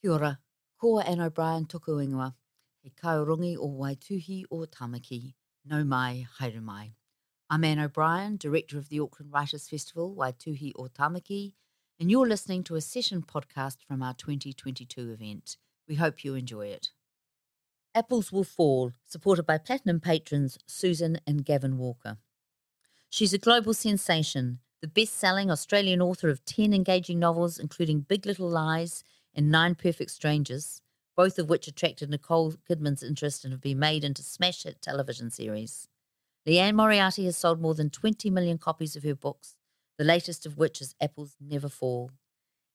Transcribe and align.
Kia 0.00 0.12
ora, 0.12 0.38
ko 0.80 1.00
Anne 1.00 1.22
O'Brien 1.22 1.66
tuku 1.66 1.98
ingoa. 2.00 2.34
He 2.84 2.90
kaurongi 2.90 3.56
o 3.58 3.68
Waituhi 3.68 4.44
o 4.48 4.58
Tamaki. 4.58 5.34
No 5.64 5.82
mai, 5.82 6.24
haere 6.38 6.62
mai. 6.62 6.92
I'm 7.50 7.64
Anne 7.64 7.80
O'Brien, 7.80 8.36
Director 8.36 8.78
of 8.78 8.90
the 8.90 9.00
Auckland 9.00 9.32
Writers 9.32 9.68
Festival, 9.68 10.14
Waituhi 10.14 10.70
o 10.78 10.84
Tamaki, 10.84 11.54
and 11.98 12.12
you're 12.12 12.28
listening 12.28 12.62
to 12.62 12.76
a 12.76 12.80
session 12.80 13.22
podcast 13.22 13.78
from 13.88 14.00
our 14.00 14.14
2022 14.14 15.10
event. 15.10 15.56
We 15.88 15.96
hope 15.96 16.22
you 16.22 16.36
enjoy 16.36 16.68
it. 16.68 16.90
Apples 17.92 18.30
Will 18.30 18.44
Fall, 18.44 18.92
supported 19.04 19.46
by 19.46 19.58
Platinum 19.58 19.98
patrons 19.98 20.58
Susan 20.68 21.18
and 21.26 21.44
Gavin 21.44 21.76
Walker. 21.76 22.18
She's 23.10 23.34
a 23.34 23.38
global 23.38 23.74
sensation, 23.74 24.60
the 24.80 24.86
best 24.86 25.18
selling 25.18 25.50
Australian 25.50 26.00
author 26.00 26.28
of 26.28 26.44
10 26.44 26.72
engaging 26.72 27.18
novels, 27.18 27.58
including 27.58 28.02
Big 28.02 28.26
Little 28.26 28.48
Lies 28.48 29.02
and 29.38 29.52
Nine 29.52 29.76
Perfect 29.76 30.10
Strangers, 30.10 30.82
both 31.16 31.38
of 31.38 31.48
which 31.48 31.68
attracted 31.68 32.10
Nicole 32.10 32.54
Kidman's 32.68 33.04
interest 33.04 33.44
and 33.44 33.52
have 33.52 33.60
been 33.60 33.78
made 33.78 34.02
into 34.02 34.20
smash 34.20 34.64
hit 34.64 34.82
television 34.82 35.30
series. 35.30 35.86
Liane 36.44 36.74
Moriarty 36.74 37.24
has 37.26 37.36
sold 37.36 37.60
more 37.60 37.74
than 37.74 37.88
20 37.88 38.30
million 38.30 38.58
copies 38.58 38.96
of 38.96 39.04
her 39.04 39.14
books, 39.14 39.54
the 39.96 40.02
latest 40.02 40.44
of 40.44 40.58
which 40.58 40.80
is 40.80 40.96
Apples 41.00 41.36
Never 41.40 41.68
Fall. 41.68 42.10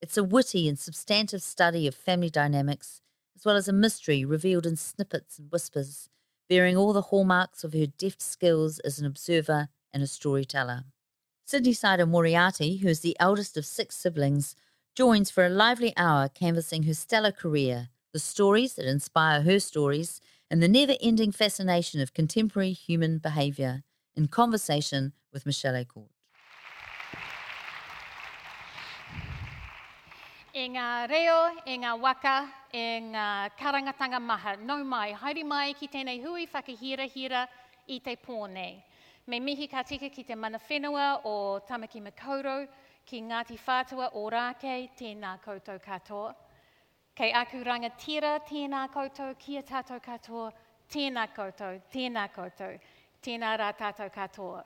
It's 0.02 0.16
a 0.16 0.24
witty 0.24 0.70
and 0.70 0.80
substantive 0.80 1.42
study 1.42 1.86
of 1.86 1.96
family 1.96 2.30
dynamics, 2.30 3.02
as 3.36 3.44
well 3.44 3.58
as 3.58 3.68
a 3.68 3.74
mystery 3.74 4.24
revealed 4.24 4.66
in 4.66 4.78
snippets 4.78 5.38
and 5.38 5.52
whispers, 5.52 6.08
bearing 6.48 6.78
all 6.78 6.94
the 6.94 7.02
hallmarks 7.02 7.66
of 7.66 7.74
her 7.74 7.88
deft 7.88 8.22
skills 8.22 8.80
as 8.80 9.00
an 9.00 9.06
observer 9.06 9.68
and 9.92 10.02
a 10.02 10.08
storyteller. 10.08 10.86
Sydneysider 11.46 12.08
Moriarty, 12.08 12.78
who 12.78 12.88
is 12.88 13.02
the 13.02 13.18
eldest 13.20 13.58
of 13.58 13.66
six 13.66 13.98
siblings, 13.98 14.56
joins 14.96 15.32
for 15.32 15.44
a 15.46 15.50
lively 15.50 15.92
hour 15.98 16.30
canvassing 16.30 16.84
her 16.84 16.94
stellar 16.94 17.32
career, 17.32 17.90
the 18.12 18.20
stories 18.20 18.76
that 18.76 18.86
inspire 18.86 19.42
her 19.42 19.60
stories, 19.60 20.22
and 20.52 20.62
the 20.62 20.68
never 20.68 20.94
ending 21.02 21.32
fascination 21.32 22.00
of 22.00 22.14
contemporary 22.14 22.74
human 22.74 23.18
behaviour 23.18 23.84
in 24.16 24.28
conversation 24.28 25.14
with 25.32 25.48
Michelle 25.48 25.84
Court. 25.86 26.10
E 30.54 30.68
ngā 30.70 31.10
reo, 31.10 31.40
e 31.66 31.80
ngā 31.82 32.00
waka, 32.00 32.48
e 32.72 33.02
ngā 33.02 33.50
karangatanga 33.58 34.22
maha, 34.22 34.56
nau 34.62 34.84
mai, 34.84 35.16
haere 35.18 35.44
mai 35.44 35.74
ki 35.74 35.88
tēnei 35.88 36.22
hui 36.22 36.46
whakahira 36.46 37.10
hira 37.10 37.48
i 37.90 37.98
te 37.98 38.16
pōnei. 38.16 38.76
Me 39.26 39.40
mihi 39.40 39.68
ka 39.72 39.82
tika 39.82 40.10
ki 40.10 40.22
te 40.22 40.36
mana 40.36 40.60
whenua 40.70 41.26
o 41.26 41.60
Tamaki 41.68 42.04
Makaurau, 42.06 42.68
ki 43.06 43.22
Ngāti 43.22 43.58
Whātua 43.60 44.10
o 44.14 44.30
tēnā 44.30 45.38
koutou 45.44 45.80
katoa. 45.80 46.34
Kei 47.16 47.32
aku 47.32 47.64
rangatira, 47.64 48.40
tēnā 48.48 48.88
koutou, 48.94 49.36
kia 49.38 49.62
tātou 49.62 50.00
katoa, 50.02 50.52
tēnā 50.90 51.28
koutou, 51.36 51.82
tēnā 51.94 52.28
koutou, 52.34 52.80
tēnā 53.22 53.58
rā 53.60 53.74
tātou 53.78 54.10
katoa. 54.10 54.64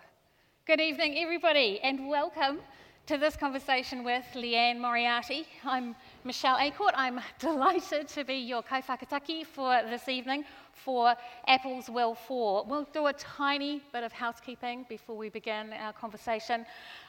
Good 0.65 0.79
evening, 0.79 1.17
everybody, 1.17 1.79
and 1.81 2.07
welcome 2.07 2.59
to 3.07 3.17
this 3.17 3.35
conversation 3.35 4.03
with 4.03 4.25
Liane 4.35 4.79
Moriarty. 4.79 5.47
I'm 5.63 5.95
Michelle 6.23 6.57
A'Court. 6.57 6.93
I'm 6.93 7.19
delighted 7.39 8.07
to 8.09 8.23
be 8.23 8.35
your 8.35 8.61
kaiwhakataki 8.61 9.45
for 9.45 9.81
this 9.89 10.07
evening 10.07 10.45
for 10.83 11.15
Apples 11.47 11.89
Will 11.89 12.15
Fall. 12.15 12.65
We'll 12.69 12.87
do 12.93 13.07
a 13.07 13.13
tiny 13.13 13.81
bit 13.91 14.03
of 14.03 14.11
housekeeping 14.11 14.85
before 14.87 15.17
we 15.17 15.29
begin 15.29 15.73
our 15.73 15.93
conversation. 15.93 16.65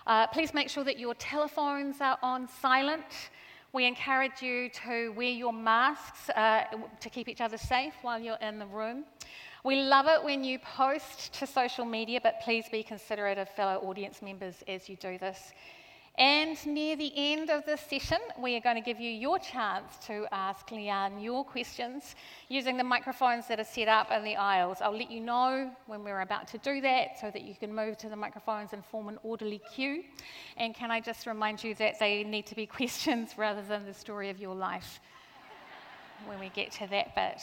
Uh, 0.07 0.27
please 0.27 0.55
make 0.55 0.69
sure 0.69 0.85
that 0.85 0.99
your 0.99 1.15
telephones 1.15 2.01
are 2.01 2.19
on 2.23 2.49
silent. 2.61 3.31
We 3.73 3.85
encourage 3.85 4.41
you 4.41 4.71
to 4.87 5.13
wear 5.13 5.29
your 5.29 5.53
masks 5.53 6.31
uh, 6.31 6.65
to 7.01 7.11
keep 7.11 7.29
each 7.29 7.41
other 7.41 7.59
safe 7.59 7.95
while 8.03 8.19
you're 8.19 8.39
in 8.41 8.59
the 8.59 8.67
room. 8.67 9.05
We 9.65 9.83
love 9.83 10.07
it 10.07 10.25
when 10.25 10.45
you 10.45 10.59
post 10.59 11.35
to 11.35 11.47
social 11.47 11.85
media, 11.85 12.21
but 12.23 12.41
please 12.41 12.67
be 12.71 12.83
considerate 12.83 13.39
of 13.39 13.49
fellow 13.49 13.81
audience 13.81 14.23
members 14.23 14.63
as 14.67 14.89
you 14.89 14.97
do 14.97 15.19
this. 15.19 15.53
And 16.19 16.59
near 16.67 16.97
the 16.97 17.13
end 17.15 17.49
of 17.49 17.65
this 17.65 17.81
session, 17.81 18.19
we 18.43 18.57
are 18.57 18.61
going 18.61 18.75
to 18.75 18.83
give 18.83 18.99
you 18.99 19.09
your 19.09 19.39
chance 19.39 19.99
to 20.09 20.27
ask 20.33 20.69
Liane 20.73 21.21
your 21.21 21.45
questions 21.45 22.17
using 22.49 22.77
the 22.77 22.83
microphones 22.83 23.47
that 23.47 23.61
are 23.61 23.65
set 23.65 23.87
up 23.87 24.11
in 24.11 24.25
the 24.25 24.35
aisles. 24.35 24.79
I'll 24.81 24.91
let 24.99 25.13
you 25.13 25.21
know 25.21 25.71
when 25.87 26.03
we're 26.03 26.23
about 26.23 26.49
to 26.49 26.59
do 26.59 26.81
that 26.81 27.21
so 27.21 27.31
that 27.31 27.43
you 27.43 27.55
can 27.55 27.73
move 27.73 27.99
to 27.99 28.09
the 28.09 28.17
microphones 28.17 28.73
and 28.73 28.85
form 28.85 29.09
an 29.09 29.19
orderly 29.23 29.61
queue. 29.73 30.03
And 30.57 30.75
can 30.75 30.91
I 30.91 30.99
just 30.99 31.25
remind 31.25 31.63
you 31.63 31.77
that 31.77 32.01
they 32.01 32.25
need 32.25 32.47
to 32.47 32.57
be 32.57 32.67
questions 32.79 33.35
rather 33.39 33.63
than 33.63 33.87
the 33.87 33.95
story 33.95 34.29
of 34.29 34.41
your 34.41 34.57
life 34.57 34.99
when 36.27 36.41
we 36.41 36.49
get 36.49 36.73
to 36.73 36.89
that 36.89 37.15
bit. 37.15 37.41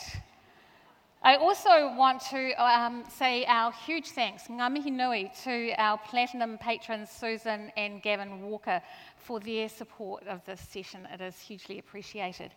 I 1.26 1.38
also 1.38 1.92
want 1.98 2.22
to 2.30 2.52
um, 2.64 3.04
say 3.10 3.46
our 3.46 3.72
huge 3.72 4.10
thanks, 4.10 4.44
ngā 4.48 4.72
mihi 4.72 4.92
nui, 4.92 5.32
to 5.44 5.74
our 5.80 5.98
platinum 5.98 6.60
patrons 6.60 7.10
Susan 7.10 7.72
and 7.76 8.00
Gavin 8.04 8.44
Walker 8.44 8.80
for 9.18 9.40
their 9.40 9.68
support 9.68 10.28
of 10.28 10.46
this 10.46 10.62
session. 10.62 11.08
It 11.12 11.22
is 11.22 11.40
hugely 11.40 11.80
appreciated. 11.80 12.52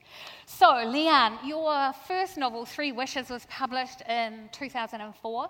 So, 0.45 0.85
Liane, 0.85 1.39
your 1.47 1.95
first 2.07 2.37
novel, 2.37 2.67
Three 2.67 2.93
Wishes, 2.93 3.31
was 3.31 3.47
published 3.47 4.03
in 4.03 4.51
2004, 4.53 5.45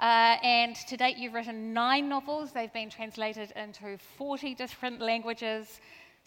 uh, 0.00 0.04
and 0.04 0.76
to 0.76 0.96
date 0.96 1.16
you've 1.16 1.34
written 1.34 1.72
nine 1.72 2.08
novels. 2.08 2.52
They've 2.52 2.72
been 2.72 2.88
translated 2.88 3.52
into 3.56 3.98
40 4.16 4.54
different 4.54 5.00
languages 5.00 5.80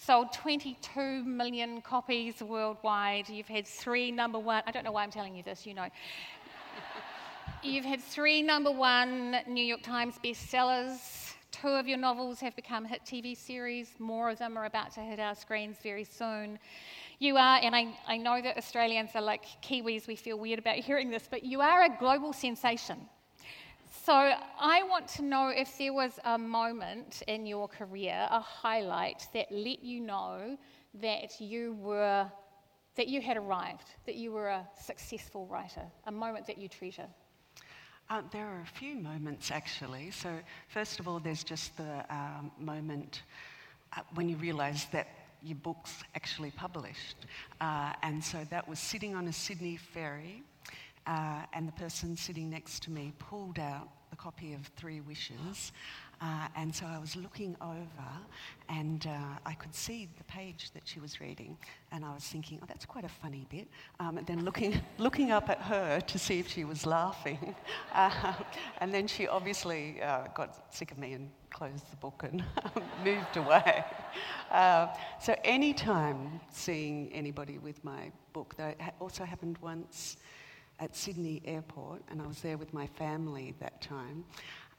sold 0.05 0.33
22 0.33 1.23
million 1.23 1.81
copies 1.81 2.41
worldwide. 2.41 3.29
You've 3.29 3.47
had 3.47 3.65
three 3.65 4.11
number 4.11 4.37
one, 4.37 4.61
I 4.67 4.71
don't 4.71 4.83
know 4.83 4.91
why 4.91 5.03
I'm 5.03 5.11
telling 5.11 5.35
you 5.35 5.43
this, 5.43 5.65
you 5.65 5.73
know. 5.73 5.87
You've 7.63 7.85
had 7.85 8.01
three 8.01 8.41
number 8.41 8.71
one 8.71 9.37
New 9.47 9.63
York 9.63 9.81
Times 9.81 10.15
bestsellers. 10.21 11.33
Two 11.51 11.69
of 11.69 11.87
your 11.87 11.97
novels 11.97 12.41
have 12.41 12.53
become 12.55 12.83
hit 12.83 13.05
TV 13.05 13.37
series. 13.37 13.91
More 13.97 14.29
of 14.29 14.39
them 14.39 14.57
are 14.57 14.65
about 14.65 14.91
to 14.95 14.99
hit 14.99 15.19
our 15.19 15.35
screens 15.35 15.77
very 15.81 16.03
soon. 16.03 16.59
You 17.19 17.37
are, 17.37 17.59
and 17.61 17.73
I, 17.73 17.95
I 18.05 18.17
know 18.17 18.41
that 18.41 18.57
Australians 18.57 19.11
are 19.15 19.21
like 19.21 19.45
Kiwis, 19.61 20.07
we 20.07 20.17
feel 20.17 20.37
weird 20.37 20.59
about 20.59 20.75
hearing 20.87 21.11
this, 21.11 21.27
but 21.29 21.43
you 21.43 21.61
are 21.61 21.83
a 21.83 21.97
global 21.97 22.33
sensation. 22.33 22.97
So 24.05 24.11
I 24.13 24.83
want 24.89 25.07
to 25.15 25.21
know 25.21 25.47
if 25.47 25.77
there 25.77 25.93
was 25.93 26.19
a 26.25 26.37
moment 26.37 27.23
in 27.29 27.45
your 27.45 27.69
career, 27.69 28.27
a 28.29 28.41
highlight 28.41 29.25
that 29.33 29.49
let 29.49 29.81
you 29.81 30.01
know 30.01 30.57
that 30.95 31.39
you 31.39 31.77
were 31.79 32.29
that 32.95 33.07
you 33.07 33.21
had 33.21 33.37
arrived, 33.37 33.87
that 34.05 34.15
you 34.15 34.33
were 34.33 34.49
a 34.49 34.67
successful 34.77 35.47
writer, 35.47 35.85
a 36.05 36.11
moment 36.11 36.45
that 36.47 36.57
you 36.57 36.67
treasure. 36.67 37.07
Uh, 38.09 38.21
there 38.33 38.45
are 38.45 38.59
a 38.59 38.77
few 38.77 38.95
moments 38.95 39.51
actually. 39.51 40.11
So, 40.11 40.37
first 40.67 40.99
of 40.99 41.07
all, 41.07 41.19
there's 41.19 41.45
just 41.45 41.77
the 41.77 42.03
um, 42.09 42.51
moment 42.59 43.21
uh, 43.95 44.01
when 44.15 44.27
you 44.27 44.35
realise 44.35 44.83
that 44.91 45.07
your 45.41 45.55
book's 45.55 46.03
actually 46.13 46.51
published. 46.51 47.15
Uh, 47.61 47.93
and 48.01 48.21
so 48.21 48.45
that 48.49 48.67
was 48.67 48.79
sitting 48.79 49.15
on 49.15 49.29
a 49.29 49.33
Sydney 49.33 49.77
ferry 49.77 50.43
uh, 51.07 51.41
and 51.53 51.67
the 51.67 51.71
person 51.73 52.15
sitting 52.15 52.49
next 52.49 52.83
to 52.83 52.91
me 52.91 53.13
pulled 53.19 53.59
out 53.59 53.89
the 54.09 54.15
copy 54.15 54.53
of 54.53 54.67
Three 54.77 55.01
Wishes. 55.01 55.71
Uh, 56.21 56.47
and 56.55 56.73
so 56.73 56.85
I 56.85 56.99
was 56.99 57.15
looking 57.15 57.57
over 57.59 58.09
and 58.69 59.05
uh, 59.07 59.39
I 59.45 59.55
could 59.55 59.73
see 59.75 60.07
the 60.17 60.23
page 60.25 60.71
that 60.73 60.83
she 60.85 60.99
was 60.99 61.19
reading. 61.19 61.57
And 61.91 62.05
I 62.05 62.13
was 62.13 62.23
thinking, 62.23 62.59
oh, 62.61 62.65
that's 62.67 62.85
quite 62.85 63.03
a 63.03 63.09
funny 63.09 63.45
bit. 63.49 63.67
Um, 63.99 64.19
and 64.19 64.27
then 64.27 64.45
looking, 64.45 64.79
looking 64.99 65.31
up 65.31 65.49
at 65.49 65.59
her 65.61 65.99
to 65.99 66.19
see 66.19 66.39
if 66.39 66.47
she 66.47 66.63
was 66.63 66.85
laughing. 66.85 67.55
Uh, 67.93 68.33
and 68.79 68.91
then 68.91 69.05
she 69.05 69.27
obviously 69.27 70.01
uh, 70.01 70.23
got 70.33 70.73
sick 70.73 70.91
of 70.91 70.97
me 70.97 71.13
and 71.13 71.29
closed 71.51 71.91
the 71.91 71.97
book 71.97 72.23
and 72.23 72.43
moved 73.05 73.37
away. 73.37 73.85
Uh, 74.49 74.87
so 75.21 75.35
anytime 75.43 76.39
seeing 76.51 77.11
anybody 77.13 77.59
with 77.59 77.83
my 77.83 78.11
book, 78.33 78.55
that 78.57 78.95
also 78.99 79.23
happened 79.23 79.59
once 79.61 80.17
at 80.83 80.97
Sydney 80.97 81.41
Airport, 81.45 82.01
and 82.09 82.21
I 82.21 82.27
was 82.27 82.41
there 82.41 82.57
with 82.57 82.74
my 82.74 82.88
family 82.88 83.56
that 83.59 83.81
time. 83.81 84.25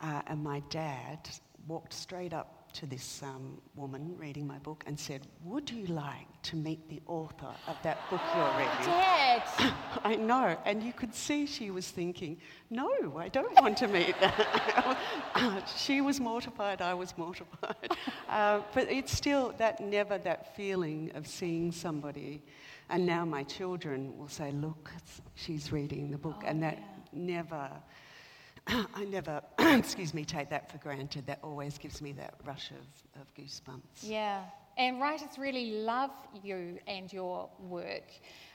Uh, 0.02 0.20
and 0.26 0.44
my 0.44 0.60
dad 0.68 1.18
walked 1.66 1.94
straight 1.94 2.34
up 2.34 2.70
to 2.74 2.84
this 2.84 3.22
um, 3.22 3.56
woman 3.74 4.14
reading 4.18 4.46
my 4.46 4.58
book 4.58 4.84
and 4.86 5.00
said, 5.00 5.26
Would 5.44 5.70
you 5.70 5.86
like 5.86 6.26
to 6.42 6.56
meet 6.56 6.86
the 6.90 7.00
author 7.06 7.54
of 7.66 7.76
that 7.84 7.98
book 8.10 8.20
you're 8.36 8.44
reading? 8.58 8.84
Dad! 8.84 9.42
I 10.04 10.16
know. 10.16 10.58
And 10.66 10.82
you 10.82 10.92
could 10.92 11.14
see 11.14 11.46
she 11.46 11.70
was 11.70 11.88
thinking, 11.88 12.36
No, 12.68 13.16
I 13.16 13.28
don't 13.28 13.58
want 13.58 13.78
to 13.78 13.88
meet 13.88 14.14
that. 14.20 15.66
she 15.78 16.02
was 16.02 16.20
mortified, 16.20 16.82
I 16.82 16.92
was 16.92 17.16
mortified. 17.16 17.92
Uh, 18.28 18.60
but 18.74 18.90
it's 18.90 19.12
still 19.12 19.54
that 19.58 19.78
never 19.78 20.18
that 20.18 20.56
feeling 20.56 21.12
of 21.14 21.24
seeing 21.24 21.70
somebody 21.70 22.42
and 22.90 23.06
now 23.06 23.24
my 23.24 23.42
children 23.44 24.16
will 24.18 24.28
say, 24.28 24.52
Look, 24.52 24.90
she's 25.34 25.72
reading 25.72 26.10
the 26.10 26.18
book. 26.18 26.42
Oh, 26.44 26.46
and 26.46 26.62
that 26.62 26.78
yeah. 26.78 26.84
never, 27.12 27.70
I 28.66 29.04
never, 29.08 29.42
excuse 29.58 30.14
me, 30.14 30.24
take 30.24 30.50
that 30.50 30.70
for 30.70 30.78
granted. 30.78 31.26
That 31.26 31.38
always 31.42 31.78
gives 31.78 32.02
me 32.02 32.12
that 32.12 32.34
rush 32.44 32.70
of, 32.70 33.20
of 33.20 33.34
goosebumps. 33.34 34.02
Yeah, 34.02 34.42
and 34.76 35.00
writers 35.00 35.38
really 35.38 35.72
love 35.72 36.10
you 36.42 36.78
and 36.86 37.12
your 37.12 37.48
work. 37.58 38.10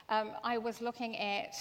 Um, 0.08 0.30
I 0.42 0.58
was 0.58 0.80
looking 0.80 1.16
at 1.16 1.56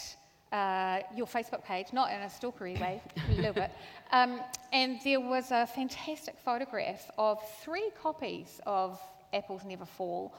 uh, 0.51 1.01
your 1.15 1.27
Facebook 1.27 1.63
page, 1.63 1.87
not 1.93 2.11
in 2.11 2.21
a 2.21 2.25
stalkery 2.25 2.79
way, 2.79 3.01
a 3.29 3.33
little 3.33 3.53
bit, 3.53 3.71
um, 4.11 4.41
and 4.73 4.99
there 5.03 5.19
was 5.19 5.51
a 5.51 5.67
fantastic 5.67 6.37
photograph 6.39 7.09
of 7.17 7.39
three 7.61 7.91
copies 8.01 8.59
of 8.65 8.99
Apples 9.33 9.63
Never 9.65 9.85
Fall 9.85 10.33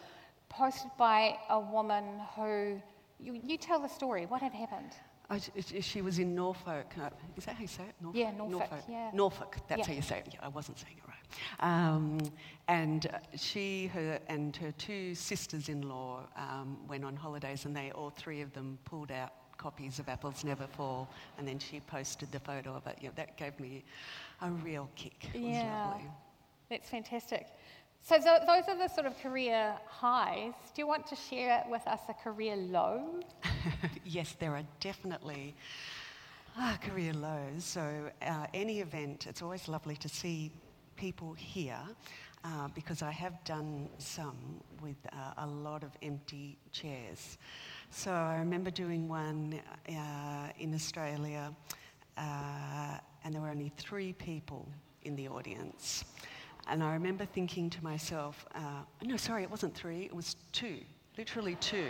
posted 0.51 0.91
by 0.99 1.39
a 1.49 1.59
woman 1.59 2.05
who, 2.37 2.81
you, 3.19 3.41
you 3.43 3.57
tell 3.57 3.81
the 3.81 3.89
story, 3.89 4.27
what 4.27 4.43
had 4.43 4.53
happened? 4.53 4.93
I, 5.31 5.41
she 5.81 6.03
was 6.03 6.19
in 6.19 6.35
Norfolk. 6.35 6.93
Uh, 7.01 7.09
is 7.37 7.45
that 7.45 7.55
how 7.55 7.63
you 7.63 7.69
say 7.69 7.85
it? 7.85 7.95
Norfolk? 8.03 8.21
Yeah, 8.21 8.33
Norfolk. 8.33 8.51
Norfolk. 8.51 8.85
Yeah. 8.89 9.11
Norfolk. 9.15 9.57
That's 9.69 9.79
yeah. 9.79 9.87
how 9.87 9.93
you 9.93 10.03
say 10.03 10.19
it. 10.19 10.29
Yeah, 10.35 10.41
I 10.43 10.49
wasn't 10.49 10.79
saying 10.81 10.97
it 10.99 11.09
right. 11.09 11.17
Um, 11.61 12.19
and 12.67 13.09
she, 13.37 13.87
her, 13.95 14.19
and 14.27 14.57
her 14.57 14.73
two 14.73 15.15
sisters-in-law 15.15 16.27
um, 16.37 16.79
went 16.89 17.05
on 17.05 17.15
holidays, 17.15 17.65
and 17.65 17.77
they 17.77 17.93
all 17.93 18.11
three 18.11 18.41
of 18.41 18.53
them 18.53 18.77
pulled 18.85 19.13
out 19.13 19.33
copies 19.57 20.01
of 20.01 20.09
Apples 20.09 20.43
Never 20.43 20.67
Fall, 20.67 21.09
and 21.39 21.47
then 21.47 21.59
she 21.61 21.81
posted 21.81 22.33
the 22.33 22.41
photo 22.41 22.75
of 22.75 22.87
it. 22.89 22.99
Yeah, 23.01 23.11
that 23.15 23.37
gave 23.37 23.61
me 23.61 23.85
a 24.41 24.51
real 24.51 24.89
kick. 24.97 25.29
It 25.33 25.41
yeah, 25.41 25.95
that's 26.69 26.89
fantastic. 26.89 27.47
So 28.03 28.17
th- 28.17 28.43
those 28.47 28.65
are 28.69 28.77
the 28.77 28.89
sort 28.89 29.07
of 29.07 29.19
career 29.19 29.75
highs. 29.87 30.55
Do 30.75 30.83
you 30.83 30.87
want 30.87 31.07
to 31.09 31.17
share 31.17 31.65
with 31.69 31.87
us 31.87 32.01
a 32.09 32.15
career 32.15 32.57
low? 32.57 33.21
yes, 34.05 34.35
there 34.39 34.57
are 34.57 34.65
definitely 34.81 35.55
ah, 36.57 36.79
career 36.81 37.13
lows. 37.13 37.65
So 37.65 38.11
uh, 38.23 38.47
any 38.55 38.81
event, 38.81 39.27
it's 39.29 39.43
always 39.43 39.69
lovely 39.69 39.97
to 39.97 40.09
see 40.09 40.51
people 40.97 41.35
here. 41.35 41.81
Uh, 42.43 42.69
because 42.75 43.03
I 43.03 43.11
have 43.11 43.45
done 43.45 43.87
some 43.99 44.63
with 44.81 44.97
uh, 45.13 45.45
a 45.45 45.47
lot 45.47 45.83
of 45.83 45.91
empty 46.01 46.57
chairs. 46.73 47.37
So 47.91 48.11
I 48.11 48.37
remember 48.39 48.71
doing 48.71 49.09
one 49.09 49.61
uh, 49.87 50.49
in 50.59 50.75
Australia, 50.75 51.55
uh, 52.17 52.97
and 53.23 53.35
there 53.35 53.43
were 53.43 53.51
only 53.51 53.71
three 53.77 54.15
people 54.15 54.67
in 55.03 55.17
the 55.17 55.29
audience. 55.29 56.05
And 56.71 56.85
I 56.85 56.93
remember 56.95 57.25
thinking 57.25 57.69
to 57.71 57.83
myself, 57.83 58.47
uh, 58.55 58.83
no, 59.03 59.17
sorry, 59.17 59.43
it 59.43 59.51
wasn't 59.51 59.75
three, 59.75 60.05
it 60.05 60.15
was 60.15 60.37
two, 60.53 60.79
literally 61.19 61.57
two. 61.57 61.89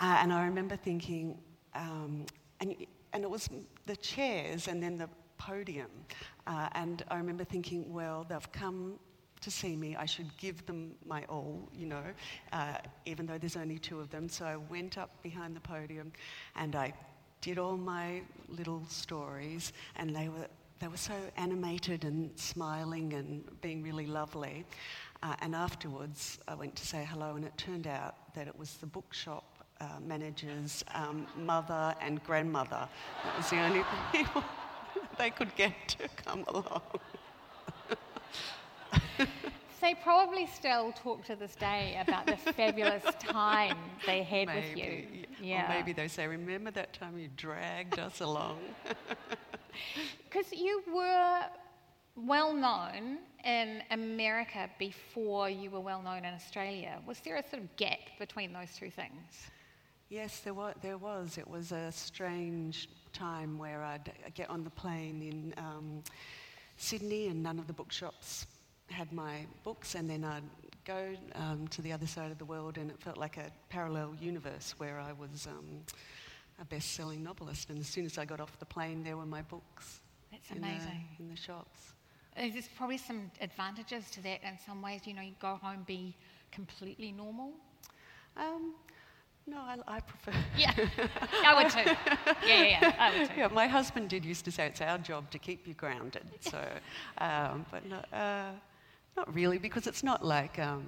Uh, 0.00 0.18
and 0.20 0.32
I 0.32 0.44
remember 0.44 0.74
thinking, 0.74 1.38
um, 1.74 2.26
and, 2.58 2.74
and 3.12 3.22
it 3.22 3.30
was 3.30 3.48
the 3.86 3.94
chairs 3.96 4.66
and 4.66 4.82
then 4.82 4.98
the 4.98 5.08
podium. 5.38 5.90
Uh, 6.48 6.68
and 6.72 7.04
I 7.12 7.16
remember 7.16 7.44
thinking, 7.44 7.92
well, 7.92 8.26
they've 8.28 8.52
come 8.52 8.98
to 9.40 9.50
see 9.50 9.76
me, 9.76 9.94
I 9.94 10.06
should 10.06 10.36
give 10.36 10.66
them 10.66 10.94
my 11.06 11.24
all, 11.28 11.68
you 11.72 11.86
know, 11.86 12.04
uh, 12.52 12.78
even 13.06 13.26
though 13.26 13.38
there's 13.38 13.56
only 13.56 13.78
two 13.78 14.00
of 14.00 14.10
them. 14.10 14.28
So 14.28 14.44
I 14.44 14.56
went 14.56 14.98
up 14.98 15.22
behind 15.22 15.54
the 15.54 15.60
podium 15.60 16.12
and 16.56 16.74
I 16.74 16.92
did 17.40 17.58
all 17.58 17.76
my 17.76 18.22
little 18.48 18.84
stories, 18.88 19.72
and 19.96 20.14
they 20.14 20.28
were 20.28 20.46
they 20.82 20.88
were 20.88 20.96
so 20.96 21.14
animated 21.36 22.04
and 22.04 22.36
smiling 22.36 23.12
and 23.12 23.44
being 23.60 23.84
really 23.84 24.04
lovely. 24.04 24.64
Uh, 25.22 25.36
and 25.40 25.54
afterwards, 25.54 26.40
I 26.48 26.56
went 26.56 26.74
to 26.74 26.84
say 26.84 27.06
hello, 27.08 27.36
and 27.36 27.44
it 27.44 27.56
turned 27.56 27.86
out 27.86 28.34
that 28.34 28.48
it 28.48 28.58
was 28.58 28.74
the 28.78 28.86
bookshop 28.86 29.44
uh, 29.80 30.00
manager's 30.04 30.84
um, 30.92 31.28
mother 31.36 31.94
and 32.00 32.20
grandmother. 32.24 32.88
That 33.22 33.36
was 33.36 33.48
the 33.48 33.60
only 33.60 33.84
people 34.12 34.42
they 35.18 35.30
could 35.30 35.54
get 35.54 35.72
to 35.86 36.08
come 36.24 36.44
along. 36.48 36.82
they 39.82 39.94
probably 39.94 40.46
still 40.46 40.92
talk 40.92 41.24
to 41.26 41.36
this 41.36 41.54
day 41.56 41.98
about 42.00 42.24
the 42.26 42.36
fabulous 42.36 43.02
time 43.18 43.76
they 44.06 44.22
had 44.22 44.46
maybe, 44.46 44.68
with 44.68 44.78
you. 44.78 45.24
Yeah. 45.42 45.66
Or 45.66 45.68
maybe 45.68 45.92
they 45.92 46.08
say, 46.08 46.26
Remember 46.26 46.70
that 46.70 46.94
time 46.94 47.18
you 47.18 47.28
dragged 47.36 47.98
us 47.98 48.20
along? 48.20 48.58
Because 50.24 50.52
you 50.52 50.82
were 50.94 51.44
well 52.14 52.54
known 52.54 53.18
in 53.44 53.82
America 53.90 54.68
before 54.78 55.48
you 55.48 55.70
were 55.70 55.80
well 55.80 56.02
known 56.02 56.24
in 56.24 56.34
Australia. 56.34 57.00
Was 57.06 57.20
there 57.20 57.36
a 57.36 57.42
sort 57.42 57.62
of 57.62 57.76
gap 57.76 57.98
between 58.18 58.52
those 58.52 58.74
two 58.78 58.90
things? 58.90 59.50
Yes, 60.10 60.40
there 60.40 60.54
was. 60.54 60.74
There 60.82 60.98
was. 60.98 61.38
It 61.38 61.48
was 61.48 61.72
a 61.72 61.90
strange 61.90 62.88
time 63.12 63.58
where 63.58 63.82
I'd 63.82 64.12
get 64.34 64.50
on 64.50 64.62
the 64.62 64.70
plane 64.70 65.22
in 65.22 65.54
um, 65.56 66.02
Sydney 66.76 67.28
and 67.28 67.42
none 67.42 67.58
of 67.58 67.66
the 67.66 67.72
bookshops 67.72 68.46
had 68.92 69.12
my 69.12 69.46
books, 69.64 69.94
and 69.94 70.08
then 70.08 70.24
I'd 70.24 70.42
go 70.84 71.14
um, 71.34 71.68
to 71.68 71.82
the 71.82 71.92
other 71.92 72.06
side 72.06 72.30
of 72.30 72.38
the 72.38 72.44
world, 72.44 72.78
and 72.78 72.90
it 72.90 73.00
felt 73.00 73.16
like 73.16 73.36
a 73.36 73.50
parallel 73.68 74.14
universe 74.20 74.74
where 74.78 75.00
I 75.00 75.12
was. 75.12 75.46
Um, 75.46 75.82
a 76.60 76.64
best-selling 76.64 77.22
novelist, 77.22 77.70
and 77.70 77.78
as 77.78 77.88
soon 77.88 78.06
as 78.06 78.18
I 78.18 78.24
got 78.24 78.40
off 78.40 78.58
the 78.58 78.66
plane, 78.66 79.02
there 79.02 79.16
were 79.16 79.26
my 79.26 79.42
books. 79.42 80.00
That's 80.30 80.50
amazing. 80.50 81.06
In 81.18 81.24
the, 81.24 81.24
in 81.24 81.30
the 81.30 81.36
shops. 81.36 81.92
There's 82.36 82.68
probably 82.76 82.98
some 82.98 83.30
advantages 83.40 84.10
to 84.12 84.22
that 84.22 84.42
in 84.42 84.58
some 84.64 84.80
ways. 84.80 85.02
You 85.04 85.14
know, 85.14 85.22
you 85.22 85.34
go 85.40 85.58
home, 85.60 85.82
be 85.86 86.14
completely 86.50 87.12
normal. 87.12 87.50
Um, 88.36 88.74
no, 89.46 89.58
I, 89.58 89.76
I, 89.86 90.00
prefer. 90.00 90.32
Yeah, 90.56 90.72
I 91.44 91.62
would 91.62 91.72
too. 91.72 91.90
Yeah, 92.46 92.62
yeah, 92.62 92.78
yeah, 92.80 92.94
I 92.98 93.18
would 93.18 93.28
too. 93.28 93.34
Yeah, 93.36 93.48
my 93.48 93.66
husband 93.66 94.08
did 94.08 94.24
used 94.24 94.44
to 94.44 94.52
say 94.52 94.66
it's 94.66 94.80
our 94.80 94.98
job 94.98 95.30
to 95.32 95.38
keep 95.38 95.66
you 95.66 95.74
grounded. 95.74 96.24
So, 96.40 96.58
um, 97.18 97.66
but 97.70 97.84
no, 97.86 97.96
uh, 98.16 98.52
not 99.16 99.34
really, 99.34 99.58
because 99.58 99.86
it's 99.86 100.02
not 100.02 100.24
like 100.24 100.58
um, 100.58 100.84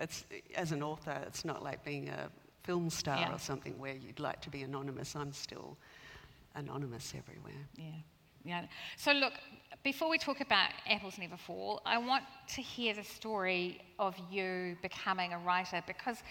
it's 0.00 0.24
as 0.56 0.72
an 0.72 0.82
author, 0.82 1.16
it's 1.26 1.44
not 1.44 1.62
like 1.62 1.84
being 1.84 2.08
a 2.08 2.28
film 2.62 2.90
star 2.90 3.18
yeah. 3.18 3.34
or 3.34 3.38
something 3.38 3.78
where 3.78 3.94
you'd 3.94 4.20
like 4.20 4.40
to 4.42 4.50
be 4.50 4.62
anonymous. 4.62 5.14
I'm 5.16 5.32
still 5.32 5.76
anonymous 6.54 7.14
everywhere. 7.16 7.66
Yeah. 7.76 7.84
Yeah. 8.44 8.66
So 8.96 9.12
look, 9.12 9.34
before 9.84 10.08
we 10.08 10.18
talk 10.18 10.40
about 10.40 10.70
Apples 10.88 11.18
Never 11.18 11.36
Fall, 11.36 11.80
I 11.86 11.98
want 11.98 12.24
to 12.54 12.62
hear 12.62 12.94
the 12.94 13.04
story 13.04 13.80
of 13.98 14.16
you 14.30 14.76
becoming 14.82 15.32
a 15.32 15.38
writer 15.38 15.82
because 15.86 16.22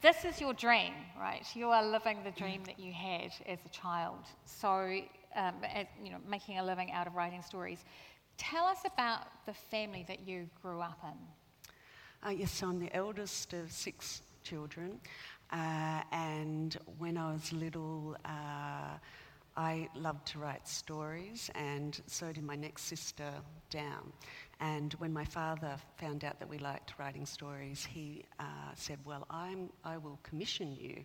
this 0.00 0.24
is 0.24 0.40
your 0.40 0.54
dream, 0.54 0.92
right? 1.18 1.44
You 1.54 1.68
are 1.70 1.84
living 1.84 2.18
the 2.24 2.32
dream 2.32 2.62
that 2.64 2.78
you 2.80 2.92
had 2.92 3.32
as 3.46 3.58
a 3.64 3.68
child. 3.68 4.18
So, 4.44 4.98
um, 5.36 5.54
as, 5.72 5.86
you 6.02 6.10
know, 6.10 6.18
making 6.28 6.58
a 6.58 6.64
living 6.64 6.90
out 6.90 7.06
of 7.06 7.14
writing 7.14 7.42
stories. 7.42 7.84
Tell 8.36 8.64
us 8.64 8.80
about 8.84 9.46
the 9.46 9.54
family 9.54 10.04
that 10.08 10.26
you 10.26 10.48
grew 10.60 10.80
up 10.80 10.98
in. 11.04 11.18
Uh, 12.26 12.30
yes, 12.30 12.62
I'm 12.62 12.80
the 12.80 12.94
eldest 12.94 13.52
of 13.52 13.70
six 13.70 14.22
children. 14.42 15.00
Uh, 15.52 16.02
and 16.10 16.76
when 16.98 17.16
I 17.16 17.32
was 17.32 17.52
little, 17.52 18.16
uh, 18.24 18.98
I 19.56 19.88
loved 19.94 20.26
to 20.28 20.40
write 20.40 20.66
stories, 20.66 21.48
and 21.54 22.00
so 22.08 22.32
did 22.32 22.42
my 22.42 22.56
next 22.56 22.84
sister 22.84 23.30
down. 23.70 24.12
And 24.58 24.92
when 24.94 25.12
my 25.12 25.24
father 25.24 25.76
found 25.96 26.24
out 26.24 26.40
that 26.40 26.48
we 26.48 26.58
liked 26.58 26.94
writing 26.98 27.24
stories, 27.24 27.84
he 27.84 28.24
uh, 28.40 28.44
said, 28.74 28.98
Well, 29.04 29.26
I'm, 29.30 29.70
I 29.84 29.96
will 29.96 30.18
commission 30.24 30.74
you 30.74 31.04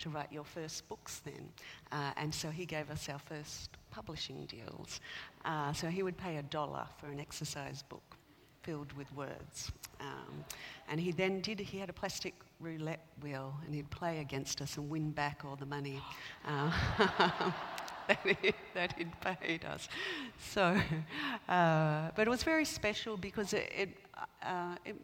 to 0.00 0.10
write 0.10 0.30
your 0.30 0.44
first 0.44 0.86
books 0.88 1.20
then. 1.24 1.48
Uh, 1.90 2.12
and 2.18 2.34
so 2.34 2.50
he 2.50 2.66
gave 2.66 2.90
us 2.90 3.08
our 3.08 3.18
first 3.18 3.70
publishing 3.96 4.44
deals. 4.44 5.00
Uh, 5.46 5.72
so 5.72 5.88
he 5.88 6.02
would 6.02 6.18
pay 6.18 6.36
a 6.36 6.42
dollar 6.42 6.86
for 6.98 7.06
an 7.06 7.18
exercise 7.18 7.82
book 7.82 8.18
filled 8.62 8.92
with 8.92 9.10
words. 9.14 9.72
Um, 10.00 10.44
and 10.90 11.00
he 11.00 11.12
then 11.12 11.40
did, 11.40 11.58
he 11.58 11.78
had 11.78 11.88
a 11.88 11.94
plastic 11.94 12.34
roulette 12.60 13.06
wheel 13.22 13.54
and 13.64 13.74
he'd 13.74 13.90
play 13.90 14.18
against 14.18 14.60
us 14.60 14.76
and 14.76 14.90
win 14.90 15.12
back 15.12 15.44
all 15.46 15.56
the 15.56 15.64
money 15.64 16.02
uh, 16.46 16.70
that, 18.08 18.18
he, 18.24 18.52
that 18.74 18.92
he'd 18.98 19.12
paid 19.20 19.64
us. 19.64 19.88
So, 20.38 20.62
uh, 21.48 22.10
but 22.14 22.26
it 22.26 22.30
was 22.30 22.42
very 22.42 22.66
special 22.66 23.16
because 23.16 23.54
it, 23.54 23.72
it, 23.74 23.88
uh, 24.42 24.76
it, 24.84 24.96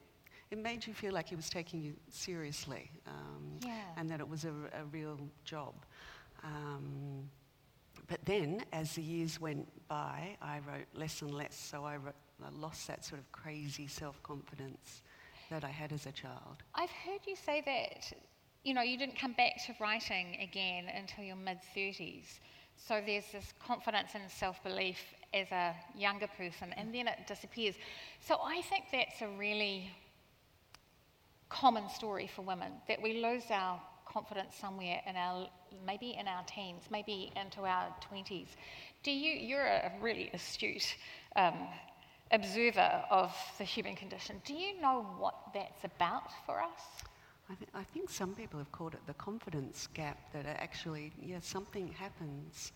it, 0.51 0.59
made 0.59 0.87
you 0.87 0.93
feel 0.93 1.15
like 1.15 1.29
he 1.31 1.37
was 1.37 1.49
taking 1.49 1.81
you 1.81 1.95
seriously 2.11 2.91
um, 3.07 3.59
yeah. 3.65 3.97
and 3.97 4.11
that 4.11 4.21
it 4.21 4.29
was 4.29 4.45
a, 4.45 4.53
a 4.83 4.85
real 4.93 5.19
job. 5.45 5.73
Um, 6.45 7.31
but 8.13 8.27
then, 8.27 8.63
as 8.75 8.95
the 8.97 9.01
years 9.01 9.41
went 9.41 9.67
by, 9.89 10.37
I 10.43 10.59
wrote 10.69 10.85
less 10.93 11.23
and 11.23 11.33
less, 11.33 11.55
so 11.55 11.87
I, 11.87 11.97
wrote, 11.97 12.15
I 12.45 12.51
lost 12.51 12.87
that 12.89 13.07
sort 13.07 13.23
of 13.23 13.33
crazy 13.33 13.87
self 13.87 14.23
confidence 14.23 15.01
that 15.49 15.65
I 15.65 15.71
had 15.71 15.93
as 15.93 16.05
a 16.05 16.13
child. 16.13 16.63
I've 16.75 16.91
heard 16.91 17.21
you 17.27 17.35
say 17.35 17.63
that, 17.65 18.13
you 18.65 18.75
know, 18.75 18.83
you 18.83 18.99
didn't 18.99 19.19
come 19.19 19.33
back 19.33 19.65
to 19.65 19.75
writing 19.81 20.37
again 20.43 20.91
until 20.95 21.25
your 21.25 21.37
mid 21.37 21.57
30s. 21.75 22.41
So 22.77 23.01
there's 23.07 23.33
this 23.33 23.55
confidence 23.67 24.11
and 24.13 24.31
self 24.31 24.63
belief 24.63 24.99
as 25.33 25.51
a 25.51 25.75
younger 25.97 26.29
person, 26.37 26.75
and 26.77 26.95
then 26.95 27.09
it 27.09 27.27
disappears. 27.27 27.77
So 28.21 28.37
I 28.45 28.61
think 28.61 28.85
that's 28.93 29.23
a 29.23 29.29
really 29.39 29.91
common 31.49 31.89
story 31.89 32.27
for 32.27 32.43
women 32.43 32.73
that 32.89 33.01
we 33.01 33.23
lose 33.23 33.45
our 33.51 33.81
confidence 34.13 34.55
somewhere 34.55 35.01
in 35.07 35.17
our 35.17 35.49
maybe 35.87 36.17
in 36.19 36.29
our 36.29 36.45
teens, 36.45 36.83
maybe 36.91 37.33
into 37.37 37.63
our 37.63 37.95
20s. 38.11 38.49
Do 39.03 39.11
you? 39.11 39.33
You're 39.33 39.67
a 39.67 39.93
really 40.01 40.31
astute 40.35 40.97
um, 41.37 41.55
observer 42.31 43.05
of 43.11 43.35
the 43.59 43.65
human 43.65 43.95
condition. 43.97 44.41
Do 44.45 44.55
you 44.55 44.81
know 44.81 45.07
what 45.19 45.35
that's 45.55 45.85
about 45.85 46.31
for 46.47 46.61
us? 46.61 47.05
I, 47.51 47.55
th- 47.55 47.71
I 47.75 47.83
think 47.83 48.11
some 48.11 48.35
people 48.35 48.59
have 48.59 48.73
called 48.73 48.95
it 48.95 49.01
the 49.07 49.15
confidence 49.15 49.89
gap 49.93 50.19
that 50.33 50.47
actually, 50.47 51.13
yeah, 51.21 51.39
something 51.41 51.89
happens. 51.89 52.73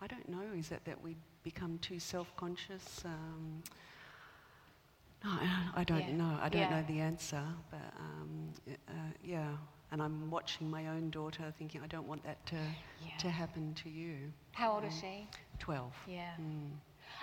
I 0.00 0.06
don't 0.06 0.28
know, 0.28 0.42
is 0.56 0.70
it 0.70 0.84
that 0.84 1.02
we 1.02 1.16
become 1.42 1.78
too 1.78 1.98
self 1.98 2.34
conscious? 2.36 3.02
Um, 3.04 3.62
no, 5.24 5.30
I, 5.30 5.80
I 5.80 5.84
don't 5.84 6.08
Yeah. 6.08 6.16
know. 6.16 6.38
I 6.40 6.48
don't 6.48 6.60
Yeah. 6.60 6.70
know 6.70 6.84
the 6.86 7.00
answer, 7.00 7.42
but 7.70 7.92
um, 7.98 8.52
uh, 8.88 8.92
yeah. 9.24 9.56
And 9.90 10.02
I'm 10.02 10.30
watching 10.30 10.70
my 10.70 10.88
own 10.88 11.10
daughter 11.10 11.52
thinking, 11.58 11.80
I 11.82 11.86
don't 11.86 12.06
want 12.06 12.22
that 12.24 12.44
to, 12.46 12.56
Yeah. 12.56 13.16
to 13.18 13.30
happen 13.30 13.74
to 13.82 13.88
you. 13.88 14.32
How 14.52 14.72
old 14.74 14.84
is 14.84 14.92
she? 15.00 15.26
12. 15.58 15.92
Yeah. 16.06 16.30
Mm. 16.40 16.70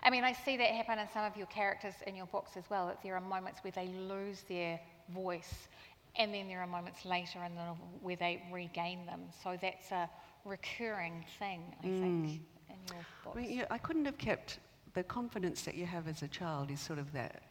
I 0.02 0.10
mean, 0.10 0.24
I 0.24 0.34
see 0.34 0.58
that 0.58 0.68
happen 0.72 0.98
in 0.98 1.08
some 1.14 1.24
of 1.26 1.38
your 1.38 1.46
characters 1.48 1.94
in 2.08 2.16
your 2.16 2.26
books 2.28 2.58
as 2.58 2.64
well, 2.70 2.88
that 2.88 3.04
there 3.04 3.16
are 3.16 3.22
moments 3.22 3.64
where 3.64 3.72
they 3.72 3.88
lose 3.88 4.44
their 4.50 4.80
voice, 5.10 5.68
and 6.16 6.34
then 6.34 6.48
there 6.48 6.60
are 6.62 6.68
moments 6.68 7.06
later 7.06 7.44
in 7.44 7.54
the 7.54 7.62
novel 7.62 7.88
where 8.02 8.16
they 8.16 8.42
regain 8.52 9.06
them. 9.06 9.22
So 9.44 9.58
that's 9.62 9.92
a 9.92 10.10
recurring 10.44 11.24
thing, 11.38 11.62
I 11.80 11.84
think, 11.84 12.04
in 12.70 12.78
your 12.88 12.98
I 13.00 13.24
books. 13.24 13.36
mean, 13.38 13.58
yeah, 13.58 13.66
I 13.70 13.78
couldn't 13.78 14.06
have 14.06 14.18
kept 14.18 14.58
the 14.94 15.04
confidence 15.04 15.62
that 15.64 15.76
you 15.76 15.86
have 15.86 16.08
as 16.08 16.24
a 16.24 16.28
child 16.28 16.72
is 16.72 16.80
sort 16.80 16.98
of 17.00 17.12
that, 17.14 17.44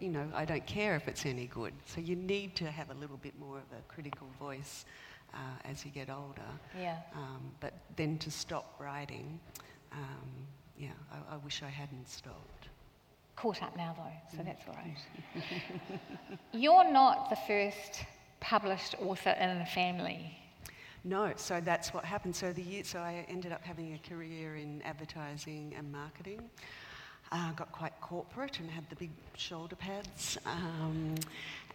you 0.00 0.08
know, 0.08 0.26
I 0.34 0.44
don't 0.44 0.66
care 0.66 0.96
if 0.96 1.08
it's 1.08 1.26
any 1.26 1.46
good. 1.46 1.72
So 1.86 2.00
you 2.00 2.16
need 2.16 2.54
to 2.56 2.70
have 2.70 2.90
a 2.90 2.94
little 2.94 3.18
bit 3.18 3.38
more 3.38 3.58
of 3.58 3.78
a 3.78 3.82
critical 3.92 4.28
voice 4.38 4.84
uh, 5.34 5.38
as 5.64 5.84
you 5.84 5.90
get 5.90 6.08
older. 6.08 6.42
Yeah. 6.78 6.98
Um, 7.14 7.42
but 7.60 7.74
then 7.96 8.18
to 8.18 8.30
stop 8.30 8.74
writing, 8.78 9.38
um, 9.92 10.28
yeah, 10.78 10.90
I, 11.12 11.34
I 11.34 11.36
wish 11.38 11.62
I 11.62 11.68
hadn't 11.68 12.08
stopped. 12.08 12.68
Caught 13.34 13.62
up 13.62 13.76
now, 13.76 13.94
though, 13.98 14.36
so 14.38 14.42
that's 14.42 14.62
all 14.66 14.74
right. 14.74 16.38
You're 16.52 16.90
not 16.90 17.28
the 17.28 17.36
first 17.36 18.04
published 18.40 18.94
author 18.98 19.36
in 19.38 19.58
the 19.58 19.66
family. 19.66 20.38
No, 21.04 21.32
so 21.36 21.60
that's 21.60 21.92
what 21.92 22.04
happened. 22.04 22.34
So 22.34 22.52
the 22.52 22.62
year, 22.62 22.82
so 22.82 22.98
I 22.98 23.26
ended 23.28 23.52
up 23.52 23.62
having 23.62 23.92
a 23.94 24.08
career 24.08 24.56
in 24.56 24.80
advertising 24.82 25.74
and 25.76 25.92
marketing. 25.92 26.40
Uh, 27.32 27.50
got 27.52 27.72
quite 27.72 28.00
corporate 28.00 28.60
and 28.60 28.70
had 28.70 28.88
the 28.88 28.94
big 28.94 29.10
shoulder 29.36 29.74
pads, 29.74 30.38
um, 30.46 31.14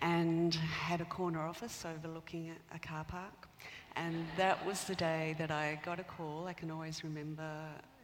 and 0.02 0.56
had 0.56 1.02
a 1.02 1.06
corner 1.06 1.42
office 1.42 1.84
overlooking 1.86 2.54
a, 2.74 2.80
car 2.80 3.04
park. 3.04 3.50
And 3.98 4.26
that 4.38 4.66
was 4.66 4.86
the 4.86 4.96
day 4.96 5.36
that 5.38 5.52
I 5.52 5.78
got 5.84 6.00
a 6.00 6.04
call. 6.04 6.48
I 6.48 6.54
can 6.54 6.72
always 6.72 7.04
remember 7.04 7.52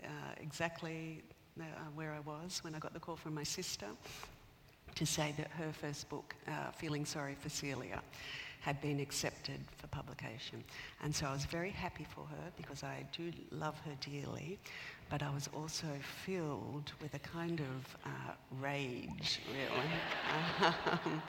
uh, 0.03 0.07
exactly 0.41 1.23
uh, 1.59 1.63
where 1.95 2.13
I 2.13 2.19
was 2.19 2.63
when 2.65 2.75
I 2.75 2.79
got 2.79 2.93
the 2.93 2.99
call 2.99 3.15
from 3.15 3.33
my 3.33 3.43
sister 3.43 3.87
to 4.95 5.05
say 5.05 5.33
that 5.37 5.49
her 5.51 5.71
first 5.71 6.09
book, 6.09 6.35
uh, 6.47 6.71
Feeling 6.71 7.05
Sorry 7.05 7.35
for 7.39 7.49
Celia, 7.49 8.01
had 8.59 8.81
been 8.81 8.99
accepted 8.99 9.59
for 9.77 9.87
publication. 9.87 10.63
And 11.01 11.15
so 11.15 11.27
I 11.27 11.33
was 11.33 11.45
very 11.45 11.69
happy 11.69 12.05
for 12.09 12.25
her 12.25 12.51
because 12.57 12.83
I 12.83 13.05
do 13.15 13.31
love 13.51 13.79
her 13.85 13.93
dearly, 14.01 14.59
but 15.09 15.23
I 15.23 15.29
was 15.33 15.49
also 15.55 15.87
filled 16.25 16.91
with 17.01 17.13
a 17.13 17.19
kind 17.19 17.59
of 17.59 17.97
uh, 18.05 18.31
rage, 18.59 19.39
really. 19.51 20.73
Um, 21.05 21.21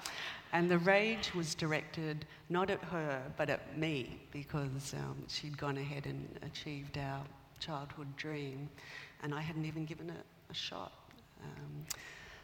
and 0.53 0.71
the 0.71 0.79
rage 0.79 1.35
was 1.35 1.55
directed 1.55 2.25
not 2.49 2.71
at 2.71 2.83
her, 2.85 3.23
but 3.37 3.51
at 3.51 3.79
me 3.79 4.19
because 4.33 4.95
um, 4.95 5.17
she'd 5.29 5.57
gone 5.59 5.77
ahead 5.77 6.07
and 6.07 6.27
achieved 6.43 6.99
our 6.99 7.23
childhood 7.61 8.15
dream, 8.17 8.69
and 9.23 9.35
I 9.35 9.41
hadn't 9.41 9.65
even 9.65 9.85
given 9.85 10.11
it 10.11 10.25
a 10.51 10.55
shot. 10.55 10.93
Um, 11.43 11.85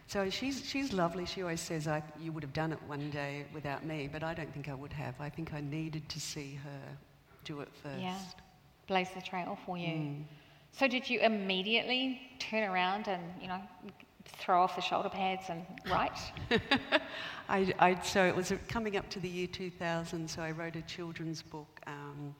so 0.07 0.29
she's, 0.31 0.65
she's 0.65 0.93
lovely. 0.93 1.25
She 1.25 1.43
always 1.43 1.61
says, 1.61 1.89
I, 1.89 2.03
You 2.21 2.31
would 2.33 2.43
have 2.43 2.53
done 2.53 2.73
it 2.73 2.79
one 2.87 3.11
day 3.11 3.47
without 3.55 3.85
me, 3.85 4.09
but 4.13 4.23
I 4.23 4.35
don't 4.35 4.53
think 4.53 4.69
I 4.69 4.75
would 4.75 4.93
have. 4.93 5.15
I 5.19 5.31
think 5.31 5.55
I 5.55 5.61
needed 5.61 6.09
to 6.11 6.21
see 6.21 6.59
her 6.63 6.97
do 7.45 7.61
it 7.61 7.69
first. 7.83 8.01
Yeah. 8.01 8.19
Blaze 8.87 9.09
the 9.15 9.23
trail 9.23 9.59
for 9.65 9.79
you. 9.79 9.89
Mm. 9.89 10.25
So 10.77 10.89
did 10.89 11.09
you 11.09 11.21
immediately 11.21 12.21
turn 12.41 12.69
around 12.69 13.07
and, 13.07 13.23
you 13.41 13.47
know, 13.47 13.61
throw 14.25 14.61
off 14.61 14.75
the 14.75 14.83
shoulder 14.83 15.09
pads 15.09 15.45
and 15.49 15.65
write? 15.89 16.19
I, 17.49 17.73
I, 17.79 18.01
so 18.03 18.25
it 18.25 18.35
was 18.35 18.53
coming 18.67 18.97
up 18.97 19.09
to 19.11 19.21
the 19.21 19.29
year 19.29 19.47
2000, 19.47 20.29
so 20.29 20.43
I 20.43 20.51
wrote 20.51 20.75
a 20.75 20.83
children's 20.83 21.43
book 21.43 21.81
um, 21.87 22.35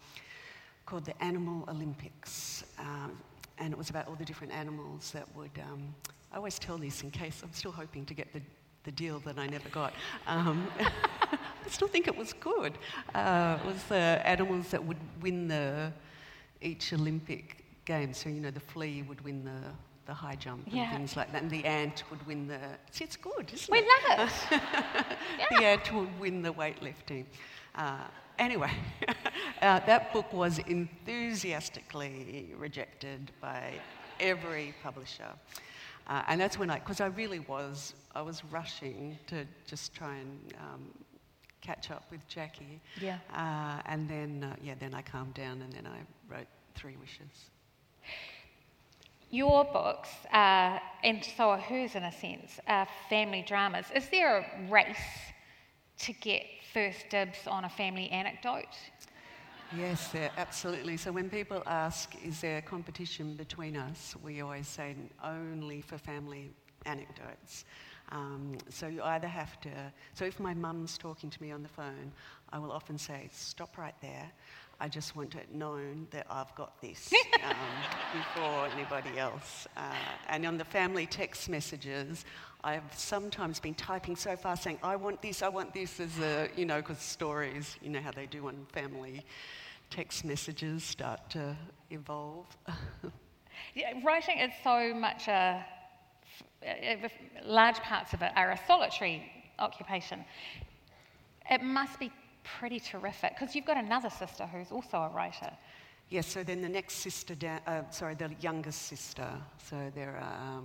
called 0.85 1.05
The 1.05 1.23
Animal 1.23 1.65
Olympics. 1.69 2.65
Um, 2.77 3.17
and 3.59 3.73
it 3.73 3.79
was 3.79 3.91
about 3.91 4.09
all 4.09 4.17
the 4.17 4.25
different 4.25 4.53
animals 4.53 5.13
that 5.13 5.29
would. 5.37 5.57
Um, 5.71 5.95
I 6.33 6.37
always 6.39 6.59
tell 6.59 6.77
this 6.77 7.05
in 7.05 7.13
case 7.13 7.41
I'm 7.45 7.53
still 7.53 7.71
hoping 7.71 8.05
to 8.07 8.15
get 8.15 8.33
the, 8.33 8.41
the 8.83 8.91
deal 8.91 9.21
that 9.21 9.39
I 9.39 9.47
never 9.47 9.69
got. 9.69 9.93
Um, 10.27 10.67
I 10.81 11.69
still 11.69 11.87
think 11.87 12.09
it 12.09 12.17
was 12.17 12.33
good. 12.33 12.73
Uh, 13.15 13.59
it 13.63 13.67
was 13.67 13.85
the 13.85 14.21
animals 14.25 14.71
that 14.71 14.85
would 14.85 14.99
win 15.23 15.47
the 15.47 15.93
each 16.61 16.93
Olympic 16.93 17.64
game. 17.85 18.13
So 18.15 18.29
you 18.29 18.41
know, 18.41 18.51
the 18.51 18.61
flea 18.61 19.03
would 19.03 19.21
win 19.23 19.45
the 19.45 19.61
the 20.07 20.13
high 20.13 20.35
jump 20.37 20.67
and 20.67 20.75
Yeah. 20.77 20.93
things 20.93 21.17
like 21.17 21.33
that, 21.33 21.41
and 21.43 21.51
the 21.51 21.65
ant 21.65 22.03
would 22.11 22.27
win 22.27 22.47
the. 22.47 22.59
See, 22.91 23.05
it's 23.05 23.17
good, 23.17 23.51
isn't 23.55 23.71
we 23.73 23.79
it? 23.79 23.87
love 24.19 24.31
it. 24.53 24.59
the 25.59 25.65
ant 25.65 25.93
would 25.95 26.21
win 26.21 26.43
the 26.43 26.53
weightlifting. 26.53 27.25
Uh, 27.75 27.99
anyway, 28.39 28.71
uh, 29.63 29.81
that 29.87 30.13
book 30.13 30.31
was 30.33 30.59
enthusiastically 31.39 32.53
rejected 32.59 33.31
by 33.41 33.73
every 34.21 34.75
publisher. 34.83 35.33
Uh, 36.07 36.23
and 36.29 36.39
that's 36.41 36.59
when 36.59 36.69
I, 36.71 36.79
because 36.81 37.01
I 37.01 37.07
really 37.07 37.41
was, 37.41 37.95
I 38.15 38.21
was 38.23 38.45
rushing 38.51 39.19
to 39.29 39.47
just 39.67 39.95
try 39.95 40.17
and 40.17 40.55
um, 40.61 40.83
catch 41.63 41.91
up 41.91 42.05
with 42.11 42.27
Jackie. 42.29 42.81
Yeah. 43.01 43.19
Uh, 43.33 43.81
and 43.87 44.07
then, 44.09 44.45
uh, 44.53 44.57
yeah, 44.63 44.75
then 44.79 44.93
I 44.95 45.01
calmed 45.03 45.33
down 45.35 45.63
and 45.63 45.73
then 45.73 45.87
I 45.87 45.99
wrote 46.33 46.47
Three 46.75 46.97
Wishes. 47.01 47.51
Your 49.31 49.65
books, 49.65 50.11
and 50.33 51.25
so 51.37 51.51
are 51.51 51.59
hers 51.59 51.97
in 51.97 52.05
a 52.05 52.13
sense, 52.13 52.61
are 52.69 52.87
family 53.09 53.45
dramas. 53.47 53.87
Is 53.95 54.09
there 54.09 54.39
a 54.39 54.71
race 54.71 54.97
to 56.01 56.13
get 56.13 56.45
first 56.73 57.09
dibs 57.11 57.47
on 57.47 57.65
a 57.65 57.69
family 57.69 58.09
anecdote? 58.11 58.77
Yes, 59.77 60.09
there, 60.09 60.31
absolutely. 60.37 60.97
So 60.97 61.11
when 61.11 61.29
people 61.29 61.63
ask, 61.67 62.15
is 62.25 62.41
there 62.41 62.59
a 62.59 62.63
competition 62.63 63.35
between 63.35 63.77
us, 63.77 64.15
we 64.23 64.41
always 64.41 64.69
say 64.69 64.95
only 65.25 65.81
for 65.81 65.99
family 65.99 66.53
anecdotes. 66.87 67.65
Um, 68.13 68.57
so 68.69 68.87
you 68.87 69.03
either 69.03 69.27
have 69.27 69.61
to, 69.63 69.71
so 70.13 70.25
if 70.25 70.39
my 70.39 70.55
mum's 70.55 70.97
talking 70.97 71.31
to 71.31 71.43
me 71.43 71.51
on 71.51 71.63
the 71.63 71.69
phone, 71.69 72.13
I 72.53 72.59
will 72.59 72.71
often 72.71 72.99
say, 72.99 73.29
stop 73.33 73.77
right 73.77 73.95
there. 74.01 74.31
I 74.85 74.89
just 74.89 75.17
want 75.17 75.35
it 75.35 75.51
known 75.51 76.07
that 76.11 76.27
I've 76.29 76.55
got 76.57 76.79
this 76.83 77.11
um, 77.43 77.57
before 78.13 78.67
anybody 78.67 79.19
else. 79.19 79.67
Uh, 79.79 79.95
and 80.29 80.45
on 80.45 80.59
the 80.59 80.65
family 80.67 81.07
text 81.07 81.49
messages, 81.49 82.27
I've 82.63 82.93
sometimes 82.95 83.59
been 83.59 83.73
typing 83.73 84.15
so 84.15 84.37
fast 84.37 84.63
saying, 84.63 84.79
I 84.83 84.97
want 84.97 85.23
this, 85.23 85.41
I 85.41 85.49
want 85.49 85.73
this, 85.73 86.01
as 86.01 86.19
a, 86.19 86.51
you 86.55 86.67
know, 86.67 86.83
because 86.83 86.99
stories, 86.99 87.79
you 87.81 87.89
know 87.89 88.03
how 88.03 88.11
they 88.11 88.27
do 88.27 88.47
on 88.47 88.67
family 88.75 89.25
text 89.89 90.23
messages 90.23 90.85
start 90.85 91.31
to 91.31 91.57
evolve. 91.91 92.47
Yeah, 93.75 93.93
writing 94.05 94.39
is 94.41 94.53
so 94.63 94.93
much 94.93 95.29
a, 95.29 95.65
large 97.45 97.77
parts 97.77 98.13
of 98.13 98.21
it 98.21 98.33
are 98.37 98.51
a 98.51 98.61
solitary 98.67 99.31
occupation. 99.59 100.25
It 101.51 101.63
must 101.63 101.99
be 101.99 102.11
pretty 102.59 102.79
terrific 102.81 103.35
because 103.39 103.55
you've 103.55 103.65
got 103.65 103.77
another 103.77 104.11
sister 104.11 104.47
who's 104.47 104.71
also 104.71 104.99
a 104.99 105.09
writer. 105.09 105.51
Yes, 106.11 106.27
so 106.27 106.45
then 106.45 106.61
the 106.61 106.69
next 106.69 106.97
sister, 106.97 107.35
da- 107.35 107.61
uh, 107.67 107.83
sorry, 107.91 108.15
the 108.15 108.31
youngest 108.41 108.83
sister. 108.83 109.27
So 109.69 109.91
there, 109.95 110.17
are, 110.17 110.59
um, 110.59 110.65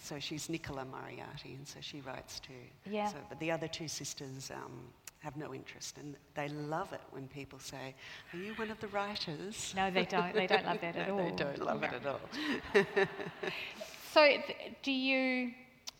so 0.00 0.18
she's 0.20 0.48
Nicola 0.48 0.84
Moriarty, 0.84 1.54
and 1.54 1.66
so 1.66 1.80
she 1.80 2.00
writes 2.00 2.38
too. 2.40 2.52
Yeah. 2.90 3.08
So, 3.08 3.16
but 3.28 3.40
the 3.40 3.50
other 3.50 3.66
two 3.66 3.88
sisters 3.88 4.52
um, 4.54 4.72
have 5.18 5.36
no 5.36 5.52
interest, 5.52 5.98
and 5.98 6.14
they 6.34 6.48
love 6.48 6.92
it 6.92 7.00
when 7.10 7.26
people 7.26 7.58
say, 7.58 7.94
"Are 8.32 8.38
you 8.38 8.54
one 8.54 8.70
of 8.70 8.78
the 8.80 8.86
writers?" 8.88 9.74
No, 9.76 9.90
they 9.90 10.04
don't. 10.04 10.32
They 10.32 10.46
don't 10.46 10.64
love 10.64 10.80
that 10.80 10.96
at 11.02 11.08
No, 11.08 11.18
all. 11.18 11.24
They 11.30 11.36
don't 11.36 11.58
love 11.64 11.82
it 11.82 11.92
at 11.92 12.06
all. 12.06 12.20
So, 14.12 14.24
th- 14.24 14.44
do 14.84 14.92
you 14.92 15.50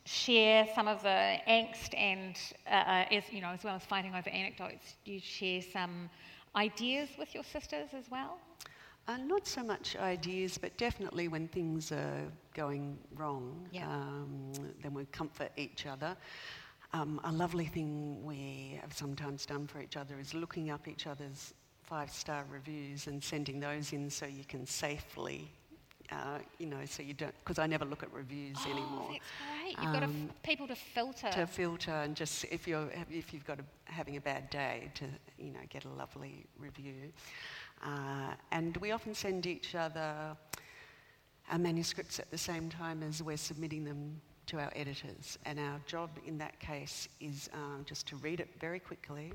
share 0.06 0.68
some 0.74 0.86
of 0.88 1.02
the 1.02 1.36
angst 1.48 1.96
and, 1.96 2.36
uh, 2.66 3.04
as 3.10 3.24
you 3.30 3.40
know, 3.40 3.48
as 3.48 3.64
well 3.64 3.74
as 3.76 3.84
fighting 3.84 4.14
over 4.14 4.28
anecdotes? 4.30 4.96
Do 5.04 5.12
you 5.12 5.20
share 5.20 5.62
some 5.62 6.10
ideas 6.54 7.08
with 7.18 7.34
your 7.34 7.44
sisters 7.44 7.88
as 7.96 8.10
well? 8.10 8.38
Uh, 9.06 9.18
not 9.18 9.46
so 9.46 9.62
much 9.62 9.96
ideas, 9.96 10.56
but 10.56 10.76
definitely 10.78 11.28
when 11.28 11.46
things 11.48 11.92
are 11.92 12.22
going 12.54 12.98
wrong, 13.16 13.68
Yeah. 13.70 13.86
um, 13.88 14.52
then 14.82 14.94
we 14.94 15.04
comfort 15.06 15.52
each 15.56 15.84
other. 15.86 16.16
Um, 16.92 17.20
a 17.24 17.32
lovely 17.32 17.66
thing 17.66 18.24
we 18.24 18.78
have 18.80 18.92
sometimes 18.94 19.44
done 19.44 19.66
for 19.66 19.80
each 19.80 19.96
other 19.96 20.18
is 20.18 20.32
looking 20.32 20.70
up 20.70 20.86
each 20.88 21.06
other's 21.06 21.52
five 21.82 22.10
star 22.10 22.46
reviews 22.48 23.06
and 23.08 23.22
sending 23.22 23.60
those 23.60 23.92
in 23.92 24.08
so 24.08 24.24
you 24.26 24.44
can 24.44 24.64
safely 24.66 25.50
uh, 26.12 26.38
you 26.58 26.66
know, 26.66 26.84
so 26.86 27.02
you 27.02 27.14
don't, 27.14 27.34
because 27.44 27.58
I 27.58 27.66
never 27.66 27.84
look 27.84 28.02
at 28.02 28.12
reviews 28.12 28.56
Oh, 28.66 28.70
anymore. 28.70 29.08
that's 29.12 29.24
great. 29.74 29.82
You've 29.82 29.92
got 29.92 30.02
Um, 30.02 30.28
f- 30.30 30.42
people 30.42 30.66
to 30.68 30.74
filter. 30.76 31.30
To 31.30 31.46
filter 31.46 31.90
and 31.92 32.14
just 32.14 32.44
if 32.50 32.66
you're 32.68 32.88
if 33.10 33.32
you've 33.32 33.44
got 33.46 33.58
a, 33.60 33.64
having 33.92 34.16
a 34.16 34.20
bad 34.20 34.50
day 34.50 34.90
to 34.94 35.04
you 35.38 35.50
know 35.52 35.60
get 35.70 35.84
a 35.84 35.88
lovely 35.88 36.46
review, 36.58 37.12
uh, 37.84 38.34
and 38.52 38.76
we 38.78 38.92
often 38.92 39.14
send 39.14 39.46
each 39.46 39.74
other 39.74 40.36
our 41.50 41.58
manuscripts 41.58 42.18
at 42.18 42.30
the 42.30 42.38
same 42.38 42.70
time 42.70 43.02
as 43.02 43.22
we're 43.22 43.36
submitting 43.36 43.84
them 43.84 44.20
to 44.46 44.58
our 44.58 44.72
editors. 44.74 45.38
And 45.44 45.58
our 45.58 45.78
job 45.86 46.10
in 46.26 46.38
that 46.38 46.58
case 46.60 47.08
is 47.20 47.50
um, 47.52 47.84
just 47.86 48.06
to 48.08 48.16
read 48.16 48.40
it 48.40 48.48
very 48.60 48.78
quickly 48.80 49.32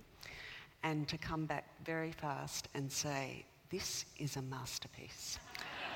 and 0.83 1.07
to 1.07 1.17
come 1.17 1.45
back 1.45 1.65
very 1.85 2.11
fast 2.11 2.67
and 2.73 2.91
say, 2.91 3.45
This 3.69 4.05
is 4.17 4.37
a 4.37 4.41
masterpiece. 4.41 5.37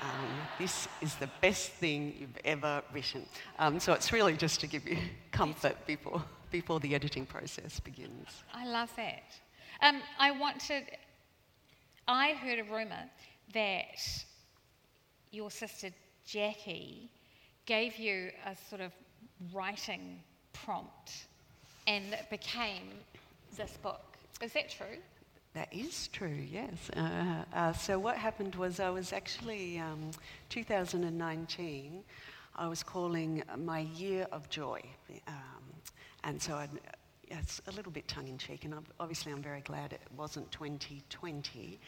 Um, 0.04 0.28
this 0.58 0.86
is 1.00 1.14
the 1.14 1.30
best 1.40 1.70
thing 1.72 2.14
you've 2.20 2.38
ever 2.44 2.82
written. 2.92 3.24
Um, 3.58 3.80
so 3.80 3.94
it's 3.94 4.12
really 4.12 4.36
just 4.36 4.60
to 4.60 4.66
give 4.66 4.86
you 4.86 4.98
comfort 5.32 5.76
before, 5.86 6.22
before 6.50 6.78
the 6.80 6.94
editing 6.94 7.24
process 7.24 7.80
begins. 7.80 8.28
I 8.52 8.66
love 8.66 8.90
that. 8.96 9.22
Um, 9.80 10.02
I 10.18 10.30
want 10.30 10.60
to. 10.68 10.82
I 12.06 12.34
heard 12.34 12.58
a 12.58 12.64
rumour 12.64 13.04
that 13.54 14.24
your 15.30 15.50
sister 15.50 15.88
Jackie 16.26 17.10
gave 17.64 17.96
you 17.96 18.30
a 18.46 18.54
sort 18.68 18.82
of 18.82 18.92
writing 19.52 20.20
prompt 20.52 21.24
and 21.86 22.12
it 22.12 22.28
became 22.30 22.90
this 23.56 23.78
book. 23.82 24.18
Is 24.42 24.52
that 24.52 24.68
true? 24.68 24.98
That 25.54 25.72
is 25.72 26.08
true, 26.08 26.40
yes. 26.50 26.90
Uh, 26.96 27.44
uh, 27.54 27.72
so 27.72 27.96
what 27.96 28.16
happened 28.16 28.56
was 28.56 28.80
I 28.80 28.90
was 28.90 29.12
actually, 29.12 29.78
um, 29.78 30.10
2019, 30.48 32.02
I 32.56 32.66
was 32.66 32.82
calling 32.82 33.40
my 33.58 33.80
year 33.94 34.26
of 34.32 34.48
joy. 34.48 34.80
Um, 35.28 35.62
and 36.24 36.42
so 36.42 36.56
I'd, 36.56 36.70
it's 37.28 37.62
a 37.68 37.70
little 37.70 37.92
bit 37.92 38.08
tongue-in-cheek, 38.08 38.64
and 38.64 38.74
obviously 38.98 39.30
I'm 39.30 39.42
very 39.42 39.60
glad 39.60 39.92
it 39.92 40.00
wasn't 40.16 40.50
2020. 40.50 41.78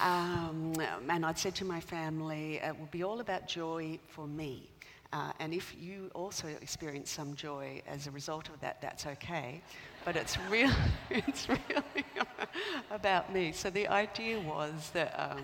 Um, 0.00 0.74
and 1.08 1.26
I'd 1.26 1.38
said 1.38 1.56
to 1.56 1.64
my 1.64 1.80
family, 1.80 2.60
it 2.62 2.78
will 2.78 2.88
be 2.92 3.02
all 3.02 3.18
about 3.18 3.48
joy 3.48 3.98
for 4.06 4.28
me. 4.28 4.70
Uh, 5.12 5.32
and 5.38 5.54
if 5.54 5.74
you 5.78 6.10
also 6.14 6.48
experience 6.48 7.10
some 7.10 7.34
joy 7.34 7.80
as 7.88 8.06
a 8.08 8.10
result 8.10 8.48
of 8.48 8.60
that, 8.60 8.80
that's 8.80 9.06
okay. 9.06 9.62
But 10.04 10.16
it's 10.16 10.38
really, 10.50 10.72
it's 11.10 11.48
really 11.48 12.04
about 12.90 13.32
me. 13.32 13.52
So 13.52 13.70
the 13.70 13.88
idea 13.88 14.38
was 14.40 14.90
that 14.92 15.14
um, 15.18 15.42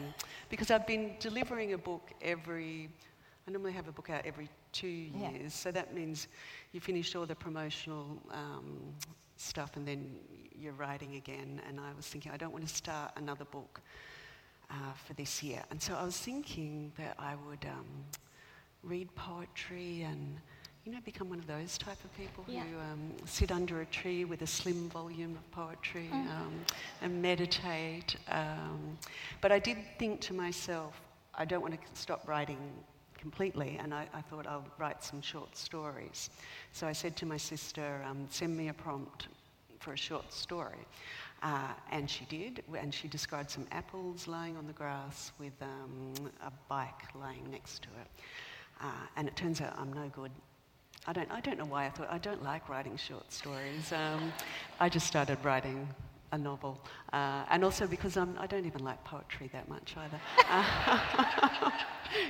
because 0.51 0.71
I've 0.71 0.87
been 0.87 1.15
delivering 1.19 1.73
a 1.73 1.79
book 1.79 2.11
every, 2.21 2.91
I 3.47 3.51
normally 3.51 3.73
have 3.73 3.89
a 3.89 3.93
book 3.93 4.11
out 4.11 4.27
every 4.27 4.49
two 4.73 4.87
Yeah. 5.15 5.31
years. 5.31 5.55
So 5.55 5.71
that 5.73 5.95
means 5.95 6.29
you 6.73 6.81
finish 6.81 7.15
all 7.17 7.27
the 7.27 7.35
promotional 7.35 8.19
um, 8.31 8.95
stuff 9.37 9.77
and 9.77 9.87
then 9.89 10.17
you're 10.59 10.75
writing 10.75 11.17
again. 11.17 11.61
And 11.67 11.81
I 11.81 11.93
was 11.97 12.07
thinking, 12.07 12.31
I 12.33 12.37
don't 12.37 12.53
want 12.53 12.67
to 12.69 12.75
start 12.75 13.13
another 13.17 13.47
book 13.47 13.81
uh, 14.71 14.93
for 15.07 15.15
this 15.15 15.43
year. 15.43 15.63
And 15.71 15.81
so 15.81 15.95
I 15.95 16.05
was 16.05 16.17
thinking 16.19 16.93
that 16.99 17.15
I 17.19 17.35
would 17.49 17.65
um, 17.65 17.87
read 18.83 19.15
poetry 19.15 20.03
and, 20.03 20.39
you 20.85 20.93
know, 20.93 20.99
become 21.05 21.29
one 21.29 21.39
of 21.39 21.47
those 21.47 21.77
type 21.77 22.03
of 22.05 22.17
people 22.17 22.45
Yeah. 22.49 22.63
who 22.63 22.79
um, 22.79 23.13
sit 23.27 23.53
under 23.53 23.83
a 23.83 23.87
tree 23.87 24.25
with 24.25 24.43
a 24.43 24.47
slim 24.47 24.89
volume 24.89 25.37
of 25.37 25.51
poetry 25.51 26.09
um, 26.13 26.53
and 27.03 27.21
meditate. 27.21 28.17
Um, 28.29 28.99
but 29.41 29.53
I 29.53 29.59
did 29.59 29.77
think 29.99 30.21
to 30.23 30.35
myself, 30.35 31.01
I 31.35 31.45
don't 31.45 31.61
want 31.61 31.75
to 31.75 31.81
stop 32.01 32.27
writing 32.27 32.59
completely, 33.19 33.79
and 33.79 33.93
I, 33.93 34.09
I 34.15 34.23
thought 34.23 34.47
I'll 34.47 34.65
write 34.79 35.05
some 35.05 35.21
short 35.21 35.55
stories. 35.55 36.31
So 36.73 36.87
I 36.87 36.93
said 36.93 37.15
to 37.17 37.27
my 37.27 37.37
sister, 37.37 38.03
um, 38.09 38.27
send 38.31 38.57
me 38.57 38.69
a 38.69 38.73
prompt 38.75 39.29
for 39.81 39.93
a 39.93 39.97
short 39.99 40.33
story. 40.33 40.87
Uh, 41.43 41.69
and 41.91 42.09
she 42.09 42.25
did, 42.27 42.63
and 42.79 42.93
she 42.93 43.09
described 43.09 43.51
some 43.51 43.67
apples 43.71 44.27
lying 44.29 44.57
on 44.57 44.67
the 44.67 44.73
grass 44.75 45.33
with 45.39 45.53
um, 45.63 46.31
a 46.45 46.53
bike 46.69 47.15
lying 47.15 47.47
next 47.51 47.83
to 47.83 47.89
it. 48.01 48.09
Uh, 48.83 48.87
and 49.17 49.29
it 49.29 49.37
turns 49.37 49.61
out 49.61 49.75
I'm 49.79 49.93
no 49.93 50.09
good. 50.15 50.31
I 51.07 51.13
don't, 51.13 51.31
I 51.31 51.41
don't 51.41 51.59
know 51.59 51.65
why 51.65 51.87
I 51.87 51.91
thought 51.91 52.09
I 52.11 52.19
don't 52.19 52.43
like 52.43 52.69
writing 52.69 52.97
short 52.97 53.33
stories. 53.33 53.93
Um, 53.93 54.33
I 54.79 54.89
just 54.89 55.07
started 55.07 55.39
writing 55.43 55.89
a 56.33 56.39
novel, 56.39 56.79
uh, 57.13 57.45
and 57.51 57.65
also 57.65 57.87
because 57.87 58.17
I'm, 58.17 58.37
I 58.39 58.47
don't 58.47 58.65
even 58.67 58.85
like 58.85 59.03
poetry 59.05 59.49
that 59.53 59.69
much 59.69 59.95
either. 59.97 60.21
Uh, 60.49 61.71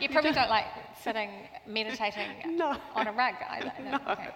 You 0.01 0.11
probably 0.11 0.33
don't 0.33 0.51
like 0.51 0.67
sitting 1.03 1.31
meditating 1.67 2.23
No. 2.59 2.77
on 2.95 3.07
a 3.07 3.13
rug 3.13 3.35
either. 3.51 3.73
No. 3.83 3.99
Okay. 4.13 4.29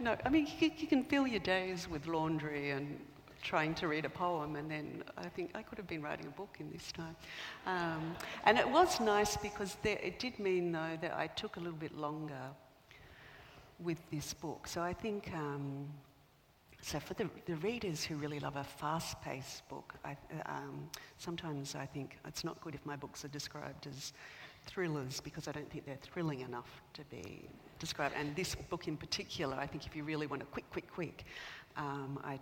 no, 0.00 0.16
I 0.24 0.28
mean 0.28 0.46
you, 0.60 0.70
you 0.76 0.86
can 0.86 1.02
fill 1.04 1.26
your 1.26 1.40
days 1.40 1.88
with 1.88 2.06
laundry 2.06 2.70
and 2.70 3.00
trying 3.42 3.74
to 3.74 3.88
read 3.88 4.04
a 4.04 4.08
poem, 4.08 4.56
and 4.56 4.70
then 4.70 5.04
I 5.18 5.28
think 5.28 5.50
I 5.54 5.62
could 5.62 5.78
have 5.78 5.86
been 5.86 6.00
writing 6.00 6.26
a 6.26 6.30
book 6.30 6.56
in 6.60 6.70
this 6.72 6.90
time. 6.92 7.16
Um, 7.66 8.16
and 8.44 8.56
it 8.58 8.68
was 8.68 9.00
nice 9.00 9.36
because 9.36 9.76
there, 9.82 9.98
it 10.02 10.18
did 10.18 10.38
mean 10.38 10.72
though 10.72 10.96
that 11.00 11.12
I 11.14 11.26
took 11.26 11.56
a 11.56 11.60
little 11.60 11.78
bit 11.78 11.94
longer 11.96 12.40
with 13.80 13.98
this 14.10 14.34
book. 14.34 14.66
So 14.66 14.82
I 14.82 14.92
think. 14.92 15.30
Um, 15.34 15.88
so 16.80 17.00
for 17.00 17.14
the, 17.14 17.30
the 17.46 17.56
readers 17.56 18.04
who 18.04 18.16
really 18.16 18.38
love 18.38 18.56
a 18.56 18.62
fast-paced 18.62 19.66
book, 19.70 19.94
I, 20.04 20.18
um, 20.44 20.90
sometimes 21.16 21.74
I 21.74 21.86
think 21.86 22.18
it's 22.26 22.44
not 22.44 22.60
good 22.60 22.74
if 22.74 22.84
my 22.84 22.94
books 22.94 23.24
are 23.24 23.28
described 23.28 23.86
as 23.86 24.12
thrillers 24.66 25.18
because 25.20 25.48
I 25.48 25.52
don't 25.52 25.70
think 25.70 25.86
they're 25.86 25.96
thrilling 26.02 26.40
enough 26.40 26.82
to 26.92 27.02
be 27.04 27.48
described. 27.78 28.14
And 28.18 28.36
this 28.36 28.54
book 28.54 28.86
in 28.86 28.98
particular, 28.98 29.56
I 29.56 29.66
think 29.66 29.86
if 29.86 29.96
you 29.96 30.04
really 30.04 30.26
want 30.26 30.42
a 30.42 30.44
quick, 30.44 30.70
quick, 30.70 30.92
quick, 30.92 31.24
um, 31.78 32.18
I, 32.22 32.38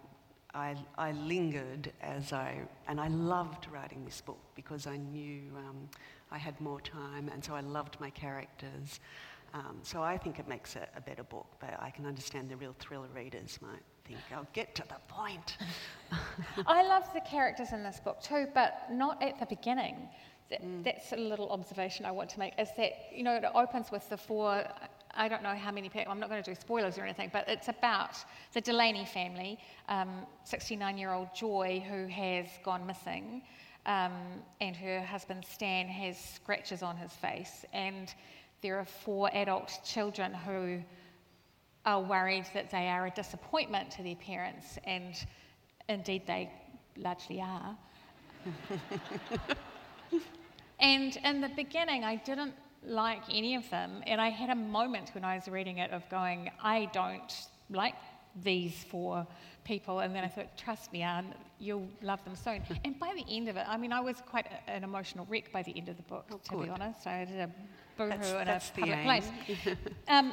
I, 0.54 0.76
I 0.98 1.12
lingered 1.12 1.92
as 2.02 2.32
I, 2.32 2.62
and 2.88 3.00
I 3.00 3.08
loved 3.08 3.68
writing 3.72 4.04
this 4.04 4.20
book 4.20 4.40
because 4.54 4.88
I 4.88 4.96
knew 4.96 5.42
um, 5.56 5.88
I 6.30 6.38
had 6.38 6.60
more 6.60 6.80
time 6.80 7.30
and 7.32 7.44
so 7.44 7.54
I 7.54 7.60
loved 7.60 7.96
my 8.00 8.10
characters. 8.10 9.00
Um, 9.54 9.78
so 9.82 10.02
I 10.02 10.16
think 10.16 10.38
it 10.38 10.48
makes 10.48 10.76
it 10.76 10.88
a 10.96 11.00
better 11.00 11.22
book, 11.22 11.46
but 11.60 11.78
I 11.80 11.90
can 11.90 12.06
understand 12.06 12.48
the 12.48 12.56
real 12.56 12.74
thriller 12.78 13.08
readers 13.14 13.58
might 13.60 13.82
think, 14.06 14.18
I'll 14.34 14.46
get 14.54 14.74
to 14.76 14.82
the 14.88 14.96
point. 15.08 15.58
I 16.66 16.82
love 16.84 17.04
the 17.12 17.20
characters 17.20 17.72
in 17.72 17.82
this 17.82 18.00
book 18.00 18.22
too, 18.22 18.46
but 18.54 18.86
not 18.90 19.22
at 19.22 19.38
the 19.38 19.46
beginning. 19.46 20.08
Th- 20.48 20.60
That's 20.82 21.12
a 21.12 21.16
little 21.16 21.50
observation 21.50 22.06
I 22.06 22.12
want 22.12 22.30
to 22.30 22.38
make. 22.38 22.54
Is 22.58 22.70
that 22.78 22.92
you 23.14 23.22
know 23.22 23.34
it 23.36 23.44
opens 23.54 23.90
with 23.90 24.08
the 24.08 24.16
four. 24.16 24.64
I 25.14 25.28
don't 25.28 25.42
know 25.42 25.54
how 25.54 25.70
many 25.70 25.90
people. 25.90 26.10
I'm 26.10 26.18
not 26.20 26.30
going 26.30 26.42
to 26.42 26.50
do 26.50 26.58
spoilers 26.58 26.96
or 26.96 27.02
anything, 27.04 27.28
but 27.30 27.46
it's 27.46 27.68
about 27.68 28.16
the 28.54 28.62
Delaney 28.62 29.04
family. 29.04 29.58
69-year-old 29.90 31.28
Joy 31.34 31.84
who 31.86 32.06
has 32.06 32.46
gone 32.64 32.86
missing, 32.86 33.42
um, 33.84 34.12
and 34.62 34.74
her 34.76 35.02
husband 35.02 35.44
Stan 35.46 35.86
has 35.88 36.18
scratches 36.18 36.82
on 36.82 36.96
his 36.96 37.12
face, 37.12 37.64
and 37.74 38.14
there 38.62 38.78
are 38.78 38.84
four 38.84 39.28
adult 39.34 39.78
children 39.84 40.32
who 40.32 40.80
are 41.84 42.00
worried 42.00 42.46
that 42.54 42.70
they 42.70 42.88
are 42.88 43.06
a 43.06 43.10
disappointment 43.10 43.90
to 43.90 44.02
their 44.02 44.14
parents, 44.14 44.78
and 44.84 45.14
indeed 45.88 46.26
they 46.26 46.50
largely 46.96 47.40
are. 47.40 47.76
and 50.80 51.18
in 51.24 51.40
the 51.40 51.48
beginning, 51.48 52.04
I 52.04 52.16
didn't 52.16 52.54
like 52.84 53.22
any 53.28 53.56
of 53.56 53.68
them, 53.70 54.02
and 54.06 54.20
I 54.20 54.30
had 54.30 54.50
a 54.50 54.54
moment 54.54 55.10
when 55.14 55.24
I 55.24 55.34
was 55.34 55.48
reading 55.48 55.78
it 55.78 55.90
of 55.90 56.08
going, 56.08 56.50
I 56.62 56.88
don't 56.92 57.32
like 57.70 57.94
these 58.42 58.84
four 58.90 59.26
people, 59.64 60.00
and 60.00 60.14
then 60.14 60.24
I 60.24 60.28
thought, 60.28 60.56
trust 60.56 60.92
me, 60.92 61.02
Anne, 61.02 61.34
you'll 61.58 61.88
love 62.02 62.24
them 62.24 62.36
soon. 62.36 62.62
and 62.84 62.98
by 62.98 63.14
the 63.14 63.24
end 63.34 63.48
of 63.48 63.56
it, 63.56 63.64
I 63.68 63.76
mean, 63.76 63.92
I 63.92 64.00
was 64.00 64.16
quite 64.26 64.46
a, 64.46 64.70
an 64.70 64.84
emotional 64.84 65.26
wreck 65.28 65.52
by 65.52 65.62
the 65.62 65.76
end 65.76 65.88
of 65.88 65.96
the 65.96 66.02
book, 66.02 66.26
to 66.44 66.56
be 66.56 66.68
honest. 66.68 67.06
I 67.06 67.24
did 67.24 67.40
a 67.40 67.50
boohoo 67.96 68.10
That's- 68.10 68.30
in 68.32 68.46
that's 68.46 68.68
a 68.68 68.72
public 68.72 68.98
aim. 68.98 69.04
place. 69.04 69.30
Um, 70.08 70.32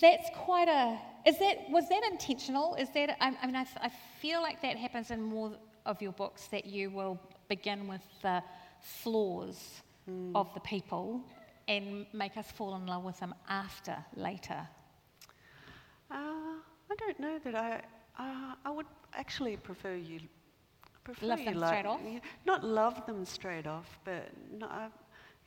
that's 0.00 0.28
quite 0.34 0.68
a. 0.68 0.98
Is 1.26 1.38
that 1.38 1.70
was 1.70 1.88
that 1.88 2.02
intentional? 2.10 2.74
Is 2.74 2.88
that 2.94 3.16
I, 3.20 3.36
I 3.40 3.46
mean 3.46 3.54
I, 3.54 3.90
feel 4.20 4.42
like 4.42 4.60
that 4.62 4.76
happens 4.76 5.10
in 5.10 5.22
more 5.22 5.52
of 5.86 6.02
your 6.02 6.12
books 6.12 6.48
that 6.48 6.66
you 6.66 6.90
will 6.90 7.18
begin 7.48 7.86
with 7.86 8.00
the 8.22 8.42
flaws 8.80 9.82
of 10.34 10.52
the 10.54 10.60
people 10.60 11.20
and 11.68 12.06
make 12.12 12.36
us 12.36 12.50
fall 12.50 12.74
in 12.76 12.86
love 12.86 13.04
with 13.04 13.18
them 13.20 13.34
after 13.48 13.96
later. 14.16 14.66
Uh, 16.10 16.56
I 16.90 16.94
don't 16.96 17.20
know 17.20 17.38
that 17.44 17.54
I. 17.54 17.80
Uh, 18.18 18.54
I 18.64 18.70
would 18.70 18.86
actually 19.14 19.56
prefer 19.56 19.94
you. 19.94 20.20
Prefer 21.02 21.26
Love 21.26 21.38
you 21.40 21.44
them 21.46 21.54
like, 21.56 21.68
straight 21.68 21.86
off? 21.86 22.00
yeah, 22.06 22.18
Not 22.46 22.64
love 22.64 23.04
them 23.06 23.24
straight 23.24 23.66
off, 23.66 23.98
but 24.04 24.30
no, 24.58 24.66
I, 24.66 24.88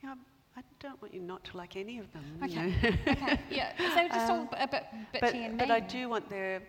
you 0.02 0.08
know, 0.08 0.14
I 0.56 0.60
don't 0.78 1.00
want 1.02 1.12
you 1.14 1.20
not 1.20 1.42
to 1.44 1.56
like 1.56 1.76
any 1.76 1.98
of 1.98 2.12
them. 2.12 2.24
you 2.42 2.46
Okay. 2.46 2.66
know. 2.82 3.12
okay. 3.12 3.40
Yeah. 3.50 3.72
That 3.78 4.12
just 4.12 4.30
all 4.30 4.48
a 4.58 4.68
bit 4.68 4.84
bitchy 5.14 5.20
but, 5.20 5.34
and 5.34 5.58
but? 5.58 5.70
I 5.70 5.80
do 5.80 6.08
want 6.08 6.28
their. 6.28 6.62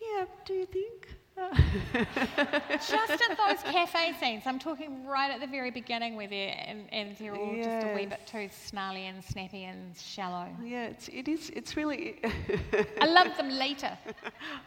Yeah. 0.00 0.24
Do 0.44 0.54
you 0.54 0.66
think? 0.66 1.08
Just 1.36 2.92
at 2.92 3.36
those 3.36 3.62
cafe 3.64 4.14
scenes, 4.20 4.44
I'm 4.46 4.58
talking 4.58 5.06
right 5.06 5.30
at 5.30 5.40
the 5.40 5.46
very 5.46 5.70
beginning 5.70 6.16
where 6.16 6.28
they're, 6.28 6.54
and, 6.66 6.86
and 6.92 7.16
they're 7.16 7.34
all 7.34 7.56
just 7.56 7.86
a 7.86 7.92
wee 7.94 8.06
bit 8.06 8.26
too 8.26 8.48
snarly 8.50 9.06
and 9.06 9.22
snappy 9.22 9.64
and 9.64 9.96
shallow. 9.96 10.48
Yeah, 10.62 10.86
it's, 10.86 11.08
it 11.08 11.28
is, 11.28 11.50
it's 11.50 11.76
really. 11.76 12.20
I 13.00 13.06
love 13.06 13.36
them 13.36 13.50
later. 13.50 13.96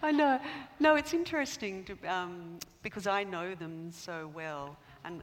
I 0.03 0.11
know. 0.11 0.39
No, 0.79 0.95
it's 0.95 1.13
interesting 1.13 1.85
to, 1.85 1.97
um, 2.07 2.59
because 2.83 3.07
I 3.07 3.23
know 3.23 3.55
them 3.55 3.91
so 3.91 4.29
well. 4.33 4.77
And 5.05 5.21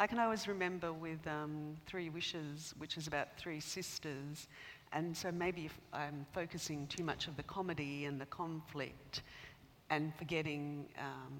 I 0.00 0.06
can 0.06 0.18
always 0.18 0.48
remember 0.48 0.92
with 0.92 1.24
um, 1.26 1.74
Three 1.86 2.10
Wishes, 2.10 2.74
which 2.78 2.96
is 2.96 3.06
about 3.06 3.36
three 3.38 3.60
sisters. 3.60 4.48
And 4.92 5.16
so 5.16 5.30
maybe 5.30 5.66
if 5.66 5.78
I'm 5.92 6.26
focusing 6.32 6.86
too 6.88 7.04
much 7.04 7.28
of 7.28 7.36
the 7.36 7.42
comedy 7.44 8.04
and 8.04 8.20
the 8.20 8.26
conflict 8.26 9.22
and 9.90 10.12
forgetting 10.16 10.86
um, 10.98 11.32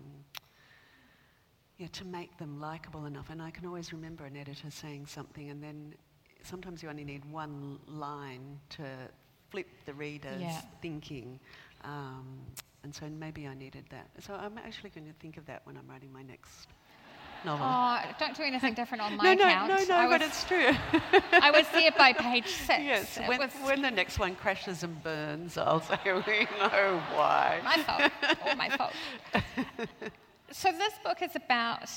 yeah, 1.78 1.88
to 1.92 2.04
make 2.04 2.36
them 2.38 2.60
likable 2.60 3.06
enough. 3.06 3.28
And 3.30 3.42
I 3.42 3.50
can 3.50 3.66
always 3.66 3.92
remember 3.92 4.24
an 4.24 4.36
editor 4.36 4.70
saying 4.70 5.06
something, 5.06 5.50
and 5.50 5.62
then 5.62 5.94
sometimes 6.42 6.82
you 6.82 6.88
only 6.88 7.04
need 7.04 7.24
one 7.30 7.78
line 7.86 8.58
to 8.70 8.84
flip 9.50 9.66
the 9.84 9.92
reader's 9.94 10.40
Yeah. 10.40 10.60
thinking. 10.80 11.38
Um, 11.84 12.40
and 12.82 12.94
so 12.94 13.08
maybe 13.08 13.46
I 13.46 13.54
needed 13.54 13.84
that. 13.90 14.08
So 14.20 14.34
I'm 14.34 14.58
actually 14.58 14.90
going 14.90 15.06
to 15.06 15.12
think 15.14 15.36
of 15.36 15.46
that 15.46 15.62
when 15.64 15.76
I'm 15.76 15.86
writing 15.88 16.12
my 16.12 16.22
next 16.22 16.68
novel. 17.44 17.66
Oh, 17.68 18.00
don't 18.18 18.36
do 18.36 18.42
anything 18.42 18.74
different 18.74 19.02
on 19.02 19.16
my 19.16 19.34
no, 19.34 19.44
no, 19.44 19.48
account. 19.48 19.68
no, 19.68 19.84
no, 19.84 19.96
I 19.96 20.08
but 20.08 20.22
it's 20.22 20.44
true. 20.44 20.70
I 21.32 21.50
would 21.50 21.66
see 21.66 21.86
it 21.86 21.96
by 21.96 22.12
page 22.12 22.46
six. 22.66 22.82
yes, 22.82 23.18
when, 23.26 23.38
was 23.38 23.50
when 23.62 23.82
the 23.82 23.90
next 23.90 24.18
one 24.18 24.34
crashes 24.34 24.82
and 24.82 25.02
burns, 25.02 25.56
I'll 25.58 25.80
say, 25.80 25.98
we 26.04 26.46
know 26.58 27.02
why. 27.14 27.60
my 27.64 27.76
fault. 27.78 28.12
All 28.46 28.56
my 28.56 28.70
fault. 28.70 28.92
So 30.52 30.70
this 30.72 30.94
book 31.02 31.22
is 31.22 31.34
about, 31.34 31.88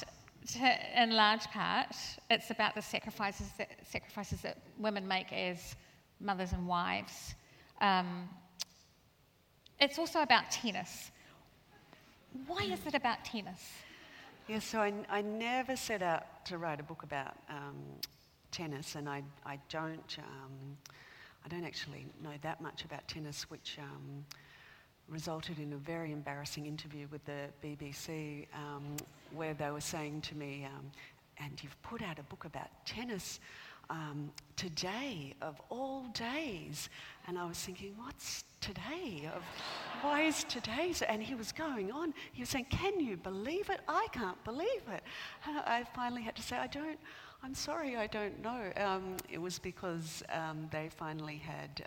to, 0.54 1.02
in 1.02 1.12
large 1.12 1.46
part, 1.46 1.96
it's 2.30 2.50
about 2.50 2.76
the 2.76 2.82
sacrifices 2.82 3.48
that, 3.58 3.70
sacrifices 3.88 4.42
that 4.42 4.58
women 4.78 5.08
make 5.08 5.32
as 5.32 5.76
mothers 6.20 6.52
and 6.52 6.68
wives. 6.68 7.36
Um, 7.80 8.28
it's 9.80 9.98
also 9.98 10.22
about 10.22 10.52
tennis. 10.52 11.12
Why 12.48 12.64
is 12.64 12.86
it 12.86 12.96
about 12.96 13.24
tennis? 13.24 13.70
Yes, 14.50 14.66
so 14.66 14.80
I, 14.80 14.92
I 15.12 15.22
never 15.22 15.76
set 15.76 16.02
out 16.02 16.44
to 16.46 16.58
write 16.58 16.80
a 16.80 16.84
book 16.84 17.04
about 17.04 17.36
um, 17.50 17.76
tennis, 18.50 18.96
and 18.96 19.08
I, 19.08 19.22
I 19.46 19.60
don't 19.70 20.18
um, 20.18 20.76
I 21.46 21.48
don't 21.50 21.64
actually 21.64 22.08
know 22.24 22.32
that 22.42 22.60
much 22.60 22.84
about 22.84 23.08
tennis, 23.08 23.44
which 23.52 23.78
um, 23.80 24.26
resulted 25.08 25.60
in 25.60 25.74
a 25.74 25.76
very 25.76 26.12
embarrassing 26.12 26.66
interview 26.66 27.06
with 27.12 27.24
the 27.26 27.50
BBC, 27.64 28.48
um, 28.56 28.98
where 29.36 29.54
they 29.54 29.70
were 29.70 29.82
saying 29.82 30.22
to 30.22 30.36
me, 30.36 30.66
um, 30.66 30.90
"And 31.38 31.64
you've 31.64 31.80
put 31.84 32.02
out 32.02 32.18
a 32.18 32.24
book 32.24 32.46
about 32.46 32.70
tennis." 32.88 33.40
Um, 33.90 34.32
today 34.56 35.34
of 35.42 35.60
all 35.70 36.06
days, 36.14 36.90
and 37.28 37.40
I 37.40 37.46
was 37.48 37.58
thinking, 37.58 37.96
what's 37.98 38.44
today? 38.62 39.30
Of 39.36 39.42
why 40.02 40.22
is 40.22 40.44
today? 40.44 40.94
And 41.08 41.24
he 41.24 41.34
was 41.36 41.52
going 41.52 41.92
on. 41.92 42.14
He 42.34 42.42
was 42.42 42.50
saying, 42.50 42.68
"Can 42.70 43.00
you 43.00 43.18
believe 43.18 43.70
it? 43.70 43.82
I 43.88 44.08
can't 44.12 44.42
believe 44.44 44.84
it." 44.92 45.04
And 45.48 45.58
I 45.60 45.84
finally 45.96 46.22
had 46.22 46.36
to 46.36 46.42
say, 46.42 46.58
"I 46.58 46.68
don't. 46.68 47.00
I'm 47.44 47.56
sorry, 47.56 47.96
I 47.96 48.08
don't 48.08 48.42
know." 48.44 48.72
Um, 48.78 49.18
it 49.30 49.42
was 49.42 49.60
because 49.60 50.24
um, 50.32 50.68
they 50.72 50.90
finally 50.90 51.38
had. 51.38 51.86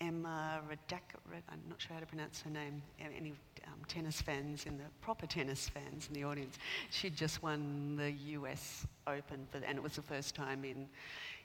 Emma 0.00 0.60
Radak, 0.68 1.02
Rad- 1.30 1.42
I'm 1.48 1.60
not 1.68 1.80
sure 1.80 1.94
how 1.94 2.00
to 2.00 2.06
pronounce 2.06 2.40
her 2.42 2.50
name. 2.50 2.82
Any 2.98 3.32
um, 3.66 3.80
tennis 3.88 4.20
fans 4.20 4.66
in 4.66 4.76
the 4.76 4.84
proper 5.00 5.26
tennis 5.26 5.68
fans 5.68 6.08
in 6.08 6.14
the 6.14 6.24
audience? 6.24 6.58
She'd 6.90 7.16
just 7.16 7.42
won 7.42 7.96
the 7.96 8.10
U.S. 8.10 8.86
Open, 9.06 9.46
for, 9.50 9.58
and 9.58 9.78
it 9.78 9.82
was 9.82 9.94
the 9.96 10.02
first 10.02 10.34
time 10.34 10.64
in 10.64 10.88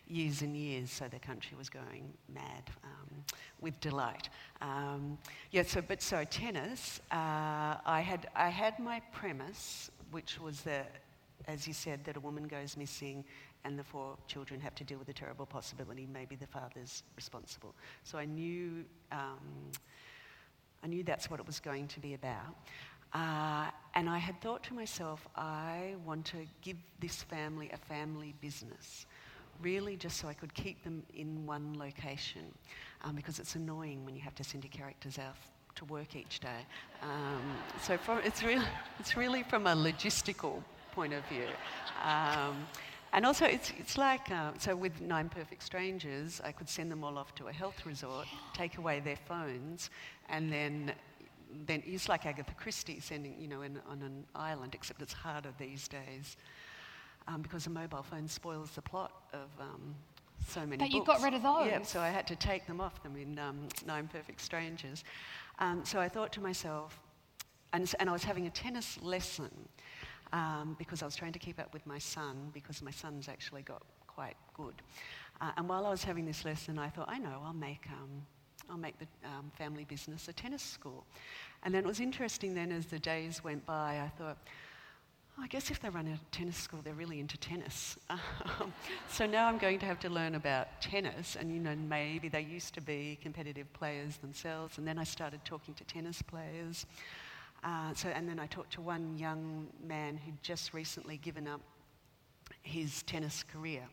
years 0.07 0.41
and 0.41 0.57
years. 0.57 0.91
So 0.91 1.07
the 1.07 1.19
country 1.19 1.55
was 1.57 1.69
going 1.69 2.11
mad 2.33 2.63
um, 2.83 3.23
with 3.61 3.79
delight. 3.79 4.29
Um, 4.61 5.17
yeah. 5.51 5.63
So, 5.63 5.81
but 5.81 6.01
so 6.01 6.23
tennis. 6.23 6.99
Uh, 7.11 7.77
I 7.85 8.01
had 8.01 8.29
I 8.35 8.49
had 8.49 8.79
my 8.79 9.01
premise, 9.13 9.91
which 10.11 10.39
was 10.39 10.61
that, 10.61 10.91
as 11.47 11.67
you 11.67 11.73
said, 11.73 12.03
that 12.05 12.17
a 12.17 12.19
woman 12.19 12.47
goes 12.47 12.75
missing 12.75 13.23
and 13.65 13.77
the 13.77 13.83
four 13.83 14.15
children 14.27 14.59
have 14.59 14.75
to 14.75 14.83
deal 14.83 14.97
with 14.97 15.07
the 15.07 15.13
terrible 15.13 15.45
possibility 15.45 16.07
maybe 16.11 16.35
the 16.35 16.47
father's 16.47 17.03
responsible. 17.15 17.75
So 18.03 18.17
I 18.17 18.25
knew, 18.25 18.85
um, 19.11 19.71
I 20.83 20.87
knew 20.87 21.03
that's 21.03 21.29
what 21.29 21.39
it 21.39 21.47
was 21.47 21.59
going 21.59 21.87
to 21.89 21.99
be 21.99 22.13
about. 22.13 22.55
Uh, 23.13 23.69
and 23.95 24.07
I 24.09 24.17
had 24.17 24.39
thought 24.39 24.63
to 24.65 24.73
myself, 24.73 25.27
I 25.35 25.95
want 26.05 26.25
to 26.25 26.37
give 26.61 26.77
this 26.99 27.23
family 27.23 27.69
a 27.73 27.77
family 27.77 28.35
business, 28.39 29.07
really 29.61 29.97
just 29.97 30.17
so 30.17 30.27
I 30.27 30.33
could 30.33 30.53
keep 30.53 30.83
them 30.83 31.03
in 31.15 31.45
one 31.45 31.77
location, 31.77 32.53
um, 33.03 33.15
because 33.15 33.39
it's 33.39 33.55
annoying 33.55 34.05
when 34.05 34.15
you 34.15 34.21
have 34.21 34.35
to 34.35 34.43
send 34.43 34.63
your 34.63 34.71
characters 34.71 35.17
out 35.17 35.35
to 35.75 35.85
work 35.85 36.15
each 36.15 36.39
day. 36.39 36.61
Um, 37.01 37.41
so 37.81 37.97
from, 37.97 38.19
it's, 38.19 38.43
really, 38.43 38.65
it's 38.99 39.17
really 39.17 39.43
from 39.43 39.65
a 39.65 39.75
logistical 39.75 40.61
point 40.91 41.13
of 41.13 41.25
view. 41.27 41.47
And 43.11 43.25
also, 43.25 43.45
it's, 43.45 43.73
it's 43.77 43.97
like, 43.97 44.29
uh, 44.31 44.51
so 44.59 44.75
with 44.75 45.01
Nine 45.01 45.29
Perfect 45.29 45.63
Strangers, 45.63 46.41
I 46.43 46.51
could 46.51 46.69
send 46.69 46.91
them 46.91 47.03
all 47.03 47.17
off 47.17 47.33
to 47.35 47.47
a 47.47 47.53
health 47.53 47.85
resort, 47.85 48.27
take 48.53 48.77
away 48.77 48.99
their 48.99 49.15
phones, 49.15 49.89
and 50.29 50.51
then, 50.51 50.91
then 51.65 51.81
it's 51.85 52.07
like 52.07 52.25
Agatha 52.25 52.53
Christie 52.53 52.99
sending, 52.99 53.35
you 53.39 53.47
know, 53.47 53.63
in, 53.63 53.79
on 53.89 54.01
an 54.03 54.25
island, 54.35 54.75
except 54.75 55.01
it's 55.01 55.13
harder 55.13 55.49
these 55.57 55.87
days 55.87 56.37
um, 57.29 57.41
because 57.41 57.67
a 57.67 57.69
mobile 57.69 58.03
phone 58.03 58.27
spoils 58.27 58.71
the 58.71 58.81
plot 58.81 59.11
of 59.33 59.49
um, 59.59 59.95
so 60.47 60.61
many 60.61 60.77
But 60.77 60.91
you 60.91 61.03
got 61.03 61.21
rid 61.21 61.33
of 61.33 61.43
those. 61.43 61.67
Yeah, 61.67 61.81
so 61.83 61.99
I 61.99 62.09
had 62.09 62.27
to 62.27 62.35
take 62.35 62.65
them 62.65 62.81
off 62.81 63.01
them 63.03 63.15
in 63.15 63.37
um, 63.39 63.67
Nine 63.85 64.07
Perfect 64.07 64.41
Strangers. 64.41 65.03
Um, 65.59 65.83
so 65.83 65.99
I 65.99 66.09
thought 66.09 66.31
to 66.33 66.41
myself, 66.41 66.99
and, 67.73 67.93
and 67.99 68.09
I 68.09 68.13
was 68.13 68.23
having 68.23 68.47
a 68.47 68.49
tennis 68.49 68.97
lesson 69.01 69.51
um, 70.33 70.75
because 70.77 71.01
I 71.01 71.05
was 71.05 71.15
trying 71.15 71.33
to 71.33 71.39
keep 71.39 71.59
up 71.59 71.73
with 71.73 71.85
my 71.85 71.99
son 71.99 72.49
because 72.53 72.81
my 72.81 72.91
son's 72.91 73.27
actually 73.27 73.61
got 73.61 73.81
quite 74.07 74.35
good. 74.53 74.75
Uh, 75.41 75.51
and 75.57 75.69
while 75.69 75.85
I 75.85 75.89
was 75.89 76.03
having 76.03 76.25
this 76.25 76.43
lesson, 76.43 76.77
I 76.77 76.89
thought, 76.89 77.07
I 77.09 77.17
know, 77.17 77.41
I'll 77.45 77.53
make, 77.53 77.85
um, 77.87 78.21
I'll 78.69 78.77
make 78.77 78.95
the 78.99 79.07
um, 79.25 79.51
family 79.57 79.85
business 79.85 80.27
a 80.27 80.33
tennis 80.33 80.61
school. 80.61 81.05
And 81.63 81.73
then 81.73 81.83
it 81.83 81.87
was 81.87 81.99
interesting 81.99 82.53
then 82.53 82.71
as 82.71 82.85
the 82.87 82.99
days 82.99 83.43
went 83.43 83.65
by, 83.65 84.01
I 84.01 84.11
thought, 84.17 84.37
"Oh, 85.37 85.43
I 85.43 85.47
guess 85.47 85.71
if 85.71 85.79
they 85.79 85.89
run 85.89 86.07
a 86.07 86.19
tennis 86.31 86.57
school, 86.57 86.81
they're 86.83 86.93
really 86.93 87.19
into 87.19 87.37
tennis. 87.37 87.97
So 89.09 89.25
now 89.25 89.47
I'm 89.47 89.57
going 89.57 89.79
to 89.79 89.85
have 89.85 89.99
to 90.01 90.09
learn 90.09 90.35
about 90.35 90.81
tennis, 90.81 91.35
and 91.35 91.51
you 91.51 91.59
know, 91.59 91.75
maybe 91.75 92.29
they 92.29 92.41
used 92.41 92.73
to 92.75 92.81
be 92.81 93.17
competitive 93.21 93.71
players 93.73 94.17
themselves. 94.17 94.77
And 94.77 94.87
then 94.87 94.97
I 94.99 95.03
started 95.03 95.43
talking 95.43 95.73
to 95.75 95.83
tennis 95.83 96.21
players. 96.21 96.85
Uh, 97.63 97.93
so, 97.93 98.09
and 98.09 98.27
then 98.27 98.39
I 98.39 98.47
talked 98.47 98.73
to 98.73 98.81
one 98.81 99.17
young 99.17 99.67
man 99.85 100.17
who'd 100.17 100.41
just 100.41 100.73
recently 100.73 101.17
given 101.17 101.47
up 101.47 101.61
his 102.61 103.03
tennis 103.03 103.43
career. 103.43 103.83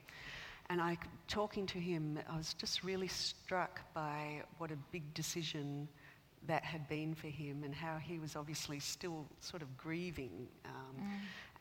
And 0.69 0.81
I, 0.81 0.99
talking 1.29 1.67
to 1.67 1.79
him, 1.79 2.19
I 2.29 2.37
was 2.37 2.55
just 2.55 2.83
really 2.83 3.09
struck 3.09 3.81
by 3.95 4.43
what 4.59 4.71
a 4.71 4.77
big 4.91 5.15
decision 5.15 5.89
that 6.47 6.65
had 6.65 6.89
been 6.89 7.15
for 7.15 7.29
him 7.29 7.63
and 7.65 7.75
how 7.75 7.99
he 7.99 8.19
was 8.19 8.37
obviously 8.37 8.79
still 8.79 9.27
sort 9.41 9.63
of 9.63 9.77
grieving 9.77 10.47
um, 10.65 11.05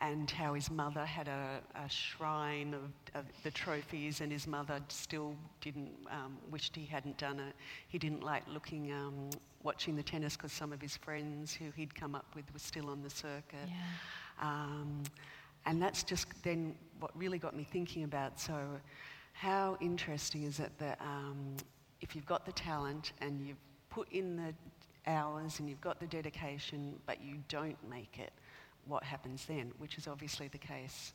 and 0.01 0.29
how 0.29 0.53
his 0.53 0.69
mother 0.69 1.05
had 1.05 1.27
a, 1.27 1.59
a 1.75 1.89
shrine 1.89 2.73
of, 2.73 3.19
of 3.19 3.25
the 3.43 3.51
trophies 3.51 4.21
and 4.21 4.31
his 4.31 4.45
mother 4.47 4.79
still 4.89 5.35
didn't, 5.61 5.91
um, 6.11 6.37
wished 6.51 6.75
he 6.75 6.85
hadn't 6.85 7.17
done 7.17 7.39
it. 7.39 7.55
He 7.87 7.97
didn't 7.97 8.23
like 8.23 8.43
looking, 8.47 8.91
um, 8.91 9.29
watching 9.63 9.95
the 9.95 10.03
tennis 10.03 10.35
because 10.35 10.51
some 10.51 10.73
of 10.73 10.81
his 10.81 10.97
friends 10.97 11.53
who 11.53 11.65
he'd 11.75 11.95
come 11.95 12.15
up 12.15 12.25
with 12.35 12.51
were 12.53 12.59
still 12.59 12.89
on 12.89 13.01
the 13.01 13.09
circuit. 13.09 13.69
Um, 14.41 15.03
and 15.65 15.81
that's 15.81 16.03
just 16.03 16.27
then 16.43 16.75
what 16.99 17.11
really 17.17 17.37
got 17.37 17.55
me 17.55 17.63
thinking 17.63 18.03
about. 18.03 18.39
So, 18.39 18.55
how 19.33 19.77
interesting 19.81 20.43
is 20.43 20.59
it 20.59 20.71
that 20.79 20.99
um, 21.01 21.57
if 22.01 22.15
you've 22.15 22.25
got 22.25 22.45
the 22.45 22.51
talent 22.53 23.13
and 23.21 23.45
you've 23.45 23.57
put 23.89 24.09
in 24.11 24.37
the 24.37 24.53
hours 25.09 25.59
and 25.59 25.69
you've 25.69 25.81
got 25.81 25.99
the 25.99 26.07
dedication, 26.07 26.95
but 27.05 27.21
you 27.21 27.37
don't 27.49 27.77
make 27.89 28.17
it, 28.19 28.31
what 28.87 29.03
happens 29.03 29.45
then? 29.45 29.71
Which 29.77 29.97
is 29.97 30.07
obviously 30.07 30.47
the 30.47 30.57
case 30.57 31.13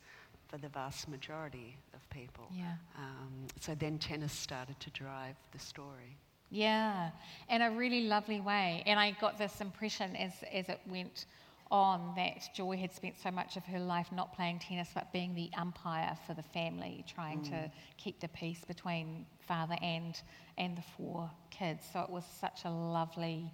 for 0.48 0.59
the 0.59 0.68
vast 0.68 1.09
majority 1.09 1.76
of 1.94 2.09
people. 2.11 2.46
Yeah. 2.52 2.74
Um, 2.98 3.46
so 3.61 3.74
then 3.74 3.98
tennis 3.98 4.33
started 4.33 4.78
to 4.80 4.90
drive 4.90 5.37
the 5.52 5.59
story. 5.59 6.16
Yeah, 6.50 7.11
in 7.48 7.62
a 7.62 7.70
really 7.70 8.02
lovely 8.02 8.40
way. 8.40 8.83
And 8.87 8.98
I 8.98 9.12
got 9.20 9.38
this 9.38 9.61
impression 9.61 10.16
as, 10.16 10.33
as 10.52 10.68
it 10.68 10.80
went 10.88 11.26
on 11.70 12.12
that 12.16 12.52
Joy 12.52 12.76
had 12.76 12.92
spent 12.92 13.14
so 13.22 13.30
much 13.30 13.56
of 13.56 13.64
her 13.66 13.78
life 13.78 14.11
not 14.11 14.35
playing 14.35 14.59
tennis 14.59 14.88
but 14.92 15.12
being 15.12 15.35
the 15.37 15.50
umpire 15.56 16.16
for 16.26 16.35
the 16.35 16.42
family, 16.42 17.04
trying 17.06 17.42
to 17.44 17.70
keep 17.96 18.18
the 18.18 18.26
peace 18.28 18.61
between 18.66 19.24
father 19.46 19.76
and, 19.80 20.20
and 20.59 20.76
the 20.76 20.83
four 20.96 21.30
kids. 21.50 21.85
So 21.92 22.00
it 22.00 22.11
was 22.11 22.24
such 22.40 22.64
a 22.64 22.70
lovely 22.70 23.52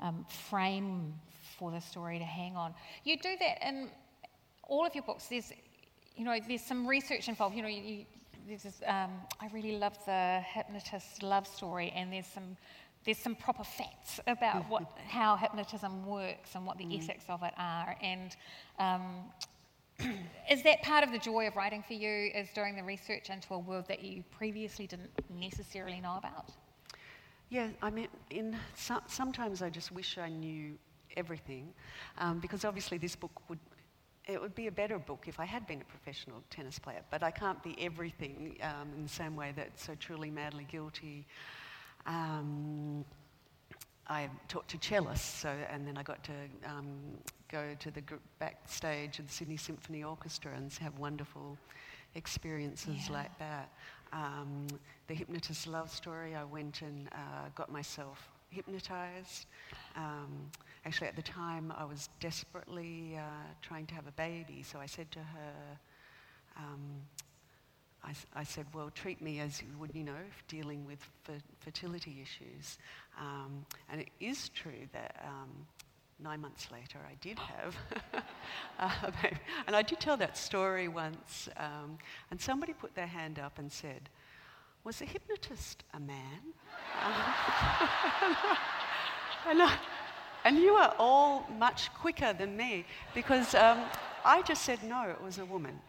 um, 0.00 0.26
frame 0.50 1.14
for 1.58 1.70
the 1.70 1.80
story 1.80 2.18
to 2.18 2.24
hang 2.24 2.56
on. 2.56 2.74
You 3.04 3.16
do 3.16 3.36
that 3.38 3.66
in 3.66 3.88
all 4.64 4.86
of 4.86 4.94
your 4.94 5.04
books. 5.04 5.26
There's, 5.26 5.52
you 6.16 6.24
know, 6.24 6.38
there's 6.46 6.62
some 6.62 6.86
research 6.86 7.28
involved. 7.28 7.56
You 7.56 7.62
know, 7.62 7.68
you, 7.68 8.04
there's 8.46 8.62
this, 8.62 8.82
um, 8.86 9.10
I 9.40 9.48
really 9.52 9.78
love 9.78 9.96
the 10.04 10.40
hypnotist 10.44 11.22
love 11.22 11.46
story, 11.46 11.92
and 11.94 12.12
there's 12.12 12.26
some 12.26 12.56
there's 13.04 13.18
some 13.18 13.34
proper 13.34 13.64
facts 13.64 14.18
about 14.26 14.68
what, 14.70 14.84
how 15.06 15.36
hypnotism 15.36 16.06
works 16.06 16.54
and 16.54 16.66
what 16.66 16.78
the 16.78 16.84
mm. 16.84 16.98
ethics 16.98 17.24
of 17.28 17.42
it 17.42 17.52
are. 17.58 17.96
And 18.02 18.36
um, 18.78 19.02
is 20.50 20.62
that 20.62 20.82
part 20.82 21.04
of 21.04 21.12
the 21.12 21.18
joy 21.18 21.46
of 21.46 21.56
writing 21.56 21.84
for 21.86 21.94
you? 21.94 22.30
Is 22.34 22.48
doing 22.54 22.76
the 22.76 22.82
research 22.82 23.30
into 23.30 23.54
a 23.54 23.58
world 23.58 23.86
that 23.88 24.02
you 24.02 24.24
previously 24.30 24.86
didn't 24.86 25.10
necessarily 25.38 26.00
know 26.00 26.16
about? 26.16 26.50
Yeah, 27.50 27.68
I 27.82 27.90
mean, 27.90 28.08
in 28.30 28.56
so, 28.74 29.00
sometimes 29.06 29.62
I 29.62 29.70
just 29.70 29.92
wish 29.92 30.18
I 30.18 30.28
knew 30.28 30.78
everything, 31.16 31.72
um, 32.18 32.38
because 32.40 32.64
obviously 32.64 32.98
this 32.98 33.16
book 33.16 33.32
would 33.48 33.58
it 34.26 34.40
would 34.40 34.54
be 34.54 34.68
a 34.68 34.72
better 34.72 34.98
book 34.98 35.26
if 35.26 35.38
I 35.38 35.44
had 35.44 35.66
been 35.66 35.82
a 35.82 35.84
professional 35.84 36.42
tennis 36.48 36.78
player. 36.78 37.02
But 37.10 37.22
I 37.22 37.30
can't 37.30 37.62
be 37.62 37.76
everything 37.78 38.56
um, 38.62 38.88
in 38.96 39.02
the 39.02 39.08
same 39.08 39.36
way 39.36 39.52
that 39.56 39.78
so 39.78 39.94
truly 39.94 40.30
madly 40.30 40.66
guilty. 40.70 41.26
Um, 42.06 43.04
I 44.06 44.28
talked 44.48 44.70
to 44.70 44.78
cellists, 44.78 45.40
so, 45.40 45.54
and 45.70 45.86
then 45.86 45.96
I 45.96 46.02
got 46.02 46.22
to 46.24 46.32
um, 46.66 46.86
go 47.50 47.74
to 47.78 47.90
the 47.90 48.02
backstage 48.38 49.18
of 49.18 49.26
the 49.26 49.32
Sydney 49.32 49.56
Symphony 49.56 50.04
Orchestra 50.04 50.52
and 50.54 50.72
have 50.74 50.98
wonderful 50.98 51.56
experiences 52.14 53.08
yeah. 53.08 53.12
like 53.12 53.38
that. 53.38 53.70
Um, 54.12 54.66
the 55.06 55.14
hypnotist 55.14 55.66
love 55.66 55.90
story, 55.90 56.34
I 56.34 56.44
went 56.44 56.82
and 56.82 57.08
uh, 57.12 57.48
got 57.54 57.72
myself 57.72 58.28
hypnotized. 58.54 59.46
Um, 59.96 60.50
actually, 60.84 61.08
at 61.08 61.16
the 61.16 61.22
time, 61.22 61.72
I 61.76 61.84
was 61.84 62.08
desperately 62.20 63.16
uh, 63.18 63.20
trying 63.62 63.86
to 63.86 63.94
have 63.94 64.06
a 64.06 64.12
baby, 64.12 64.62
so 64.62 64.78
I 64.78 64.86
said 64.86 65.10
to 65.12 65.18
her, 65.18 65.78
um, 66.56 66.80
I, 68.04 68.12
I, 68.34 68.44
said, 68.44 68.66
well, 68.74 68.90
treat 68.94 69.20
me 69.20 69.40
as 69.40 69.60
you 69.62 69.78
would, 69.78 69.90
you 69.94 70.04
know, 70.04 70.12
dealing 70.46 70.84
with 70.86 70.98
fertility 71.60 72.18
issues. 72.22 72.78
Um, 73.18 73.64
and 73.90 74.00
it 74.00 74.08
is 74.20 74.50
true 74.50 74.88
that 74.92 75.24
um, 75.26 75.50
nine 76.22 76.40
months 76.40 76.68
later, 76.70 76.98
I 77.08 77.14
did 77.20 77.38
have 77.38 77.76
a 78.78 79.12
baby. 79.22 79.36
And 79.66 79.74
I 79.74 79.82
did 79.82 80.00
tell 80.00 80.16
that 80.18 80.36
story 80.36 80.88
once, 80.88 81.48
um, 81.56 81.98
and 82.30 82.40
somebody 82.40 82.72
put 82.72 82.94
their 82.94 83.06
hand 83.06 83.38
up 83.38 83.58
and 83.58 83.72
said, 83.72 84.08
was 84.84 84.98
the 84.98 85.06
hypnotist 85.06 85.82
a 85.94 86.00
man? 86.00 86.40
and, 89.48 89.62
I, 89.62 89.74
and, 90.44 90.58
you 90.58 90.74
are 90.74 90.94
all 90.98 91.46
much 91.58 91.92
quicker 91.94 92.34
than 92.34 92.56
me 92.56 92.84
because 93.14 93.54
um, 93.54 93.80
I 94.24 94.42
just 94.42 94.62
said 94.62 94.82
no, 94.84 95.08
it 95.08 95.20
was 95.22 95.38
a 95.38 95.46
woman. 95.46 95.80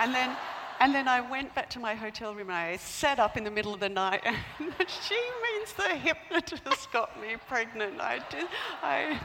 And 0.00 0.12
then, 0.12 0.36
and 0.80 0.92
then 0.92 1.06
I 1.06 1.20
went 1.20 1.54
back 1.54 1.70
to 1.70 1.78
my 1.78 1.94
hotel 1.94 2.34
room 2.34 2.48
and 2.48 2.56
I 2.56 2.76
sat 2.78 3.20
up 3.20 3.36
in 3.36 3.44
the 3.44 3.50
middle 3.50 3.72
of 3.72 3.78
the 3.80 3.88
night. 3.88 4.22
And 4.24 4.42
she 5.08 5.14
means 5.14 5.72
the 5.74 5.94
hypnotist 5.94 6.90
got 6.92 7.20
me 7.20 7.36
pregnant. 7.48 8.00
I 8.00 8.18
did. 8.28 8.48
I. 8.82 9.20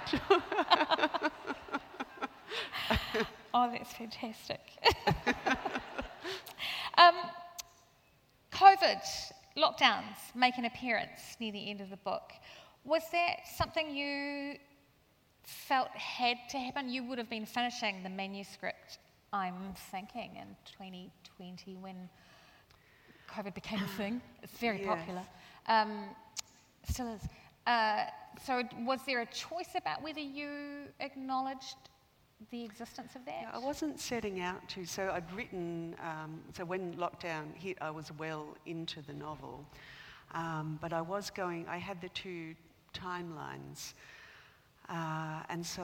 oh, 3.54 3.72
that's 3.72 3.94
fantastic. 3.94 4.62
um, 6.98 7.16
COVID, 8.62 9.02
lockdowns 9.58 10.36
make 10.36 10.60
an 10.60 10.66
appearance 10.66 11.36
near 11.40 11.52
the 11.52 11.72
end 11.72 11.82
of 11.82 11.90
the 11.90 11.98
book. 11.98 12.32
Was 12.84 13.02
that 13.12 13.38
something 13.58 13.96
you 13.96 14.58
felt 15.44 15.90
had 15.90 16.38
to 16.52 16.60
happen? 16.60 16.88
You 16.88 17.04
would 17.06 17.18
have 17.18 17.30
been 17.30 17.48
finishing 17.48 18.04
the 18.04 18.10
manuscript, 18.10 19.00
I'm 19.34 19.74
thinking, 19.90 20.36
in 20.36 20.56
2020 20.78 21.76
when 21.78 22.08
COVID 23.34 23.56
became 23.56 23.82
a 23.82 23.88
thing. 23.98 24.22
It's 24.44 24.56
very 24.60 24.82
yes. 24.82 24.88
popular. 24.88 25.24
Um, 25.68 26.04
still 26.88 27.16
is. 27.16 27.22
Uh, 27.66 28.04
so, 28.46 28.62
was 28.82 29.00
there 29.08 29.22
a 29.22 29.26
choice 29.26 29.70
about 29.76 30.04
whether 30.04 30.20
you 30.20 30.84
acknowledged 31.00 31.78
the 32.50 32.64
existence 32.64 33.16
of 33.16 33.26
that? 33.26 33.42
Yeah, 33.44 33.52
I 33.54 33.60
wasn't 33.60 34.00
setting 34.00 34.42
out 34.42 34.68
to. 34.70 34.86
So 34.86 35.12
I'd 35.14 35.32
written, 35.34 35.96
um, 36.04 36.42
so 36.56 36.66
when 36.66 36.94
lockdown 36.96 37.56
hit, 37.56 37.78
I 37.82 37.92
was 37.92 38.12
well 38.18 38.58
into 38.66 39.02
the 39.02 39.14
novel. 39.14 39.66
Um, 40.34 40.80
but 40.82 40.94
I 40.94 41.02
was 41.02 41.30
going, 41.30 41.68
I 41.68 41.78
had 41.78 42.02
the 42.02 42.10
two 42.10 42.56
timelines. 42.94 43.94
Uh, 44.90 45.44
and 45.50 45.66
so 45.66 45.84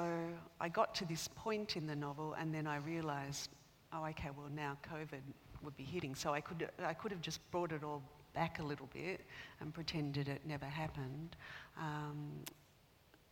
I 0.59 0.69
got 0.69 0.95
to 0.95 1.05
this 1.05 1.29
point 1.35 1.77
in 1.77 1.85
the 1.85 1.95
novel, 1.95 2.33
and 2.33 2.53
then 2.53 2.67
I 2.67 2.77
realized, 2.77 3.49
oh, 3.93 4.05
okay, 4.05 4.29
well, 4.35 4.49
now 4.53 4.77
COVID 4.91 5.21
would 5.63 5.77
be 5.77 5.83
hitting. 5.83 6.15
So 6.15 6.33
I 6.33 6.41
could, 6.41 6.69
I 6.83 6.93
could 6.93 7.11
have 7.11 7.21
just 7.21 7.39
brought 7.51 7.71
it 7.71 7.83
all 7.83 8.01
back 8.33 8.59
a 8.59 8.63
little 8.63 8.89
bit 8.93 9.21
and 9.61 9.73
pretended 9.73 10.27
it 10.27 10.41
never 10.45 10.65
happened. 10.65 11.35
Um, 11.77 12.43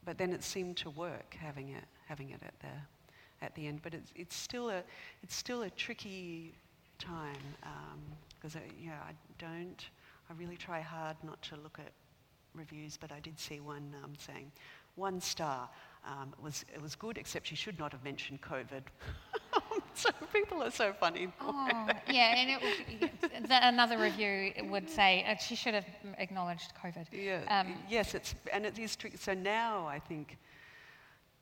but 0.03 0.17
then 0.17 0.31
it 0.31 0.43
seemed 0.43 0.77
to 0.77 0.89
work 0.91 1.35
having 1.39 1.69
it, 1.69 1.83
having 2.07 2.29
it 2.29 2.41
at 2.43 2.59
the 2.59 2.67
at 3.45 3.55
the 3.55 3.67
end. 3.67 3.81
But 3.81 3.93
it's, 3.93 4.11
it's, 4.15 4.35
still, 4.35 4.69
a, 4.69 4.83
it's 5.23 5.35
still 5.35 5.61
a 5.63 5.69
tricky 5.69 6.53
time 6.99 7.37
because, 8.37 8.55
um, 8.55 8.61
yeah, 8.81 8.99
I 9.07 9.13
don't, 9.39 9.85
I 10.29 10.33
really 10.33 10.57
try 10.57 10.81
hard 10.81 11.15
not 11.23 11.41
to 11.43 11.55
look 11.55 11.79
at 11.79 11.91
reviews, 12.53 12.97
but 12.97 13.11
I 13.11 13.19
did 13.19 13.39
see 13.39 13.59
one 13.59 13.93
um, 14.03 14.13
saying, 14.17 14.51
one 14.95 15.21
star. 15.21 15.69
Um, 16.05 16.33
it, 16.37 16.43
was, 16.43 16.65
it 16.73 16.81
was 16.81 16.95
good, 16.95 17.17
except 17.17 17.47
she 17.47 17.55
should 17.55 17.79
not 17.79 17.91
have 17.91 18.03
mentioned 18.03 18.39
COVID. 18.41 18.83
so 19.95 20.09
people 20.31 20.61
are 20.61 20.71
so 20.71 20.93
funny. 20.93 21.27
Oh, 21.41 21.87
yeah, 22.09 22.35
and 22.35 22.61
it, 23.01 23.11
another 23.49 23.97
review 23.97 24.51
would 24.69 24.89
say 24.89 25.25
uh, 25.27 25.35
she 25.35 25.55
should 25.55 25.73
have 25.73 25.85
acknowledged 26.17 26.73
COVID. 26.81 27.07
Yeah, 27.11 27.41
um, 27.47 27.73
yes, 27.89 28.13
it's, 28.13 28.35
and 28.53 28.65
it 28.65 28.77
is 28.77 28.95
tricky. 28.95 29.17
So 29.17 29.33
now 29.33 29.87
I 29.87 29.99
think, 29.99 30.37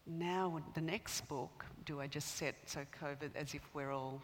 now 0.05 0.61
the 0.73 0.81
next 0.81 1.27
book 1.27 1.65
do 1.85 1.99
I 1.99 2.07
just 2.07 2.37
set 2.37 2.55
so 2.65 2.81
COVID 3.01 3.35
as 3.35 3.53
if 3.53 3.61
we're 3.73 3.91
all 3.91 4.21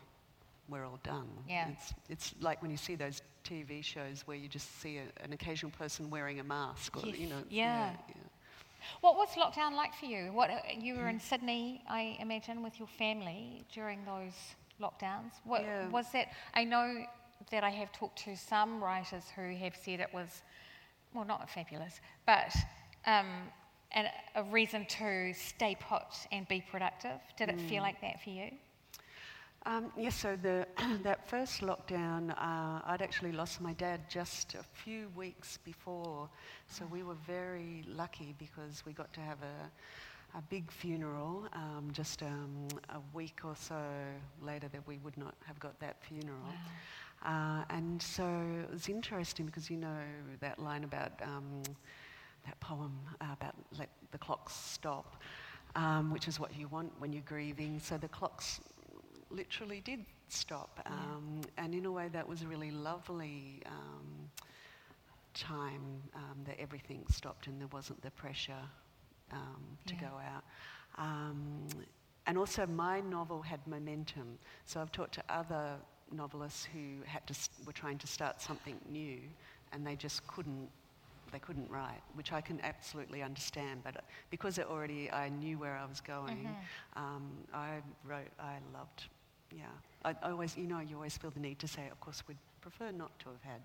we're 0.69 0.85
all 0.85 0.99
done? 1.03 1.27
Yeah. 1.47 1.69
It's, 1.69 1.93
it's 2.09 2.35
like 2.41 2.61
when 2.61 2.69
you 2.69 2.77
see 2.77 2.95
those 2.95 3.21
TV 3.43 3.83
shows 3.83 4.23
where 4.25 4.37
you 4.37 4.47
just 4.47 4.79
see 4.81 4.97
a, 4.97 5.23
an 5.23 5.33
occasional 5.33 5.71
person 5.71 6.09
wearing 6.09 6.39
a 6.39 6.43
mask, 6.43 6.95
or 6.95 7.07
yes. 7.07 7.17
you 7.17 7.27
know. 7.27 7.43
Yeah. 7.49 7.89
yeah, 7.89 7.91
yeah. 8.09 8.15
What 9.01 9.15
was 9.15 9.29
lockdown 9.29 9.75
like 9.75 9.93
for 9.95 10.05
you? 10.05 10.31
What 10.31 10.51
you 10.79 10.95
were 10.95 11.09
in 11.09 11.19
Sydney, 11.19 11.81
I 11.89 12.17
imagine, 12.19 12.63
with 12.63 12.79
your 12.79 12.87
family 12.87 13.63
during 13.73 14.05
those 14.05 14.33
lockdowns. 14.79 15.33
What 15.43 15.61
yeah. 15.61 15.89
was 15.89 16.05
that? 16.13 16.27
I 16.53 16.63
know 16.63 17.03
that 17.51 17.63
I 17.63 17.69
have 17.69 17.91
talked 17.91 18.23
to 18.25 18.35
some 18.35 18.81
writers 18.83 19.23
who 19.35 19.55
have 19.55 19.75
said 19.75 19.99
it 19.99 20.13
was, 20.13 20.43
well, 21.13 21.25
not 21.25 21.49
fabulous, 21.49 21.99
but 22.25 22.55
um, 23.05 23.27
and 23.91 24.07
a 24.35 24.43
reason 24.43 24.85
to 24.85 25.33
stay 25.33 25.77
put 25.79 26.27
and 26.31 26.47
be 26.47 26.63
productive. 26.69 27.19
Did 27.37 27.49
it 27.49 27.57
mm. 27.57 27.69
feel 27.69 27.81
like 27.81 28.01
that 28.01 28.23
for 28.23 28.29
you? 28.29 28.51
Um, 29.65 29.91
yes, 29.97 30.15
so 30.15 30.37
the, 30.41 30.65
that 31.03 31.27
first 31.27 31.61
lockdown, 31.61 32.31
uh, 32.31 32.81
I'd 32.85 33.01
actually 33.01 33.31
lost 33.31 33.59
my 33.59 33.73
dad 33.73 34.01
just 34.09 34.55
a 34.55 34.63
few 34.63 35.09
weeks 35.15 35.57
before. 35.57 36.29
So 36.67 36.85
we 36.85 37.03
were 37.03 37.17
very 37.27 37.83
lucky 37.87 38.35
because 38.37 38.83
we 38.85 38.93
got 38.93 39.11
to 39.13 39.19
have 39.19 39.37
a, 39.41 40.37
a 40.37 40.41
big 40.49 40.71
funeral 40.71 41.47
um, 41.53 41.89
just 41.91 42.23
um, 42.23 42.67
a 42.89 42.99
week 43.13 43.41
or 43.43 43.55
so 43.55 43.81
later 44.41 44.69
that 44.69 44.87
we 44.87 44.97
would 44.99 45.17
not 45.17 45.35
have 45.45 45.59
got 45.59 45.77
that 45.79 45.97
funeral. 46.03 46.39
Wow. 46.45 46.53
Uh, 47.21 47.63
and 47.69 48.01
so 48.01 48.23
it 48.63 48.71
was 48.71 48.87
interesting 48.87 49.45
because 49.45 49.69
you 49.69 49.75
know 49.75 49.97
that 50.39 50.57
line 50.57 50.85
about 50.85 51.11
um, 51.21 51.61
that 52.49 52.59
poem 52.59 52.97
about 53.21 53.53
let 53.77 53.89
the 54.11 54.17
clocks 54.17 54.53
stop, 54.53 55.21
um, 55.75 56.11
which 56.11 56.27
is 56.27 56.39
what 56.39 56.57
you 56.57 56.67
want 56.67 56.91
when 56.97 57.13
you're 57.13 57.29
grieving. 57.35 57.79
So 57.79 57.97
the 57.97 58.07
clocks 58.07 58.59
literally 59.29 59.81
did 59.81 60.03
stop, 60.29 60.81
um, 60.87 61.41
yeah. 61.41 61.63
and 61.63 61.75
in 61.75 61.85
a 61.85 61.91
way 61.91 62.07
that 62.11 62.27
was 62.27 62.41
a 62.41 62.47
really 62.47 62.71
lovely 62.71 63.61
um, 63.67 64.29
time 65.35 66.01
um, 66.15 66.37
that 66.45 66.59
everything 66.59 67.03
stopped 67.11 67.45
and 67.45 67.59
there 67.59 67.69
wasn't 67.71 68.01
the 68.01 68.11
pressure 68.11 68.65
um, 69.31 69.63
to 69.85 69.93
yeah. 69.93 70.01
go 70.01 70.07
out. 70.33 70.43
Um, 70.97 71.67
and 72.25 72.37
also, 72.37 72.65
my 72.65 72.99
novel 73.01 73.41
had 73.41 73.59
momentum. 73.67 74.39
So 74.65 74.81
I've 74.81 74.91
talked 74.91 75.13
to 75.15 75.23
other 75.29 75.75
novelists 76.11 76.67
who 76.73 77.03
had 77.05 77.25
to 77.27 77.33
st- 77.33 77.65
were 77.67 77.73
trying 77.73 77.99
to 77.99 78.07
start 78.07 78.41
something 78.41 78.75
new, 78.89 79.19
and 79.71 79.85
they 79.85 79.95
just 79.95 80.25
couldn't 80.27 80.69
they 81.31 81.39
couldn't 81.39 81.69
write, 81.69 82.01
which 82.13 82.31
I 82.31 82.41
can 82.41 82.59
absolutely 82.61 83.21
understand. 83.21 83.81
But 83.83 83.97
uh, 83.97 84.01
because 84.29 84.57
it 84.57 84.67
already 84.67 85.11
I 85.11 85.29
knew 85.29 85.57
where 85.57 85.77
I 85.77 85.85
was 85.85 86.01
going, 86.01 86.37
mm-hmm. 86.37 86.99
um, 87.01 87.31
I 87.53 87.77
wrote. 88.05 88.29
I 88.39 88.57
loved. 88.73 89.05
Yeah, 89.51 89.65
I, 90.05 90.15
I, 90.21 90.31
always, 90.31 90.55
you 90.55 90.67
know, 90.67 90.79
you 90.79 90.95
always 90.95 91.17
feel 91.17 91.31
the 91.31 91.39
need 91.39 91.57
to 91.59 91.67
say, 91.67 91.87
of 91.91 91.99
course, 91.99 92.21
we'd 92.27 92.37
prefer 92.61 92.91
not 92.91 93.17
to 93.19 93.29
have 93.29 93.41
had 93.41 93.61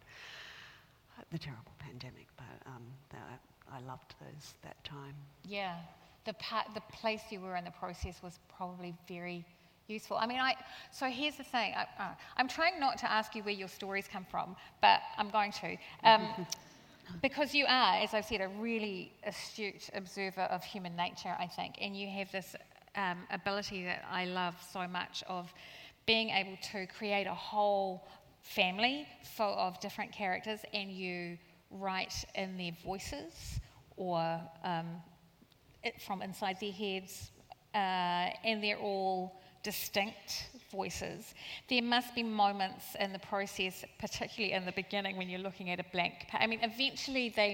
the 1.31 1.38
terrible 1.38 1.72
pandemic, 1.79 2.27
but 2.37 2.66
um, 2.66 2.83
that, 3.11 3.40
I 3.70 3.81
loved 3.87 4.14
those 4.20 4.55
that 4.62 4.83
time. 4.83 5.14
Yeah, 5.46 5.77
the, 6.24 6.33
part, 6.35 6.66
the 6.74 6.81
place 6.92 7.20
you 7.31 7.40
were 7.40 7.57
in 7.57 7.64
the 7.64 7.70
process 7.70 8.22
was 8.22 8.38
probably 8.57 8.94
very 9.07 9.44
useful. 9.88 10.16
I 10.16 10.27
mean, 10.27 10.40
I, 10.40 10.55
so 10.90 11.07
here's 11.07 11.37
the 11.37 11.44
thing 11.44 11.74
I, 11.77 11.87
uh, 12.03 12.09
I'm 12.37 12.48
trying 12.48 12.81
not 12.81 12.98
to 12.98 13.11
ask 13.11 13.35
you 13.35 13.42
where 13.42 13.55
your 13.55 13.68
stories 13.68 14.07
come 14.11 14.27
from, 14.31 14.57
but 14.81 15.00
I'm 15.18 15.31
going 15.31 15.53
to. 15.53 15.77
Um, 16.05 16.29
because 17.23 17.55
you 17.55 17.64
are, 17.67 17.97
as 17.97 18.14
I've 18.14 18.25
said, 18.25 18.40
a 18.40 18.49
really 18.49 19.12
astute 19.25 19.90
observer 19.95 20.43
of 20.43 20.62
human 20.64 20.97
nature, 20.97 21.35
I 21.38 21.47
think, 21.47 21.77
and 21.81 21.97
you 21.97 22.09
have 22.09 22.31
this 22.33 22.57
um, 22.97 23.19
ability 23.31 23.85
that 23.85 24.05
I 24.11 24.27
love 24.27 24.55
so 24.73 24.87
much 24.87 25.23
of 25.29 25.53
being 26.07 26.31
able 26.31 26.57
to 26.73 26.87
create 26.87 27.27
a 27.27 27.35
whole 27.35 28.07
family 28.43 29.07
full 29.37 29.55
of 29.55 29.81
different 29.81 30.12
characters 30.12 30.61
and 30.73 30.90
you 30.90 31.38
write 31.71 32.25
in 32.35 32.57
their 32.57 32.73
voices 32.85 33.59
or 33.97 34.40
um, 34.62 34.87
from 36.07 36.23
inside 36.23 36.59
their 36.61 36.73
heads, 36.73 37.31
uh, 37.75 37.79
and 38.45 38.62
they're 38.62 38.79
all 38.79 39.40
distinct 39.62 40.49
voices. 40.75 41.35
There 41.69 41.83
must 41.83 42.15
be 42.15 42.23
moments 42.23 42.85
in 42.99 43.13
the 43.13 43.19
process, 43.19 43.85
particularly 43.99 44.53
in 44.53 44.65
the 44.65 44.73
beginning 44.73 45.17
when 45.17 45.29
you're 45.29 45.47
looking 45.49 45.71
at 45.71 45.81
a 45.81 45.85
blank. 45.93 46.27
I 46.33 46.47
mean, 46.47 46.61
eventually 46.63 47.33
they, 47.35 47.51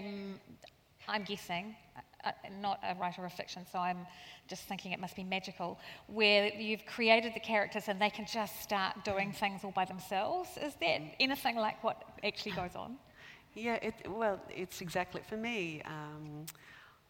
I'm 1.09 1.25
guessing, 1.25 1.77
uh, 2.25 2.33
not 2.61 2.81
a 2.83 2.95
writer 3.01 3.25
of 3.25 3.33
fiction, 3.33 3.65
so 3.71 3.79
I'm 3.79 4.07
just 4.49 4.63
thinking 4.65 4.93
it 4.93 5.01
must 5.01 5.17
be 5.17 5.25
magical, 5.25 5.79
where 6.07 6.53
you've 6.55 6.85
created 6.87 7.35
the 7.35 7.41
characters 7.41 7.85
and 7.89 8.01
they 8.01 8.11
can 8.11 8.27
just 8.27 8.61
start 8.63 9.05
doing 9.05 9.33
things 9.33 9.65
all 9.65 9.71
by 9.71 9.85
themselves. 9.85 10.51
Is 10.63 10.75
that 10.81 11.01
anything 11.19 11.57
like 11.57 11.83
what 11.85 12.03
actually 12.25 12.53
goes 12.53 12.75
on? 12.75 12.97
Yeah, 13.55 13.77
it, 13.83 13.95
well, 14.09 14.41
it's 14.49 14.81
exactly 14.81 15.23
for 15.29 15.37
me. 15.37 15.83
Um, 15.85 16.47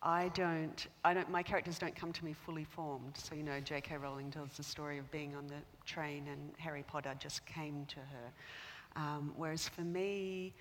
I 0.02 0.28
don't, 0.28 0.86
I 1.04 1.12
don't, 1.12 1.28
my 1.30 1.42
characters 1.42 1.78
don't 1.78 1.94
come 1.94 2.12
to 2.12 2.24
me 2.24 2.32
fully 2.32 2.64
formed. 2.64 3.16
So, 3.16 3.34
you 3.34 3.42
know, 3.42 3.60
J.K. 3.60 3.98
Rowling 3.98 4.30
tells 4.30 4.52
the 4.52 4.62
story 4.62 4.98
of 4.98 5.10
being 5.10 5.34
on 5.36 5.46
the 5.46 5.56
train 5.90 6.28
and 6.28 6.40
Harry 6.58 6.84
Potter 6.86 7.14
just 7.18 7.44
came 7.46 7.86
to 7.86 7.96
her. 7.96 8.32
Um, 8.96 9.32
whereas 9.36 9.68
for 9.68 9.82
me, 9.82 10.54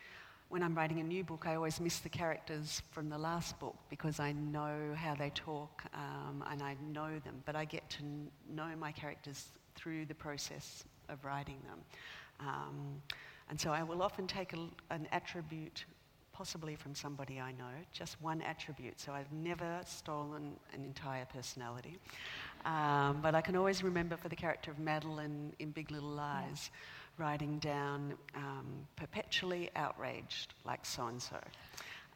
when 0.49 0.63
I'm 0.63 0.73
writing 0.73 0.99
a 0.99 1.03
new 1.03 1.23
book, 1.23 1.45
I 1.45 1.55
always 1.55 1.79
miss 1.79 1.99
the 1.99 2.09
characters 2.09 2.81
from 2.91 3.09
the 3.09 3.17
last 3.17 3.59
book 3.59 3.75
because 3.89 4.19
I 4.19 4.31
know 4.31 4.95
how 4.95 5.13
they 5.13 5.29
talk 5.29 5.83
um, 5.93 6.43
and 6.49 6.63
I 6.63 6.75
know 6.91 7.19
them. 7.23 7.43
But 7.45 7.55
I 7.55 7.65
get 7.65 7.87
to 7.91 8.03
know 8.49 8.69
my 8.77 8.91
characters 8.91 9.45
through 9.75 10.05
the 10.05 10.15
process 10.15 10.83
of 11.07 11.23
writing 11.23 11.57
them. 11.67 11.79
Um, 12.39 13.01
and 13.49 13.59
so 13.59 13.71
I 13.71 13.83
will 13.83 14.01
often 14.01 14.25
take 14.25 14.53
a, 14.53 14.59
an 14.89 15.07
attribute 15.11 15.85
possibly 16.39 16.73
from 16.73 16.95
somebody 16.95 17.37
I 17.37 17.51
know, 17.51 17.75
just 17.91 18.15
one 18.21 18.41
attribute. 18.41 18.97
So 18.97 19.11
I've 19.11 19.29
never 19.33 19.81
stolen 19.85 20.53
an 20.73 20.85
entire 20.85 21.25
personality. 21.25 21.97
Um, 22.63 23.19
but 23.21 23.35
I 23.35 23.41
can 23.41 23.57
always 23.57 23.83
remember 23.83 24.15
for 24.15 24.29
the 24.29 24.37
character 24.37 24.71
of 24.71 24.79
Madeline 24.79 25.51
in 25.59 25.71
Big 25.71 25.91
Little 25.91 26.11
Lies, 26.11 26.71
yeah. 26.71 27.25
writing 27.25 27.59
down 27.59 28.13
um, 28.35 28.87
perpetually 28.95 29.69
outraged, 29.75 30.53
like 30.65 30.85
so 30.85 31.07
and 31.07 31.21
so. 31.21 31.35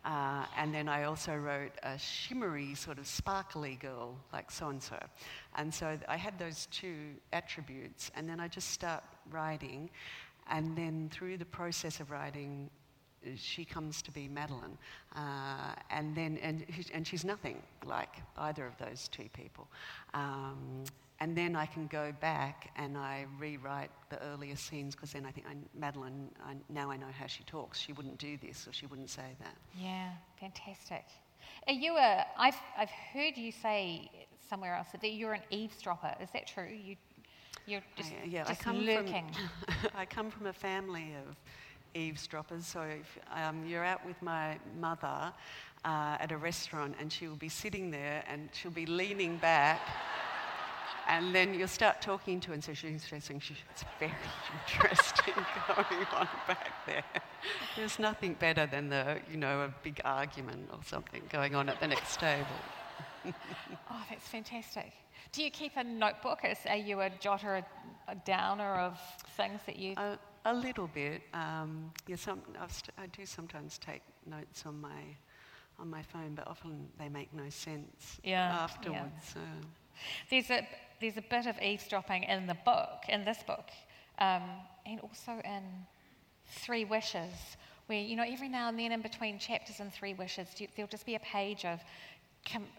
Uh, 0.05 0.45
and 0.57 0.73
then 0.73 0.87
I 0.87 1.03
also 1.03 1.35
wrote 1.35 1.73
a 1.83 1.97
shimmery, 1.97 2.75
sort 2.75 2.99
of 2.99 3.07
sparkly 3.07 3.75
girl, 3.75 4.15
like 4.31 4.51
so 4.51 4.69
and 4.69 4.81
so. 4.81 4.99
And 5.57 5.73
so 5.73 5.99
I 6.07 6.15
had 6.15 6.39
those 6.39 6.69
two 6.71 6.95
attributes, 7.33 8.09
and 8.15 8.29
then 8.29 8.39
I 8.39 8.47
just 8.47 8.69
start 8.69 9.03
writing. 9.29 9.89
And 10.49 10.77
then 10.77 11.09
through 11.11 11.39
the 11.39 11.45
process 11.45 11.99
of 11.99 12.09
writing, 12.09 12.69
she 13.35 13.65
comes 13.65 14.01
to 14.01 14.11
be 14.11 14.27
Madeline. 14.27 14.77
Uh, 15.15 15.75
and 15.89 16.15
then, 16.15 16.37
and, 16.41 16.65
and 16.93 17.07
she's 17.07 17.23
nothing 17.23 17.61
like 17.85 18.21
either 18.37 18.65
of 18.65 18.77
those 18.77 19.07
two 19.07 19.29
people. 19.33 19.67
Um, 20.13 20.83
and 21.19 21.37
then 21.37 21.55
I 21.55 21.65
can 21.65 21.87
go 21.87 22.11
back 22.19 22.71
and 22.75 22.97
I 22.97 23.25
rewrite 23.39 23.91
the 24.09 24.21
earlier 24.23 24.55
scenes 24.55 24.95
because 24.95 25.13
then 25.13 25.25
I 25.25 25.31
think 25.31 25.47
I, 25.47 25.55
Madeline, 25.73 26.29
I, 26.45 26.55
now 26.69 26.91
I 26.91 26.97
know 26.97 27.07
how 27.17 27.27
she 27.27 27.43
talks. 27.43 27.79
She 27.79 27.93
wouldn't 27.93 28.17
do 28.17 28.37
this 28.37 28.67
or 28.67 28.73
she 28.73 28.87
wouldn't 28.87 29.09
say 29.09 29.35
that. 29.39 29.55
Yeah, 29.79 30.09
fantastic. 30.39 31.05
Are 31.67 31.73
you 31.73 31.95
a, 31.97 32.25
I've, 32.37 32.57
I've 32.77 32.89
heard 32.89 33.37
you 33.37 33.51
say 33.51 34.09
somewhere 34.49 34.75
else 34.75 34.87
that 34.99 35.13
you're 35.13 35.33
an 35.33 35.43
eavesdropper. 35.49 36.13
Is 36.21 36.29
that 36.33 36.47
true? 36.47 36.67
You, 36.67 36.95
you're 37.65 37.81
just, 37.95 38.11
I, 38.11 38.27
yeah, 38.27 38.43
just 38.43 38.61
I 38.61 38.63
come 38.63 38.79
lurking. 38.79 39.31
From, 39.31 39.91
I 39.95 40.05
come 40.05 40.29
from 40.29 40.47
a 40.47 40.53
family 40.53 41.15
of 41.27 41.37
eavesdroppers. 41.95 42.65
So 42.65 42.81
if 42.81 43.19
um, 43.35 43.65
you're 43.65 43.83
out 43.83 44.05
with 44.05 44.21
my 44.21 44.57
mother 44.79 45.33
uh, 45.85 46.17
at 46.19 46.31
a 46.31 46.37
restaurant 46.37 46.95
and 46.99 47.11
she 47.11 47.27
will 47.27 47.35
be 47.35 47.49
sitting 47.49 47.91
there 47.91 48.23
and 48.27 48.49
she'll 48.53 48.71
be 48.71 48.85
leaning 48.85 49.37
back. 49.37 49.81
And 51.05 51.35
then 51.35 51.53
you'll 51.53 51.67
start 51.67 52.01
talking 52.01 52.39
to 52.39 52.47
her, 52.47 52.53
and 52.53 52.63
so 52.63 52.73
she's 52.73 53.03
saying, 53.03 53.41
it's 53.69 53.83
very 53.99 54.13
interesting 54.67 55.33
going 55.67 56.05
on 56.13 56.29
back 56.47 56.85
there. 56.85 57.03
There's 57.75 57.99
nothing 57.99 58.35
better 58.35 58.65
than 58.65 58.87
the, 58.87 59.19
you 59.29 59.35
know, 59.35 59.63
a 59.63 59.73
big 59.83 59.99
argument 60.05 60.69
or 60.71 60.79
something 60.85 61.21
going 61.29 61.55
on 61.55 61.67
at 61.67 61.81
the 61.81 61.87
next 61.87 62.21
table. 62.21 62.45
oh, 63.25 64.03
that's 64.09 64.27
fantastic. 64.29 64.93
Do 65.33 65.43
you 65.43 65.51
keep 65.51 65.75
a 65.75 65.83
notebook? 65.83 66.39
Are 66.69 66.75
you 66.77 67.01
a 67.01 67.09
jotter, 67.09 67.63
a, 68.07 68.11
a 68.11 68.15
downer 68.15 68.75
of 68.75 68.97
things 69.35 69.59
that 69.65 69.77
you? 69.77 69.95
Uh, 69.97 70.15
a 70.45 70.53
little 70.53 70.87
bit. 70.87 71.21
Um, 71.33 71.91
yeah, 72.07 72.15
some, 72.15 72.41
st- 72.67 72.91
I 72.97 73.07
do 73.07 73.25
sometimes 73.25 73.77
take 73.77 74.01
notes 74.25 74.65
on 74.65 74.79
my 74.79 75.01
on 75.79 75.89
my 75.89 76.03
phone, 76.03 76.33
but 76.35 76.47
often 76.47 76.87
they 76.99 77.09
make 77.09 77.33
no 77.33 77.49
sense 77.49 78.19
yeah, 78.23 78.59
afterwards. 78.61 78.99
Yeah. 79.25 79.33
So. 79.33 79.39
There's 80.29 80.49
a 80.51 80.67
there's 81.01 81.17
a 81.17 81.21
bit 81.21 81.45
of 81.45 81.59
eavesdropping 81.61 82.23
in 82.23 82.47
the 82.47 82.57
book, 82.65 83.03
in 83.09 83.25
this 83.25 83.43
book, 83.43 83.69
um, 84.19 84.43
and 84.85 84.99
also 85.01 85.41
in 85.43 85.63
Three 86.47 86.85
Wishes, 86.85 87.57
where 87.87 87.99
you 87.99 88.15
know 88.15 88.23
every 88.27 88.49
now 88.49 88.69
and 88.69 88.77
then 88.79 88.91
in 88.91 89.01
between 89.01 89.39
chapters 89.39 89.79
in 89.79 89.89
Three 89.91 90.13
Wishes, 90.13 90.47
there'll 90.75 90.89
just 90.89 91.05
be 91.05 91.15
a 91.15 91.19
page 91.19 91.65
of 91.65 91.79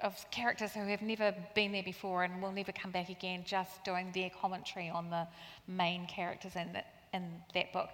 of 0.03 0.15
characters 0.31 0.73
who 0.73 0.87
have 0.87 1.01
never 1.01 1.35
been 1.55 1.73
there 1.73 1.83
before 1.83 2.25
and 2.25 2.43
will 2.43 2.53
never 2.53 2.73
come 2.73 2.91
back 2.91 3.09
again, 3.09 3.43
just 3.47 3.83
doing 3.83 4.11
their 4.15 4.31
commentary 4.31 4.91
on 4.91 5.09
the 5.09 5.27
main 5.67 6.07
characters 6.07 6.55
in 6.55 6.73
that 6.75 6.94
in 7.15 7.31
that 7.55 7.73
book. 7.73 7.89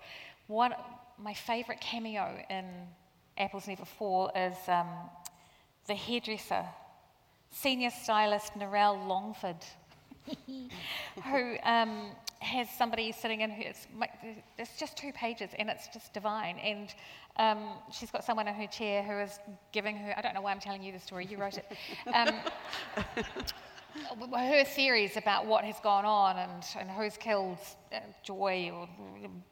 One, 0.48 0.74
my 1.18 1.34
favourite 1.34 1.80
cameo 1.80 2.42
in 2.50 2.64
Apples 3.38 3.68
Never 3.68 3.84
Fall 3.84 4.30
is 4.34 4.56
um, 4.66 4.88
the 5.86 5.94
hairdresser, 5.94 6.64
senior 7.50 7.90
stylist 7.90 8.54
Narelle 8.54 9.06
Longford, 9.06 9.64
who 10.46 11.56
um, 11.62 12.10
has 12.40 12.68
somebody 12.70 13.12
sitting 13.12 13.42
in 13.42 13.50
her. 13.50 13.62
It's, 13.62 13.86
it's, 14.58 14.76
just 14.78 14.96
two 14.96 15.12
pages 15.12 15.50
and 15.58 15.68
it's 15.68 15.88
just 15.88 16.12
divine. 16.12 16.58
And 16.58 16.94
um, 17.36 17.70
she's 17.92 18.10
got 18.10 18.24
someone 18.24 18.48
in 18.48 18.54
her 18.54 18.66
chair 18.66 19.02
who 19.02 19.18
is 19.18 19.38
giving 19.72 19.96
her. 19.96 20.14
I 20.16 20.22
don't 20.22 20.34
know 20.34 20.40
why 20.40 20.52
I'm 20.52 20.60
telling 20.60 20.82
you 20.82 20.92
the 20.92 20.98
story. 20.98 21.26
You 21.26 21.38
wrote 21.38 21.58
it. 21.58 21.66
Her 23.94 24.64
theories 24.64 25.16
about 25.16 25.46
what 25.46 25.64
has 25.64 25.76
gone 25.82 26.04
on 26.04 26.38
and, 26.38 26.64
and 26.78 26.90
who's 26.90 27.16
killed 27.16 27.58
uh, 27.92 27.98
Joy 28.22 28.70
or 28.72 28.88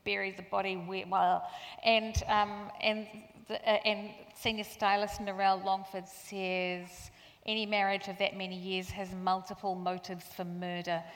buried 0.05 0.37
the 0.37 0.43
body 0.43 0.75
where, 0.75 1.05
well, 1.09 1.49
and, 1.85 2.23
um, 2.29 2.71
and, 2.81 3.07
the, 3.49 3.57
uh, 3.57 3.79
and 3.85 4.11
senior 4.35 4.65
stylist 4.65 5.21
Narelle 5.21 5.65
Longford 5.65 6.09
says 6.09 7.11
any 7.47 7.67
marriage 7.67 8.09
of 8.09 8.19
that 8.19 8.37
many 8.37 8.57
years 8.57 8.91
has 8.91 9.13
multiple 9.13 9.75
motives 9.75 10.25
for 10.37 10.45
murder. 10.45 11.03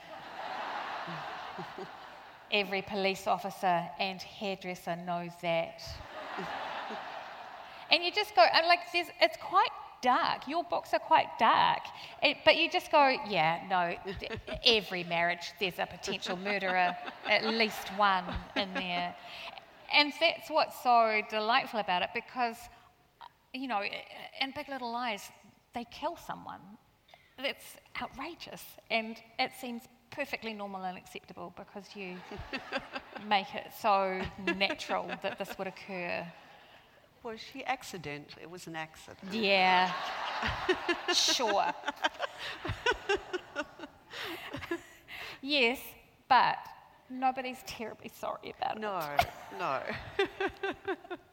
Every 2.51 2.81
police 2.81 3.27
officer 3.27 3.87
and 3.99 4.21
hairdresser 4.21 4.95
knows 4.95 5.31
that. 5.41 5.81
and 7.91 8.03
you 8.03 8.11
just 8.11 8.35
go, 8.35 8.41
and 8.41 8.67
like, 8.67 8.79
it's 8.93 9.37
quite 9.41 9.69
dark. 10.03 10.47
Your 10.47 10.63
books 10.63 10.93
are 10.93 10.99
quite 10.99 11.39
dark. 11.39 11.79
It, 12.21 12.37
but 12.45 12.57
you 12.57 12.69
just 12.69 12.91
go, 12.91 13.15
yeah, 13.27 13.63
no, 13.67 13.95
every 14.63 15.03
marriage, 15.05 15.51
there's 15.59 15.79
a 15.79 15.87
potential 15.87 16.37
murderer, 16.37 16.95
at 17.27 17.45
least 17.45 17.87
one 17.97 18.25
in 18.55 18.71
there. 18.75 19.15
And 19.91 20.13
that's 20.19 20.49
what's 20.49 20.83
so 20.83 21.21
delightful 21.29 21.79
about 21.79 22.03
it 22.03 22.09
because, 22.13 22.57
you 23.53 23.67
know, 23.67 23.81
in 24.41 24.51
Big 24.55 24.69
Little 24.69 24.91
Lies, 24.91 25.31
they 25.73 25.85
kill 25.89 26.17
someone. 26.17 26.61
That's 27.37 27.77
outrageous. 28.01 28.63
And 28.91 29.17
it 29.39 29.51
seems 29.59 29.83
perfectly 30.11 30.53
normal 30.53 30.83
and 30.83 30.97
acceptable 30.97 31.53
because 31.55 31.85
you 31.95 32.15
make 33.27 33.55
it 33.55 33.71
so 33.79 34.21
natural 34.55 35.09
that 35.23 35.39
this 35.39 35.57
would 35.57 35.67
occur. 35.67 36.25
Was 37.23 37.39
she 37.39 37.63
accident? 37.63 38.35
It 38.41 38.49
was 38.49 38.67
an 38.67 38.75
accident. 38.75 39.33
Yeah. 39.33 39.91
sure. 41.13 41.71
yes, 45.41 45.79
but 46.27 46.57
Nobody's 47.09 47.61
terribly 47.67 48.09
sorry 48.19 48.53
about 48.57 48.79
No, 48.79 48.97
it. 49.19 49.27
No, 49.59 49.79
no. 50.19 51.15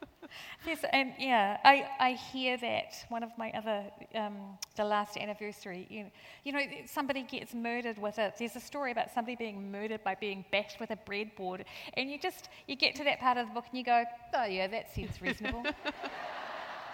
Yes, 0.65 0.83
and 0.91 1.13
yeah, 1.19 1.57
I, 1.63 1.87
I 1.99 2.11
hear 2.11 2.57
that. 2.57 3.05
One 3.09 3.23
of 3.23 3.31
my 3.37 3.51
other, 3.51 3.83
um, 4.15 4.57
the 4.75 4.85
last 4.85 5.17
anniversary, 5.17 5.87
you, 5.89 6.05
you 6.43 6.51
know, 6.51 6.61
somebody 6.85 7.23
gets 7.23 7.53
murdered 7.53 7.97
with 7.97 8.17
a, 8.17 8.33
there's 8.37 8.55
a 8.55 8.59
story 8.59 8.91
about 8.91 9.13
somebody 9.13 9.35
being 9.35 9.71
murdered 9.71 10.03
by 10.03 10.15
being 10.15 10.45
bashed 10.51 10.79
with 10.79 10.91
a 10.91 10.97
breadboard. 10.97 11.65
And 11.95 12.09
you 12.09 12.19
just, 12.19 12.49
you 12.67 12.75
get 12.75 12.95
to 12.95 13.03
that 13.05 13.19
part 13.19 13.37
of 13.37 13.47
the 13.47 13.53
book 13.53 13.65
and 13.69 13.77
you 13.77 13.83
go, 13.83 14.03
oh 14.33 14.45
yeah, 14.45 14.67
that 14.67 14.93
seems 14.93 15.21
reasonable. 15.21 15.63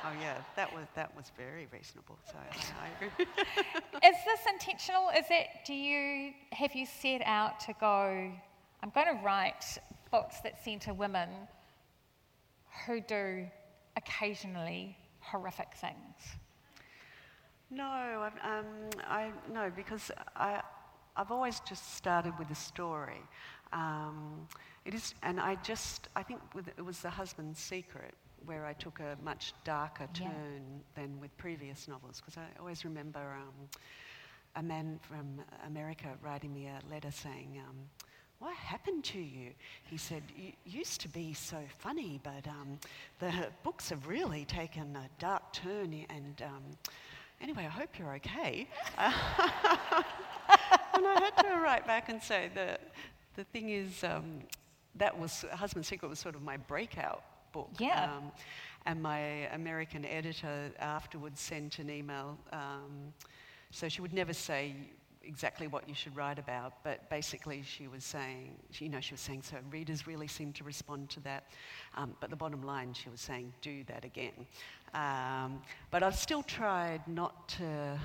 Oh 0.03 0.11
yeah, 0.21 0.37
that 0.55 0.73
was 0.73 0.85
that 0.95 1.13
was 1.17 1.31
very 1.35 1.67
reasonable. 1.73 2.17
So 2.25 2.35
I, 2.37 2.55
I 2.83 3.05
agree. 3.05 3.25
Is 4.07 4.15
this 4.25 4.39
intentional? 4.47 5.09
Is 5.09 5.25
it, 5.29 5.47
do 5.65 5.73
you, 5.73 6.33
have 6.51 6.75
you 6.75 6.85
set 6.85 7.21
out 7.25 7.59
to 7.61 7.73
go, 7.79 8.31
I'm 8.83 8.89
going 8.91 9.07
to 9.07 9.23
write 9.23 9.79
books 10.11 10.39
that 10.41 10.63
centre 10.63 10.93
women 10.93 11.29
who 12.85 13.01
do 13.01 13.47
occasionally 13.95 14.97
horrific 15.19 15.73
things? 15.75 16.37
No, 17.69 17.83
I've, 17.83 18.37
um, 18.43 18.65
I 19.07 19.31
no 19.51 19.69
because 19.75 20.11
I 20.35 20.61
I've 21.17 21.31
always 21.31 21.59
just 21.61 21.95
started 21.95 22.33
with 22.39 22.49
a 22.51 22.55
story. 22.55 23.21
Um, 23.73 24.47
it 24.85 24.93
is, 24.93 25.13
and 25.23 25.39
I 25.39 25.55
just 25.55 26.07
I 26.15 26.23
think 26.23 26.39
with, 26.53 26.67
it 26.69 26.85
was 26.85 26.99
the 26.99 27.09
husband's 27.09 27.59
secret 27.59 28.13
where 28.45 28.65
I 28.65 28.73
took 28.73 28.99
a 28.99 29.17
much 29.23 29.53
darker 29.65 30.07
Yeah. 30.15 30.27
turn 30.27 30.81
than 30.95 31.19
with 31.19 31.35
previous 31.37 31.87
novels 31.87 32.21
because 32.21 32.37
I 32.37 32.45
always 32.59 32.85
remember 32.85 33.19
um, 33.19 33.67
a 34.55 34.63
man 34.63 34.99
from 35.01 35.41
America 35.65 36.07
writing 36.23 36.53
me 36.53 36.67
a 36.67 36.79
letter 36.93 37.11
saying. 37.11 37.61
Um, 37.67 37.75
what 38.39 38.55
happened 38.55 39.03
to 39.05 39.19
you? 39.19 39.51
He 39.83 39.97
said, 39.97 40.23
you 40.35 40.51
used 40.65 41.01
to 41.01 41.09
be 41.09 41.33
so 41.33 41.57
funny, 41.79 42.19
but 42.23 42.47
um, 42.47 42.77
the 43.19 43.47
books 43.63 43.89
have 43.89 44.07
really 44.07 44.45
taken 44.45 44.95
a 44.95 45.09
dark 45.19 45.53
turn. 45.53 46.05
And 46.09 46.41
um, 46.43 46.63
anyway, 47.41 47.65
I 47.65 47.69
hope 47.69 47.97
you're 47.97 48.13
okay. 48.15 48.67
and 48.97 49.11
I 51.07 51.19
had 51.19 51.37
to 51.43 51.57
write 51.57 51.87
back 51.87 52.09
and 52.09 52.21
say 52.21 52.51
that 52.53 52.81
the 53.35 53.43
thing 53.45 53.69
is, 53.69 54.03
um, 54.03 54.41
that 54.95 55.17
was 55.17 55.45
Husband's 55.53 55.87
Secret 55.87 56.07
was 56.07 56.19
sort 56.19 56.35
of 56.35 56.43
my 56.43 56.57
breakout 56.57 57.23
book. 57.53 57.69
Yeah. 57.79 58.11
Um, 58.15 58.31
and 58.85 59.01
my 59.01 59.19
American 59.53 60.05
editor 60.05 60.71
afterwards 60.79 61.41
sent 61.41 61.79
an 61.79 61.89
email. 61.89 62.37
Um, 62.53 63.13
so 63.71 63.89
she 63.89 64.01
would 64.01 64.13
never 64.13 64.33
say 64.33 64.75
exactly 65.27 65.67
what 65.67 65.87
you 65.87 65.93
should 65.95 66.15
write 66.15 66.39
about, 66.39 66.73
but 66.83 67.09
basically 67.09 67.61
she 67.63 67.87
was 67.87 68.03
saying, 68.03 68.55
you 68.79 68.89
know, 68.89 68.99
she 69.01 69.13
was 69.13 69.21
saying, 69.21 69.41
so 69.43 69.57
readers 69.69 70.07
really 70.07 70.27
seem 70.27 70.53
to 70.53 70.63
respond 70.63 71.09
to 71.11 71.19
that. 71.21 71.43
Um, 71.95 72.15
but 72.19 72.29
the 72.29 72.35
bottom 72.35 72.63
line, 72.63 72.93
she 72.93 73.09
was 73.09 73.19
saying, 73.21 73.53
do 73.61 73.83
that 73.85 74.05
again. 74.05 74.45
Um, 74.93 75.61
but 75.91 76.01
I've 76.03 76.15
still 76.15 76.43
tried 76.43 77.05
not 77.07 77.49
to, 77.49 77.99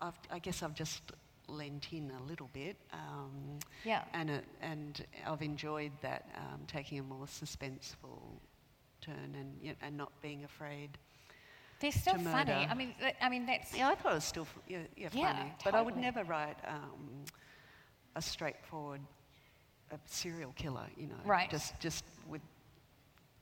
I've, 0.00 0.18
I 0.30 0.38
guess 0.38 0.62
I've 0.62 0.74
just 0.74 1.02
lent 1.48 1.88
in 1.92 2.10
a 2.18 2.22
little 2.28 2.48
bit. 2.52 2.76
Um, 2.92 3.58
Yeah. 3.84 4.02
and, 4.14 4.30
it, 4.30 4.44
and 4.62 5.04
I've 5.26 5.42
enjoyed 5.42 5.92
that, 6.00 6.24
um, 6.36 6.60
taking 6.66 6.98
a 6.98 7.02
more 7.02 7.26
suspenseful 7.26 8.20
turn 9.00 9.36
and, 9.38 9.54
y- 9.62 9.76
and 9.82 9.96
not 9.96 10.12
being 10.22 10.44
afraid. 10.44 10.96
They're 11.82 11.92
still 11.92 12.18
funny. 12.18 12.52
I 12.70 12.74
mean, 12.74 12.94
th- 13.00 13.16
I 13.20 13.28
mean 13.28 13.44
that's 13.46 13.76
Yeah, 13.76 13.88
I 13.90 13.94
thought 13.96 14.12
it 14.12 14.14
was 14.16 14.24
still 14.24 14.44
f- 14.44 14.58
yeah, 14.68 14.78
yeah, 14.96 15.08
Yeah, 15.12 15.32
funny. 15.34 15.52
But 15.64 15.74
I 15.74 15.82
would 15.82 15.94
totally. 15.94 16.02
never 16.02 16.24
write 16.24 16.56
um, 16.66 17.24
a 18.16 18.22
straightforward 18.22 19.00
a 19.92 19.98
serial 20.06 20.52
killer, 20.56 20.86
you 20.96 21.06
know. 21.06 21.14
Right. 21.24 21.50
Just, 21.50 21.78
just 21.80 22.04
with 22.28 22.40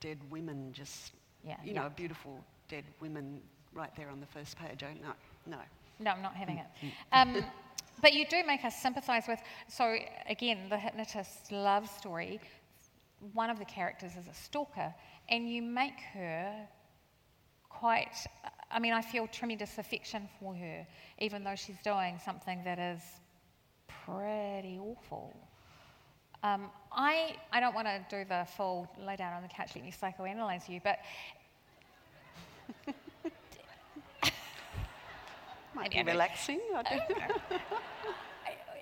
dead 0.00 0.18
women, 0.30 0.72
just, 0.72 1.12
Yeah, 1.44 1.56
you 1.64 1.74
yeah. 1.74 1.82
know, 1.82 1.90
beautiful 1.94 2.44
dead 2.68 2.84
women 3.00 3.40
right 3.72 3.94
there 3.96 4.08
on 4.10 4.20
the 4.20 4.26
first 4.26 4.56
page. 4.58 4.82
I, 4.82 4.94
no, 4.94 5.12
no. 5.46 5.58
No, 6.00 6.10
I'm 6.10 6.22
not 6.22 6.34
having 6.34 6.56
Mm, 6.56 6.64
it. 6.82 6.92
Um, 7.12 7.44
but 8.02 8.14
you 8.14 8.26
do 8.26 8.42
make 8.46 8.64
us 8.64 8.74
sympathise 8.76 9.24
with. 9.28 9.40
So 9.68 9.96
again, 10.28 10.68
the 10.70 10.78
hypnotist 10.78 11.52
love 11.52 11.88
story. 11.88 12.40
One 13.34 13.50
of 13.50 13.58
the 13.58 13.64
characters 13.66 14.16
is 14.16 14.26
a 14.26 14.34
stalker, 14.34 14.94
and 15.28 15.48
you 15.48 15.62
make 15.62 16.00
her 16.14 16.66
quite. 17.80 18.26
I 18.70 18.78
mean, 18.78 18.92
I 18.92 19.00
feel 19.00 19.26
tremendous 19.26 19.78
affection 19.78 20.28
for 20.38 20.54
her, 20.54 20.86
even 21.18 21.42
though 21.42 21.56
she's 21.56 21.80
doing 21.82 22.20
something 22.22 22.62
that 22.64 22.78
is 22.78 23.00
pretty 24.04 24.78
awful. 24.78 25.34
Um, 26.42 26.70
I, 26.92 27.36
I 27.52 27.60
don't 27.60 27.74
want 27.74 27.86
to 27.86 28.04
do 28.10 28.24
the 28.28 28.46
full 28.56 28.88
lay 29.04 29.16
down 29.16 29.32
on 29.32 29.42
the 29.42 29.48
couch, 29.48 29.72
let 29.74 29.84
me 29.84 29.92
psychoanalyze 29.92 30.68
you, 30.68 30.80
but 30.82 30.98
Might 35.74 35.90
be 35.90 36.02
relaxing. 36.02 36.60
I 36.74 36.82
don't 36.82 37.02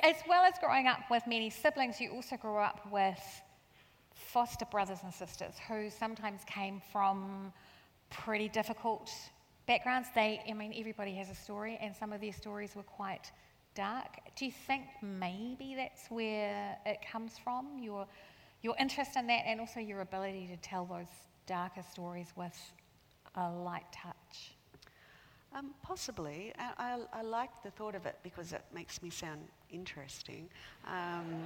as 0.03 0.16
well 0.28 0.44
as 0.44 0.55
growing 0.61 0.86
up 0.86 1.01
with 1.11 1.26
many 1.26 1.51
siblings, 1.51 2.01
you 2.01 2.11
also 2.11 2.36
grew 2.36 2.59
up 2.59 2.80
with 2.90 3.42
foster 4.14 4.64
brothers 4.66 4.99
and 5.03 5.12
sisters 5.12 5.55
who 5.68 5.90
sometimes 5.90 6.42
came 6.46 6.80
from 6.92 7.53
pretty 8.11 8.49
difficult 8.49 9.11
backgrounds. 9.67 10.09
They, 10.15 10.43
I 10.49 10.53
mean, 10.53 10.75
everybody 10.77 11.15
has 11.15 11.31
a 11.31 11.35
story, 11.35 11.79
and 11.81 11.95
some 11.95 12.13
of 12.13 12.21
their 12.21 12.33
stories 12.33 12.75
were 12.75 12.83
quite 12.83 13.31
dark. 13.75 14.19
Do 14.37 14.45
you 14.47 14.53
think 14.67 14.85
maybe 15.03 15.75
that's 15.77 16.11
where 16.11 16.77
it 16.87 16.99
comes 17.11 17.39
from? 17.39 17.79
Your, 17.79 18.07
your 18.63 18.75
interest 18.79 19.17
in 19.17 19.27
that, 19.29 19.43
and 19.47 19.61
also 19.61 19.81
your 19.81 20.01
ability 20.01 20.49
to 20.49 20.57
tell 20.57 20.85
those 20.85 21.07
darker 21.47 21.83
stories 21.91 22.33
with 22.37 22.59
a 23.35 23.51
light 23.51 23.87
touch. 23.93 24.53
Um, 25.55 25.75
possibly. 25.83 26.53
I, 26.59 26.99
I, 27.13 27.21
I 27.21 27.23
like 27.23 27.63
the 27.63 27.71
thought 27.71 27.95
of 27.95 28.05
it 28.07 28.17
because 28.23 28.53
it 28.53 28.63
makes 28.75 29.03
me 29.03 29.11
sound 29.11 29.41
interesting. 29.71 30.49
Um, 30.87 31.43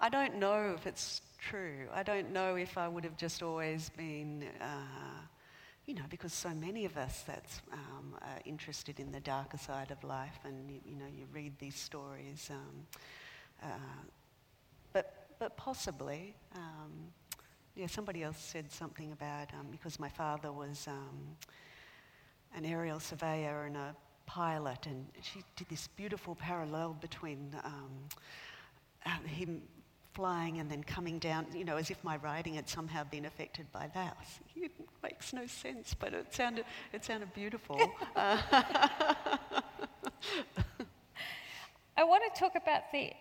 I 0.00 0.08
don't 0.10 0.36
know 0.36 0.74
if 0.76 0.86
it's 0.86 1.22
true. 1.38 1.86
I 1.94 2.02
don't 2.02 2.32
know 2.32 2.56
if 2.56 2.76
I 2.76 2.88
would 2.88 3.04
have 3.04 3.16
just 3.16 3.42
always 3.42 3.90
been, 3.96 4.44
uh, 4.60 5.22
you 5.86 5.94
know, 5.94 6.02
because 6.10 6.32
so 6.32 6.50
many 6.50 6.84
of 6.84 6.96
us 6.96 7.22
that's 7.26 7.60
um, 7.72 8.16
are 8.20 8.40
interested 8.44 8.98
in 8.98 9.12
the 9.12 9.20
darker 9.20 9.56
side 9.56 9.92
of 9.92 10.02
life, 10.02 10.38
and 10.44 10.68
you, 10.70 10.80
you 10.84 10.96
know, 10.96 11.06
you 11.06 11.26
read 11.32 11.52
these 11.58 11.76
stories. 11.76 12.50
Um, 12.50 12.86
uh, 13.62 13.66
but 14.92 15.28
but 15.38 15.56
possibly. 15.56 16.34
Um, 16.54 17.12
yeah, 17.76 17.86
somebody 17.86 18.22
else 18.22 18.38
said 18.38 18.72
something 18.72 19.12
about 19.12 19.52
um, 19.52 19.66
because 19.70 20.00
my 20.00 20.08
father 20.08 20.50
was 20.50 20.86
um, 20.88 21.36
an 22.56 22.64
aerial 22.64 22.98
surveyor 22.98 23.64
and 23.66 23.76
a 23.76 23.94
pilot, 24.24 24.86
and 24.86 25.06
she 25.20 25.42
did 25.56 25.68
this 25.68 25.86
beautiful 25.88 26.34
parallel 26.34 26.96
between 27.00 27.54
um, 27.64 27.90
uh, 29.04 29.10
him 29.26 29.62
flying 30.16 30.58
and 30.58 30.70
then 30.70 30.82
coming 30.82 31.18
down, 31.18 31.46
you 31.54 31.64
know, 31.64 31.76
as 31.76 31.90
if 31.90 32.02
my 32.02 32.16
writing 32.16 32.54
had 32.54 32.66
somehow 32.68 33.04
been 33.04 33.26
affected 33.26 33.70
by 33.70 33.88
that. 33.94 34.16
It 34.56 34.72
makes 35.02 35.32
no 35.32 35.46
sense, 35.46 35.94
but 35.94 36.12
it 36.12 36.34
sounded, 36.34 36.64
it 36.92 37.04
sounded 37.04 37.32
beautiful. 37.34 37.78
Uh, 38.16 38.40
I 41.96 42.02
want 42.02 42.24
to 42.34 42.40
talk 42.40 42.56
about 42.56 42.90
the 42.90 43.12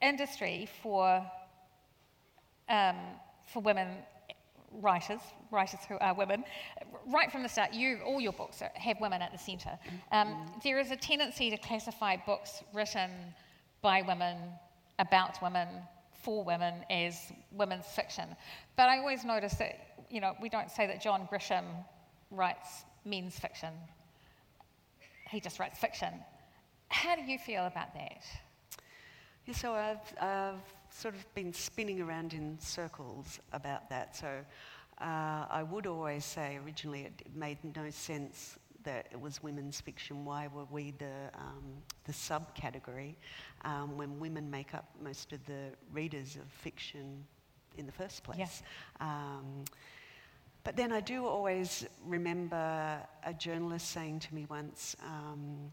industry 0.00 0.68
for, 0.82 1.26
um, 2.68 2.96
for 3.52 3.62
women 3.62 3.88
writers, 4.80 5.20
writers 5.50 5.80
who 5.88 5.98
are 5.98 6.14
women. 6.14 6.44
Right 7.06 7.32
from 7.32 7.42
the 7.42 7.48
start, 7.48 7.72
you, 7.72 7.98
all 8.04 8.20
your 8.20 8.32
books 8.32 8.62
are, 8.62 8.70
have 8.74 9.00
women 9.00 9.22
at 9.22 9.32
the 9.32 9.38
centre. 9.38 9.76
Um, 10.12 10.52
there 10.62 10.78
is 10.78 10.92
a 10.92 10.96
tendency 10.96 11.50
to 11.50 11.56
classify 11.56 12.16
books 12.16 12.62
written 12.72 13.10
by 13.80 14.02
women, 14.02 14.36
about 14.98 15.42
women, 15.42 15.68
for 16.22 16.44
women 16.44 16.74
as 16.90 17.32
women's 17.50 17.86
fiction. 17.86 18.36
But 18.76 18.88
I 18.88 18.98
always 18.98 19.24
notice 19.24 19.54
that, 19.54 20.04
you 20.10 20.20
know, 20.20 20.34
we 20.40 20.48
don't 20.48 20.70
say 20.70 20.86
that 20.86 21.02
John 21.02 21.28
Grisham 21.30 21.64
writes 22.30 22.84
men's 23.04 23.38
fiction. 23.38 23.72
He 25.30 25.40
just 25.40 25.58
writes 25.58 25.78
fiction. 25.78 26.14
How 26.88 27.16
do 27.16 27.22
you 27.22 27.38
feel 27.38 27.66
about 27.66 27.94
that? 27.94 28.24
Yeah, 29.46 29.54
so 29.54 29.72
I've, 29.72 30.22
I've 30.22 30.60
sort 30.90 31.14
of 31.14 31.34
been 31.34 31.52
spinning 31.52 32.00
around 32.00 32.32
in 32.32 32.58
circles 32.60 33.40
about 33.52 33.88
that. 33.90 34.14
So 34.14 34.28
uh, 35.00 35.46
I 35.50 35.64
would 35.68 35.86
always 35.86 36.24
say 36.24 36.60
originally 36.64 37.02
it, 37.02 37.26
made 37.34 37.58
no 37.74 37.90
sense 37.90 38.58
that 38.84 39.06
it 39.10 39.20
was 39.20 39.42
women's 39.42 39.80
fiction. 39.80 40.24
Why 40.24 40.48
were 40.52 40.64
we 40.70 40.92
the, 40.98 41.30
um, 41.34 41.62
the 42.04 42.12
subcategory 42.12 43.14
um, 43.64 43.96
when 43.96 44.18
women 44.18 44.50
make 44.50 44.74
up 44.74 44.88
most 45.00 45.32
of 45.32 45.44
the 45.46 45.70
readers 45.92 46.36
of 46.36 46.50
fiction 46.50 47.24
in 47.78 47.86
the 47.86 47.92
first 47.92 48.22
place? 48.22 48.62
Um, 49.00 49.64
but 50.64 50.76
then 50.76 50.92
I 50.92 51.00
do 51.00 51.26
always 51.26 51.86
remember 52.04 52.98
a 53.24 53.34
journalist 53.34 53.90
saying 53.90 54.20
to 54.20 54.34
me 54.34 54.46
once, 54.48 54.94
um, 55.04 55.72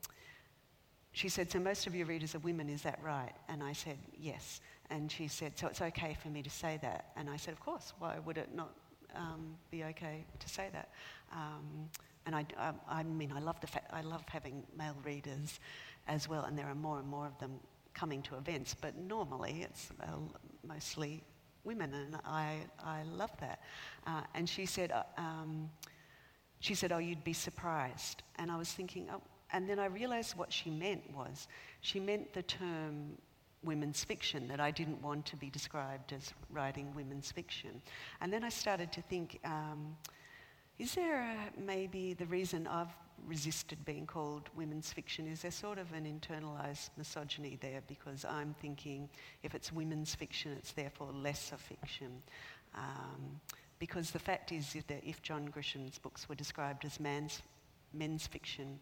she 1.11 1.29
said, 1.29 1.51
So 1.51 1.59
most 1.59 1.85
of 1.85 1.95
your 1.95 2.07
readers 2.07 2.35
are 2.35 2.39
women, 2.39 2.69
is 2.69 2.81
that 2.83 2.99
right? 3.03 3.33
And 3.47 3.63
I 3.63 3.73
said, 3.73 3.97
Yes. 4.19 4.61
And 4.89 5.11
she 5.11 5.27
said, 5.27 5.57
So 5.57 5.67
it's 5.67 5.81
okay 5.81 6.17
for 6.21 6.29
me 6.29 6.41
to 6.41 6.49
say 6.49 6.79
that? 6.81 7.11
And 7.15 7.29
I 7.29 7.37
said, 7.37 7.51
Of 7.51 7.59
course. 7.59 7.93
Why 7.99 8.17
would 8.25 8.37
it 8.37 8.49
not 8.55 8.71
um, 9.15 9.55
be 9.69 9.83
okay 9.83 10.25
to 10.39 10.49
say 10.49 10.69
that? 10.73 10.89
Um, 11.31 11.89
and 12.29 12.35
I, 12.35 12.45
I, 12.59 12.99
I, 12.99 13.01
mean, 13.01 13.33
I 13.35 13.39
love, 13.39 13.59
the 13.59 13.65
fa- 13.65 13.91
I 13.91 14.01
love 14.01 14.23
having 14.29 14.61
male 14.77 14.95
readers 15.03 15.59
as 16.07 16.29
well, 16.29 16.43
and 16.43 16.55
there 16.55 16.67
are 16.67 16.75
more 16.75 16.99
and 16.99 17.07
more 17.07 17.25
of 17.25 17.35
them 17.39 17.59
coming 17.95 18.21
to 18.21 18.35
events, 18.35 18.75
but 18.79 18.95
normally 18.95 19.61
it's 19.63 19.89
uh, 20.03 20.05
mostly 20.63 21.23
women, 21.63 21.91
and 21.91 22.17
I, 22.25 22.57
I 22.83 23.01
love 23.17 23.31
that. 23.39 23.63
Uh, 24.05 24.21
and 24.35 24.47
she 24.47 24.67
said, 24.67 24.91
uh, 24.91 25.01
um, 25.17 25.71
she 26.59 26.75
said, 26.75 26.91
oh, 26.91 26.99
you'd 26.99 27.23
be 27.23 27.33
surprised. 27.33 28.21
And 28.35 28.51
I 28.51 28.57
was 28.57 28.71
thinking, 28.71 29.07
oh, 29.11 29.23
and 29.51 29.67
then 29.67 29.79
I 29.79 29.87
realized 29.87 30.37
what 30.37 30.53
she 30.53 30.69
meant 30.69 31.01
was, 31.11 31.47
she 31.81 31.99
meant 31.99 32.31
the 32.33 32.43
term 32.43 33.17
women's 33.63 34.03
fiction, 34.03 34.47
that 34.49 34.59
I 34.59 34.69
didn't 34.69 35.01
want 35.01 35.25
to 35.25 35.35
be 35.35 35.49
described 35.49 36.13
as 36.13 36.31
writing 36.51 36.93
women's 36.95 37.31
fiction. 37.31 37.81
And 38.21 38.31
then 38.31 38.43
I 38.43 38.49
started 38.49 38.91
to 38.91 39.01
think, 39.01 39.39
um, 39.43 39.97
is 40.79 40.95
there 40.95 41.19
a, 41.21 41.61
maybe 41.61 42.13
the 42.13 42.25
reason 42.25 42.65
I've 42.65 42.95
resisted 43.27 43.83
being 43.85 44.05
called 44.05 44.49
women's 44.55 44.91
fiction 44.91 45.27
is 45.27 45.41
there 45.41 45.51
sort 45.51 45.77
of 45.77 45.91
an 45.91 46.05
internalized 46.05 46.89
misogyny 46.97 47.57
there 47.61 47.81
because 47.87 48.23
I'm 48.23 48.55
thinking 48.61 49.09
if 49.43 49.53
it's 49.53 49.73
women's 49.73 50.15
fiction, 50.15 50.53
it's 50.57 50.71
therefore 50.71 51.11
lesser 51.11 51.57
fiction. 51.57 52.21
Um, 52.75 53.41
because 53.77 54.11
the 54.11 54.19
fact 54.19 54.51
is 54.51 54.73
that 54.87 55.03
if 55.05 55.21
John 55.21 55.45
Grisham's 55.47 55.97
books 55.97 56.27
were 56.29 56.35
described 56.35 56.85
as 56.85 56.99
man's, 56.99 57.41
men's 57.93 58.25
fiction, 58.25 58.79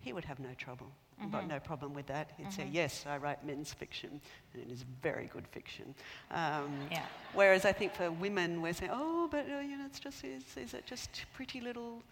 he 0.00 0.12
would 0.12 0.24
have 0.24 0.38
no 0.38 0.50
trouble. 0.56 0.86
Mm-hmm. 1.20 1.30
Got 1.32 1.48
no 1.48 1.58
problem 1.58 1.94
with 1.94 2.06
that. 2.06 2.32
He'd 2.36 2.44
mm-hmm. 2.44 2.52
say, 2.52 2.68
"Yes, 2.70 3.04
I 3.08 3.16
write 3.16 3.44
men's 3.44 3.72
fiction, 3.72 4.20
and 4.52 4.62
it 4.62 4.70
is 4.70 4.84
very 5.02 5.26
good 5.26 5.46
fiction." 5.48 5.94
Um, 6.30 6.78
yeah. 6.90 7.02
Whereas 7.34 7.64
I 7.64 7.72
think 7.72 7.92
for 7.92 8.10
women, 8.12 8.62
we're 8.62 8.72
saying, 8.72 8.92
"Oh, 8.94 9.28
but 9.30 9.46
uh, 9.50 9.58
you 9.60 9.76
know, 9.76 9.86
it's 9.86 9.98
just 9.98 10.24
is, 10.24 10.44
is 10.56 10.74
it 10.74 10.86
just 10.86 11.24
pretty 11.34 11.60
little 11.60 12.02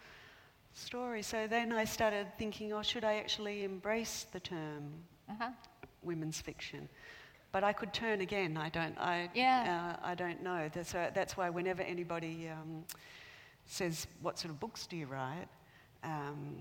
story?" 0.73 1.21
So 1.21 1.47
then 1.47 1.71
I 1.71 1.85
started 1.85 2.27
thinking, 2.37 2.73
"Oh, 2.73 2.81
should 2.81 3.05
I 3.05 3.15
actually 3.15 3.63
embrace 3.63 4.25
the 4.31 4.41
term 4.41 4.91
uh-huh. 5.29 5.51
women's 6.03 6.41
fiction?" 6.41 6.89
But 7.53 7.63
I 7.63 7.71
could 7.71 7.93
turn 7.93 8.19
again. 8.19 8.57
I 8.57 8.67
don't. 8.67 8.97
I. 8.99 9.29
Yeah. 9.33 9.95
Uh, 10.03 10.05
I 10.05 10.15
don't 10.15 10.43
know. 10.43 10.69
That's, 10.73 10.93
uh, 10.93 11.11
that's 11.13 11.37
why 11.37 11.49
whenever 11.49 11.81
anybody 11.81 12.49
um, 12.49 12.83
says, 13.65 14.05
"What 14.21 14.37
sort 14.37 14.51
of 14.51 14.59
books 14.59 14.85
do 14.85 14.97
you 14.97 15.05
write?" 15.05 15.47
Um, 16.03 16.57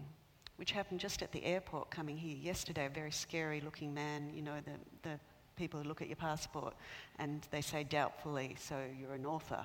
which 0.57 0.73
happened 0.73 1.01
just 1.01 1.23
at 1.23 1.33
the 1.33 1.45
airport 1.45 1.91
coming 1.91 2.17
here 2.17 2.37
yesterday. 2.37 2.87
A 2.87 2.91
very 2.91 3.11
scary 3.11 3.61
looking 3.61 3.93
man, 3.95 4.31
you 4.35 4.43
know, 4.43 4.57
the, 4.65 5.09
the 5.09 5.21
people 5.57 5.81
who 5.81 5.89
look 5.89 6.03
at 6.03 6.09
your 6.09 6.17
passport 6.17 6.75
and 7.19 7.47
they 7.51 7.61
say 7.61 7.85
doubtfully, 7.85 8.57
so 8.59 8.77
you're 8.99 9.15
an 9.15 9.27
author. 9.27 9.65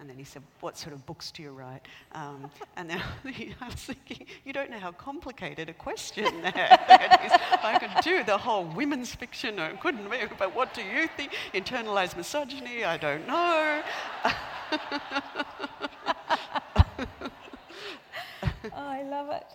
And 0.00 0.08
then 0.08 0.16
he 0.16 0.22
said, 0.22 0.42
What 0.60 0.78
sort 0.78 0.94
of 0.94 1.04
books 1.06 1.32
do 1.32 1.42
you 1.42 1.50
write? 1.50 1.80
Um, 2.12 2.48
and 2.76 2.88
then 2.88 3.02
I 3.60 3.66
was 3.66 3.74
thinking, 3.74 4.26
You 4.44 4.52
don't 4.52 4.70
know 4.70 4.78
how 4.78 4.92
complicated 4.92 5.68
a 5.68 5.72
question 5.72 6.24
that, 6.42 7.20
is. 7.24 7.32
I 7.64 7.78
could 7.80 7.90
do 8.04 8.22
the 8.22 8.38
whole 8.38 8.64
women's 8.64 9.12
fiction, 9.12 9.58
I 9.58 9.70
couldn't, 9.70 10.08
me, 10.08 10.18
but 10.38 10.54
what 10.54 10.72
do 10.72 10.82
you 10.82 11.08
think? 11.16 11.32
Internalized 11.52 12.16
misogyny? 12.16 12.84
I 12.84 12.96
don't 12.96 13.26
know. 13.26 13.82
oh, 18.64 18.86
I 18.86 19.02
love 19.02 19.30
it. 19.30 19.46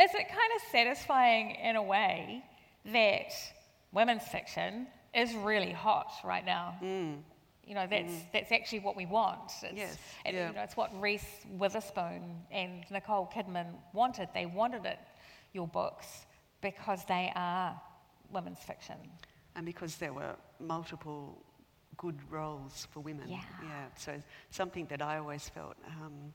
Is 0.00 0.10
it 0.12 0.28
kind 0.28 0.50
of 0.56 0.62
satisfying 0.72 1.56
in 1.56 1.76
a 1.76 1.82
way 1.82 2.44
that 2.86 3.32
women's 3.92 4.24
fiction 4.24 4.88
is 5.14 5.34
really 5.34 5.72
hot 5.72 6.12
right 6.24 6.44
now? 6.44 6.74
Mm. 6.82 7.18
You 7.66 7.74
know, 7.74 7.86
that's, 7.88 8.12
mm. 8.12 8.22
that's 8.32 8.52
actually 8.52 8.80
what 8.80 8.96
we 8.96 9.06
want. 9.06 9.52
It's, 9.62 9.74
yes. 9.74 9.98
And, 10.24 10.36
yeah. 10.36 10.48
you 10.48 10.54
know, 10.54 10.62
it's 10.62 10.76
what 10.76 10.90
Reese 11.00 11.46
Witherspoon 11.50 12.22
and 12.50 12.84
Nicole 12.90 13.30
Kidman 13.34 13.66
wanted. 13.92 14.28
They 14.34 14.46
wanted 14.46 14.84
it, 14.84 14.98
your 15.52 15.68
books, 15.68 16.26
because 16.60 17.04
they 17.06 17.32
are 17.34 17.80
women's 18.32 18.58
fiction. 18.58 18.96
And 19.56 19.64
because 19.64 19.96
there 19.96 20.12
were 20.12 20.34
multiple 20.58 21.38
good 21.96 22.18
roles 22.28 22.88
for 22.90 23.00
women. 23.00 23.28
Yeah. 23.28 23.38
yeah. 23.62 23.86
So 23.96 24.20
something 24.50 24.86
that 24.86 25.00
I 25.00 25.18
always 25.18 25.48
felt, 25.48 25.76
um, 25.86 26.32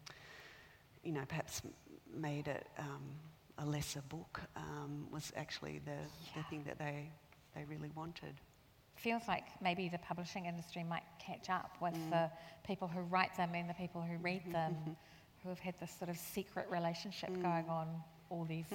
you 1.04 1.12
know, 1.12 1.24
perhaps 1.28 1.62
made 2.16 2.48
it 2.48 2.66
um, 2.78 3.04
a 3.62 3.66
lesser 3.66 4.02
book 4.10 4.42
um, 4.56 5.08
was 5.12 5.32
actually 5.36 5.82
the, 5.86 5.92
yeah. 5.92 6.38
the 6.38 6.44
thing 6.50 6.64
that 6.66 6.78
they, 6.78 7.10
they 7.56 7.64
really 7.66 7.92
wanted. 7.96 8.34
Feels 8.96 9.24
like 9.28 9.46
maybe 9.62 9.90
the 9.90 9.98
publishing 10.00 10.46
industry 10.46 10.84
might 10.84 11.04
catch 11.20 11.50
up 11.50 11.76
with 11.82 11.94
mm. 11.94 12.10
the 12.10 12.32
people 12.66 12.88
who 12.88 13.02
write 13.02 13.36
them 13.38 13.52
and 13.54 13.70
the 13.70 13.74
people 13.74 14.02
who 14.02 14.18
read 14.18 14.44
them, 14.52 14.76
who 15.44 15.50
have 15.50 15.60
had 15.60 15.76
this 15.80 15.92
sort 15.98 16.10
of 16.10 16.18
secret 16.18 16.68
relationship 16.70 17.30
mm. 17.30 17.42
going 17.42 17.70
on 17.70 17.88
all 18.30 18.46
these 18.46 18.66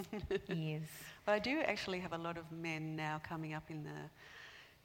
years. 0.49 0.89
But 1.25 1.33
I 1.33 1.39
do 1.39 1.61
actually 1.61 2.01
have 2.01 2.13
a 2.13 2.19
lot 2.19 2.37
of 2.37 2.51
men 2.51 2.97
now 2.97 3.21
coming 3.27 3.55
up 3.55 3.65
in 3.71 3.85
the 3.85 3.91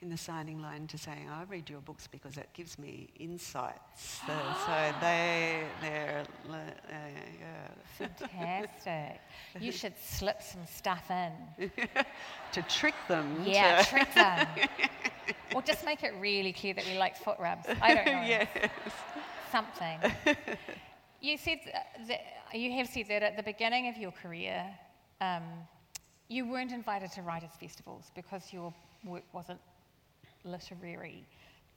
in 0.02 0.10
the 0.10 0.18
signing 0.18 0.62
line 0.62 0.88
to 0.88 0.97
saying, 0.97 1.28
I 1.30 1.43
read 1.43 1.70
your 1.70 1.82
books 1.82 2.08
because 2.08 2.38
it 2.38 2.50
gives 2.54 2.80
me 2.80 3.10
insights. 3.20 4.22
so, 4.26 4.34
so 4.66 4.93
they, 5.02 5.64
they're, 5.82 6.24
uh, 6.50 6.56
yeah. 6.89 7.68
Fantastic. 7.97 9.20
you 9.60 9.72
should 9.72 9.93
slip 10.02 10.41
some 10.41 10.66
stuff 10.66 11.12
in. 11.12 11.70
to 12.54 12.62
trick 12.64 12.95
them. 13.08 13.43
Yeah, 13.45 13.82
to 13.82 13.89
trick 13.89 14.14
them. 14.14 14.47
or 15.56 15.62
just 15.62 15.84
make 15.84 16.04
it 16.04 16.14
really 16.20 16.54
clear 16.54 16.74
that 16.74 16.86
we 16.86 16.97
like 16.97 17.18
foot 17.18 17.38
rubs. 17.38 17.68
I 17.82 17.93
don't 17.93 18.06
know. 18.06 18.22
yes. 18.22 18.47
Something. 19.52 20.00
you 21.20 21.38
said 21.38 21.60
that, 22.08 22.22
you 22.54 22.72
have 22.74 22.88
said 22.88 23.08
that 23.10 23.24
at 23.24 23.36
the 23.36 23.43
beginning 23.43 23.89
of 23.89 23.97
your 23.97 24.12
career, 24.12 24.64
um, 25.20 25.43
you 26.30 26.50
weren't 26.50 26.72
invited 26.72 27.12
to 27.14 27.22
writers' 27.22 27.50
festivals 27.60 28.12
because 28.16 28.54
your 28.54 28.74
work 29.04 29.24
wasn't 29.34 29.60
literary. 30.44 31.26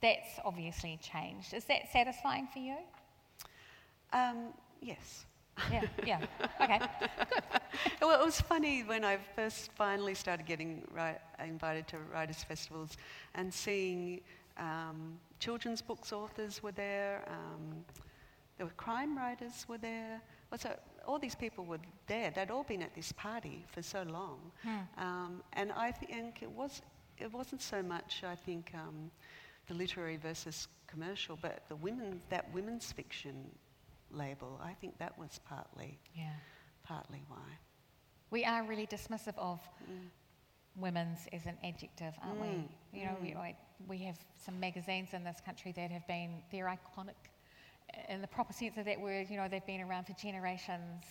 That's 0.01 0.39
obviously 0.43 0.99
changed. 1.01 1.53
Is 1.53 1.65
that 1.65 1.91
satisfying 1.91 2.47
for 2.51 2.59
you? 2.59 2.77
Um, 4.11 4.53
yes. 4.81 5.25
Yeah, 5.71 5.83
yeah. 6.05 6.19
Okay, 6.61 6.79
good. 6.79 7.41
well, 8.01 8.19
it 8.19 8.25
was 8.25 8.39
funny 8.41 8.83
when 8.83 9.03
I 9.05 9.17
first 9.35 9.71
finally 9.73 10.13
started 10.13 10.45
getting 10.45 10.81
right, 10.91 11.19
invited 11.43 11.87
to 11.89 11.97
writers' 12.11 12.43
festivals 12.43 12.97
and 13.35 13.53
seeing 13.53 14.21
um, 14.57 15.19
children's 15.39 15.81
books 15.81 16.11
authors 16.11 16.63
were 16.63 16.71
there. 16.71 17.23
Um, 17.27 17.85
there 18.57 18.65
were 18.65 18.73
crime 18.73 19.17
writers 19.17 19.65
were 19.67 19.77
there. 19.77 20.21
So 20.57 20.75
all 21.07 21.19
these 21.19 21.35
people 21.35 21.65
were 21.65 21.79
there. 22.07 22.31
They'd 22.31 22.51
all 22.51 22.63
been 22.63 22.81
at 22.81 22.93
this 22.95 23.11
party 23.11 23.65
for 23.67 23.81
so 23.81 24.03
long, 24.03 24.39
hmm. 24.61 25.03
um, 25.03 25.43
and 25.53 25.71
I 25.71 25.91
think 25.91 26.41
it 26.41 26.51
was 26.51 26.81
it 27.17 27.31
wasn't 27.31 27.61
so 27.61 27.81
much, 27.81 28.23
I 28.25 28.35
think, 28.35 28.71
um, 28.73 29.11
the 29.67 29.73
literary 29.73 30.17
versus 30.17 30.67
commercial, 30.87 31.37
but 31.41 31.63
the 31.69 31.75
women, 31.75 32.21
that 32.29 32.51
women's 32.53 32.91
fiction 32.91 33.49
label, 34.11 34.59
I 34.63 34.73
think 34.73 34.97
that 34.99 35.17
was 35.17 35.39
partly, 35.47 35.99
yeah. 36.15 36.33
partly 36.83 37.23
why. 37.27 37.59
We 38.29 38.45
are 38.45 38.63
really 38.63 38.87
dismissive 38.87 39.37
of 39.37 39.59
mm. 39.83 40.07
women's 40.75 41.19
as 41.31 41.45
an 41.45 41.57
adjective, 41.63 42.13
aren't 42.21 42.41
mm. 42.41 42.63
we? 42.91 42.99
You 42.99 43.05
know, 43.05 43.17
mm. 43.21 43.41
we, 43.41 43.55
we 43.87 43.97
have 44.05 44.17
some 44.43 44.59
magazines 44.59 45.09
in 45.13 45.23
this 45.23 45.37
country 45.45 45.71
that 45.73 45.91
have 45.91 46.07
been, 46.07 46.41
they're 46.51 46.65
iconic 46.65 47.13
in 48.09 48.21
the 48.21 48.27
proper 48.27 48.53
sense 48.53 48.77
of 48.77 48.85
that 48.85 48.99
word, 48.99 49.27
you 49.29 49.37
know, 49.37 49.47
they've 49.47 49.65
been 49.65 49.81
around 49.81 50.05
for 50.05 50.13
generations 50.13 51.03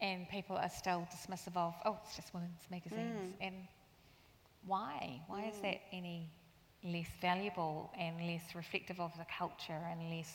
and 0.00 0.28
people 0.28 0.56
are 0.56 0.70
still 0.70 1.06
dismissive 1.12 1.56
of, 1.56 1.74
oh, 1.84 1.98
it's 2.04 2.16
just 2.16 2.32
women's 2.32 2.62
magazines. 2.70 3.34
Mm. 3.34 3.46
And 3.46 3.54
why? 4.66 5.20
Why 5.26 5.42
mm. 5.42 5.50
is 5.50 5.58
that 5.60 5.80
any 5.92 6.30
less 6.84 7.08
valuable 7.20 7.90
and 7.98 8.26
less 8.26 8.54
reflective 8.54 9.00
of 9.00 9.12
the 9.18 9.26
culture 9.38 9.80
and 9.90 10.10
less 10.10 10.32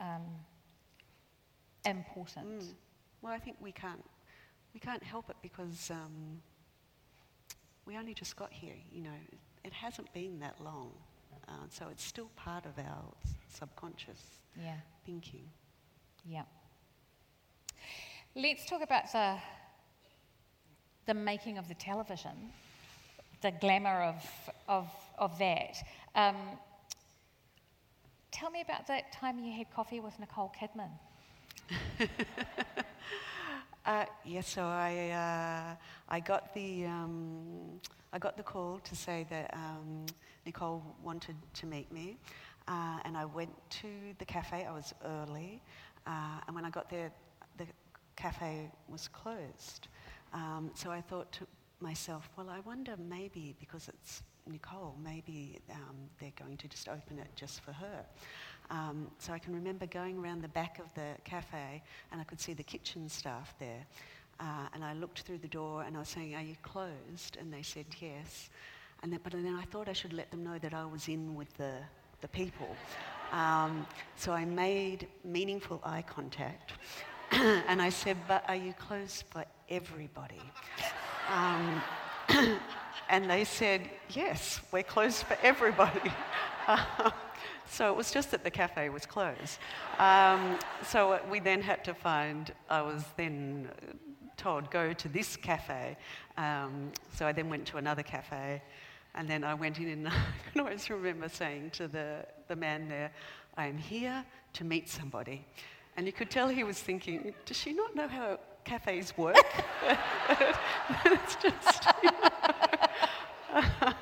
um, 0.00 0.22
important? 1.84 2.60
Mm. 2.60 2.74
Well, 3.22 3.32
I 3.32 3.38
think 3.38 3.56
we 3.60 3.72
can't 3.72 4.04
we 4.74 4.80
can't 4.80 5.02
help 5.02 5.30
it 5.30 5.36
because 5.42 5.90
um, 5.90 6.40
we 7.86 7.96
only 7.96 8.14
just 8.14 8.36
got 8.36 8.52
here. 8.52 8.74
You 8.92 9.02
know, 9.02 9.18
it 9.64 9.72
hasn't 9.72 10.12
been 10.12 10.38
that 10.40 10.56
long, 10.62 10.92
uh, 11.48 11.52
so 11.70 11.88
it's 11.90 12.04
still 12.04 12.30
part 12.36 12.64
of 12.64 12.78
our 12.78 13.04
subconscious 13.48 14.20
yeah. 14.60 14.74
thinking. 15.04 15.48
Yeah. 16.24 16.42
Let's 18.36 18.66
talk 18.66 18.82
about 18.82 19.10
the 19.12 19.36
the 21.06 21.14
making 21.14 21.56
of 21.56 21.66
the 21.68 21.74
television 21.74 22.52
the 23.40 23.52
glamour 23.52 24.02
of, 24.02 24.50
of, 24.68 24.90
of 25.18 25.38
that. 25.38 25.76
Um, 26.14 26.36
tell 28.32 28.50
me 28.50 28.60
about 28.60 28.86
that 28.88 29.12
time 29.12 29.38
you 29.38 29.52
had 29.52 29.70
coffee 29.72 30.00
with 30.00 30.18
Nicole 30.18 30.52
Kidman. 30.60 30.90
uh, 33.86 34.04
yes, 34.24 34.48
so 34.48 34.62
I, 34.62 35.10
uh, 35.10 35.74
I 36.08 36.20
got 36.20 36.54
the, 36.54 36.86
um, 36.86 37.80
I 38.12 38.18
got 38.18 38.36
the 38.36 38.42
call 38.42 38.80
to 38.84 38.96
say 38.96 39.26
that 39.30 39.54
um, 39.54 40.06
Nicole 40.46 40.82
wanted 41.02 41.36
to 41.54 41.66
meet 41.66 41.90
me, 41.92 42.16
uh, 42.66 42.98
and 43.04 43.16
I 43.16 43.24
went 43.24 43.52
to 43.70 43.88
the 44.18 44.24
cafe. 44.24 44.66
I 44.68 44.72
was 44.72 44.94
early, 45.04 45.62
uh, 46.06 46.40
and 46.46 46.56
when 46.56 46.64
I 46.64 46.70
got 46.70 46.90
there, 46.90 47.12
the 47.56 47.66
cafe 48.16 48.70
was 48.88 49.08
closed. 49.08 49.88
Um, 50.32 50.70
so 50.74 50.90
I 50.90 51.00
thought 51.00 51.30
to 51.32 51.46
myself, 51.80 52.28
well, 52.36 52.50
I 52.50 52.60
wonder 52.60 52.94
maybe 53.08 53.54
because 53.60 53.88
it's 53.88 54.22
Nicole, 54.46 54.94
maybe 55.02 55.58
um, 55.70 55.96
they're 56.20 56.32
going 56.36 56.56
to 56.56 56.68
just 56.68 56.88
open 56.88 57.18
it 57.18 57.28
just 57.36 57.60
for 57.60 57.72
her. 57.72 58.04
Um, 58.70 59.08
so 59.18 59.32
I 59.32 59.38
can 59.38 59.54
remember 59.54 59.86
going 59.86 60.18
around 60.18 60.42
the 60.42 60.48
back 60.48 60.78
of 60.78 60.92
the 60.94 61.14
cafe 61.24 61.82
and 62.12 62.20
I 62.20 62.24
could 62.24 62.40
see 62.40 62.54
the 62.54 62.62
kitchen 62.62 63.08
staff 63.08 63.54
there. 63.58 63.86
Uh, 64.40 64.68
and 64.74 64.84
I 64.84 64.92
looked 64.94 65.20
through 65.20 65.38
the 65.38 65.48
door 65.48 65.82
and 65.82 65.96
I 65.96 66.00
was 66.00 66.08
saying, 66.08 66.34
Are 66.34 66.42
you 66.42 66.56
closed? 66.62 67.36
And 67.40 67.52
they 67.52 67.62
said, 67.62 67.86
Yes. 68.00 68.50
And 69.02 69.12
then, 69.12 69.20
but 69.22 69.32
then 69.32 69.56
I 69.56 69.62
thought 69.64 69.88
I 69.88 69.92
should 69.92 70.12
let 70.12 70.30
them 70.30 70.44
know 70.44 70.58
that 70.58 70.74
I 70.74 70.84
was 70.84 71.08
in 71.08 71.34
with 71.34 71.52
the, 71.56 71.74
the 72.20 72.28
people. 72.28 72.76
Um, 73.32 73.86
so 74.16 74.32
I 74.32 74.44
made 74.44 75.08
meaningful 75.24 75.80
eye 75.84 76.02
contact 76.02 76.72
and 77.32 77.82
I 77.82 77.88
said, 77.88 78.16
But 78.28 78.44
are 78.48 78.56
you 78.56 78.74
closed 78.74 79.24
for 79.30 79.44
everybody? 79.68 80.42
Um, 81.28 81.82
and 83.08 83.30
they 83.30 83.44
said, 83.44 83.88
Yes, 84.10 84.60
we're 84.72 84.82
closed 84.82 85.24
for 85.24 85.36
everybody. 85.42 86.12
so 87.66 87.90
it 87.90 87.96
was 87.96 88.10
just 88.10 88.30
that 88.30 88.44
the 88.44 88.50
cafe 88.50 88.88
was 88.88 89.06
closed. 89.06 89.58
Um, 89.98 90.58
so 90.84 91.20
we 91.30 91.40
then 91.40 91.60
had 91.60 91.84
to 91.84 91.94
find, 91.94 92.52
I 92.70 92.82
was 92.82 93.04
then 93.16 93.68
told, 94.36 94.70
go 94.70 94.92
to 94.92 95.08
this 95.08 95.36
cafe. 95.36 95.96
Um, 96.36 96.92
so 97.14 97.26
I 97.26 97.32
then 97.32 97.50
went 97.50 97.66
to 97.66 97.76
another 97.76 98.02
cafe. 98.02 98.62
And 99.14 99.28
then 99.28 99.44
I 99.44 99.54
went 99.54 99.78
in, 99.78 99.88
and 99.88 100.08
I 100.08 100.12
can 100.52 100.60
always 100.60 100.88
remember 100.88 101.28
saying 101.28 101.70
to 101.72 101.88
the, 101.88 102.24
the 102.46 102.56
man 102.56 102.88
there, 102.88 103.10
I 103.56 103.66
am 103.66 103.76
here 103.76 104.24
to 104.54 104.64
meet 104.64 104.88
somebody. 104.88 105.44
And 105.96 106.06
you 106.06 106.12
could 106.12 106.30
tell 106.30 106.48
he 106.48 106.64
was 106.64 106.78
thinking, 106.78 107.34
does 107.44 107.56
she 107.56 107.72
not 107.72 107.96
know 107.96 108.06
how 108.06 108.38
cafes 108.68 109.16
work? 109.16 109.36
it's 111.06 111.36
just. 111.36 111.86
You 112.02 112.10
know. 112.10 112.28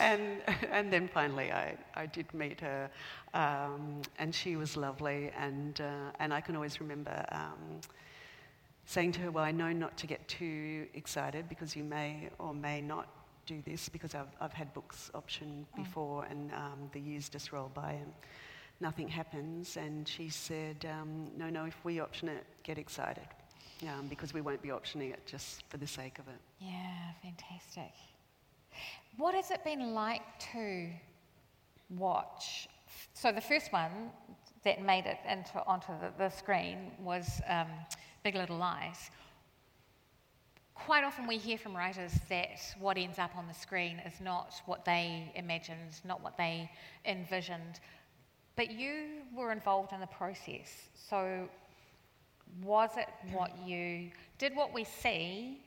and, 0.00 0.22
and 0.70 0.92
then 0.92 1.08
finally, 1.08 1.52
I, 1.52 1.76
I 1.94 2.06
did 2.06 2.32
meet 2.32 2.60
her, 2.60 2.90
um, 3.34 4.00
and 4.18 4.34
she 4.34 4.56
was 4.56 4.76
lovely. 4.76 5.30
And, 5.38 5.80
uh, 5.80 6.12
and 6.18 6.32
I 6.32 6.40
can 6.40 6.56
always 6.56 6.80
remember 6.80 7.24
um, 7.30 7.80
saying 8.86 9.12
to 9.12 9.20
her, 9.20 9.30
Well, 9.30 9.44
I 9.44 9.52
know 9.52 9.72
not 9.72 9.96
to 9.98 10.06
get 10.06 10.26
too 10.28 10.86
excited 10.94 11.48
because 11.48 11.76
you 11.76 11.84
may 11.84 12.30
or 12.38 12.54
may 12.54 12.80
not 12.80 13.08
do 13.44 13.62
this 13.66 13.88
because 13.88 14.14
I've, 14.14 14.34
I've 14.40 14.52
had 14.52 14.72
books 14.74 15.10
option 15.14 15.66
mm. 15.72 15.84
before 15.84 16.22
mm. 16.22 16.30
and 16.30 16.52
um, 16.52 16.90
the 16.92 17.00
years 17.00 17.28
just 17.28 17.52
roll 17.52 17.70
by 17.74 17.92
and 17.92 18.12
nothing 18.80 19.08
happens. 19.08 19.76
And 19.76 20.06
she 20.06 20.28
said, 20.28 20.86
um, 20.90 21.30
No, 21.36 21.48
no, 21.48 21.64
if 21.64 21.76
we 21.84 22.00
option 22.00 22.28
it, 22.28 22.44
get 22.62 22.78
excited 22.78 23.26
um, 23.82 24.06
because 24.08 24.32
we 24.32 24.40
won't 24.40 24.62
be 24.62 24.68
optioning 24.68 25.12
it 25.12 25.24
just 25.26 25.64
for 25.68 25.76
the 25.76 25.86
sake 25.86 26.18
of 26.18 26.28
it. 26.28 26.40
Yeah, 26.60 27.12
fantastic. 27.22 27.92
What 29.16 29.34
has 29.34 29.50
it 29.50 29.64
been 29.64 29.94
like 29.94 30.22
to 30.52 30.88
watch? 31.90 32.68
So 33.14 33.32
the 33.32 33.40
first 33.40 33.72
one 33.72 34.10
that 34.64 34.82
made 34.82 35.06
it 35.06 35.18
into, 35.30 35.64
onto 35.66 35.92
the, 36.00 36.12
the 36.18 36.28
screen 36.28 36.92
was 37.00 37.40
um, 37.48 37.68
Big 38.24 38.34
Little 38.34 38.56
Lies. 38.56 39.10
Quite 40.74 41.04
often 41.04 41.26
we 41.26 41.38
hear 41.38 41.56
from 41.56 41.74
writers 41.74 42.12
that 42.28 42.60
what 42.78 42.98
ends 42.98 43.18
up 43.18 43.34
on 43.36 43.46
the 43.46 43.54
screen 43.54 44.00
is 44.04 44.20
not 44.20 44.60
what 44.66 44.84
they 44.84 45.32
imagined, 45.34 46.00
not 46.04 46.22
what 46.22 46.36
they 46.36 46.70
envisioned. 47.06 47.80
But 48.56 48.70
you 48.70 49.22
were 49.34 49.52
involved 49.52 49.92
in 49.92 50.00
the 50.00 50.06
process. 50.06 50.88
So 50.94 51.48
was 52.62 52.90
it 52.96 53.08
what 53.32 53.52
you 53.66 54.10
did 54.38 54.56
what 54.56 54.72
we 54.72 54.84
see 54.84 55.60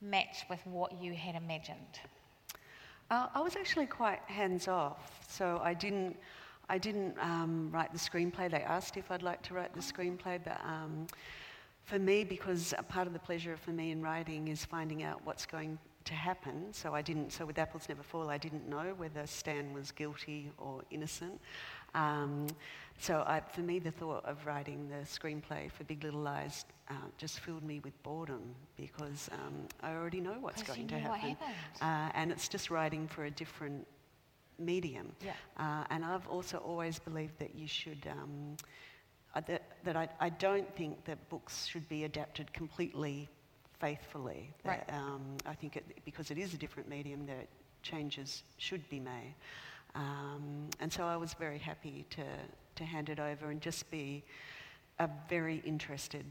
match 0.00 0.44
with 0.50 0.60
what 0.66 1.00
you 1.00 1.14
had 1.14 1.34
imagined? 1.34 2.00
Uh, 3.10 3.28
I 3.34 3.40
was 3.40 3.56
actually 3.56 3.86
quite 3.86 4.20
hands 4.26 4.68
off, 4.68 5.26
so 5.28 5.60
I 5.62 5.74
didn't. 5.74 6.16
I 6.68 6.78
didn't 6.78 7.16
um, 7.20 7.70
write 7.70 7.92
the 7.92 7.98
screenplay. 7.98 8.50
They 8.50 8.62
asked 8.62 8.96
if 8.96 9.12
I'd 9.12 9.22
like 9.22 9.40
to 9.42 9.54
write 9.54 9.72
the 9.72 9.80
screenplay, 9.80 10.40
but 10.42 10.60
um, 10.64 11.06
for 11.84 12.00
me, 12.00 12.24
because 12.24 12.74
a 12.76 12.82
part 12.82 13.06
of 13.06 13.12
the 13.12 13.20
pleasure 13.20 13.56
for 13.56 13.70
me 13.70 13.92
in 13.92 14.02
writing 14.02 14.48
is 14.48 14.64
finding 14.64 15.04
out 15.04 15.20
what's 15.24 15.46
going 15.46 15.78
to 16.04 16.14
happen. 16.14 16.72
So 16.72 16.92
I 16.92 17.02
didn't. 17.02 17.32
So 17.32 17.46
with 17.46 17.58
Apples 17.58 17.88
Never 17.88 18.02
Fall, 18.02 18.28
I 18.28 18.38
didn't 18.38 18.68
know 18.68 18.94
whether 18.96 19.24
Stan 19.26 19.72
was 19.72 19.92
guilty 19.92 20.50
or 20.58 20.82
innocent. 20.90 21.40
Um, 21.96 22.46
so 22.98 23.24
I, 23.26 23.40
for 23.40 23.60
me, 23.60 23.78
the 23.78 23.90
thought 23.90 24.24
of 24.24 24.46
writing 24.46 24.88
the 24.88 25.04
screenplay 25.06 25.70
for 25.70 25.84
Big 25.84 26.04
Little 26.04 26.20
Lies 26.20 26.64
uh, 26.88 26.94
just 27.18 27.40
filled 27.40 27.62
me 27.62 27.80
with 27.80 28.00
boredom 28.02 28.54
because 28.76 29.28
um, 29.32 29.54
I 29.82 29.92
already 29.92 30.20
know 30.20 30.36
what's 30.40 30.62
going 30.62 30.86
to 30.88 30.98
happen. 30.98 31.36
Uh, 31.80 32.10
and 32.14 32.30
it's 32.30 32.48
just 32.48 32.70
writing 32.70 33.06
for 33.08 33.24
a 33.24 33.30
different 33.30 33.86
medium. 34.58 35.12
Yeah. 35.24 35.32
Uh, 35.58 35.84
and 35.90 36.04
I've 36.04 36.26
also 36.28 36.58
always 36.58 36.98
believed 36.98 37.38
that 37.38 37.54
you 37.54 37.66
should, 37.66 38.08
um, 38.10 38.56
uh, 39.34 39.42
that, 39.46 39.62
that 39.84 39.96
I, 39.96 40.08
I, 40.18 40.30
don't 40.30 40.74
think 40.76 41.04
that 41.04 41.28
books 41.28 41.66
should 41.66 41.86
be 41.90 42.04
adapted 42.04 42.50
completely 42.54 43.28
faithfully. 43.78 44.50
That, 44.64 44.86
right. 44.88 44.98
Um, 44.98 45.36
I 45.44 45.54
think 45.54 45.76
it, 45.76 45.84
because 46.06 46.30
it 46.30 46.38
is 46.38 46.54
a 46.54 46.56
different 46.56 46.88
medium, 46.88 47.26
that 47.26 47.48
changes 47.82 48.42
should 48.56 48.88
be 48.88 49.00
made. 49.00 49.34
Um, 49.96 50.68
and 50.78 50.92
so 50.92 51.04
I 51.04 51.16
was 51.16 51.32
very 51.34 51.58
happy 51.58 52.04
to, 52.10 52.22
to 52.76 52.84
hand 52.84 53.08
it 53.08 53.18
over 53.18 53.50
and 53.50 53.60
just 53.60 53.90
be 53.90 54.22
a 54.98 55.08
very 55.28 55.62
interested 55.64 56.24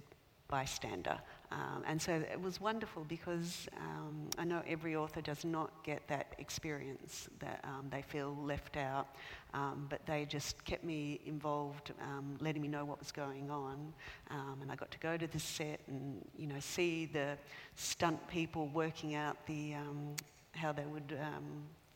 bystander. 0.47 1.17
Um, 1.51 1.83
and 1.87 1.99
so 1.99 2.13
it 2.13 2.39
was 2.39 2.61
wonderful 2.61 3.03
because 3.07 3.67
um, 3.77 4.29
I 4.37 4.43
know 4.43 4.61
every 4.67 4.95
author 4.95 5.21
does 5.21 5.43
not 5.43 5.71
get 5.83 6.07
that 6.07 6.35
experience, 6.37 7.27
that 7.39 7.63
um, 7.63 7.87
they 7.89 8.03
feel 8.03 8.37
left 8.43 8.77
out, 8.77 9.07
um, 9.55 9.87
but 9.89 10.05
they 10.05 10.25
just 10.25 10.63
kept 10.65 10.83
me 10.83 11.19
involved, 11.25 11.91
um, 12.01 12.37
letting 12.39 12.61
me 12.61 12.67
know 12.67 12.85
what 12.85 12.99
was 12.99 13.11
going 13.11 13.49
on. 13.49 13.93
Um, 14.29 14.59
and 14.61 14.71
I 14.71 14.75
got 14.75 14.91
to 14.91 14.99
go 14.99 15.17
to 15.17 15.25
the 15.25 15.39
set 15.39 15.79
and, 15.87 16.23
you 16.37 16.45
know, 16.45 16.59
see 16.59 17.07
the 17.07 17.37
stunt 17.75 18.27
people 18.27 18.67
working 18.67 19.15
out 19.15 19.43
the, 19.47 19.73
how 20.53 20.71
they 20.71 20.85
would 20.85 21.17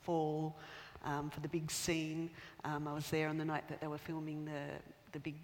fall 0.02 0.56
um, 1.04 1.30
for 1.30 1.40
the 1.40 1.48
big 1.48 1.70
scene. 1.72 2.30
Um, 2.64 2.88
I 2.88 2.94
was 2.94 3.10
there 3.10 3.30
on 3.30 3.38
the 3.38 3.46
night 3.46 3.68
that 3.70 3.82
they 3.82 3.88
were 3.88 3.98
filming 3.98 4.46
the, 4.46 4.62
the 5.12 5.20
big 5.20 5.36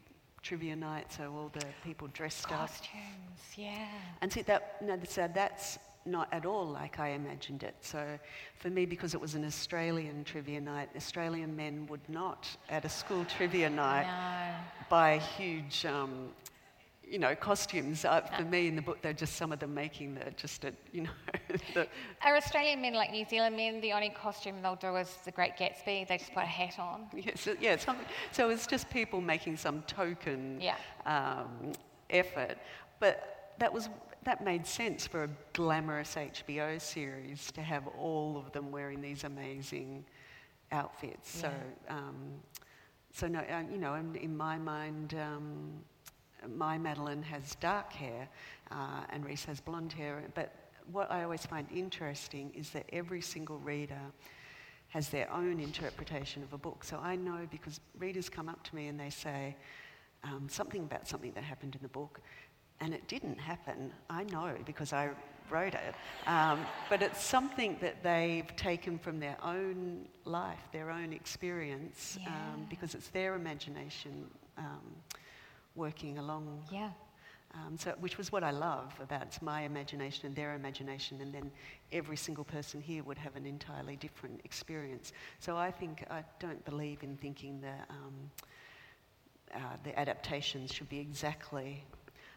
trivia 0.42 0.76
night, 0.76 1.12
so 1.12 1.34
all 1.36 1.52
the 1.54 1.66
people 1.84 2.08
dressed 2.14 2.48
Costumes, 2.48 2.62
up. 2.62 2.78
Costumes, 2.78 3.58
yeah. 3.58 3.88
And 4.22 4.32
see, 4.32 4.44
that, 4.44 4.82
no, 4.82 5.00
so 5.08 5.30
that's 5.34 5.80
not 6.06 6.28
at 6.32 6.46
all 6.46 6.68
like 6.68 7.00
I 7.00 7.10
imagined 7.10 7.64
it. 7.64 7.76
So 7.82 8.20
for 8.58 8.70
me, 8.70 8.86
because 8.86 9.16
it 9.16 9.22
was 9.22 9.34
an 9.34 9.44
Australian 9.44 10.24
trivia 10.24 10.62
night, 10.62 10.90
Australian 10.96 11.56
men 11.56 11.88
would 11.88 12.08
not, 12.08 12.48
at 12.70 12.86
a 12.86 12.90
school 12.90 13.26
trivia 13.26 13.70
night, 13.70 14.06
no. 14.06 14.86
buy 14.90 15.18
huge 15.18 15.86
um, 15.86 16.30
you 17.10 17.20
know, 17.20 17.36
costumes. 17.36 18.06
Uh, 18.06 18.22
for 18.22 18.44
me, 18.44 18.68
in 18.68 18.76
the 18.76 18.82
book, 18.82 19.02
they're 19.02 19.14
just 19.14 19.36
some 19.36 19.52
of 19.52 19.60
them 19.60 19.74
making 19.74 20.16
the 20.16 20.32
just 20.36 20.64
a, 20.64 20.74
you 20.92 21.02
know. 21.04 21.10
the 21.74 21.88
Are 22.24 22.36
Australian 22.36 22.82
men 22.82 22.94
like 22.94 23.12
New 23.12 23.26
Zealand 23.26 23.56
men? 23.56 23.82
The 23.82 23.94
only 23.94 24.10
costume 24.10 24.62
they'll 24.62 24.76
do 24.76 24.96
is 24.96 25.10
the 25.26 25.32
Great 25.32 25.58
Gatsby. 25.58 26.08
They 26.08 26.18
just 26.18 26.34
put 26.34 26.44
a 26.44 26.48
hat 26.48 26.80
on. 26.80 27.08
Yes, 27.16 27.48
yeah. 27.60 27.78
so 28.32 28.50
it's 28.50 28.68
just 28.68 28.90
people 28.90 29.22
making 29.22 29.58
some 29.58 29.82
token 29.84 30.60
yeah. 30.60 30.76
um, 31.06 31.74
effort, 32.10 32.58
but 33.00 33.54
that 33.60 33.72
was 33.72 33.90
that 34.24 34.44
made 34.44 34.66
sense 34.66 35.06
for 35.06 35.26
a 35.26 35.30
glamorous 35.54 36.16
HBO 36.16 36.82
series 36.82 37.52
to 37.52 37.62
have 37.62 37.88
all 37.88 38.38
of 38.38 38.52
them 38.52 38.72
wearing 38.72 39.02
these 39.02 39.24
amazing 39.24 40.06
outfits. 40.72 41.42
Yeah. 41.42 41.42
So. 41.42 41.96
Um, 41.96 42.16
so 43.16 43.30
no, 43.30 43.40
uh, 43.40 43.64
you 43.72 43.78
know, 43.78 43.94
in, 43.94 44.14
in 44.16 44.36
my 44.36 44.58
mind, 44.58 45.14
um, 45.14 45.72
my 46.56 46.78
Madeline 46.78 47.24
has 47.24 47.56
dark 47.56 47.92
hair 47.94 48.28
uh, 48.72 49.02
and 49.10 49.26
Reese 49.26 49.46
has 49.46 49.60
blonde 49.60 49.94
hair. 49.94 50.24
But 50.34 50.54
what 50.92 51.12
I 51.12 51.24
always 51.24 51.46
find 51.46 51.68
interesting 51.74 52.52
is 52.54 52.70
that 52.72 52.86
every 52.92 53.22
single 53.22 53.58
reader 53.58 54.02
has 54.90 55.10
their 55.10 55.32
own 55.32 55.60
interpretation 55.60 56.44
of 56.44 56.54
a 56.54 56.58
book. 56.58 56.84
So 56.84 57.00
I 57.02 57.16
know 57.16 57.48
because 57.50 57.80
readers 57.98 58.30
come 58.30 58.48
up 58.48 58.64
to 58.64 58.76
me 58.76 58.88
and 58.88 59.00
they 59.00 59.10
say 59.10 59.56
um, 60.24 60.48
something 60.50 60.84
about 60.84 61.08
something 61.08 61.32
that 61.34 61.44
happened 61.44 61.76
in 61.76 61.82
the 61.82 61.90
book, 61.90 62.20
and 62.80 62.94
it 62.94 63.08
didn't 63.08 63.40
happen. 63.40 63.92
I 64.10 64.24
know 64.24 64.56
because 64.66 64.92
I 64.94 65.10
wrote 65.50 65.74
it. 65.74 65.96
Um, 66.28 66.66
but 66.90 67.02
it's 67.02 67.24
something 67.24 67.78
that 67.82 68.04
they've 68.04 68.56
taken 68.56 68.98
from 68.98 69.20
their 69.20 69.38
own 69.44 70.08
life, 70.26 70.60
their 70.72 70.90
own 70.90 71.14
experience, 71.14 72.18
yeah. 72.20 72.30
um, 72.30 72.66
because 72.70 72.96
it's 72.96 73.10
their 73.10 73.36
imagination. 73.36 74.26
Um, 74.58 74.82
working 75.76 76.18
along. 76.18 76.64
Yeah. 76.72 76.90
Um, 77.54 77.78
so, 77.78 77.96
which 78.00 78.18
was 78.18 78.32
what 78.32 78.44
I 78.44 78.52
love 78.52 78.94
about 79.02 79.42
my 79.42 79.62
imagination 79.62 80.26
and 80.26 80.36
their 80.36 80.56
imagination, 80.56 81.22
and 81.22 81.34
then 81.34 81.50
every 81.92 82.18
single 82.18 82.44
person 82.44 82.82
here 82.82 83.02
would 83.04 83.18
have 83.18 83.36
an 83.38 83.46
entirely 83.46 83.96
different 83.96 84.42
experience. 84.44 85.14
So 85.40 85.56
I 85.56 85.72
think 85.72 86.06
I 86.10 86.24
don't 86.40 86.64
believe 86.66 87.02
in 87.04 87.16
thinking 87.16 87.62
that 87.62 87.88
um, 87.90 88.32
uh, 89.56 89.60
the 89.86 89.98
adaptations 89.98 90.74
should 90.74 90.90
be 90.90 91.00
exactly. 91.00 91.84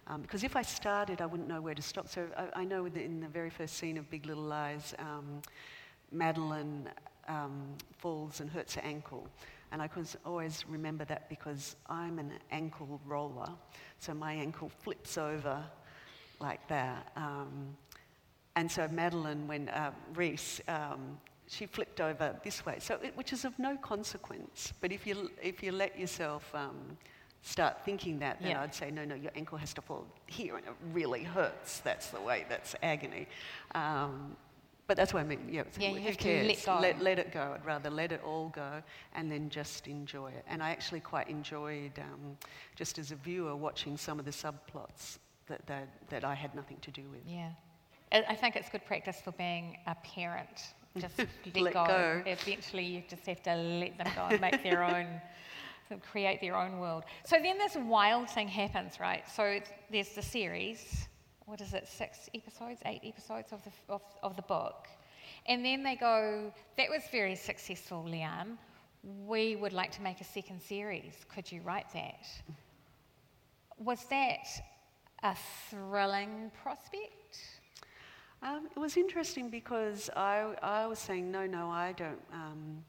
Um, 0.06 0.22
because 0.22 0.44
if 0.44 0.54
I 0.54 0.62
started, 0.62 1.20
I 1.20 1.26
wouldn't 1.26 1.48
know 1.48 1.60
where 1.60 1.74
to 1.74 1.82
stop. 1.82 2.08
So 2.08 2.26
I, 2.36 2.60
I 2.60 2.64
know 2.64 2.86
in 2.86 3.20
the 3.20 3.28
very 3.28 3.50
first 3.50 3.76
scene 3.76 3.98
of 3.98 4.08
Big 4.10 4.24
Little 4.24 4.44
Lies, 4.44 4.94
um, 5.00 5.42
Madeline 6.12 6.88
um, 7.28 7.74
falls 7.98 8.40
and 8.40 8.48
hurts 8.48 8.76
her 8.76 8.82
ankle. 8.82 9.28
And 9.72 9.82
I 9.82 9.88
could 9.88 10.08
always 10.24 10.64
remember 10.68 11.04
that 11.06 11.28
because 11.28 11.76
I'm 11.88 12.18
an 12.18 12.32
ankle 12.50 13.00
roller. 13.06 13.50
So 13.98 14.14
my 14.14 14.32
ankle 14.32 14.70
flips 14.82 15.18
over 15.18 15.62
like 16.40 16.66
that. 16.68 17.12
Um, 17.16 17.76
and 18.56 18.70
so 18.70 18.88
Madeline, 18.88 19.46
when 19.46 19.68
uh, 19.68 19.92
Reese, 20.14 20.60
um, 20.68 21.18
she 21.46 21.66
flipped 21.66 22.00
over 22.00 22.34
this 22.44 22.66
way, 22.66 22.76
so 22.80 22.98
it, 23.02 23.16
which 23.16 23.32
is 23.32 23.44
of 23.44 23.58
no 23.58 23.76
consequence. 23.76 24.72
But 24.80 24.92
if 24.92 25.06
you, 25.06 25.30
if 25.42 25.62
you 25.62 25.72
let 25.72 25.98
yourself 25.98 26.52
um, 26.54 26.96
start 27.42 27.84
thinking 27.84 28.18
that, 28.18 28.40
then 28.40 28.52
yeah. 28.52 28.62
I'd 28.62 28.74
say, 28.74 28.90
no, 28.90 29.04
no, 29.04 29.14
your 29.14 29.32
ankle 29.34 29.58
has 29.58 29.72
to 29.74 29.82
fall 29.82 30.06
here 30.26 30.56
and 30.56 30.66
it 30.66 30.72
really 30.92 31.22
hurts. 31.22 31.80
That's 31.80 32.08
the 32.08 32.20
way, 32.20 32.46
that's 32.48 32.74
agony. 32.82 33.28
Um, 33.74 34.36
but 34.88 34.96
that's 34.96 35.12
what 35.12 35.20
I 35.20 35.24
mean. 35.24 35.46
Yeah, 35.50 35.64
yeah 35.78 35.90
you 35.90 36.00
have 36.00 36.16
cares? 36.16 36.42
to 36.42 36.48
let 36.48 36.64
go. 36.64 36.80
Let, 36.80 37.02
let, 37.02 37.18
it 37.18 37.30
go. 37.30 37.54
I'd 37.54 37.64
rather 37.64 37.90
let 37.90 38.10
it 38.10 38.22
all 38.24 38.48
go 38.48 38.82
and 39.14 39.30
then 39.30 39.50
just 39.50 39.86
enjoy 39.86 40.28
it. 40.28 40.44
And 40.48 40.62
I 40.62 40.70
actually 40.70 41.00
quite 41.00 41.28
enjoyed, 41.28 41.92
um, 41.98 42.38
just 42.74 42.98
as 42.98 43.12
a 43.12 43.14
viewer, 43.14 43.54
watching 43.54 43.98
some 43.98 44.18
of 44.18 44.24
the 44.24 44.30
subplots 44.30 45.18
that, 45.46 45.64
that, 45.66 45.88
that 46.08 46.24
I 46.24 46.34
had 46.34 46.54
nothing 46.54 46.78
to 46.80 46.90
do 46.90 47.02
with. 47.10 47.20
Yeah. 47.26 47.50
I 48.10 48.34
think 48.34 48.56
it's 48.56 48.70
good 48.70 48.86
practice 48.86 49.20
for 49.22 49.32
being 49.32 49.76
a 49.86 49.94
parent. 49.96 50.72
Just 50.98 51.18
let, 51.18 51.62
let 51.62 51.74
go. 51.74 51.86
go. 51.86 52.22
Eventually, 52.24 52.84
you 52.84 53.02
just 53.08 53.24
have 53.26 53.42
to 53.42 53.54
let 53.54 53.98
them 53.98 54.08
go 54.16 54.22
and 54.22 54.40
make 54.40 54.62
their 54.62 54.82
own, 54.82 55.06
create 56.10 56.40
their 56.40 56.56
own 56.56 56.78
world. 56.78 57.04
So 57.24 57.36
then 57.40 57.58
this 57.58 57.76
wild 57.76 58.30
thing 58.30 58.48
happens, 58.48 58.98
right? 58.98 59.22
So 59.28 59.60
there's 59.92 60.08
the 60.08 60.22
series 60.22 61.07
what 61.48 61.62
is 61.62 61.72
it, 61.72 61.88
six 61.88 62.28
episodes, 62.34 62.82
eight 62.84 63.00
episodes 63.02 63.52
of 63.52 63.64
the, 63.64 63.70
of, 63.88 64.02
of 64.22 64.36
the 64.36 64.42
book. 64.42 64.86
And 65.46 65.64
then 65.64 65.82
they 65.82 65.96
go, 65.96 66.52
that 66.76 66.90
was 66.90 67.02
very 67.10 67.34
successful, 67.34 68.04
Liane. 68.04 68.58
We 69.26 69.56
would 69.56 69.72
like 69.72 69.90
to 69.92 70.02
make 70.02 70.20
a 70.20 70.24
second 70.24 70.60
series. 70.60 71.14
Could 71.34 71.50
you 71.50 71.62
write 71.62 71.90
that? 71.94 72.26
Was 73.78 74.04
that 74.10 74.46
a 75.22 75.34
thrilling 75.70 76.50
prospect? 76.62 77.38
Um, 78.42 78.68
it 78.76 78.78
was 78.78 78.98
interesting 78.98 79.48
because 79.48 80.10
I, 80.14 80.54
I 80.62 80.86
was 80.86 80.98
saying, 80.98 81.30
no, 81.30 81.46
no, 81.46 81.70
I 81.70 81.92
don't, 81.96 82.20
um, 82.32 82.84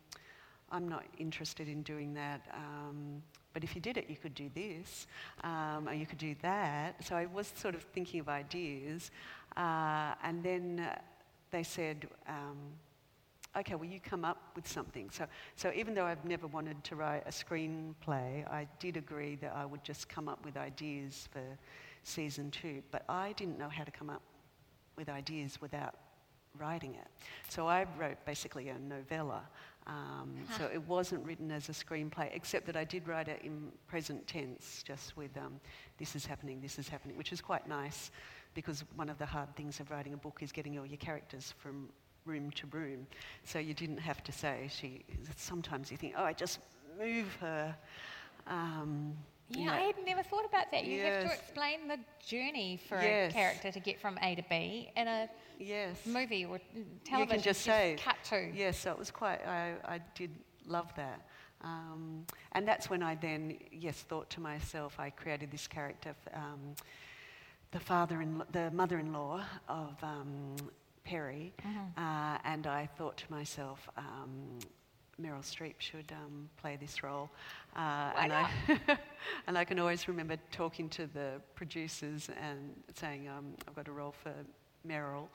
I'm 0.70 0.90
not 0.90 1.06
interested 1.18 1.70
in 1.70 1.82
doing 1.84 2.14
that. 2.16 2.42
Um, 2.54 3.24
but 3.54 3.64
if 3.64 3.76
you 3.76 3.82
did 3.82 3.98
it, 3.98 4.06
you 4.10 4.16
could 4.16 4.36
do 4.36 4.50
this, 4.54 5.08
um, 5.44 5.88
or 5.88 5.94
you 5.94 6.06
could 6.06 6.18
do 6.18 6.36
that. 6.42 7.04
So 7.04 7.16
I 7.16 7.26
was 7.26 7.52
sort 7.56 7.76
of 7.76 7.84
thinking 7.84 8.20
of 8.20 8.30
ideas. 8.30 9.12
Uh, 9.58 10.14
and 10.24 10.44
then 10.44 10.80
uh, 10.80 11.00
they 11.52 11.64
said, 11.64 12.08
um, 12.28 12.58
okay, 13.58 13.76
well, 13.76 13.90
you 13.90 14.00
come 14.00 14.24
up 14.24 14.38
with 14.56 14.68
something. 14.68 15.10
So, 15.12 15.26
so 15.56 15.72
even 15.76 15.94
though 15.94 16.06
I've 16.06 16.26
never 16.26 16.48
wanted 16.48 16.84
to 16.86 16.96
write 16.96 17.24
a 17.26 17.32
screenplay, 17.32 18.48
I 18.48 18.68
did 18.80 18.98
agree 18.98 19.36
that 19.38 19.54
I 19.56 19.66
would 19.66 19.84
just 19.84 20.08
come 20.08 20.30
up 20.30 20.46
with 20.46 20.56
ideas 20.56 21.28
for 21.32 21.42
season 22.04 22.52
two. 22.52 22.84
But 22.92 23.04
I 23.10 23.34
didn't 23.34 23.58
know 23.58 23.70
how 23.70 23.84
to 23.84 23.92
come 23.92 24.10
up 24.10 24.22
with 24.96 25.10
ideas 25.10 25.60
without 25.62 25.96
writing 26.58 26.96
it. 26.96 27.08
So 27.50 27.68
I 27.68 27.86
wrote 27.98 28.18
basically 28.26 28.70
a 28.70 28.78
novella 28.80 29.44
um, 29.90 30.36
so 30.56 30.70
it 30.72 30.88
wasn't 30.88 31.26
written 31.26 31.50
as 31.52 31.68
a 31.68 31.72
screenplay, 31.72 32.30
except 32.34 32.68
that 32.68 32.78
I 32.78 32.84
did 32.84 33.08
write 33.08 33.28
it 33.28 33.42
in 33.44 33.72
present 33.88 34.26
tense, 34.28 34.84
just 34.86 35.18
with 35.18 35.36
um, 35.36 35.60
this 35.98 36.16
is 36.16 36.28
happening, 36.28 36.62
this 36.62 36.78
is 36.78 36.88
happening, 36.88 37.18
which 37.18 37.32
is 37.32 37.42
quite 37.42 37.68
nice 37.68 38.12
because 38.54 38.84
one 38.96 39.10
of 39.10 39.18
the 39.18 39.26
hard 39.26 39.56
things 39.56 39.80
of 39.80 39.90
writing 39.90 40.14
a 40.14 40.18
book 40.18 40.40
is 40.42 40.52
getting 40.52 40.78
all 40.78 40.86
your 40.86 40.98
characters 40.98 41.56
from 41.58 41.90
room 42.26 42.52
to 42.52 42.68
room. 42.68 43.08
So 43.44 43.58
you 43.58 43.74
didn't 43.74 43.98
have 43.98 44.24
to 44.26 44.32
say 44.32 44.70
she. 44.70 45.06
Sometimes 45.36 45.90
you 45.90 45.98
think, 45.98 46.14
oh, 46.16 46.24
I 46.24 46.34
just 46.34 46.60
move 47.00 47.36
her. 47.42 47.76
Um, 48.46 49.16
yeah, 49.50 49.74
I 49.74 49.80
had 49.82 49.96
never 50.06 50.22
thought 50.24 50.46
about 50.46 50.72
that. 50.72 50.86
You 50.86 50.98
yes. 50.98 51.24
have 51.24 51.32
to 51.32 51.38
explain 51.38 51.88
the 51.88 51.98
journey 52.26 52.80
for 52.88 53.02
yes. 53.02 53.32
a 53.32 53.34
character 53.34 53.72
to 53.72 53.80
get 53.80 54.00
from 54.00 54.18
A 54.22 54.36
to 54.36 54.44
B 54.50 54.92
in 54.96 55.08
a 55.08 55.30
yes. 55.60 56.06
movie 56.06 56.46
or 56.46 56.60
television. 57.04 57.20
You 57.20 57.26
can 57.26 57.42
just 57.42 57.62
say 57.62 57.96
cut 58.00 58.18
to. 58.26 58.50
Yes, 58.54 58.80
so 58.80 58.92
it 58.92 59.00
was 59.00 59.12
quite. 59.12 59.46
I, 59.46 59.74
I 59.86 60.00
did 60.16 60.32
love 60.66 60.94
that, 60.96 61.28
um, 61.62 62.26
and 62.52 62.68
that's 62.68 62.90
when 62.90 63.02
I 63.02 63.16
then 63.16 63.58
yes 63.72 63.98
thought 64.02 64.30
to 64.32 64.42
myself. 64.42 65.00
I 65.00 65.10
created 65.10 65.52
this 65.52 65.68
character, 65.68 66.16
um, 66.34 66.76
the 67.72 67.80
father 67.80 68.22
in 68.22 68.44
the 68.52 68.70
mother-in-law 68.72 69.44
of 69.68 70.04
um, 70.04 70.56
Perry, 71.04 71.54
mm-hmm. 71.66 72.04
uh, 72.04 72.38
and 72.44 72.68
I 72.68 72.88
thought 72.98 73.18
to 73.18 73.32
myself. 73.32 73.90
Meryl 75.22 75.44
Streep 75.44 75.76
should 75.80 76.12
um, 76.12 76.50
play 76.58 76.78
this 76.80 77.04
role. 77.04 77.30
Uh, 77.76 78.12
and, 78.18 78.34
I, 78.34 78.50
and 79.48 79.58
I 79.58 79.66
can 79.66 79.80
always 79.80 80.08
remember 80.08 80.38
talking 80.52 80.90
to 80.90 81.08
the 81.08 81.42
producers 81.56 82.30
and 82.42 82.74
saying, 82.96 83.28
um, 83.28 83.54
I've 83.68 83.76
got 83.76 83.88
a 83.88 83.92
role 83.92 84.14
for 84.24 84.34
Meryl. 84.88 85.28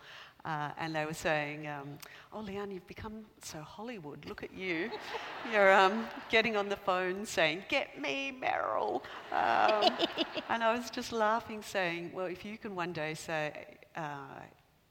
Uh, 0.45 0.71
and 0.79 0.95
they 0.95 1.07
were 1.07 1.15
saying, 1.15 1.67
um, 1.67 1.99
Oh, 2.33 2.41
Liane, 2.41 2.71
you've 2.71 2.87
become 2.87 3.25
so 3.43 3.61
Hollywood. 3.61 4.27
Look 4.27 4.43
at 4.43 4.53
you. 4.53 4.91
You're 5.53 5.73
um, 5.73 6.07
getting 6.29 6.55
on 6.57 6.69
the 6.69 6.77
phone 6.77 7.25
saying, 7.25 7.65
Get 7.69 8.01
me, 8.01 8.39
Meryl. 8.43 9.03
Um, 9.33 9.91
and 10.51 10.63
I 10.63 10.77
was 10.77 10.91
just 10.91 11.13
laughing, 11.13 11.63
saying, 11.63 12.11
Well, 12.13 12.27
if 12.27 12.45
you 12.45 12.59
can 12.59 12.75
one 12.75 12.93
day 12.93 13.15
say, 13.15 13.79
uh, 13.97 14.41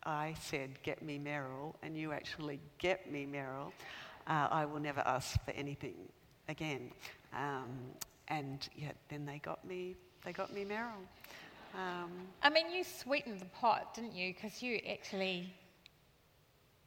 I 0.04 0.34
said, 0.42 0.82
Get 0.82 1.04
me, 1.04 1.20
Meryl, 1.20 1.76
and 1.84 1.96
you 1.96 2.14
actually 2.14 2.60
get 2.80 3.12
me, 3.12 3.28
Meryl 3.32 3.72
uh, 4.28 4.48
I 4.52 4.66
will 4.66 4.80
never 4.80 5.02
ask 5.06 5.44
for 5.46 5.52
anything 5.52 5.96
again. 6.50 6.92
Um, 7.34 7.68
and 8.28 8.68
yet 8.76 8.96
then 9.10 9.26
they 9.26 9.40
got 9.40 9.66
me, 9.66 9.96
they 10.24 10.32
got 10.32 10.54
me 10.54 10.66
Meryl. 10.66 11.04
Um, 11.76 12.12
I 12.42 12.50
mean, 12.50 12.72
you 12.72 12.84
sweetened 12.84 13.40
the 13.40 13.46
pot, 13.46 13.96
didn't 13.96 14.14
you? 14.14 14.34
Because 14.34 14.62
you 14.62 14.80
actually 14.90 15.52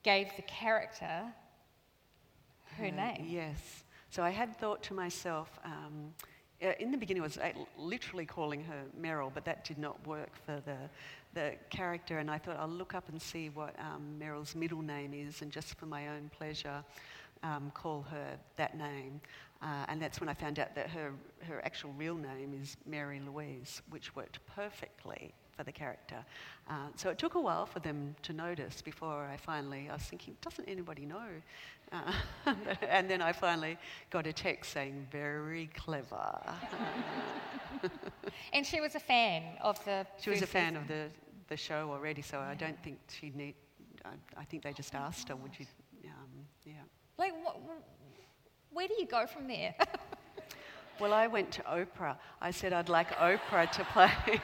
gave 0.03 0.28
the 0.37 0.43
character 0.43 1.24
her 2.76 2.87
uh, 2.87 2.91
name. 2.91 3.26
Yes. 3.28 3.82
So 4.11 4.22
I 4.22 4.30
had 4.30 4.57
thought 4.57 4.82
to 4.84 4.95
myself, 4.95 5.59
um, 5.64 6.14
uh, 6.62 6.68
in 6.78 6.91
the 6.91 6.97
beginning, 6.97 7.22
I 7.22 7.26
was 7.26 7.39
literally 7.76 8.24
calling 8.24 8.62
her 8.64 8.84
Meryl, 8.99 9.30
but 9.34 9.45
that 9.45 9.64
did 9.64 9.78
not 9.78 10.07
work 10.07 10.30
for 10.47 10.62
the, 10.64 10.76
the 11.34 11.55
character. 11.68 12.18
And 12.18 12.30
I 12.30 12.39
thought 12.39 12.57
I'll 12.59 12.68
look 12.68 12.95
up 12.95 13.09
and 13.09 13.20
see 13.20 13.51
what 13.51 13.74
um, 13.80 14.16
Meryl's 14.18 14.55
middle 14.55 14.82
name 14.82 15.12
is, 15.12 15.43
and 15.43 15.51
just 15.51 15.74
for 15.74 15.87
my 15.87 16.09
own 16.09 16.30
pleasure, 16.39 16.84
um, 17.43 17.70
call 17.74 18.03
her 18.11 18.39
that 18.57 18.76
name. 18.76 19.20
Uh, 19.62 19.87
and 19.89 20.01
that's 20.01 20.20
when 20.20 20.28
I 20.28 20.34
found 20.34 20.59
out 20.59 20.74
that 20.74 20.91
her, 20.91 21.12
her 21.49 21.64
actual 21.64 21.93
real 21.97 22.14
name 22.14 22.59
is 22.61 22.76
Mary 22.87 23.20
Louise, 23.20 23.80
which 23.91 24.14
worked 24.14 24.39
perfectly 24.47 25.32
for 25.57 25.64
the 25.64 25.72
character. 25.72 26.16
Uh, 26.68 26.89
so 26.95 27.09
it 27.09 27.18
took 27.18 27.34
a 27.34 27.41
while 27.41 27.64
for 27.64 27.80
them 27.80 28.14
to 28.22 28.32
notice 28.32 28.82
before 28.82 29.24
I 29.24 29.37
finally, 29.37 29.89
I 29.91 29.95
was 29.95 30.03
thinking, 30.03 30.37
doesn't 30.43 30.68
anybody 30.68 31.07
know? 31.07 31.28
Uh, 31.91 32.12
and 32.89 33.09
then 33.09 33.22
I 33.22 33.32
finally 33.32 33.78
got 34.11 34.26
a 34.26 34.32
text 34.32 34.72
saying, 34.72 35.07
very 35.11 35.70
clever. 35.74 36.39
and 38.53 38.66
she 38.66 38.80
was 38.80 38.95
a 38.95 39.01
fan 39.01 39.43
of 39.62 39.82
the. 39.84 40.07
She 40.20 40.30
was 40.30 40.43
a 40.43 40.47
fan 40.47 40.72
season. 40.72 40.82
of 40.82 40.89
the, 40.89 41.07
the 41.49 41.57
show 41.57 41.91
already, 41.91 42.22
so 42.22 42.39
yeah. 42.39 42.51
I 42.51 42.55
don't 42.55 42.80
think 42.82 42.99
she'd 43.09 43.37
need. 43.37 43.55
I, 44.05 44.41
I, 44.41 44.45
think 44.45 44.62
they 44.62 44.72
just 44.72 44.95
asked 44.95 45.28
her, 45.28 45.37
would 45.37 45.59
you. 45.59 45.66
Um, 46.05 46.47
yeah. 46.64 46.74
Like, 47.19 47.33
where 48.73 48.89
do 48.89 48.95
you 48.99 49.07
go 49.07 49.27
from 49.27 49.49
there? 49.49 49.75
well, 51.01 51.12
I 51.12 51.27
went 51.27 51.51
to 51.53 51.62
Oprah. 51.62 52.17
I 52.41 52.51
said 52.51 52.73
I'd 52.73 52.89
like 52.89 53.11
Oprah 53.17 53.71
to 53.73 53.85
play. 53.85 54.11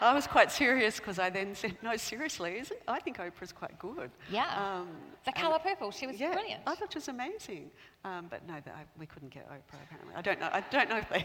I 0.00 0.12
was 0.12 0.26
quite 0.26 0.52
serious 0.52 0.96
because 0.96 1.18
I 1.18 1.30
then 1.30 1.54
said, 1.54 1.76
no, 1.82 1.96
seriously, 1.96 2.58
isn't, 2.58 2.80
I 2.86 3.00
think 3.00 3.18
Oprah's 3.18 3.52
quite 3.52 3.78
good. 3.78 4.10
Yeah. 4.30 4.46
Um, 4.56 4.88
the 5.24 5.32
colour 5.32 5.58
purple, 5.58 5.90
she 5.90 6.06
was 6.06 6.20
yeah, 6.20 6.32
brilliant. 6.32 6.62
I 6.66 6.74
thought 6.74 6.92
she 6.92 6.98
was 6.98 7.08
amazing. 7.08 7.70
Um, 8.04 8.26
but 8.28 8.46
no, 8.46 8.54
I, 8.54 8.84
we 8.98 9.06
couldn't 9.06 9.30
get 9.30 9.48
Oprah 9.48 9.80
apparently. 9.84 10.14
I 10.14 10.22
don't 10.22 10.40
know. 10.40 10.50
I 10.52 10.60
don't 10.70 10.90
know 10.90 10.98
if 10.98 11.08
they 11.08 11.24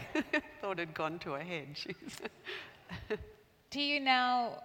thought 0.62 0.78
it 0.78 0.88
had 0.88 0.94
gone 0.94 1.18
to 1.20 1.32
her 1.32 1.40
head. 1.40 1.76
do 3.70 3.80
you 3.80 4.00
now 4.00 4.62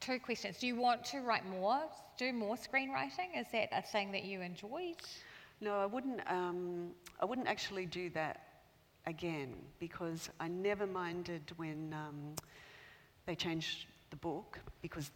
two 0.00 0.18
questions. 0.18 0.58
Do 0.58 0.66
you 0.66 0.76
want 0.76 1.04
to 1.06 1.20
write 1.20 1.48
more, 1.48 1.80
do 2.18 2.32
more 2.32 2.56
screenwriting? 2.56 3.38
Is 3.38 3.46
that 3.52 3.68
a 3.72 3.82
thing 3.82 4.12
that 4.12 4.24
you 4.24 4.40
enjoyed? 4.40 4.96
No, 5.60 5.78
I 5.78 5.86
wouldn't. 5.86 6.20
Um, 6.26 6.90
I 7.20 7.24
wouldn't 7.24 7.48
actually 7.48 7.86
do 7.86 8.10
that 8.10 8.42
again 9.06 9.54
because 9.78 10.28
I 10.40 10.48
never 10.48 10.86
minded 10.86 11.52
when 11.56 11.94
um, 11.94 12.34
they 13.24 13.34
changed 13.34 13.86
the 14.10 14.16
book 14.16 14.58
because 14.82 15.10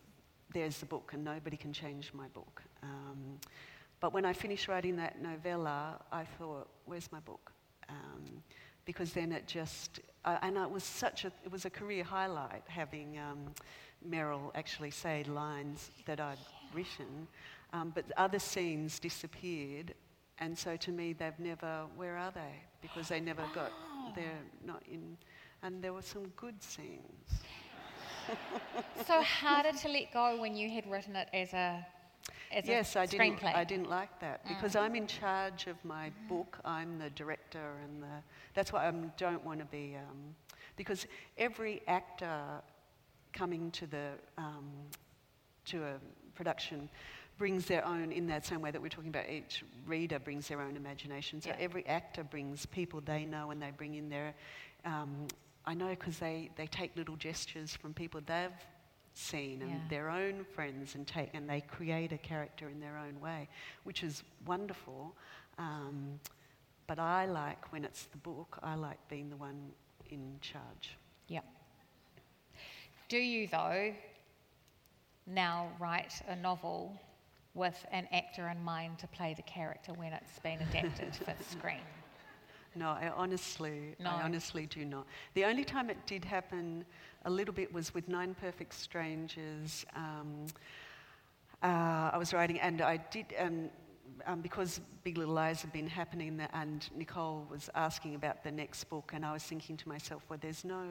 there's 0.53 0.79
the 0.79 0.87
book 0.87 1.11
and 1.13 1.25
nobody 1.25 1.57
can 1.57 1.73
change 1.73 2.13
my 2.15 2.27
book. 2.29 2.63
Um, 2.83 3.39
but 4.01 4.15
when 4.15 4.25
I 4.25 4.33
finished 4.33 4.67
writing 4.69 4.97
that 4.97 5.21
novella, 5.23 6.01
I 6.11 6.25
thought, 6.25 6.69
where's 6.87 7.11
my 7.13 7.21
book? 7.21 7.53
Um, 7.89 8.43
because 8.85 9.13
then 9.13 9.31
it 9.31 9.47
just, 9.47 10.01
uh, 10.25 10.39
and 10.43 10.57
it 10.57 10.71
was 10.71 10.85
such 10.85 11.25
a, 11.25 11.33
it 11.45 11.53
was 11.53 11.67
a 11.67 11.71
career 11.71 12.03
highlight 12.03 12.63
having 12.67 13.19
Meryl 14.09 14.51
actually 14.55 14.91
say 14.91 15.25
lines 15.25 15.91
that 16.07 16.21
I'd 16.21 16.39
written, 16.75 17.29
um, 17.73 17.93
but 17.95 18.05
other 18.17 18.39
scenes 18.39 18.99
disappeared, 18.99 19.95
and 20.39 20.57
so 20.57 20.77
to 20.77 20.91
me 20.91 21.13
they've 21.13 21.39
never, 21.39 21.85
where 21.97 22.17
are 22.17 22.31
they? 22.31 22.63
Because 22.83 23.09
they 23.09 23.21
never 23.21 23.45
got, 23.55 23.73
they're 24.15 24.43
not 24.65 24.83
in, 24.91 25.17
and 25.63 25.83
there 25.83 25.93
were 25.93 26.03
some 26.03 26.27
good 26.37 26.63
scenes. 26.63 27.43
so 29.07 29.23
harder 29.23 29.73
to 29.73 29.89
let 29.89 30.13
go 30.13 30.41
when 30.41 30.55
you 30.57 30.71
had 30.71 30.89
written 30.91 31.17
it 31.17 31.29
as 31.33 31.53
a 31.53 31.87
as 32.53 32.67
yes, 32.67 32.97
I 32.97 33.07
didn't. 33.07 33.45
I 33.45 33.63
didn't 33.63 33.89
like 33.89 34.19
that 34.21 34.47
because 34.49 34.75
Mm. 34.75 34.81
I'm 34.81 34.95
in 34.97 35.07
charge 35.07 35.69
of 35.69 35.83
my 35.85 36.11
book. 36.29 36.59
I'm 36.65 36.99
the 36.99 37.11
director, 37.11 37.77
and 37.85 38.03
the, 38.03 38.23
that's 38.55 38.73
why 38.73 38.89
I 38.89 38.91
don't 39.17 39.45
want 39.45 39.61
to 39.61 39.67
be. 39.67 39.97
Um, 39.97 40.35
because 40.77 41.07
every 41.39 41.83
actor 41.87 42.61
coming 43.33 43.71
to 43.73 43.87
the 43.87 44.11
um, 44.39 44.69
to 45.67 45.85
a 45.85 45.95
production 46.35 46.89
brings 47.39 47.65
their 47.67 47.85
own 47.87 48.13
in 48.13 48.27
that 48.27 48.45
same 48.45 48.61
way 48.61 48.71
that 48.71 48.81
we're 48.83 48.89
talking 48.89 49.09
about. 49.09 49.29
Each 49.29 49.65
reader 49.87 50.19
brings 50.19 50.49
their 50.49 50.61
own 50.61 50.77
imagination. 50.77 51.41
So 51.41 51.51
Yeah. 51.51 51.57
every 51.59 51.87
actor 51.87 52.23
brings 52.23 52.67
people 52.67 53.01
they 53.01 53.25
know, 53.25 53.51
and 53.51 53.61
they 53.63 53.71
bring 53.71 53.95
in 53.95 54.09
their. 54.11 54.35
Um, 54.85 55.27
I 55.65 55.75
know 55.75 55.89
because 55.91 56.19
they, 56.19 56.51
they 56.57 56.67
take 56.67 56.97
little 56.97 57.17
gestures 57.17 57.75
from 57.75 57.95
people 57.95 58.21
they've 58.27 58.51
seen 59.15 59.63
and 59.63 59.71
Yeah. 59.71 59.89
their 59.89 60.11
own 60.11 60.45
friends 60.45 60.95
and 60.95 61.07
take 61.07 61.31
and 61.35 61.49
they 61.49 61.61
create 61.61 62.13
a 62.13 62.19
character 62.19 62.69
in 62.69 62.81
their 62.81 62.97
own 62.97 63.21
way, 63.21 63.49
which 63.85 64.03
is 64.03 64.23
wonderful. 64.47 65.15
Um, 65.59 66.19
but 66.87 66.99
I 66.99 67.27
like 67.27 67.73
when 67.73 67.85
it's 67.85 68.05
the 68.07 68.19
book. 68.19 68.59
I 68.63 68.75
like 68.75 68.99
being 69.09 69.31
the 69.31 69.37
one 69.37 69.73
in 70.11 70.39
charge. 70.41 70.97
Yeah. 71.29 71.41
Do 73.11 73.19
you, 73.19 73.49
though, 73.49 73.93
now 75.27 75.67
write 75.81 76.23
a 76.29 76.37
novel 76.37 76.97
with 77.55 77.85
an 77.91 78.07
actor 78.13 78.49
in 78.49 78.63
mind 78.63 79.01
to 79.01 79.09
play 79.09 79.35
the 79.35 79.43
character 79.43 79.93
when 79.95 80.13
it's 80.13 80.39
been 80.39 80.61
adapted 80.61 81.17
for 81.17 81.35
the 81.37 81.43
screen? 81.43 81.83
No, 82.77 82.91
I 82.91 83.11
honestly, 83.17 83.97
No. 83.99 84.11
I 84.11 84.23
honestly 84.23 84.67
do 84.67 84.85
not. 84.85 85.09
The 85.35 85.45
only 85.45 85.65
time 85.65 85.91
it 85.91 85.97
did 86.07 86.25
happen 86.25 86.85
a 87.25 87.31
little 87.31 87.53
bit 87.53 87.75
was 87.75 87.93
with 87.93 88.09
Nine 88.09 88.33
Perfect 88.33 88.75
Strangers. 88.75 89.85
Um, 89.97 90.47
uh, 91.65 92.11
I 92.13 92.17
was 92.17 92.33
writing, 92.33 92.61
and 92.61 92.81
I 92.81 92.99
did, 92.99 93.35
um, 93.41 93.71
um, 94.25 94.41
because 94.41 94.81
Big 95.03 95.19
Little 95.19 95.35
Lies 95.35 95.63
had 95.63 95.73
been 95.73 95.89
happening, 95.89 96.41
and 96.53 96.89
Nicole 96.95 97.45
was 97.51 97.69
asking 97.75 98.15
about 98.15 98.45
the 98.45 98.53
next 98.53 98.85
book, 98.85 99.11
and 99.13 99.27
I 99.27 99.33
was 99.33 99.43
thinking 99.43 99.77
to 99.79 99.89
myself, 99.89 100.23
well, 100.29 100.39
there's 100.41 100.65
no, 100.65 100.85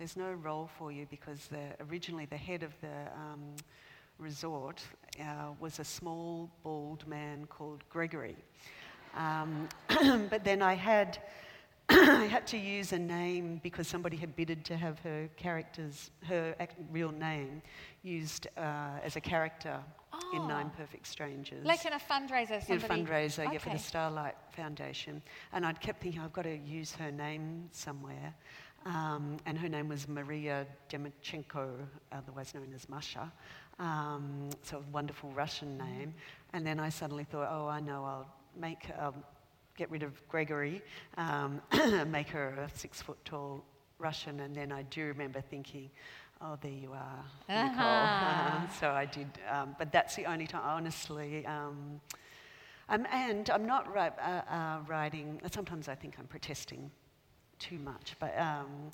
there's 0.00 0.16
no 0.16 0.32
role 0.32 0.70
for 0.78 0.90
you 0.90 1.06
because 1.10 1.46
the, 1.48 1.84
originally 1.90 2.24
the 2.24 2.36
head 2.36 2.62
of 2.62 2.72
the 2.80 3.12
um, 3.14 3.54
resort 4.18 4.80
uh, 5.20 5.50
was 5.60 5.78
a 5.78 5.84
small, 5.84 6.50
bald 6.62 7.06
man 7.06 7.44
called 7.50 7.84
Gregory. 7.90 8.36
Um, 9.14 9.68
but 10.30 10.42
then 10.42 10.62
I 10.62 10.72
had, 10.72 11.18
I 11.90 12.24
had 12.24 12.46
to 12.46 12.56
use 12.56 12.94
a 12.94 12.98
name 12.98 13.60
because 13.62 13.88
somebody 13.88 14.16
had 14.16 14.34
bidded 14.34 14.64
to 14.64 14.76
have 14.78 14.98
her 15.00 15.28
character's, 15.36 16.10
her 16.26 16.56
real 16.90 17.12
name 17.12 17.60
used 18.02 18.46
uh, 18.56 19.04
as 19.04 19.16
a 19.16 19.20
character 19.20 19.80
in 20.32 20.42
Oh. 20.42 20.46
Nine 20.46 20.70
Perfect 20.76 21.06
Strangers. 21.06 21.64
Like 21.64 21.84
in 21.84 21.92
a 21.92 21.98
fundraiser, 21.98 22.68
in 22.68 22.76
a 22.76 22.80
somebody... 22.80 23.02
fundraiser, 23.02 23.52
yeah, 23.52 23.58
for 23.58 23.70
the 23.70 23.78
Starlight 23.78 24.34
Foundation. 24.50 25.22
And 25.52 25.66
I'd 25.66 25.80
kept 25.80 26.02
thinking, 26.02 26.20
I've 26.20 26.32
got 26.32 26.42
to 26.42 26.56
use 26.56 26.92
her 26.92 27.10
name 27.10 27.68
somewhere. 27.72 28.34
Um, 28.86 29.36
and 29.46 29.58
her 29.58 29.68
name 29.68 29.88
was 29.88 30.08
Maria 30.08 30.66
Dmitrichenko, 30.88 31.70
otherwise 32.12 32.54
known 32.54 32.72
as 32.74 32.88
Masha. 32.88 33.30
Um, 33.78 34.50
so 34.62 34.78
a 34.78 34.92
wonderful 34.92 35.30
Russian 35.32 35.76
name. 35.76 36.14
And 36.52 36.66
then 36.66 36.80
I 36.80 36.88
suddenly 36.88 37.24
thought, 37.24 37.48
oh, 37.50 37.68
I 37.68 37.80
know, 37.80 38.04
I'll 38.04 38.26
make, 38.58 38.90
um, 38.98 39.14
get 39.76 39.90
rid 39.90 40.02
of 40.02 40.26
Gregory, 40.28 40.82
um, 41.16 41.60
make 42.08 42.28
her 42.28 42.50
a 42.66 42.78
six 42.78 43.02
foot 43.02 43.18
tall 43.24 43.64
Russian. 43.98 44.40
And 44.40 44.54
then 44.54 44.72
I 44.72 44.82
do 44.82 45.04
remember 45.06 45.40
thinking, 45.40 45.90
oh, 46.40 46.56
there 46.60 46.70
you 46.70 46.92
are, 46.92 47.24
Nicole. 47.48 47.86
Uh-huh. 47.86 48.68
so 48.80 48.90
I 48.90 49.04
did, 49.04 49.28
um, 49.50 49.76
but 49.78 49.92
that's 49.92 50.16
the 50.16 50.24
only 50.26 50.46
time, 50.46 50.62
honestly. 50.64 51.44
Um, 51.46 52.00
um, 52.88 53.06
and 53.12 53.48
I'm 53.50 53.66
not 53.66 53.92
ri- 53.92 54.10
uh, 54.20 54.42
uh, 54.50 54.78
writing, 54.88 55.40
sometimes 55.52 55.88
I 55.88 55.94
think 55.94 56.16
I'm 56.18 56.26
protesting 56.26 56.90
too 57.60 57.78
much, 57.78 58.16
but 58.18 58.36
um, 58.38 58.90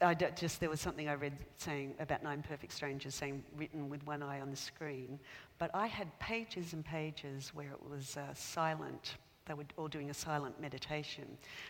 I 0.00 0.12
just, 0.12 0.60
there 0.60 0.68
was 0.68 0.80
something 0.80 1.08
I 1.08 1.14
read 1.14 1.32
saying 1.56 1.94
about 2.00 2.22
Nine 2.22 2.42
Perfect 2.46 2.72
Strangers 2.72 3.14
saying 3.14 3.42
written 3.56 3.88
with 3.88 4.06
one 4.06 4.22
eye 4.22 4.40
on 4.40 4.50
the 4.50 4.56
screen, 4.56 5.18
but 5.58 5.70
I 5.72 5.86
had 5.86 6.06
pages 6.18 6.74
and 6.74 6.84
pages 6.84 7.52
where 7.54 7.70
it 7.70 7.90
was 7.90 8.18
uh, 8.18 8.34
silent. 8.34 9.14
They 9.46 9.54
were 9.54 9.64
all 9.78 9.88
doing 9.88 10.10
a 10.10 10.14
silent 10.14 10.60
meditation. 10.60 11.24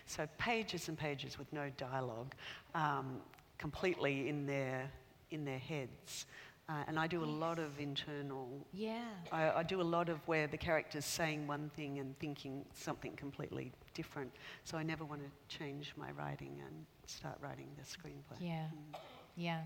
So 0.06 0.26
pages 0.38 0.88
and 0.88 0.98
pages 0.98 1.38
with 1.38 1.52
no 1.52 1.70
dialogue, 1.76 2.34
um, 2.74 3.20
completely 3.58 4.28
in 4.28 4.44
their, 4.46 4.90
in 5.30 5.44
their 5.44 5.58
heads. 5.58 6.26
Uh, 6.68 6.82
and 6.88 6.98
I 6.98 7.06
do 7.06 7.22
a 7.22 7.24
lot 7.24 7.60
of 7.60 7.78
internal 7.78 8.66
Yeah. 8.72 9.04
I, 9.30 9.50
I 9.50 9.62
do 9.62 9.80
a 9.80 9.84
lot 9.84 10.08
of 10.08 10.18
where 10.26 10.48
the 10.48 10.56
character's 10.56 11.04
saying 11.04 11.46
one 11.46 11.70
thing 11.76 12.00
and 12.00 12.18
thinking 12.18 12.64
something 12.74 13.14
completely 13.14 13.72
different. 13.94 14.32
So 14.64 14.76
I 14.76 14.82
never 14.82 15.04
want 15.04 15.22
to 15.22 15.56
change 15.56 15.92
my 15.96 16.10
writing 16.10 16.60
and 16.66 16.84
start 17.06 17.38
writing 17.40 17.68
the 17.78 17.84
screenplay. 17.84 18.40
Yeah. 18.40 18.64
Mm. 18.64 18.98
Yeah. 19.36 19.60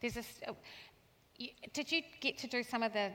There's 0.00 0.14
this. 0.14 0.40
Uh, 0.46 0.54
you, 1.36 1.50
did 1.72 1.92
you 1.92 2.02
get 2.20 2.36
to 2.38 2.48
do 2.48 2.64
some 2.64 2.82
of 2.82 2.92
the 2.92 3.12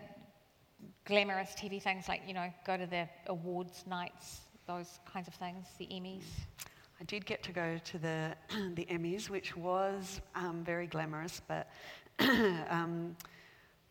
glamorous 1.06 1.56
TV 1.60 1.82
things, 1.82 2.08
like 2.08 2.22
you 2.26 2.34
know, 2.34 2.50
go 2.66 2.78
to 2.78 2.86
the 2.86 3.10
awards 3.28 3.84
nights, 3.86 4.42
those 4.66 5.00
kinds 5.12 5.28
of 5.28 5.34
things, 5.34 5.66
the 5.78 5.88
Emmys? 5.88 6.24
I 7.02 7.04
did 7.06 7.26
get 7.26 7.44
to 7.44 7.52
go 7.52 7.78
to 7.84 7.98
the, 7.98 8.36
the 8.76 8.86
Emmys, 8.86 9.30
which 9.30 9.58
was 9.58 10.22
um, 10.36 10.64
very 10.64 10.88
glamorous, 10.88 11.42
but 11.48 11.70
um, 12.70 13.16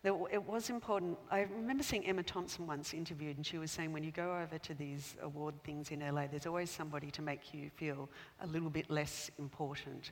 it 0.04 0.44
was 0.44 0.68
important. 0.68 1.16
I 1.30 1.42
remember 1.42 1.84
seeing 1.84 2.04
Emma 2.04 2.24
Thompson 2.24 2.66
once 2.66 2.92
interviewed, 2.92 3.36
and 3.36 3.46
she 3.46 3.58
was 3.58 3.70
saying 3.70 3.92
when 3.92 4.02
you 4.02 4.10
go 4.10 4.36
over 4.36 4.58
to 4.58 4.74
these 4.74 5.16
award 5.22 5.54
things 5.62 5.92
in 5.92 6.00
LA, 6.00 6.26
there's 6.26 6.46
always 6.46 6.70
somebody 6.70 7.10
to 7.12 7.22
make 7.22 7.54
you 7.54 7.70
feel 7.76 8.08
a 8.40 8.46
little 8.48 8.70
bit 8.70 8.90
less 8.90 9.30
important 9.38 10.10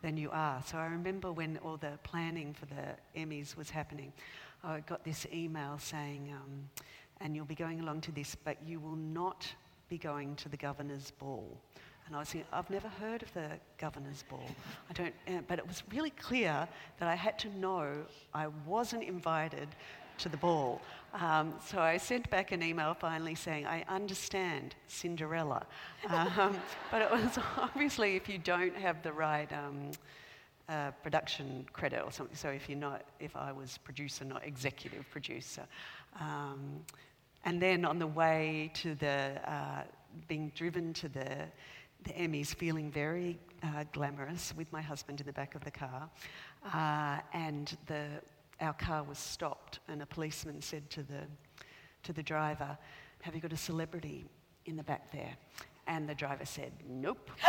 than 0.00 0.16
you 0.16 0.30
are. 0.30 0.62
So 0.64 0.78
I 0.78 0.86
remember 0.86 1.32
when 1.32 1.58
all 1.58 1.76
the 1.76 1.98
planning 2.04 2.54
for 2.54 2.66
the 2.66 3.20
Emmys 3.20 3.56
was 3.56 3.68
happening, 3.68 4.12
I 4.62 4.80
got 4.80 5.02
this 5.02 5.26
email 5.32 5.76
saying, 5.78 6.32
um, 6.32 6.70
and 7.20 7.34
you'll 7.34 7.44
be 7.44 7.56
going 7.56 7.80
along 7.80 8.02
to 8.02 8.12
this, 8.12 8.36
but 8.36 8.56
you 8.64 8.78
will 8.78 8.96
not 8.96 9.46
be 9.88 9.98
going 9.98 10.36
to 10.36 10.48
the 10.48 10.56
governor's 10.56 11.10
ball. 11.10 11.58
And 12.12 12.18
I 12.18 12.20
was 12.20 12.28
thinking, 12.28 12.48
I've 12.52 12.68
never 12.68 12.88
heard 12.88 13.22
of 13.22 13.32
the 13.32 13.48
governor's 13.78 14.22
ball. 14.28 14.44
I 14.90 14.92
don't, 14.92 15.14
uh, 15.28 15.40
but 15.48 15.58
it 15.58 15.66
was 15.66 15.82
really 15.90 16.10
clear 16.10 16.68
that 16.98 17.08
I 17.08 17.14
had 17.14 17.38
to 17.38 17.58
know 17.58 17.90
I 18.34 18.48
wasn't 18.66 19.04
invited 19.04 19.68
to 20.18 20.28
the 20.28 20.36
ball. 20.36 20.82
Um, 21.14 21.54
so 21.66 21.78
I 21.78 21.96
sent 21.96 22.28
back 22.28 22.52
an 22.52 22.62
email 22.62 22.92
finally 22.92 23.34
saying, 23.34 23.64
I 23.64 23.82
understand 23.88 24.74
Cinderella. 24.88 25.64
Um, 26.06 26.54
but 26.90 27.00
it 27.00 27.10
was 27.10 27.38
obviously 27.56 28.14
if 28.14 28.28
you 28.28 28.36
don't 28.36 28.76
have 28.76 29.02
the 29.02 29.14
right 29.14 29.50
um, 29.50 29.92
uh, 30.68 30.90
production 31.02 31.64
credit 31.72 32.02
or 32.04 32.12
something, 32.12 32.36
so 32.36 32.50
if 32.50 32.68
you're 32.68 32.76
not, 32.76 33.04
if 33.20 33.34
I 33.34 33.52
was 33.52 33.78
producer, 33.78 34.26
not 34.26 34.46
executive 34.46 35.08
producer. 35.10 35.62
Um, 36.20 36.84
and 37.46 37.60
then 37.60 37.86
on 37.86 37.98
the 37.98 38.06
way 38.06 38.70
to 38.74 38.96
the, 38.96 39.40
uh, 39.50 39.84
being 40.28 40.52
driven 40.54 40.92
to 40.92 41.08
the, 41.08 41.48
the 42.04 42.12
Emmys, 42.12 42.54
feeling 42.54 42.90
very 42.90 43.38
uh, 43.62 43.84
glamorous 43.92 44.54
with 44.56 44.72
my 44.72 44.82
husband 44.82 45.20
in 45.20 45.26
the 45.26 45.32
back 45.32 45.54
of 45.54 45.64
the 45.64 45.70
car. 45.70 46.10
Uh, 46.72 47.20
and 47.32 47.76
the, 47.86 48.06
our 48.60 48.74
car 48.74 49.02
was 49.02 49.18
stopped, 49.18 49.80
and 49.88 50.02
a 50.02 50.06
policeman 50.06 50.60
said 50.60 50.88
to 50.90 51.02
the, 51.02 51.22
to 52.02 52.12
the 52.12 52.22
driver, 52.22 52.76
Have 53.22 53.34
you 53.34 53.40
got 53.40 53.52
a 53.52 53.56
celebrity 53.56 54.24
in 54.66 54.76
the 54.76 54.82
back 54.82 55.10
there? 55.12 55.36
And 55.86 56.08
the 56.08 56.14
driver 56.14 56.44
said, 56.44 56.72
Nope. 56.88 57.30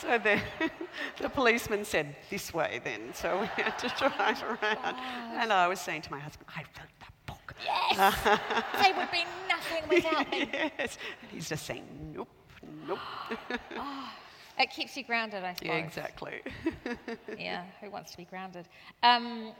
So 0.00 0.16
the, 0.16 0.40
the 1.20 1.28
policeman 1.28 1.84
said, 1.84 2.14
This 2.30 2.54
way 2.54 2.80
then. 2.84 3.12
So 3.14 3.40
we 3.40 3.62
had 3.62 3.78
to 3.80 3.88
drive 3.98 4.42
around. 4.42 4.94
And 5.34 5.52
I 5.52 5.66
was 5.66 5.80
saying 5.80 6.02
to 6.02 6.10
my 6.10 6.20
husband, 6.20 6.48
I 6.54 6.60
wrote 6.60 6.94
that 7.00 7.12
book. 7.26 7.54
Yes. 7.64 8.14
they 8.80 8.92
would 8.92 9.10
be 9.10 9.24
nothing 9.58 9.88
without 9.88 10.30
me. 10.30 10.50
yes. 10.52 10.98
And 11.22 11.30
he's 11.30 11.48
just 11.48 11.66
saying, 11.66 11.84
nope, 12.14 12.28
nope. 12.86 12.98
It 14.60 14.70
keeps 14.70 14.96
you 14.96 15.04
grounded, 15.04 15.44
I 15.44 15.54
suppose. 15.54 15.68
yeah, 15.68 15.76
exactly. 15.76 16.40
yeah, 17.38 17.62
who 17.80 17.90
wants 17.90 18.10
to 18.10 18.16
be 18.16 18.24
grounded? 18.24 18.66
Um, 19.04 19.52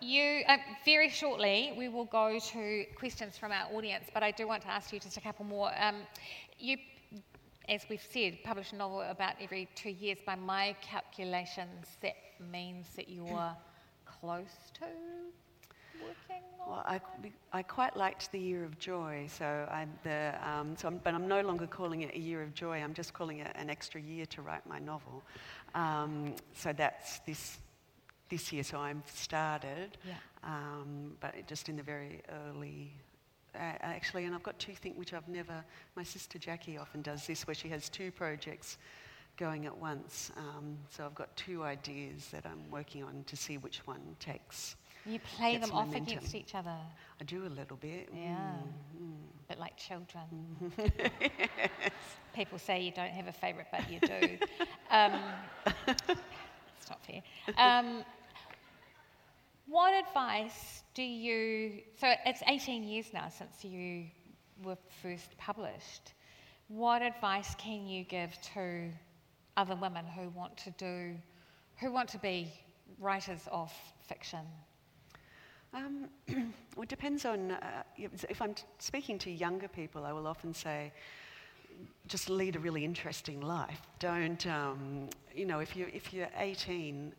you 0.00 0.42
uh, 0.48 0.56
very 0.84 1.08
shortly 1.08 1.72
we 1.78 1.88
will 1.88 2.06
go 2.06 2.40
to 2.40 2.84
questions 2.96 3.38
from 3.38 3.52
our 3.52 3.72
audience, 3.72 4.06
but 4.12 4.24
I 4.24 4.32
do 4.32 4.48
want 4.48 4.62
to 4.62 4.68
ask 4.68 4.92
you 4.92 4.98
just 4.98 5.16
a 5.18 5.20
couple 5.20 5.44
more. 5.44 5.70
Um, 5.78 5.98
you, 6.58 6.78
as 7.68 7.82
we've 7.88 8.02
said, 8.02 8.38
publish 8.42 8.72
a 8.72 8.76
novel 8.76 9.02
about 9.02 9.34
every 9.40 9.68
two 9.76 9.90
years. 9.90 10.18
By 10.26 10.34
my 10.34 10.74
calculations, 10.82 11.96
that 12.00 12.16
means 12.50 12.88
that 12.96 13.08
you 13.08 13.28
are 13.28 13.56
close 14.04 14.72
to. 14.80 14.86
Well, 16.66 16.84
I, 16.86 17.00
I 17.52 17.62
quite 17.62 17.96
liked 17.96 18.30
the 18.30 18.38
Year 18.38 18.64
of 18.64 18.78
Joy, 18.78 19.26
so 19.28 19.68
I'm 19.70 19.92
the, 20.04 20.34
um, 20.48 20.76
so 20.76 20.88
I'm, 20.88 20.98
but 20.98 21.12
I'm 21.12 21.26
no 21.26 21.40
longer 21.40 21.66
calling 21.66 22.02
it 22.02 22.14
a 22.14 22.18
Year 22.18 22.42
of 22.42 22.54
Joy. 22.54 22.78
I'm 22.82 22.94
just 22.94 23.12
calling 23.12 23.40
it 23.40 23.50
an 23.56 23.68
extra 23.68 24.00
year 24.00 24.26
to 24.26 24.42
write 24.42 24.64
my 24.66 24.78
novel. 24.78 25.22
Um, 25.74 26.34
so 26.54 26.72
that's 26.72 27.18
this 27.20 27.58
this 28.28 28.52
year. 28.52 28.62
So 28.62 28.78
I'm 28.78 29.02
started, 29.12 29.98
Yeah. 30.06 30.14
um, 30.44 31.16
but 31.20 31.34
it 31.34 31.46
just 31.46 31.68
in 31.68 31.76
the 31.76 31.82
very 31.82 32.22
early. 32.46 32.92
Uh, 33.54 33.58
actually, 33.82 34.24
and 34.24 34.34
I've 34.34 34.42
got 34.42 34.58
two 34.58 34.74
things 34.74 34.96
which 34.96 35.12
I've 35.12 35.28
never. 35.28 35.62
My 35.94 36.04
sister 36.04 36.38
Jackie 36.38 36.78
often 36.78 37.02
does 37.02 37.26
this, 37.26 37.46
where 37.46 37.54
she 37.54 37.68
has 37.68 37.90
two 37.90 38.10
projects 38.10 38.78
going 39.36 39.66
at 39.66 39.76
once. 39.76 40.30
Um, 40.36 40.78
so 40.90 41.04
I've 41.04 41.14
got 41.14 41.36
two 41.36 41.62
ideas 41.62 42.28
that 42.32 42.46
I'm 42.46 42.70
working 42.70 43.02
on 43.02 43.24
to 43.26 43.36
see 43.36 43.58
which 43.58 43.86
one 43.86 44.16
takes. 44.20 44.76
You 45.04 45.18
play 45.36 45.58
them 45.58 45.72
off 45.72 45.86
momentum. 45.86 46.14
against 46.14 46.34
each 46.34 46.54
other, 46.54 46.76
I 47.20 47.24
do 47.24 47.44
a 47.46 47.48
little 47.48 47.76
bit. 47.76 48.08
Yeah. 48.14 48.52
Mm, 48.96 49.14
but 49.48 49.58
like 49.58 49.76
children. 49.76 50.24
mm. 50.78 51.10
People 52.34 52.58
say 52.58 52.80
you 52.82 52.92
don't 52.92 53.10
have 53.10 53.26
a 53.26 53.32
favourite, 53.32 53.66
but 53.70 53.90
you 53.90 53.98
do. 54.00 54.38
um, 54.90 55.20
it's 55.86 56.88
not 56.88 57.00
fair. 57.04 57.22
Um, 57.58 58.04
what 59.66 59.92
advice 60.06 60.82
do 60.94 61.02
you? 61.02 61.82
So 61.98 62.12
it's 62.24 62.42
18 62.48 62.84
years 62.84 63.06
now 63.12 63.28
since 63.28 63.64
you 63.64 64.04
were 64.62 64.76
first 65.02 65.36
published. 65.36 66.14
What 66.68 67.02
advice 67.02 67.54
can 67.56 67.86
you 67.86 68.04
give 68.04 68.30
to 68.54 68.88
other 69.56 69.76
women 69.76 70.06
who 70.06 70.28
want 70.30 70.56
to 70.58 70.70
do, 70.72 71.16
who 71.76 71.92
want 71.92 72.08
to 72.10 72.18
be 72.18 72.52
writers 72.98 73.48
of 73.50 73.72
fiction? 74.08 74.40
Um, 75.74 76.08
well, 76.76 76.82
it 76.82 76.88
depends 76.88 77.24
on. 77.24 77.52
Uh, 77.52 77.82
if 77.96 78.42
I'm 78.42 78.54
t- 78.54 78.64
speaking 78.78 79.18
to 79.20 79.30
younger 79.30 79.68
people, 79.68 80.04
I 80.04 80.12
will 80.12 80.26
often 80.26 80.52
say, 80.52 80.92
just 82.06 82.28
lead 82.28 82.56
a 82.56 82.58
really 82.58 82.84
interesting 82.84 83.40
life. 83.40 83.80
Don't, 83.98 84.46
um, 84.46 85.08
you 85.34 85.46
know, 85.46 85.60
if 85.60 85.74
you're, 85.74 85.88
if 85.88 86.12
you're 86.12 86.28
18. 86.36 87.12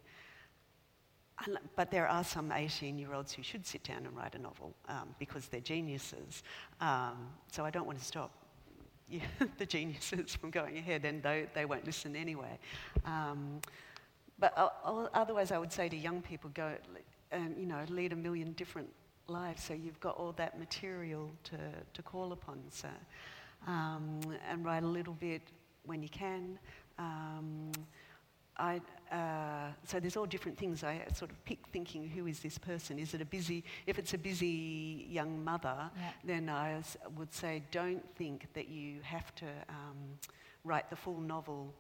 But 1.75 1.89
there 1.89 2.07
are 2.07 2.23
some 2.23 2.51
18-year-olds 2.51 3.33
who 3.33 3.43
should 3.43 3.65
sit 3.65 3.83
down 3.83 4.05
and 4.05 4.15
write 4.15 4.35
a 4.35 4.37
novel 4.37 4.73
um, 4.87 5.15
because 5.17 5.47
they're 5.47 5.59
geniuses. 5.59 6.43
Um, 6.79 7.27
so 7.51 7.65
I 7.65 7.71
don't 7.71 7.87
want 7.87 7.97
to 7.99 8.05
stop 8.05 8.31
the 9.57 9.65
geniuses 9.65 10.35
from 10.35 10.51
going 10.51 10.77
ahead, 10.77 11.05
and 11.05 11.23
they, 11.23 11.47
they 11.55 11.65
won't 11.65 11.85
listen 11.85 12.15
anyway. 12.15 12.59
Um, 13.03 13.59
but 14.39 14.53
o- 14.57 15.09
otherwise, 15.13 15.51
I 15.51 15.57
would 15.57 15.73
say 15.73 15.89
to 15.89 15.97
young 15.97 16.21
people, 16.21 16.51
go, 16.53 16.75
um, 17.33 17.55
you 17.57 17.65
know, 17.65 17.83
lead 17.89 18.13
a 18.13 18.15
million 18.15 18.53
different 18.53 18.89
lives. 19.27 19.63
So 19.63 19.73
you've 19.73 19.99
got 19.99 20.17
all 20.17 20.33
that 20.33 20.59
material 20.59 21.29
to, 21.45 21.57
to 21.93 22.01
call 22.01 22.31
upon. 22.31 22.59
So, 22.69 22.87
um, 23.67 24.19
and 24.49 24.63
write 24.65 24.83
a 24.83 24.87
little 24.87 25.13
bit 25.13 25.41
when 25.85 26.01
you 26.03 26.09
can. 26.09 26.59
Um, 26.99 27.71
I, 28.57 28.81
uh, 29.11 29.71
so 29.85 29.99
there's 29.99 30.15
all 30.15 30.25
different 30.27 30.57
things. 30.57 30.83
I 30.83 31.01
sort 31.15 31.31
of 31.31 31.43
pick 31.45 31.57
thinking, 31.71 32.07
who 32.07 32.27
is 32.27 32.39
this 32.39 32.57
person? 32.57 32.99
Is 32.99 33.13
it 33.13 33.21
a 33.21 33.25
busy? 33.25 33.63
If 33.87 33.97
it's 33.97 34.13
a 34.13 34.17
busy 34.17 35.07
young 35.09 35.43
mother, 35.43 35.89
Yeah. 35.97 36.09
then 36.23 36.49
I 36.49 36.73
s- 36.73 36.97
would 37.17 37.33
say, 37.33 37.63
don't 37.71 38.03
think 38.15 38.47
that 38.53 38.67
you 38.69 38.99
have 39.01 39.33
to 39.35 39.45
um, 39.69 39.97
write 40.63 40.89
the 40.89 40.95
full 40.95 41.19
novel 41.19 41.73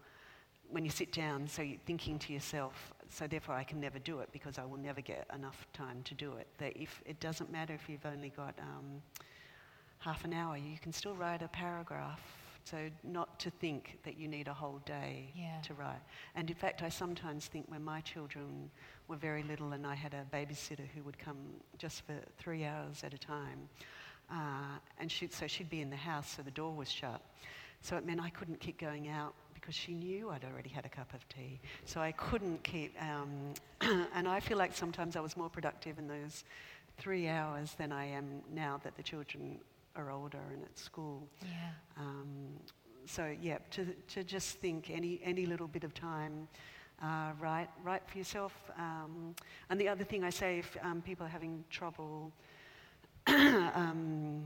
when 0.69 0.83
you 0.83 0.89
sit 0.91 1.11
down. 1.11 1.47
So 1.47 1.61
you're 1.61 1.77
thinking 1.85 2.17
to 2.19 2.33
yourself, 2.33 2.92
so 3.09 3.27
therefore 3.27 3.55
I 3.55 3.63
can 3.63 3.79
never 3.79 3.99
do 3.99 4.19
it 4.19 4.29
because 4.31 4.57
I 4.57 4.65
will 4.65 4.77
never 4.77 5.01
get 5.01 5.27
enough 5.33 5.67
time 5.73 6.01
to 6.03 6.13
do 6.13 6.33
it. 6.33 6.47
That 6.57 6.75
if 6.75 7.01
it 7.05 7.19
doesn't 7.19 7.51
matter 7.51 7.73
if 7.73 7.89
you've 7.89 8.05
only 8.05 8.29
got 8.29 8.55
um, 8.59 9.01
half 9.99 10.25
an 10.25 10.33
hour, 10.33 10.57
you 10.57 10.77
can 10.81 10.91
still 10.93 11.15
write 11.15 11.41
a 11.41 11.47
paragraph. 11.47 12.21
So 12.65 12.89
not 13.03 13.39
to 13.41 13.49
think 13.49 13.99
that 14.03 14.17
you 14.17 14.27
need 14.29 14.47
a 14.47 14.53
whole 14.53 14.79
day 14.85 15.31
Yeah. 15.35 15.59
to 15.63 15.73
write. 15.73 16.01
And 16.35 16.49
in 16.49 16.55
fact, 16.55 16.81
I 16.81 16.87
sometimes 16.89 17.47
think 17.47 17.65
when 17.69 17.83
my 17.83 17.99
children 18.01 18.71
were 19.09 19.17
very 19.17 19.43
little 19.43 19.73
and 19.73 19.85
I 19.85 19.95
had 19.95 20.13
a 20.13 20.25
babysitter 20.33 20.87
who 20.95 21.03
would 21.03 21.19
come 21.19 21.37
just 21.77 22.03
for 22.05 22.13
three 22.37 22.63
hours 22.63 23.03
at 23.03 23.13
a 23.13 23.17
time, 23.17 23.67
uh, 24.31 24.77
and 24.97 25.11
she'd, 25.11 25.33
so 25.33 25.45
she'd 25.45 25.69
be 25.69 25.81
in 25.81 25.89
the 25.89 25.97
house, 25.97 26.29
so 26.37 26.41
the 26.41 26.51
door 26.51 26.73
was 26.73 26.89
shut. 26.89 27.21
So 27.81 27.97
it 27.97 28.05
meant 28.05 28.21
I 28.21 28.29
couldn't 28.29 28.61
keep 28.61 28.79
going 28.79 29.09
out 29.09 29.33
because 29.63 29.75
she 29.75 29.93
knew 29.93 30.29
I'd 30.29 30.43
already 30.43 30.67
had 30.67 30.85
a 30.85 30.89
cup 30.89 31.13
of 31.13 31.27
tea. 31.29 31.57
So 31.85 32.01
I 32.01 32.11
couldn't 32.11 32.61
keep, 32.63 32.93
um, 33.01 33.53
and 34.13 34.27
I 34.27 34.41
feel 34.41 34.57
like 34.57 34.75
sometimes 34.75 35.15
I 35.15 35.21
was 35.21 35.37
more 35.37 35.47
productive 35.47 35.97
in 35.97 36.05
those 36.05 36.43
three 36.97 37.29
hours 37.29 37.71
than 37.77 37.93
I 37.93 38.05
am 38.05 38.41
now 38.53 38.81
that 38.83 38.97
the 38.97 39.03
children 39.03 39.59
are 39.95 40.11
older 40.11 40.41
and 40.51 40.63
at 40.63 40.77
school. 40.77 41.25
Yeah. 41.41 41.47
Um, 41.97 42.25
so 43.05 43.33
yeah, 43.41 43.59
to, 43.71 43.87
to 44.09 44.25
just 44.25 44.57
think 44.57 44.89
any, 44.89 45.21
any 45.23 45.45
little 45.45 45.67
bit 45.67 45.85
of 45.85 45.93
time, 45.93 46.49
uh, 47.01 47.31
write, 47.39 47.69
write 47.85 48.03
for 48.05 48.17
yourself. 48.17 48.53
Um, 48.77 49.33
and 49.69 49.79
the 49.79 49.87
other 49.87 50.03
thing 50.03 50.25
I 50.25 50.29
say, 50.29 50.59
if 50.59 50.75
um, 50.83 51.01
people 51.01 51.25
are 51.25 51.29
having 51.29 51.63
trouble, 51.69 52.33
um, 53.27 54.43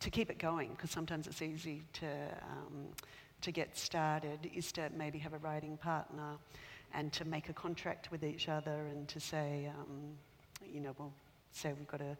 to 0.00 0.10
keep 0.10 0.28
it 0.28 0.38
going, 0.38 0.72
because 0.72 0.90
sometimes 0.90 1.26
it's 1.26 1.40
easy 1.40 1.82
to, 1.94 2.06
um, 2.06 2.88
to 3.42 3.52
get 3.52 3.76
started, 3.76 4.50
is 4.54 4.72
to 4.72 4.90
maybe 4.96 5.18
have 5.18 5.32
a 5.32 5.38
writing 5.38 5.76
partner 5.76 6.36
and 6.94 7.12
to 7.12 7.24
make 7.24 7.48
a 7.48 7.52
contract 7.52 8.10
with 8.10 8.24
each 8.24 8.48
other 8.48 8.86
and 8.90 9.06
to 9.08 9.20
say, 9.20 9.70
um, 9.78 10.14
you 10.64 10.80
know, 10.80 10.94
we'll 10.98 11.12
say 11.52 11.72
we've 11.72 11.88
got 11.88 12.00
to 12.00 12.16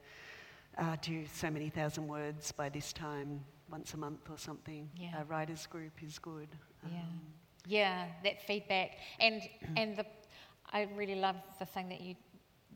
uh, 0.79 0.97
do 1.01 1.25
so 1.33 1.51
many 1.51 1.71
thousand 1.71 2.07
words 2.07 2.53
by 2.53 2.69
this 2.69 2.93
time, 2.93 3.41
once 3.71 3.95
a 3.95 3.97
month 3.97 4.29
or 4.31 4.39
something. 4.39 4.89
Yeah. 4.97 5.23
A 5.23 5.25
writers 5.25 5.67
group 5.67 5.93
is 6.03 6.19
good. 6.19 6.49
Yeah. 6.85 6.99
Um, 6.99 7.21
Yeah, 7.67 8.07
that 8.25 8.47
feedback. 8.47 8.99
And 9.19 9.43
and 9.77 9.97
the 9.97 10.07
I 10.73 10.89
really 10.97 11.15
love 11.15 11.37
the 11.59 11.67
thing 11.67 11.89
that 11.89 12.01
you 12.01 12.15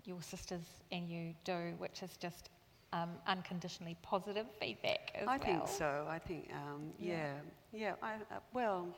your 0.05 0.23
sisters 0.23 0.63
and 0.91 1.09
you 1.09 1.35
do, 1.45 1.75
which 1.79 2.03
is 2.03 2.17
just 2.17 2.49
um, 2.93 3.11
unconditionally 3.27 3.97
positive 4.03 4.47
feedback 4.61 5.13
as 5.15 5.29
I 5.29 5.37
well. 5.37 5.39
think 5.39 5.69
so. 5.69 6.07
I 6.09 6.19
think, 6.19 6.51
um, 6.53 6.93
Yeah. 6.99 7.35
yeah, 7.73 7.81
yeah. 7.81 7.95
I, 8.03 8.15
uh, 8.15 8.41
well, 8.53 8.89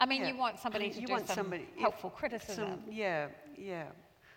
I 0.00 0.06
mean, 0.06 0.22
yeah. 0.22 0.28
you 0.28 0.36
want 0.36 0.58
somebody 0.58 0.90
to 0.90 1.00
you 1.00 1.06
do 1.06 1.12
want 1.12 1.26
some 1.26 1.36
somebody 1.36 1.68
yeah, 1.74 1.80
helpful 1.82 2.10
criticism. 2.10 2.82
some- 2.84 2.92
yeah, 2.92 3.28
yeah, 3.56 3.84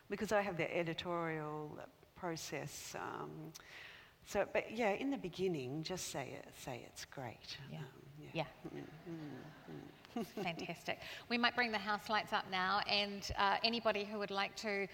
because 0.10 0.32
I 0.32 0.42
have 0.42 0.56
the 0.58 0.74
editorial 0.78 1.78
process. 2.16 2.96
Um, 2.96 3.52
so, 4.26 4.46
but 4.54 4.72
yeah, 4.72 4.92
in 4.92 5.10
the 5.10 5.18
beginning, 5.18 5.84
just 5.84 6.12
say 6.12 6.30
it. 6.38 6.48
Say 6.64 6.84
it's 6.86 7.06
great. 7.06 7.58
Yeah. 7.72 7.80
Um, 7.80 7.86
Yeah. 8.34 8.44
Mm, 8.76 8.80
mm, 8.80 9.72
mm. 9.72 9.99
Fantastic. 10.44 11.00
We 11.30 11.38
might 11.38 11.56
bring 11.56 11.72
the 11.72 11.78
house 11.78 12.10
lights 12.10 12.34
up 12.34 12.46
now, 12.52 12.82
and 12.88 13.30
uh, 13.38 13.58
anybody 13.64 14.06
who 14.06 14.18
would 14.20 14.32
like 14.32 14.56
to 14.58 14.88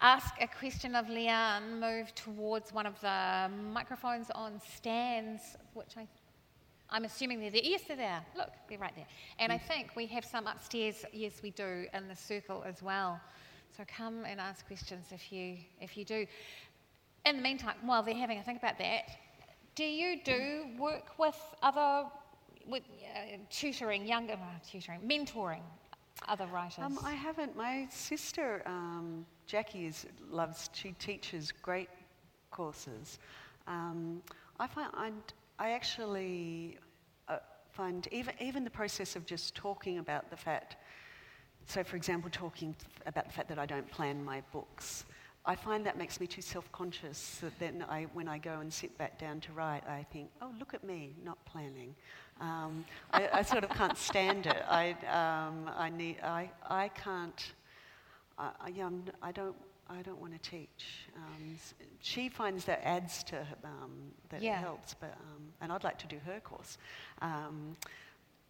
ask 0.00 0.34
a 0.40 0.46
question 0.46 0.94
of 0.94 1.08
Liane, 1.08 1.80
move 1.80 2.14
towards 2.14 2.72
one 2.72 2.86
of 2.86 3.00
the 3.00 3.50
microphones 3.72 4.30
on 4.34 4.60
stands, 4.60 5.56
which 5.74 5.96
I, 5.96 6.06
I'm 6.88 7.04
assuming 7.04 7.40
they're 7.40 7.50
there. 7.50 7.62
Yes, 7.64 7.82
they're 7.88 7.96
there. 7.96 8.24
Look, 8.36 8.50
they're 8.68 8.78
right 8.78 8.94
there. 8.94 9.06
And 9.38 9.52
I 9.52 9.58
think 9.58 9.96
we 9.96 10.06
have 10.06 10.24
some 10.24 10.46
upstairs. 10.46 11.04
Yes, 11.12 11.40
we 11.42 11.50
do 11.50 11.86
in 11.92 12.08
the 12.08 12.16
circle 12.16 12.62
as 12.66 12.82
well. 12.82 13.20
So 13.76 13.84
come 13.96 14.24
and 14.24 14.40
ask 14.40 14.66
questions 14.66 15.06
if 15.10 15.32
you 15.32 15.56
if 15.80 15.96
you 15.96 16.04
do. 16.04 16.26
In 17.26 17.36
the 17.36 17.42
meantime, 17.42 17.74
while 17.84 18.02
they're 18.02 18.14
having 18.14 18.38
a 18.38 18.42
think 18.42 18.58
about 18.58 18.78
that, 18.78 19.04
do 19.74 19.84
you 19.84 20.20
do 20.24 20.66
work 20.78 21.18
with 21.18 21.36
other, 21.62 22.08
with 22.66 22.82
uh, 23.02 23.36
tutoring, 23.50 24.06
younger, 24.06 24.36
tutoring, 24.70 25.00
mentoring 25.00 25.62
other 26.28 26.46
writers? 26.46 26.78
Um, 26.84 26.98
I 27.04 27.12
haven't. 27.12 27.56
My 27.56 27.86
sister 27.90 28.62
um, 28.66 29.26
Jackie 29.46 29.86
is, 29.86 30.06
loves. 30.30 30.70
She 30.72 30.92
teaches 30.92 31.52
great 31.52 31.88
courses. 32.50 33.18
Um, 33.66 34.22
I 34.58 34.66
find 34.66 34.90
I, 34.94 35.10
I 35.58 35.70
actually 35.72 36.78
uh, 37.28 37.38
find 37.70 38.06
even 38.10 38.34
even 38.40 38.64
the 38.64 38.70
process 38.70 39.16
of 39.16 39.26
just 39.26 39.54
talking 39.54 39.98
about 39.98 40.30
the 40.30 40.36
fact. 40.36 40.76
So, 41.66 41.84
for 41.84 41.96
example, 41.96 42.30
talking 42.32 42.74
about 43.06 43.26
the 43.26 43.32
fact 43.32 43.48
that 43.48 43.58
I 43.58 43.66
don't 43.66 43.88
plan 43.90 44.24
my 44.24 44.42
books. 44.52 45.04
I 45.46 45.54
find 45.54 45.86
that 45.86 45.96
makes 45.96 46.20
me 46.20 46.26
too 46.26 46.42
self-conscious. 46.42 47.38
That 47.40 47.58
then, 47.58 47.84
I, 47.88 48.06
when 48.12 48.28
I 48.28 48.38
go 48.38 48.60
and 48.60 48.70
sit 48.72 48.96
back 48.98 49.18
down 49.18 49.40
to 49.40 49.52
write, 49.52 49.82
I 49.88 50.04
think, 50.12 50.30
"Oh, 50.42 50.52
look 50.58 50.74
at 50.74 50.84
me, 50.84 51.14
not 51.24 51.42
planning." 51.46 51.94
Um, 52.40 52.84
I, 53.12 53.28
I, 53.34 53.42
sort 53.42 53.64
of 53.64 53.70
can't 53.70 53.96
stand 53.98 54.46
it. 54.46 54.64
I, 54.68 54.92
um, 55.06 55.70
I 55.76 55.90
need, 55.90 56.20
I, 56.22 56.50
I 56.68 56.88
can't. 56.88 57.52
I, 58.38 58.50
I, 58.60 58.80
um, 58.80 59.04
I 59.22 59.32
don't. 59.32 59.56
I 59.88 60.02
don't 60.02 60.20
want 60.20 60.40
to 60.40 60.50
teach. 60.50 61.08
Um, 61.16 61.56
she 62.00 62.28
finds 62.28 62.64
that 62.66 62.80
adds 62.86 63.24
to 63.24 63.40
um, 63.64 63.90
that 64.28 64.40
Yeah. 64.40 64.58
helps, 64.58 64.94
but 64.94 65.12
um, 65.20 65.42
and 65.60 65.72
I'd 65.72 65.82
like 65.82 65.98
to 65.98 66.06
do 66.06 66.18
her 66.24 66.38
course. 66.38 66.78
Um, 67.20 67.76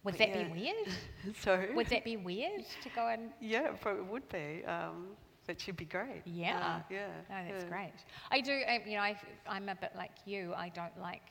Would 0.03 0.19
that 0.19 0.29
yeah. 0.29 0.43
be 0.43 0.51
weird? 0.51 1.35
so 1.41 1.65
Would 1.73 1.87
that 1.87 2.03
be 2.03 2.15
weird 2.17 2.63
to 2.83 2.89
go 2.89 3.07
and? 3.07 3.31
yeah, 3.41 3.71
it 3.73 4.05
would 4.07 4.29
be. 4.29 4.63
Um, 4.65 5.07
but 5.47 5.59
she'd 5.59 5.77
be 5.77 5.85
great. 5.85 6.21
Yeah. 6.25 6.59
Uh, 6.59 6.81
yeah. 6.91 7.07
No, 7.29 7.51
that's 7.51 7.63
yeah. 7.63 7.69
great. 7.69 7.93
I 8.29 8.41
do, 8.41 8.53
you 8.87 8.95
know, 8.95 9.01
I, 9.01 9.19
I'm 9.47 9.67
a 9.69 9.75
bit 9.75 9.91
like 9.95 10.11
you. 10.25 10.53
I 10.55 10.69
don't 10.69 10.97
like 11.01 11.23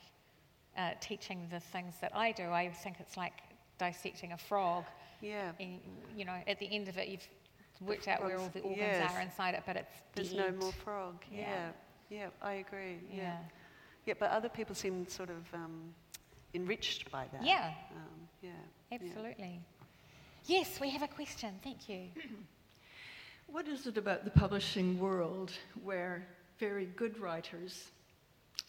uh, 0.77 0.91
teaching 0.99 1.47
the 1.51 1.59
things 1.59 1.95
that 2.01 2.15
I 2.15 2.31
do. 2.31 2.49
I 2.49 2.69
think 2.69 2.97
it's 2.99 3.17
like 3.17 3.33
dissecting 3.77 4.33
a 4.33 4.37
frog. 4.37 4.85
Yeah. 5.21 5.51
And, 5.59 5.79
you 6.15 6.25
know, 6.25 6.35
at 6.47 6.59
the 6.59 6.67
end 6.71 6.87
of 6.87 6.97
it, 6.97 7.07
you've 7.07 7.27
worked 7.79 8.07
out 8.07 8.23
where 8.23 8.37
all 8.37 8.49
the 8.53 8.61
organs 8.61 8.79
yes. 8.79 9.11
are 9.11 9.21
inside 9.21 9.53
it, 9.55 9.63
but 9.65 9.75
it's 9.75 9.93
There's 10.15 10.33
dead. 10.33 10.53
no 10.53 10.59
more 10.59 10.71
frog. 10.71 11.15
Yeah. 11.31 11.39
Yeah. 11.39 11.69
Yeah, 12.09 12.27
I 12.41 12.53
agree. 12.53 12.99
Yeah. 13.09 13.17
Yeah. 13.17 13.37
yeah. 14.05 14.13
but 14.19 14.31
other 14.31 14.49
people 14.49 14.75
seem 14.75 15.07
sort 15.07 15.29
of 15.29 15.53
um, 15.53 15.93
enriched 16.53 17.09
by 17.09 17.25
that. 17.31 17.43
Yeah. 17.43 17.71
Um, 17.91 18.27
yeah. 18.41 18.49
yeah. 18.89 18.97
Absolutely. 19.01 19.61
Yes, 20.45 20.79
we 20.81 20.89
have 20.89 21.03
a 21.03 21.07
question. 21.07 21.53
Thank 21.63 21.87
you. 21.87 22.07
What 23.51 23.67
is 23.67 23.85
it 23.85 23.97
about 23.97 24.23
the 24.23 24.31
publishing 24.31 24.97
world 24.97 25.51
where 25.83 26.25
very 26.57 26.85
good 26.85 27.19
writers, 27.19 27.91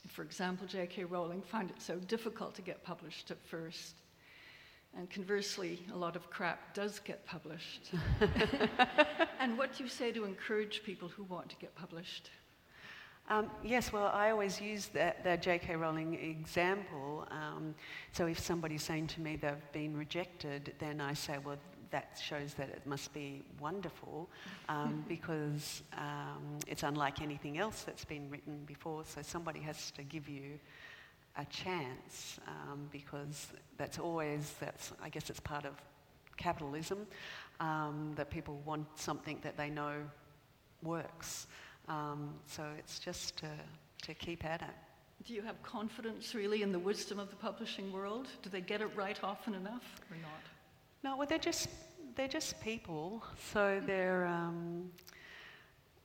for 0.09 0.23
example, 0.23 0.67
J.K. 0.67 1.05
Rowling, 1.05 1.43
found 1.43 1.71
it 1.71 1.81
so 1.81 1.97
difficult 1.97 2.55
to 2.57 2.63
get 2.63 2.83
published 2.85 3.31
at 3.31 3.43
first? 3.47 3.97
And 4.97 5.09
conversely, 5.09 5.81
a 5.93 5.97
lot 5.97 6.17
of 6.17 6.29
crap 6.29 6.75
does 6.75 6.99
get 6.99 7.25
published. 7.25 7.93
and 9.41 9.57
what 9.57 9.77
do 9.77 9.85
you 9.85 9.89
say 9.89 10.13
to 10.13 10.25
encourage 10.25 10.83
people 10.85 11.09
who 11.09 11.25
want 11.25 11.49
to 11.49 11.57
get 11.57 11.75
published? 11.75 12.31
Um, 13.31 13.51
yes, 13.65 13.93
well, 13.93 14.11
I 14.13 14.31
always 14.31 14.61
use 14.61 14.89
that, 14.89 15.25
that 15.25 15.41
J.K. 15.41 15.77
Rowling 15.77 16.15
example. 16.15 17.27
Um, 17.31 17.75
so 18.13 18.27
if 18.27 18.39
somebody's 18.39 18.83
saying 18.83 19.07
to 19.09 19.21
me 19.21 19.37
they've 19.37 19.73
been 19.73 19.97
rejected, 19.97 20.75
then 20.79 21.01
I 21.01 21.15
say, 21.15 21.39
well, 21.43 21.57
that 21.93 22.21
shows 22.21 22.55
that 22.55 22.69
it 22.69 22.85
must 22.87 23.13
be 23.13 23.43
wonderful 23.61 24.29
um, 24.69 25.05
because 25.09 25.83
um, 25.97 26.59
it's 26.67 26.83
unlike 26.83 27.23
anything 27.23 27.59
else 27.59 27.85
that's 27.85 28.05
been 28.05 28.29
written 28.29 28.65
before. 28.67 29.05
So 29.07 29.23
somebody 29.23 29.61
has 29.61 29.91
to 29.93 30.03
give 30.03 30.29
you 30.29 30.59
a 31.37 31.45
chance 31.47 32.41
um, 32.47 32.89
because 32.91 33.49
that's 33.79 33.99
always, 33.99 34.55
that's, 34.59 34.93
I 35.03 35.09
guess 35.09 35.31
it's 35.31 35.41
part 35.41 35.65
of 35.65 35.75
capitalism, 36.37 37.07
um, 37.61 38.13
that 38.17 38.31
people 38.31 38.61
want 38.65 38.87
something 38.97 39.39
that 39.43 39.57
they 39.57 39.71
know 39.71 39.95
works. 40.83 41.47
Um, 41.89 42.35
so 42.47 42.65
it's 42.79 42.99
just 42.99 43.37
to, 43.39 43.49
to 44.03 44.15
keep 44.15 44.45
at 44.45 44.63
it. 44.63 44.69
Do 45.27 45.35
you 45.35 45.43
have 45.43 45.63
confidence 45.63 46.35
really 46.35 46.63
in 46.63 46.73
the 46.73 46.79
wisdom 46.79 47.21
of 47.21 47.31
the 47.31 47.37
publishing 47.37 47.93
world? 47.93 48.27
Do 48.43 48.51
they 48.51 48.61
get 48.61 48.81
it 48.81 48.91
right 48.97 49.19
often 49.23 49.55
enough 49.55 50.01
or 50.11 50.17
not? 50.17 50.43
No, 51.05 51.17
well, 51.17 51.27
they're 51.27 51.39
just 51.39 51.69
they're 52.15 52.29
just 52.29 52.61
people. 52.61 53.23
So 53.53 53.81
they're, 53.85 54.27
um, 54.27 54.91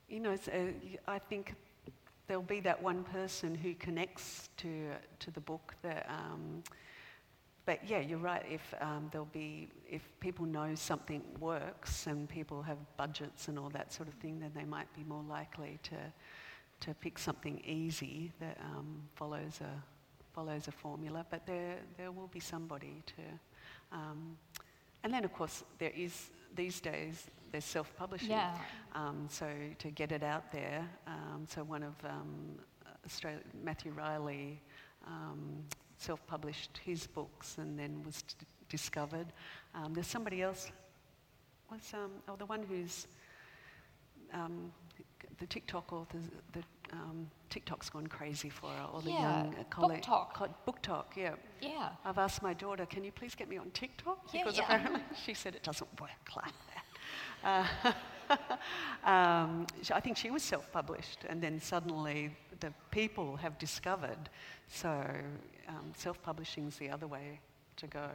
you 0.08 0.20
know, 0.20 0.36
y- 0.52 0.98
I 1.06 1.18
think 1.18 1.54
there'll 2.26 2.42
be 2.42 2.60
that 2.60 2.82
one 2.82 3.04
person 3.04 3.54
who 3.54 3.74
connects 3.74 4.48
to 4.58 4.90
to 5.20 5.30
the 5.30 5.40
book. 5.40 5.74
That, 5.82 6.06
um, 6.08 6.62
but 7.64 7.88
yeah, 7.88 8.00
you're 8.00 8.18
right. 8.18 8.44
If 8.50 8.74
um, 8.80 9.08
there'll 9.12 9.26
be 9.32 9.68
if 9.88 10.02
people 10.20 10.46
know 10.46 10.74
something 10.74 11.22
works 11.38 12.06
and 12.06 12.28
people 12.28 12.62
have 12.62 12.78
budgets 12.96 13.48
and 13.48 13.58
all 13.58 13.70
that 13.70 13.92
sort 13.92 14.08
of 14.08 14.14
thing, 14.14 14.40
then 14.40 14.50
they 14.54 14.64
might 14.64 14.92
be 14.94 15.04
more 15.04 15.22
likely 15.28 15.78
to 15.84 15.96
to 16.80 16.94
pick 16.94 17.18
something 17.18 17.60
easy 17.64 18.32
that 18.40 18.56
um, 18.64 19.02
follows 19.14 19.60
a 19.60 19.82
follows 20.34 20.66
a 20.66 20.72
formula. 20.72 21.24
But 21.30 21.46
there 21.46 21.76
there 21.96 22.10
will 22.10 22.28
be 22.28 22.40
somebody 22.40 23.02
to. 23.06 23.96
And 25.04 25.12
then, 25.12 25.24
of 25.24 25.32
course, 25.32 25.64
there 25.78 25.92
is, 25.94 26.30
these 26.54 26.80
days, 26.80 27.26
there's 27.52 27.64
self-publishing. 27.64 28.30
Yeah. 28.30 28.54
Um, 28.94 29.26
so 29.30 29.46
to 29.78 29.90
get 29.90 30.12
it 30.12 30.22
out 30.22 30.50
there, 30.52 30.86
um, 31.06 31.46
so 31.48 31.62
one 31.64 31.82
of 31.82 31.94
um, 32.04 32.58
Australia, 33.06 33.40
Matthew 33.62 33.92
Reilly 33.92 34.60
um, 35.06 35.64
self-published 35.96 36.80
his 36.84 37.06
books 37.06 37.58
and 37.58 37.78
then 37.78 38.02
was 38.04 38.22
d- 38.22 38.46
discovered. 38.68 39.26
Um, 39.74 39.94
there's 39.94 40.06
somebody 40.06 40.42
else, 40.42 40.70
was, 41.70 41.80
um, 41.94 42.10
oh, 42.28 42.36
the 42.36 42.46
one 42.46 42.62
who's, 42.68 43.06
um, 44.32 44.72
the 45.38 45.46
TikTok 45.46 45.92
authors, 45.92 46.24
the 46.52 46.62
um, 46.92 47.30
TikTok's 47.50 47.90
gone 47.90 48.06
crazy 48.06 48.48
for 48.48 48.70
her, 48.70 48.86
all 48.92 49.00
the 49.00 49.10
Yeah, 49.10 49.42
young 49.42 49.54
uh, 49.54 49.80
Book 49.80 50.02
talk, 50.02 50.34
co- 50.34 50.54
BookTok, 50.66 51.04
yeah. 51.16 51.34
Yeah. 51.60 51.90
I've 52.04 52.18
asked 52.18 52.42
my 52.42 52.54
daughter, 52.54 52.86
can 52.86 53.04
you 53.04 53.12
please 53.12 53.34
get 53.34 53.48
me 53.48 53.58
on 53.58 53.70
TikTok? 53.70 54.18
Yeah, 54.32 54.42
because 54.44 54.58
yeah. 54.58 54.64
apparently 54.64 55.02
she 55.24 55.34
said 55.34 55.54
it 55.54 55.62
doesn't 55.62 56.00
work 56.00 56.10
like 56.36 56.54
that. 56.72 56.84
Uh, 57.44 57.92
um, 59.10 59.66
I 59.94 60.00
think 60.00 60.16
she 60.16 60.30
was 60.30 60.42
self-published, 60.42 61.24
and 61.28 61.42
then 61.42 61.60
suddenly 61.60 62.30
the 62.60 62.72
people 62.90 63.36
have 63.36 63.58
discovered. 63.58 64.28
So 64.68 64.88
um, 65.68 65.92
self-publishing's 65.96 66.76
the 66.76 66.90
other 66.90 67.06
way 67.06 67.40
to 67.76 67.86
go. 67.86 68.08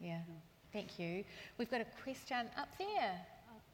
Yeah. 0.00 0.20
Thank 0.72 0.98
you. 0.98 1.24
We've 1.58 1.70
got 1.70 1.82
a 1.82 1.86
question 2.02 2.46
up 2.56 2.68
there. 2.78 3.20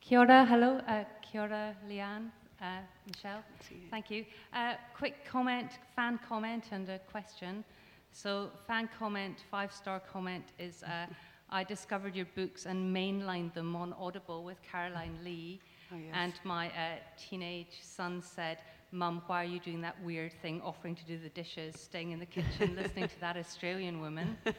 Kia 0.00 0.18
ora, 0.20 0.44
hello. 0.44 0.80
Uh, 0.86 1.04
kia 1.22 1.42
ora, 1.42 1.76
Liane, 1.88 2.30
uh, 2.60 2.80
Michelle. 3.06 3.42
You. 3.70 3.76
Thank 3.90 4.10
you. 4.10 4.24
Uh, 4.52 4.74
quick 4.96 5.24
comment, 5.24 5.72
fan 5.94 6.18
comment, 6.28 6.64
and 6.72 6.88
a 6.88 6.98
question. 7.10 7.64
So, 8.12 8.50
fan 8.66 8.88
comment, 8.98 9.44
five 9.50 9.72
star 9.72 10.00
comment 10.00 10.44
is 10.58 10.82
uh, 10.82 11.06
I 11.50 11.64
discovered 11.64 12.14
your 12.14 12.26
books 12.34 12.66
and 12.66 12.94
mainlined 12.94 13.54
them 13.54 13.74
on 13.74 13.94
Audible 13.94 14.44
with 14.44 14.58
Caroline 14.62 15.18
Lee. 15.24 15.60
Oh, 15.92 15.96
yes. 15.96 16.12
And 16.12 16.34
my 16.44 16.68
uh, 16.68 16.96
teenage 17.16 17.78
son 17.80 18.22
said, 18.22 18.58
Mum, 18.92 19.22
why 19.26 19.42
are 19.42 19.46
you 19.46 19.60
doing 19.60 19.80
that 19.82 19.96
weird 20.02 20.32
thing, 20.42 20.60
offering 20.62 20.94
to 20.94 21.04
do 21.04 21.18
the 21.18 21.28
dishes, 21.30 21.78
staying 21.78 22.10
in 22.10 22.18
the 22.18 22.26
kitchen, 22.26 22.76
listening 22.76 23.08
to 23.08 23.20
that 23.20 23.36
Australian 23.44 24.00
woman? 24.00 24.36
so, 24.44 24.50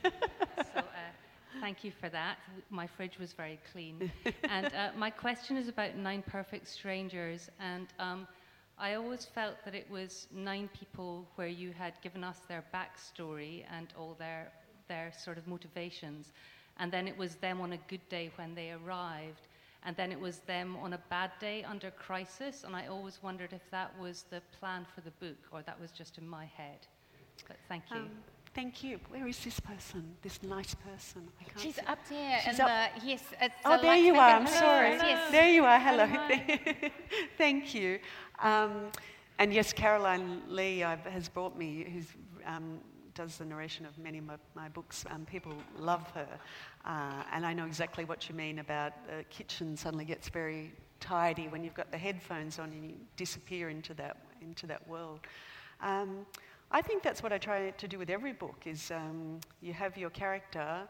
uh, 0.78 0.82
thank 1.62 1.84
you 1.84 1.92
for 1.92 2.10
that. 2.10 2.38
My 2.70 2.88
fridge 2.88 3.18
was 3.20 3.34
very 3.34 3.60
clean. 3.72 4.12
and 4.44 4.68
uh, 4.68 4.90
my 4.98 5.10
question 5.10 5.58
is 5.58 5.68
about 5.68 5.96
Nine 5.96 6.24
Perfect 6.26 6.68
Strangers. 6.68 7.50
And 7.60 7.88
um, 8.00 8.28
I 8.78 8.94
always 8.96 9.26
felt 9.26 9.56
that 9.66 9.76
it 9.76 9.90
was 9.90 10.28
nine 10.32 10.70
people 10.80 11.28
where 11.36 11.48
you 11.48 11.72
had 11.72 11.94
given 12.02 12.24
us 12.24 12.40
their 12.48 12.64
backstory 12.74 13.64
and 13.76 13.88
all 13.98 14.16
their, 14.18 14.52
their 14.88 15.12
sort 15.18 15.38
of 15.38 15.48
motivations. 15.48 16.32
And 16.78 16.92
then 16.92 17.08
it 17.08 17.18
was 17.18 17.36
them 17.36 17.60
on 17.62 17.74
a 17.74 17.78
good 17.88 18.08
day 18.10 18.32
when 18.36 18.56
they 18.56 18.72
arrived. 18.72 19.48
And 19.84 19.96
then 19.96 20.12
it 20.12 20.20
was 20.20 20.40
them 20.40 20.76
on 20.78 20.94
a 20.94 21.00
bad 21.10 21.32
day 21.40 21.64
under 21.64 21.92
crisis. 21.92 22.64
And 22.66 22.76
I 22.76 22.88
always 22.88 23.20
wondered 23.22 23.54
if 23.54 23.70
that 23.72 23.92
was 24.00 24.26
the 24.30 24.42
plan 24.60 24.86
for 24.94 25.02
the 25.02 25.12
book 25.12 25.38
or 25.52 25.62
that 25.64 25.80
was 25.80 25.92
just 25.92 26.18
in 26.18 26.28
my 26.28 26.46
head. 26.46 26.88
But 27.48 27.58
thank 27.68 27.84
you. 27.92 27.98
Um, 27.98 28.10
thank 28.54 28.84
you. 28.84 29.00
Where 29.10 29.28
is 29.28 29.40
this 29.44 29.60
person? 29.60 30.16
This 30.22 30.42
nice 30.44 30.76
person? 30.76 31.28
I 31.40 31.44
can't 31.44 31.60
She's 31.60 31.76
see. 31.76 31.82
up 31.88 32.00
there. 32.10 32.40
She's 32.44 32.60
up- 32.60 32.68
The, 32.68 33.06
yes. 33.08 33.24
It's 33.42 33.56
Oh, 33.66 33.78
the 33.78 33.84
there 33.84 33.96
you 33.96 34.16
are. 34.16 34.30
I'm 34.30 34.48
sorry. 34.48 34.90
Yes. 34.92 35.32
There 35.32 35.50
you 35.50 35.66
are. 35.66 35.80
Hello. 35.80 36.06
Hi. 36.06 36.92
Thank 37.38 37.74
you. 37.74 38.00
Um, 38.40 38.92
and 39.38 39.54
yes, 39.54 39.72
Caroline 39.74 40.42
Lee 40.48 40.84
uh, 40.84 40.98
has 41.10 41.30
brought 41.30 41.58
me, 41.58 41.86
who 41.94 42.02
um, 42.50 42.80
does 43.16 43.38
the 43.38 43.46
narration 43.46 43.86
of 43.86 43.98
many 43.98 44.18
of 44.18 44.26
my, 44.26 44.36
my 44.56 44.70
books. 44.70 45.06
Um, 45.10 45.26
people 45.26 45.54
love 45.78 46.10
her. 46.12 46.28
Uh, 46.86 47.24
and 47.34 47.46
I 47.46 47.54
know 47.54 47.66
exactly 47.66 48.06
what 48.06 48.30
you 48.30 48.36
mean 48.36 48.60
about 48.60 48.94
the 49.08 49.24
kitchen 49.30 49.76
suddenly 49.76 50.06
gets 50.06 50.30
very 50.30 50.74
tidy 51.00 51.48
when 51.48 51.64
you've 51.64 51.74
got 51.74 51.92
the 51.92 51.98
headphones 51.98 52.60
on 52.60 52.70
and 52.72 52.84
you 52.84 52.96
disappear 53.18 53.70
into 53.70 53.94
that, 53.96 54.18
into 54.42 54.68
that 54.68 54.88
world. 54.88 55.20
Um, 55.82 56.26
I 56.72 56.82
think 56.82 57.02
that's 57.04 57.24
what 57.24 57.34
I 57.34 57.38
try 57.40 57.72
to 57.72 57.88
do 57.88 57.98
with 57.98 58.10
every 58.10 58.34
book 58.34 58.62
is 58.66 58.92
um, 58.92 59.40
you 59.62 59.74
have 59.74 59.98
your 59.98 60.12
character 60.12 60.88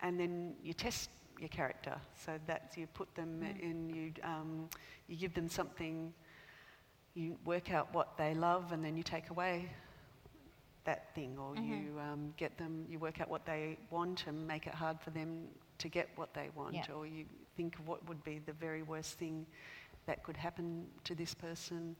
and 0.00 0.20
then 0.20 0.54
you 0.62 0.74
test 0.74 1.08
your 1.40 1.48
character. 1.48 1.96
So 2.24 2.38
that 2.46 2.72
you 2.76 2.86
put 2.88 3.14
them 3.14 3.42
in, 3.60 3.88
you, 3.88 4.12
um, 4.22 4.68
you 5.08 5.16
give 5.16 5.32
them 5.34 5.48
something, 5.48 6.12
you 7.14 7.36
work 7.44 7.72
out 7.72 7.92
what 7.94 8.16
they 8.18 8.34
love, 8.34 8.72
and 8.72 8.84
then 8.84 8.96
you 8.96 9.02
take 9.02 9.30
away 9.30 9.70
that 10.84 11.14
thing, 11.14 11.36
or 11.38 11.54
you 11.56 11.98
um, 12.00 12.32
get 12.36 12.56
them, 12.58 12.86
you 12.88 12.98
work 12.98 13.20
out 13.20 13.28
what 13.28 13.44
they 13.44 13.76
want 13.90 14.24
and 14.26 14.46
make 14.46 14.66
it 14.66 14.74
hard 14.74 15.00
for 15.00 15.10
them 15.10 15.44
to 15.78 15.88
get 15.88 16.08
what 16.16 16.32
they 16.34 16.48
want, 16.54 16.74
Yeah. 16.74 16.84
or 16.94 17.06
you 17.06 17.24
think 17.56 17.78
of 17.78 17.86
what 17.86 18.06
would 18.08 18.22
be 18.24 18.40
the 18.44 18.52
very 18.52 18.82
worst 18.82 19.18
thing 19.18 19.46
that 20.06 20.22
could 20.22 20.36
happen 20.36 20.86
to 21.04 21.14
this 21.14 21.34
person, 21.34 21.94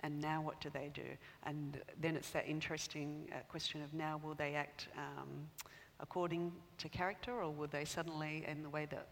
and 0.00 0.20
now 0.20 0.40
what 0.42 0.60
do 0.60 0.70
they 0.70 0.90
do? 0.92 1.02
And 1.44 1.80
then 2.00 2.16
it's 2.16 2.30
that 2.30 2.46
interesting 2.46 3.28
uh, 3.32 3.36
question 3.48 3.82
of 3.82 3.92
now 3.94 4.20
will 4.22 4.34
they 4.34 4.54
act 4.54 4.88
um, 4.96 5.48
according 6.00 6.52
to 6.78 6.88
character, 6.88 7.32
or 7.42 7.50
will 7.50 7.68
they 7.68 7.84
suddenly, 7.84 8.44
in 8.48 8.62
the 8.62 8.70
way 8.70 8.86
that 8.90 9.06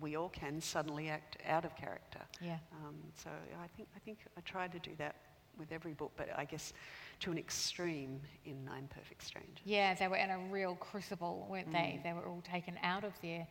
we 0.00 0.16
all 0.16 0.28
can, 0.28 0.60
suddenly 0.60 1.08
act 1.08 1.36
out 1.48 1.64
of 1.64 1.76
character? 1.76 2.20
Yeah. 2.40 2.58
Um, 2.84 2.96
so 3.14 3.30
I 3.62 3.66
think 3.76 3.88
I 3.96 3.98
think 4.00 4.18
I 4.36 4.40
try 4.40 4.68
to 4.68 4.78
do 4.78 4.90
that 4.98 5.16
with 5.58 5.70
every 5.70 5.92
book, 5.92 6.12
but 6.16 6.28
I 6.36 6.44
guess 6.44 6.72
to 7.20 7.30
an 7.30 7.38
extreme 7.38 8.20
in 8.44 8.64
Nine 8.64 8.88
Perfect 8.88 9.22
Strangers. 9.22 9.60
Yeah, 9.64 9.94
they 9.94 10.08
were 10.08 10.16
in 10.16 10.30
a 10.30 10.38
real 10.50 10.74
crucible, 10.76 11.46
weren't 11.50 11.70
they? 11.70 12.00
They 12.02 12.12
were 12.12 12.26
all 12.26 12.42
taken 12.42 12.78
out 12.82 13.04
of 13.04 13.12
their 13.20 13.46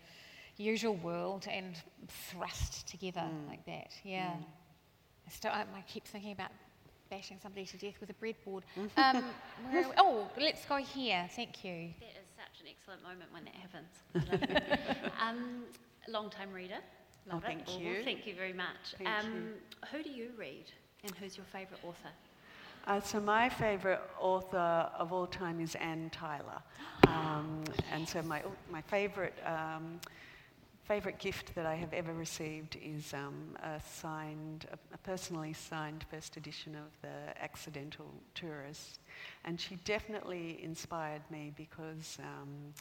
usual 0.57 0.95
world 0.95 1.47
and 1.49 1.75
thrust 2.07 2.87
together 2.87 3.23
like 3.47 3.65
that. 3.65 3.91
Yeah. 4.03 4.33
I, 5.27 5.29
still, 5.29 5.51
I 5.51 5.65
keep 5.87 6.05
thinking 6.05 6.31
about 6.31 6.51
bashing 7.11 7.37
somebody 7.43 7.65
to 7.65 7.77
death 7.77 7.95
with 7.99 8.09
a 8.09 8.13
breadboard. 8.13 8.63
Um, 8.97 9.23
where 9.69 9.83
we- 9.83 9.93
oh, 9.97 10.27
let's 10.39 10.65
go 10.65 10.77
here. 10.77 11.29
Thank 11.35 11.63
you. 11.63 11.89
That 11.99 12.15
is 12.21 12.29
such 12.35 12.61
an 12.61 12.67
excellent 12.69 13.03
moment 13.03 13.31
when 13.31 13.43
that 13.45 13.53
happens. 13.55 15.11
um, 15.21 15.63
long 16.07 16.29
time 16.29 16.51
reader. 16.51 16.77
Oh, 17.29 17.33
Love 17.35 17.43
it. 17.43 17.47
thank 17.47 17.67
Well, 17.67 17.79
you. 17.79 18.03
Thank 18.03 18.25
you 18.25 18.33
very 18.33 18.53
much. 18.53 18.95
Thank 18.97 19.09
um, 19.09 19.33
you. 19.33 19.41
Who 19.91 20.03
do 20.03 20.09
you 20.09 20.29
read 20.37 20.65
and 21.03 21.13
who's 21.17 21.37
your 21.37 21.45
favourite 21.45 21.83
author? 21.83 22.09
Uh, 22.87 22.99
so 22.99 23.19
my 23.19 23.47
favourite 23.47 23.99
author 24.19 24.89
of 24.97 25.13
all 25.13 25.27
time 25.27 25.59
is 25.59 25.75
Anne 25.75 26.09
Tyler, 26.11 26.61
um, 27.07 27.63
and 27.91 28.07
so 28.09 28.23
my 28.23 28.41
my 28.71 28.81
favourite 28.81 29.35
um, 29.45 29.99
favourite 30.83 31.19
gift 31.19 31.55
that 31.55 31.65
I 31.65 31.75
have 31.75 31.93
ever 31.93 32.13
received 32.13 32.77
is 32.83 33.13
um, 33.13 33.55
a 33.63 33.79
signed, 33.79 34.67
a, 34.71 34.97
personally 34.99 35.53
signed 35.53 36.05
first 36.09 36.37
edition 36.37 36.75
of 36.75 36.89
the 37.01 37.41
Accidental 37.41 38.11
Tourist, 38.35 38.99
and 39.45 39.59
she 39.59 39.75
definitely 39.85 40.59
inspired 40.63 41.21
me 41.29 41.53
because. 41.55 42.17
Um, 42.19 42.73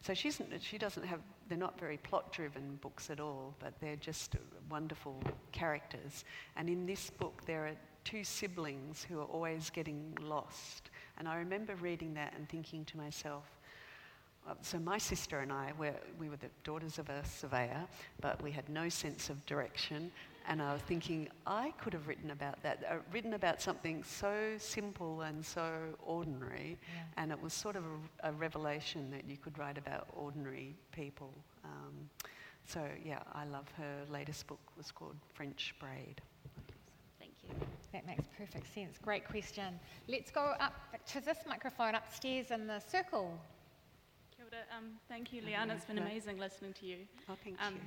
so 0.00 0.14
she's, 0.14 0.40
she 0.60 0.78
doesn't 0.78 1.04
have, 1.04 1.18
they're 1.48 1.58
not 1.58 1.78
very 1.78 1.96
plot 1.96 2.32
driven 2.32 2.78
books 2.80 3.10
at 3.10 3.18
all, 3.18 3.54
but 3.58 3.74
they're 3.80 3.96
just 3.96 4.36
wonderful 4.70 5.20
characters. 5.50 6.24
And 6.56 6.68
in 6.68 6.86
this 6.86 7.10
book, 7.10 7.42
there 7.46 7.66
are 7.66 7.74
two 8.04 8.22
siblings 8.22 9.04
who 9.08 9.18
are 9.18 9.24
always 9.24 9.70
getting 9.70 10.16
lost. 10.22 10.90
And 11.18 11.26
I 11.26 11.36
remember 11.36 11.74
reading 11.74 12.14
that 12.14 12.32
and 12.36 12.48
thinking 12.48 12.84
to 12.86 12.96
myself, 12.96 13.57
so 14.62 14.78
my 14.78 14.98
sister 14.98 15.40
and 15.40 15.52
I, 15.52 15.72
were, 15.78 15.94
we 16.18 16.28
were 16.28 16.36
the 16.36 16.48
daughters 16.64 16.98
of 16.98 17.08
a 17.08 17.24
surveyor, 17.24 17.84
but 18.20 18.42
we 18.42 18.50
had 18.50 18.68
no 18.68 18.88
sense 18.88 19.30
of 19.30 19.44
direction. 19.46 20.10
And 20.48 20.62
I 20.62 20.72
was 20.72 20.80
thinking, 20.82 21.28
I 21.46 21.74
could 21.78 21.92
have 21.92 22.08
written 22.08 22.30
about 22.30 22.62
that, 22.62 22.82
uh, 22.90 22.96
written 23.12 23.34
about 23.34 23.60
something 23.60 24.02
so 24.02 24.54
simple 24.56 25.20
and 25.20 25.44
so 25.44 25.70
ordinary. 26.02 26.78
And 27.18 27.30
it 27.30 27.40
was 27.40 27.52
sort 27.52 27.76
of 27.76 27.84
a, 27.84 28.30
a 28.30 28.32
revelation 28.32 29.10
that 29.10 29.28
you 29.28 29.36
could 29.36 29.58
write 29.58 29.76
about 29.76 30.08
ordinary 30.16 30.74
people. 30.90 31.30
Um, 31.64 32.08
so 32.66 32.86
yeah, 33.04 33.20
I 33.34 33.44
love 33.44 33.66
her 33.76 34.04
latest 34.10 34.46
book 34.46 34.60
was 34.76 34.90
called 34.90 35.16
French 35.34 35.74
Braid. 35.78 36.22
Thank 37.18 37.32
you. 37.42 37.66
That 37.92 38.06
makes 38.06 38.24
perfect 38.36 38.72
sense. 38.74 38.96
Great 39.02 39.28
question. 39.28 39.78
Let's 40.08 40.30
go 40.30 40.54
up 40.60 40.74
to 41.12 41.20
this 41.20 41.38
microphone 41.46 41.94
upstairs 41.94 42.50
in 42.50 42.66
the 42.66 42.80
circle. 42.80 43.38
Ora. 44.50 44.62
Um, 44.76 44.92
thank 45.08 45.32
you, 45.32 45.42
Liana. 45.42 45.74
It's 45.74 45.84
been 45.84 45.98
amazing 45.98 46.38
listening 46.38 46.72
to 46.74 46.86
you. 46.86 46.98
Oh, 47.28 47.36
thank 47.44 47.60
Um, 47.62 47.74
you. 47.74 47.80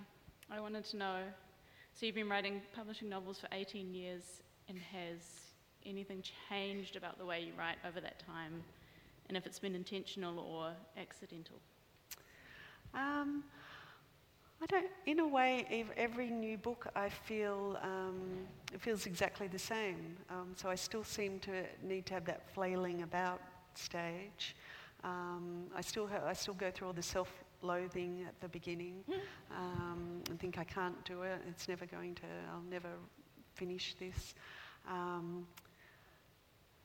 I 0.56 0.60
wanted 0.60 0.86
to 0.86 0.98
know 0.98 1.24
so 1.94 2.06
you've 2.06 2.16
been 2.16 2.30
writing, 2.30 2.62
publishing 2.74 3.10
novels 3.10 3.40
for 3.40 3.48
18 3.52 3.94
years, 3.94 4.42
and 4.70 4.78
has 4.78 5.52
anything 5.86 6.24
changed 6.50 6.96
about 6.96 7.18
the 7.18 7.26
way 7.26 7.42
you 7.42 7.54
write 7.58 7.78
over 7.86 8.00
that 8.00 8.20
time? 8.20 8.64
And 9.28 9.38
if 9.38 9.46
it's 9.46 9.60
been 9.60 9.76
intentional 9.76 10.40
or 10.40 10.74
accidental? 10.98 11.58
Um, 12.94 13.44
I 14.62 14.66
don't. 14.68 14.88
In 15.06 15.20
a 15.20 15.28
way, 15.28 15.86
every 15.98 16.30
new 16.30 16.58
book 16.58 16.88
I 16.96 17.10
feel 17.10 17.78
um, 17.82 18.48
it 18.74 18.82
feels 18.82 19.06
exactly 19.06 19.48
the 19.48 19.60
same. 19.60 20.18
Um, 20.30 20.54
so 20.56 20.70
I 20.70 20.76
still 20.76 21.04
seem 21.04 21.40
to 21.40 21.66
need 21.82 22.06
to 22.08 22.14
have 22.14 22.26
that 22.26 22.54
flailing 22.54 23.02
about 23.02 23.42
stage. 23.74 24.56
Um, 25.04 25.66
I 25.76 25.82
still 25.82 26.08
ha- 26.08 26.26
I 26.26 26.34
still 26.34 26.54
go 26.54 26.70
through 26.72 26.88
all 26.88 26.94
the 26.94 27.02
self-loathing 27.02 28.26
at 28.28 28.40
the 28.40 28.50
beginning, 28.50 29.04
um, 29.52 30.22
and 30.30 30.40
think 30.40 30.58
I 30.58 30.64
can't 30.64 31.04
do 31.06 31.24
it. 31.24 31.42
It's 31.50 31.68
never 31.68 31.86
going 31.86 32.16
to. 32.16 32.28
I'll 32.54 32.70
never 32.70 32.90
finish 33.56 33.96
this. 34.00 34.36
Um, 34.88 35.48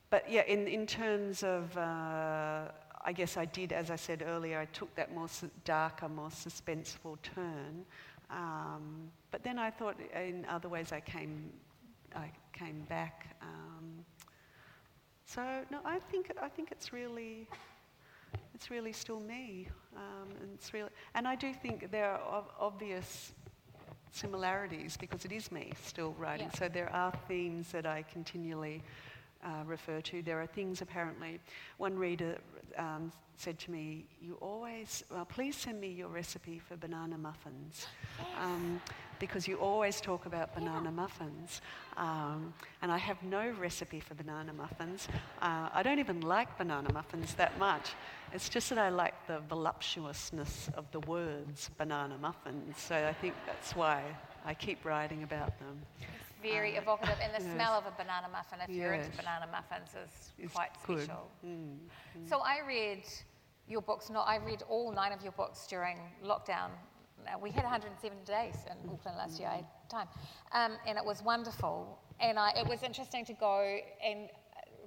but 0.09 0.29
yeah, 0.29 0.43
in, 0.43 0.67
in 0.67 0.87
terms 0.87 1.43
of, 1.43 1.75
uh, 1.77 2.71
I 3.03 3.11
guess 3.13 3.37
I 3.37 3.45
did, 3.45 3.73
as 3.73 3.91
I 3.91 3.97
said 3.97 4.23
earlier, 4.25 4.59
I 4.59 4.65
took 4.65 4.93
that 4.95 5.13
more 5.13 5.27
su- 5.27 5.49
darker, 5.65 6.07
more 6.07 6.29
suspenseful 6.29 7.17
turn. 7.21 7.85
Um, 8.29 9.11
but 9.31 9.43
then 9.43 9.59
I 9.59 9.69
thought 9.69 9.95
in 10.15 10.45
other 10.49 10.69
ways 10.69 10.91
I 10.91 10.99
came, 11.01 11.51
I 12.15 12.31
came 12.53 12.81
back. 12.89 13.35
Um, 13.41 14.05
so 15.25 15.41
no, 15.69 15.79
I 15.85 15.99
think 15.99 16.31
I 16.41 16.47
think 16.47 16.71
it's 16.71 16.93
really, 16.93 17.47
it's 18.57 18.71
really 18.71 18.91
still 18.91 19.19
me, 19.19 19.67
um, 19.95 20.29
and 20.41 20.49
it's 20.55 20.73
really, 20.73 20.89
and 21.13 21.27
I 21.27 21.35
do 21.35 21.53
think 21.53 21.91
there 21.91 22.09
are 22.09 22.19
ob- 22.37 22.51
obvious 22.59 23.31
similarities 24.11 24.97
because 24.97 25.25
it 25.25 25.31
is 25.31 25.51
me 25.51 25.73
still 25.83 26.15
writing. 26.17 26.49
Yeah. 26.51 26.59
So 26.59 26.67
there 26.67 26.91
are 26.91 27.13
themes 27.27 27.71
that 27.71 27.85
I 27.85 28.03
continually 28.11 28.81
uh, 29.43 29.63
refer 29.63 30.01
to. 30.01 30.23
There 30.23 30.41
are 30.41 30.47
things 30.47 30.81
apparently. 30.81 31.39
One 31.77 31.99
reader 31.99 32.39
um, 32.77 33.11
said 33.35 33.59
to 33.59 33.71
me, 33.71 34.05
"You 34.19 34.39
always, 34.41 35.03
well, 35.11 35.25
please 35.25 35.55
send 35.55 35.79
me 35.79 35.89
your 35.89 36.07
recipe 36.07 36.57
for 36.57 36.77
banana 36.77 37.19
muffins." 37.19 37.85
Um, 38.41 38.81
because 39.19 39.47
you 39.47 39.57
always 39.57 40.01
talk 40.01 40.25
about 40.25 40.53
banana 40.53 40.91
muffins. 40.91 41.61
Um, 41.97 42.53
and 42.81 42.91
I 42.91 42.97
have 42.97 43.21
no 43.23 43.51
recipe 43.59 43.99
for 43.99 44.13
banana 44.13 44.53
muffins. 44.53 45.07
Uh, 45.41 45.69
I 45.73 45.83
don't 45.83 45.99
even 45.99 46.21
like 46.21 46.57
banana 46.57 46.91
muffins 46.93 47.33
that 47.35 47.57
much. 47.59 47.93
It's 48.33 48.49
just 48.49 48.69
that 48.69 48.77
I 48.77 48.89
like 48.89 49.15
the 49.27 49.39
voluptuousness 49.49 50.69
of 50.75 50.91
the 50.91 50.99
words 51.01 51.69
banana 51.77 52.17
muffins. 52.19 52.77
So 52.77 52.95
I 52.95 53.13
think 53.13 53.33
that's 53.45 53.75
why 53.75 54.03
I 54.45 54.53
keep 54.53 54.85
writing 54.85 55.23
about 55.23 55.57
them. 55.59 55.79
It's 55.99 56.41
very 56.41 56.75
evocative, 56.75 57.17
and 57.21 57.33
the 57.33 57.45
yes. 57.45 57.53
smell 57.55 57.73
of 57.73 57.85
a 57.85 57.91
banana 57.97 58.27
muffin, 58.31 58.59
if 58.61 58.69
you're 58.69 58.93
into 58.93 59.09
banana 59.17 59.47
muffins, 59.51 59.89
is 59.89 60.31
It's 60.37 60.53
quite 60.53 60.71
special. 60.83 61.29
Mm. 61.45 61.77
So 62.25 62.39
I 62.39 62.59
read 62.65 63.03
your 63.67 63.81
books. 63.81 64.09
not, 64.09 64.27
I 64.27 64.37
read 64.37 64.63
all 64.69 64.91
nine 64.91 65.11
of 65.11 65.21
your 65.21 65.33
books 65.33 65.67
during 65.67 65.97
lockdown. 66.23 66.69
Uh, 67.27 67.37
We 67.39 67.51
had 67.51 67.63
170 67.63 68.25
days 68.25 68.55
in 68.69 68.89
Auckland 68.89 69.17
last 69.17 69.39
year. 69.39 69.49
I 69.49 69.55
had 69.57 69.65
time, 69.89 70.07
um, 70.53 70.77
and 70.87 70.97
it 70.97 71.05
was 71.05 71.21
wonderful. 71.23 71.99
And 72.19 72.39
I, 72.39 72.51
it 72.51 72.67
was 72.67 72.83
interesting 72.83 73.25
to 73.25 73.33
go 73.33 73.77
and 74.03 74.29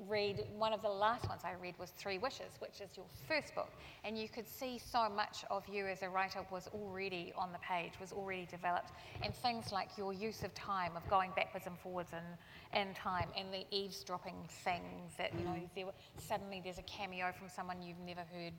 read. 0.09 0.45
One 0.57 0.73
of 0.73 0.83
the 0.83 0.89
last 0.89 1.29
ones 1.29 1.43
I 1.45 1.53
read 1.61 1.75
was 1.79 1.91
Three 1.91 2.19
Wishes, 2.19 2.53
which 2.59 2.81
is 2.81 2.97
your 2.97 3.07
first 3.29 3.55
book, 3.55 3.71
and 4.05 4.19
you 4.19 4.29
could 4.29 4.49
see 4.49 4.79
so 4.79 5.09
much 5.09 5.45
of 5.51 5.67
you 5.69 5.87
as 5.87 6.03
a 6.03 6.09
writer 6.09 6.41
was 6.51 6.69
already 6.69 7.33
on 7.37 7.53
the 7.53 7.59
page, 7.59 7.93
was 8.01 8.13
already 8.13 8.47
developed, 8.47 8.93
and 9.23 9.35
things 9.35 9.73
like 9.73 9.97
your 9.97 10.13
use 10.13 10.43
of 10.43 10.55
time, 10.55 10.97
of 10.97 11.09
going 11.09 11.31
backwards 11.37 11.67
and 11.67 11.79
forwards 11.79 12.11
in, 12.13 12.81
in 12.81 12.95
time, 12.95 13.29
and 13.37 13.53
the 13.53 13.65
eavesdropping 13.71 14.37
things 14.65 15.15
that 15.19 15.33
you 15.39 15.45
know 15.45 15.57
there 15.75 15.87
were, 15.87 15.95
suddenly 16.17 16.61
there's 16.65 16.79
a 16.79 16.83
cameo 16.83 17.33
from 17.39 17.49
someone 17.49 17.83
you've 17.83 18.01
never 18.01 18.23
heard 18.33 18.53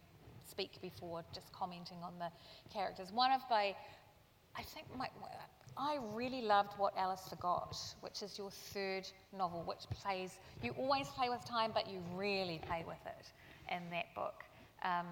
speak 0.51 0.81
before, 0.81 1.23
just 1.33 1.51
commenting 1.53 1.97
on 2.03 2.13
the 2.19 2.29
characters. 2.71 3.11
One 3.11 3.31
of 3.31 3.41
my, 3.49 3.73
I 4.55 4.61
think 4.61 4.85
my, 4.97 5.07
I 5.77 5.97
really 6.13 6.41
loved 6.41 6.73
what 6.77 6.93
Alice 6.97 7.27
Forgot, 7.29 7.77
which 8.01 8.21
is 8.21 8.37
your 8.37 8.51
third 8.51 9.07
novel, 9.35 9.63
which 9.65 9.89
plays, 9.89 10.37
you 10.61 10.71
always 10.77 11.07
play 11.07 11.29
with 11.29 11.43
time, 11.45 11.71
but 11.73 11.89
you 11.89 11.99
really 12.13 12.59
play 12.67 12.83
with 12.85 12.99
it 13.05 13.31
in 13.73 13.89
that 13.91 14.13
book. 14.13 14.43
Um, 14.83 15.07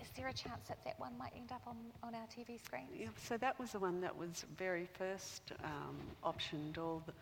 is 0.00 0.08
there 0.16 0.28
a 0.28 0.32
chance 0.32 0.68
that 0.68 0.84
that 0.84 1.00
one 1.00 1.16
might 1.18 1.32
end 1.34 1.50
up 1.50 1.62
on, 1.66 1.76
on 2.02 2.14
our 2.14 2.26
TV 2.26 2.62
screen? 2.62 2.86
Yeah, 2.94 3.06
so 3.16 3.38
that 3.38 3.58
was 3.58 3.72
the 3.72 3.78
one 3.78 4.02
that 4.02 4.14
was 4.14 4.44
very 4.58 4.86
first 4.98 5.52
um, 5.64 5.96
optioned 6.22 6.76
all, 6.76 7.02
the, 7.06 7.12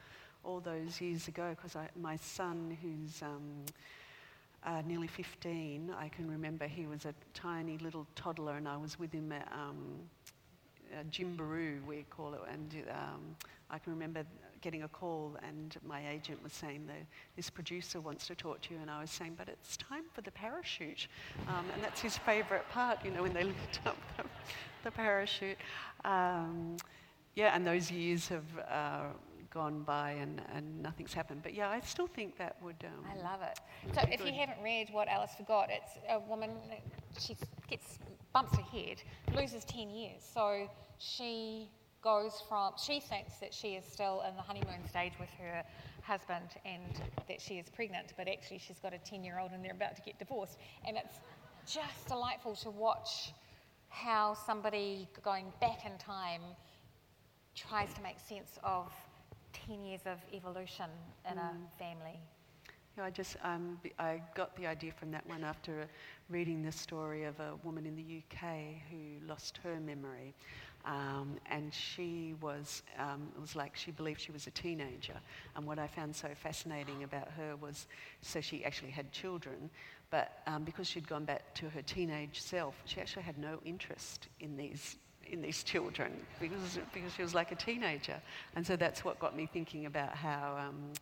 all 0.43 0.59
those 0.59 1.01
years 1.01 1.29
ago 1.29 1.55
because 1.55 1.77
my 2.01 2.17
son, 2.17 2.77
who's 2.83 3.23
um, 3.23 3.65
uh, 4.65 4.83
nearly 4.87 5.07
15, 5.07 5.95
I 5.99 6.09
can 6.09 6.31
remember 6.31 6.67
he 6.67 6.87
was 6.87 7.05
a 7.05 7.15
tiny 7.35 7.79
little 7.79 8.07
toddler 8.15 8.57
and 8.57 8.69
I 8.69 8.77
was 8.77 8.99
with 8.99 9.13
him 9.13 9.33
at 9.33 9.49
um, 9.53 10.01
uh, 10.93 11.03
Gymbaroo, 11.11 11.85
we 11.87 12.05
call 12.11 12.35
it, 12.35 12.41
and 12.53 12.75
um, 12.91 13.37
I 13.71 13.79
can 13.79 13.93
remember 13.93 14.25
getting 14.61 14.85
a 14.85 14.89
call 14.89 15.37
and 15.47 15.77
my 15.85 16.09
agent 16.09 16.43
was 16.43 16.53
saying 16.53 16.87
that 16.87 17.05
this 17.35 17.51
producer 17.51 18.01
wants 18.01 18.27
to 18.29 18.35
talk 18.35 18.61
to 18.63 18.75
you 18.75 18.81
and 18.81 18.91
I 18.91 19.01
was 19.01 19.11
saying, 19.11 19.35
but 19.37 19.49
it's 19.49 19.77
time 19.77 20.05
for 20.13 20.21
the 20.21 20.31
parachute. 20.31 21.09
Um, 21.49 21.65
and 21.75 21.83
that's 21.83 22.01
his 22.01 22.17
favourite 22.17 22.69
part, 22.71 23.05
you 23.05 23.11
know, 23.11 23.23
when 23.23 23.35
they 23.35 23.45
lift 23.45 23.81
up 23.85 23.97
the, 24.17 24.25
the 24.85 24.91
parachute. 24.93 25.59
Um, 26.05 26.77
yeah, 27.35 27.57
and 27.57 27.67
those 27.67 27.91
years 27.91 28.29
have 28.29 28.45
uh, 28.71 29.05
gone 29.53 29.83
by 29.83 30.13
and, 30.13 30.41
and 30.55 30.83
nothing's 30.83 31.13
happened. 31.13 31.41
But 31.43 31.55
yeah, 31.55 31.69
I 31.69 31.81
still 31.81 32.07
think 32.07 32.37
that 32.39 32.57
would. 32.63 32.85
Um, 32.85 33.05
I 33.11 33.23
love 33.23 33.41
it. 33.43 33.61
So 33.95 34.01
if 34.11 34.25
you 34.25 34.33
haven't 34.33 34.63
read 34.63 34.89
What 34.91 35.09
Alice 35.09 35.33
Forgot, 35.37 35.69
it's 35.71 35.93
a 36.09 36.19
woman, 36.19 36.51
she 37.19 37.37
gets, 37.69 37.99
bumps 38.33 38.57
her 38.57 38.63
head, 38.63 39.03
loses 39.35 39.65
10 39.65 39.91
years. 39.91 40.23
So 40.23 40.69
she 40.99 41.69
goes 42.03 42.43
from, 42.49 42.73
she 42.83 43.01
thinks 43.01 43.37
that 43.37 43.55
she 43.55 43.75
is 43.75 43.85
still 43.85 44.23
in 44.29 44.35
the 44.37 44.43
honeymoon 44.43 44.89
stage 44.89 45.13
with 45.21 45.31
her 45.39 45.63
husband 46.03 46.49
and 46.65 47.01
that 47.29 47.41
she 47.41 47.55
is 47.55 47.69
pregnant, 47.69 48.13
but 48.17 48.27
actually 48.29 48.59
she's 48.59 48.81
got 48.81 48.93
a 48.93 48.99
10 48.99 49.23
year 49.23 49.39
old 49.39 49.53
and 49.53 49.65
they're 49.65 49.73
about 49.73 49.95
to 49.97 50.03
get 50.03 50.19
divorced. 50.19 50.59
And 50.87 50.97
it's 50.97 51.21
just 51.67 52.09
delightful 52.09 52.57
to 52.57 52.71
watch 52.71 53.33
how 53.89 54.35
somebody 54.47 55.07
going 55.23 55.53
back 55.61 55.85
in 55.85 55.97
time 55.99 56.41
tries 57.55 57.93
to 57.95 58.03
make 58.03 58.19
sense 58.19 58.59
of 58.65 58.91
10 59.67 59.85
years 59.85 60.01
of 60.07 60.19
evolution 60.35 60.91
in 61.31 61.39
a 61.39 61.53
family. 61.79 62.19
Yeah, 62.97 63.05
I 63.05 63.11
just 63.11 63.37
um, 63.43 63.79
I 63.99 64.21
got 64.35 64.55
the 64.57 64.67
idea 64.67 64.93
from 64.93 65.11
that 65.13 65.27
one 65.27 65.45
after 65.45 65.87
reading 66.29 66.63
the 66.63 66.73
story 66.73 67.25
of 67.25 67.39
a 67.41 67.55
woman 67.65 67.87
in 67.87 67.97
the 67.97 68.03
UK 68.03 68.49
who 68.91 69.27
lost 69.27 69.59
her 69.63 69.81
memory, 69.81 70.35
um, 70.85 71.37
and 71.51 71.73
she 71.73 72.35
was 72.43 72.83
um, 72.99 73.29
it 73.35 73.41
was 73.41 73.57
like 73.57 73.77
she 73.77 73.93
believed 73.93 74.21
she 74.21 74.33
was 74.33 74.47
a 74.47 74.51
teenager. 74.51 75.15
And 75.57 75.67
what 75.67 75.79
I 75.79 75.87
found 75.87 76.15
so 76.15 76.29
fascinating 76.35 77.03
about 77.05 77.31
her 77.31 77.57
was, 77.57 77.87
so 78.21 78.43
she 78.43 78.63
actually 78.65 78.91
had 78.91 79.11
children, 79.11 79.71
but 80.11 80.43
um, 80.47 80.65
because 80.65 80.87
she'd 80.87 81.09
gone 81.09 81.25
back 81.25 81.55
to 81.55 81.71
her 81.71 81.81
teenage 81.83 82.43
self, 82.43 82.75
she 82.85 83.01
actually 83.01 83.23
had 83.23 83.39
no 83.39 83.59
interest 83.65 84.29
in 84.41 84.57
these 84.57 84.97
in 85.31 85.43
these 85.43 85.63
children 85.63 86.13
because, 86.41 86.79
because 86.93 87.15
she 87.15 87.23
was 87.23 87.35
like 87.35 87.53
a 87.53 87.55
teenager. 87.57 88.21
And 88.57 88.67
so 88.67 88.77
that's 88.77 89.05
what 89.05 89.19
got 89.19 89.37
me 89.37 89.47
thinking 89.53 89.87
about 89.87 90.15
how 90.15 90.59
um, 90.59 90.93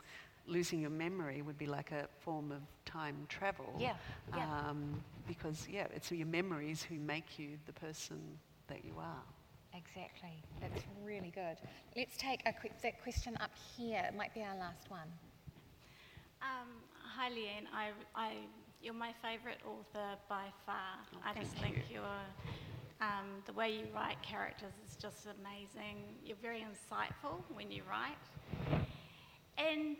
losing 0.46 0.80
your 0.80 0.90
memory 0.90 1.42
would 1.42 1.58
be 1.58 1.66
like 1.66 1.92
a 1.92 2.06
form 2.20 2.52
of 2.52 2.60
time 2.84 3.16
travel. 3.28 3.72
Yeah, 3.78 3.94
yeah. 4.36 4.46
Um, 4.68 5.02
because, 5.26 5.68
yeah, 5.70 5.86
it's 5.94 6.10
your 6.10 6.26
memories 6.26 6.82
who 6.82 6.96
make 6.96 7.38
you 7.38 7.50
the 7.66 7.72
person 7.72 8.20
that 8.68 8.84
you 8.84 8.94
are. 8.98 9.22
Exactly. 9.74 10.42
That's 10.60 10.82
really 11.04 11.30
good. 11.32 11.56
Let's 11.96 12.16
take 12.16 12.42
a 12.46 12.52
quick, 12.52 12.80
that 12.82 13.00
question 13.02 13.36
up 13.40 13.52
here. 13.76 14.04
It 14.08 14.16
might 14.16 14.34
be 14.34 14.40
our 14.40 14.56
last 14.56 14.90
one. 14.90 15.08
Um, 16.42 16.68
hi, 17.16 17.28
Liane. 17.28 17.68
I, 17.72 17.90
I, 18.14 18.32
you're 18.82 18.94
my 18.94 19.12
favourite 19.22 19.58
author 19.64 20.16
by 20.28 20.46
far. 20.66 20.74
I 21.24 21.38
just 21.38 21.52
think 21.58 21.84
you're, 21.92 22.02
um, 23.00 23.42
the 23.46 23.52
way 23.52 23.70
you 23.70 23.84
write 23.94 24.20
characters 24.22 24.72
is 24.86 24.96
just 24.96 25.26
amazing. 25.26 26.04
You're 26.24 26.36
very 26.42 26.60
insightful 26.60 27.40
when 27.54 27.70
you 27.70 27.82
write. 27.88 28.18
And 29.56 29.96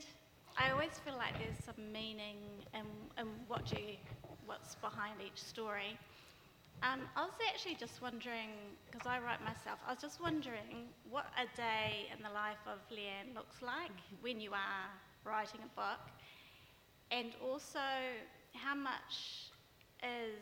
I 0.59 0.71
always 0.71 0.99
feel 1.05 1.17
like 1.17 1.39
there's 1.39 1.63
some 1.65 1.93
meaning 1.93 2.37
in, 2.75 2.85
in 3.19 3.27
what 3.49 3.71
you, 3.73 3.97
what's 4.47 4.75
behind 4.77 5.15
each 5.25 5.41
story. 5.41 5.97
Um, 6.83 7.01
I 7.15 7.25
was 7.25 7.33
actually 7.53 7.75
just 7.75 8.01
wondering, 8.01 8.51
because 8.91 9.07
I 9.07 9.19
write 9.19 9.43
myself, 9.45 9.79
I 9.87 9.93
was 9.93 10.01
just 10.01 10.21
wondering 10.21 10.89
what 11.11 11.27
a 11.37 11.45
day 11.57 12.09
in 12.15 12.23
the 12.23 12.31
life 12.31 12.65
of 12.67 12.79
Liane 12.91 13.35
looks 13.35 13.61
like 13.63 13.93
when 14.23 14.41
you 14.41 14.53
are 14.53 14.89
writing 15.25 15.61
a 15.63 15.81
book, 15.81 16.01
and 17.11 17.33
also 17.45 17.79
how 18.55 18.75
much 18.75 19.53
is 20.03 20.41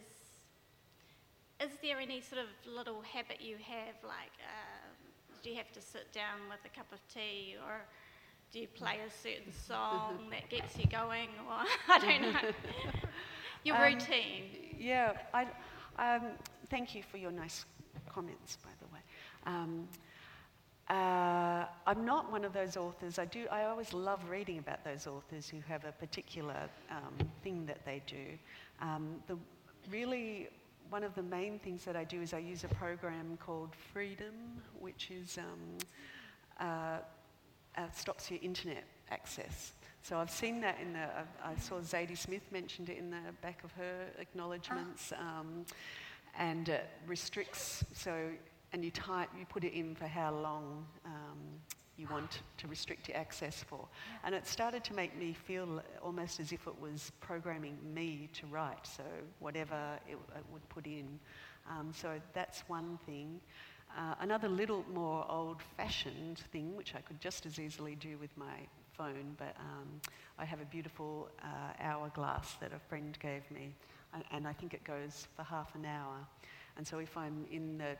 is 1.62 1.70
there 1.82 1.98
any 1.98 2.20
sort 2.20 2.40
of 2.42 2.48
little 2.72 3.00
habit 3.02 3.40
you 3.40 3.56
have, 3.56 3.94
like 4.04 4.32
uh, 4.42 4.88
do 5.42 5.50
you 5.50 5.56
have 5.56 5.72
to 5.72 5.80
sit 5.80 6.12
down 6.12 6.38
with 6.48 6.58
a 6.64 6.74
cup 6.76 6.86
of 6.92 7.00
tea, 7.12 7.56
or 7.66 7.80
do 8.52 8.60
you 8.60 8.68
play 8.68 8.98
a 9.06 9.10
certain 9.10 9.52
song 9.52 10.28
that 10.30 10.48
gets 10.48 10.76
you 10.78 10.86
going, 10.86 11.28
or 11.48 11.64
I 11.88 11.98
don't 11.98 12.22
know, 12.22 12.50
your 13.64 13.76
Um, 13.76 13.82
routine? 13.82 14.44
Yeah, 14.78 15.12
I, 15.34 15.46
um, 15.98 16.22
thank 16.68 16.94
you 16.94 17.02
for 17.02 17.18
your 17.18 17.30
nice 17.32 17.64
comments, 18.08 18.56
by 18.62 18.70
the 18.80 18.86
way. 18.94 19.00
Um, 19.46 19.88
uh, 20.88 21.66
I'm 21.86 22.04
not 22.04 22.30
one 22.32 22.44
of 22.44 22.52
those 22.54 22.76
authors. 22.76 23.18
I 23.18 23.26
do. 23.26 23.46
I 23.50 23.64
always 23.64 23.92
love 23.92 24.20
reading 24.30 24.58
about 24.58 24.84
those 24.84 25.06
authors 25.06 25.48
who 25.48 25.58
have 25.68 25.84
a 25.84 25.92
particular 25.92 26.56
um, 26.90 27.28
thing 27.42 27.66
that 27.66 27.84
they 27.84 28.00
do. 28.06 28.38
Um, 28.80 29.16
the 29.26 29.36
really 29.90 30.48
one 30.90 31.04
of 31.04 31.14
the 31.14 31.22
main 31.22 31.58
things 31.58 31.84
that 31.84 31.96
I 31.96 32.04
do 32.04 32.22
is 32.22 32.32
I 32.32 32.38
use 32.38 32.64
a 32.64 32.68
program 32.68 33.36
called 33.38 33.70
Freedom, 33.92 34.34
which 34.78 35.10
is 35.10 35.38
um, 35.38 35.78
uh, 36.60 36.98
uh, 37.76 37.90
stops 37.94 38.30
your 38.30 38.40
internet 38.42 38.84
access. 39.10 39.72
So 40.02 40.18
I've 40.18 40.30
seen 40.30 40.60
that 40.62 40.78
in 40.80 40.94
the, 40.94 41.00
I 41.00 41.52
I 41.52 41.56
saw 41.56 41.80
Zadie 41.80 42.16
Smith 42.16 42.42
mentioned 42.50 42.88
it 42.88 42.96
in 42.96 43.10
the 43.10 43.32
back 43.42 43.62
of 43.64 43.72
her 43.72 44.06
acknowledgements, 44.18 45.12
um, 45.12 45.66
and 46.38 46.68
it 46.70 46.88
restricts, 47.06 47.84
so, 47.92 48.30
and 48.72 48.84
you 48.84 48.90
type, 48.90 49.28
you 49.38 49.44
put 49.46 49.64
it 49.64 49.74
in 49.74 49.94
for 49.94 50.06
how 50.06 50.32
long 50.32 50.86
um, 51.04 51.38
you 51.98 52.06
want 52.10 52.40
to 52.56 52.68
restrict 52.68 53.08
your 53.08 53.16
access 53.16 53.62
for. 53.62 53.86
And 54.24 54.34
it 54.34 54.46
started 54.46 54.84
to 54.84 54.94
make 54.94 55.18
me 55.18 55.32
feel 55.32 55.82
almost 56.02 56.40
as 56.40 56.52
if 56.52 56.66
it 56.66 56.80
was 56.80 57.12
programming 57.20 57.76
me 57.92 58.28
to 58.34 58.46
write, 58.46 58.86
so 58.86 59.02
whatever 59.40 59.98
it, 60.08 60.16
it 60.36 60.44
would 60.52 60.66
put 60.68 60.86
in. 60.86 61.18
Um, 61.68 61.92
so 61.92 62.20
that's 62.32 62.60
one 62.68 62.98
thing. 63.04 63.40
Uh, 63.96 64.14
another 64.20 64.48
little 64.48 64.84
more 64.92 65.26
old-fashioned 65.28 66.38
thing, 66.52 66.76
which 66.76 66.94
I 66.94 67.00
could 67.00 67.20
just 67.20 67.46
as 67.46 67.58
easily 67.58 67.94
do 67.94 68.16
with 68.18 68.36
my 68.36 68.66
phone, 68.92 69.34
but 69.36 69.56
um, 69.58 70.00
I 70.38 70.44
have 70.44 70.60
a 70.60 70.66
beautiful 70.66 71.28
uh, 71.42 71.72
hourglass 71.80 72.54
that 72.60 72.72
a 72.72 72.78
friend 72.88 73.16
gave 73.20 73.50
me, 73.50 73.74
and, 74.14 74.24
and 74.30 74.46
I 74.46 74.52
think 74.52 74.74
it 74.74 74.84
goes 74.84 75.26
for 75.36 75.42
half 75.42 75.74
an 75.74 75.84
hour. 75.84 76.16
And 76.76 76.86
so 76.86 76.98
if 76.98 77.16
I'm 77.16 77.46
in 77.50 77.78
the 77.78 77.96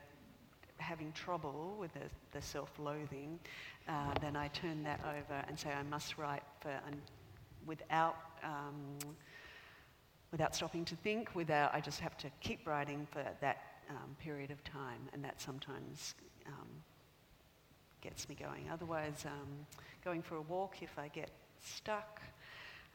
having 0.79 1.11
trouble 1.11 1.75
with 1.79 1.93
the, 1.93 2.09
the 2.31 2.41
self-loathing, 2.41 3.39
uh, 3.87 4.13
then 4.21 4.35
I 4.35 4.47
turn 4.49 4.83
that 4.83 4.99
over 5.01 5.43
and 5.47 5.57
say 5.57 5.69
I 5.71 5.83
must 5.83 6.17
write 6.17 6.43
for, 6.61 6.69
and 6.87 7.01
without 7.65 8.17
um, 8.43 9.13
without 10.31 10.55
stopping 10.55 10.85
to 10.85 10.95
think, 10.95 11.33
without 11.35 11.73
I 11.73 11.81
just 11.81 11.99
have 11.99 12.17
to 12.17 12.29
keep 12.39 12.67
writing 12.67 13.07
for 13.11 13.23
that 13.41 13.57
um, 13.89 14.15
period 14.19 14.51
of 14.51 14.63
time, 14.63 15.01
and 15.13 15.23
that 15.23 15.41
sometimes 15.41 16.15
um, 16.47 16.67
gets 18.01 18.29
me 18.29 18.35
going. 18.35 18.69
Otherwise, 18.71 19.25
um, 19.25 19.65
going 20.03 20.21
for 20.21 20.35
a 20.35 20.41
walk 20.41 20.77
if 20.81 20.97
I 20.97 21.07
get 21.07 21.31
stuck. 21.61 22.21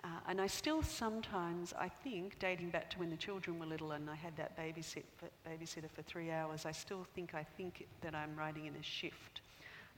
Uh, 0.05 0.06
and 0.28 0.39
I 0.39 0.47
still 0.47 0.82
sometimes, 0.82 1.72
I 1.78 1.89
think, 1.89 2.39
dating 2.39 2.68
back 2.68 2.90
to 2.90 2.98
when 2.98 3.09
the 3.09 3.16
children 3.16 3.59
were 3.59 3.64
little 3.64 3.93
and 3.93 4.10
I 4.10 4.14
had 4.14 4.36
that 4.36 4.55
babysit 4.55 5.05
for, 5.16 5.28
babysitter 5.48 5.90
for 5.90 6.02
three 6.02 6.31
hours, 6.31 6.66
I 6.66 6.72
still 6.72 7.06
think 7.14 7.35
I 7.35 7.43
think 7.43 7.86
that 8.02 8.14
I'm 8.14 8.36
writing 8.36 8.66
in 8.66 8.74
a 8.74 8.82
shift. 8.82 9.40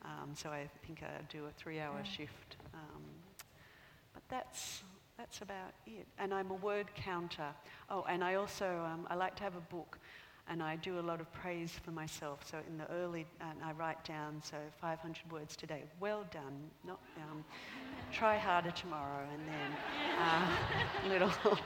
Um, 0.03 0.31
so 0.35 0.51
I 0.51 0.69
think 0.87 1.03
I 1.03 1.11
do 1.29 1.47
a 1.47 1.51
three-hour 1.51 2.05
shift. 2.05 2.57
Um, 2.73 3.03
but 4.15 4.23
that's 4.29 4.83
that's 5.19 5.41
about 5.41 5.73
it. 5.87 6.07
And 6.19 6.33
I'm 6.33 6.51
a 6.51 6.55
word 6.55 6.87
counter. 6.95 7.49
Oh, 7.91 8.05
and 8.09 8.23
I 8.23 8.35
also 8.35 8.67
um, 8.87 9.07
I 9.09 9.15
like 9.15 9.35
to 9.37 9.43
have 9.43 9.57
a 9.57 9.61
book, 9.75 9.99
and 10.49 10.63
I 10.63 10.77
do 10.77 10.99
a 10.99 11.01
lot 11.01 11.21
of 11.21 11.33
praise 11.33 11.73
for 11.85 11.91
myself. 11.91 12.41
So 12.49 12.59
in 12.69 12.79
the 12.79 12.91
early, 12.91 13.27
and 13.41 13.59
I 13.65 13.73
write 13.73 14.05
down 14.05 14.41
so 14.43 14.57
500 14.81 15.31
words 15.31 15.57
today. 15.57 15.83
Well 16.01 16.25
done. 16.31 16.71
Not 16.87 17.01
um, 17.17 17.45
try 18.13 18.37
harder 18.37 18.71
tomorrow, 18.71 19.27
and 19.33 19.43
then 19.49 19.71
uh, 20.21 21.09
little. 21.09 21.59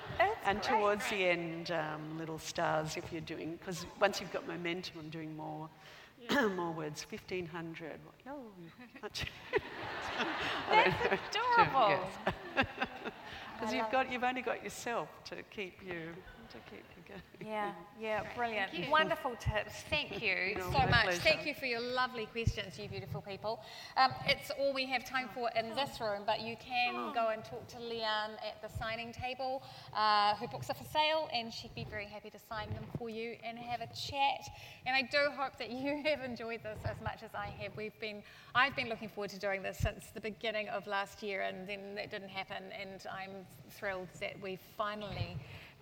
and 0.44 0.62
towards 0.62 1.08
the 1.10 1.24
end, 1.26 1.70
um, 1.70 2.18
little 2.18 2.38
stars 2.38 2.96
if 2.96 3.12
you're 3.12 3.20
doing 3.20 3.58
because 3.58 3.86
once 4.00 4.20
you've 4.20 4.32
got 4.32 4.46
momentum, 4.46 4.94
I'm 4.98 5.10
doing 5.10 5.36
more. 5.36 5.68
more 6.54 6.72
words, 6.72 7.06
1500. 7.08 7.92
Oh, 8.28 8.42
much. 9.02 9.24
That's 10.70 10.94
adorable. 11.56 12.00
Because 13.60 13.74
you've 13.74 13.90
got, 13.90 14.10
you've 14.10 14.24
only 14.24 14.40
got 14.40 14.64
yourself 14.64 15.08
to 15.26 15.36
keep 15.50 15.82
you, 15.86 16.14
to 16.50 16.58
keep 16.70 16.84
you 16.96 17.02
going. 17.08 17.22
Yeah, 17.40 17.72
yeah, 18.00 18.22
brilliant. 18.36 18.70
Wonderful 18.90 19.36
tips. 19.36 19.84
Thank 19.88 20.22
you 20.22 20.54
No, 20.56 20.64
so 20.72 20.78
much. 20.88 21.04
pleasure. 21.04 21.20
Thank 21.20 21.46
you 21.46 21.54
for 21.54 21.66
your 21.66 21.80
lovely 21.80 22.26
questions, 22.26 22.78
you 22.78 22.88
beautiful 22.88 23.20
people. 23.22 23.60
Um, 23.96 24.12
it's 24.26 24.50
all 24.58 24.74
we 24.74 24.86
have 24.86 25.04
time 25.04 25.28
for 25.34 25.50
in 25.56 25.74
this 25.74 26.00
room, 26.00 26.22
but 26.26 26.40
you 26.40 26.56
can 26.56 27.12
go 27.14 27.28
and 27.28 27.44
talk 27.44 27.66
to 27.68 27.78
Liane 27.78 28.32
at 28.46 28.60
the 28.62 28.68
signing 28.78 29.12
table. 29.12 29.62
Uh, 29.94 30.34
her 30.34 30.46
books 30.48 30.68
are 30.70 30.74
for 30.74 30.84
sale, 30.84 31.28
and 31.32 31.52
she'd 31.52 31.74
be 31.74 31.84
very 31.84 32.06
happy 32.06 32.30
to 32.30 32.38
sign 32.38 32.68
them 32.74 32.84
for 32.98 33.08
you 33.08 33.36
and 33.44 33.58
have 33.58 33.80
a 33.80 33.86
chat. 33.94 34.48
And 34.86 34.94
I 34.96 35.02
do 35.02 35.30
hope 35.36 35.56
that 35.58 35.70
you 35.70 36.02
have 36.04 36.20
enjoyed 36.22 36.62
this 36.62 36.78
as 36.84 37.00
much 37.02 37.22
as 37.22 37.30
I 37.34 37.46
have. 37.62 37.76
We've 37.76 37.98
been, 38.00 38.22
I've 38.54 38.76
been 38.76 38.88
looking 38.88 39.08
forward 39.08 39.30
to 39.30 39.38
doing 39.38 39.62
this 39.62 39.78
since 39.78 40.06
the 40.14 40.20
beginning 40.20 40.68
of 40.68 40.86
last 40.86 41.22
year, 41.22 41.42
and 41.42 41.68
then 41.68 41.94
that 41.94 42.10
didn't 42.10 42.28
happen. 42.28 42.64
And 42.78 43.04
I'm 43.10 43.46
thrilled 43.70 44.08
that 44.20 44.34
we've 44.42 44.60
finally 44.76 45.36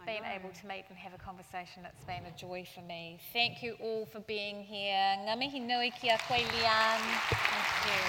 been 0.08 0.24
able 0.24 0.48
to 0.48 0.66
meet 0.66 0.84
and 0.88 0.96
have 0.96 1.12
a 1.12 1.18
conversation. 1.18 1.84
It's 1.84 2.04
been 2.04 2.24
a 2.24 2.34
joy 2.34 2.66
for 2.74 2.80
me. 2.80 3.18
Thank 3.34 3.62
you 3.62 3.76
all 3.78 4.06
for 4.06 4.20
being 4.20 4.64
here. 4.64 5.16
Ngā 5.24 5.36
mihi 5.36 5.60
nui 5.60 5.90
ki 5.90 6.08
a 6.08 6.16
koe, 6.16 6.34
Liane. 6.34 7.08
Thank 7.28 7.68
you. 7.88 8.00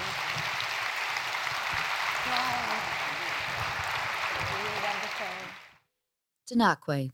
You're 4.64 4.80
wonderful. 4.88 5.36
Tanakwe. 6.50 7.12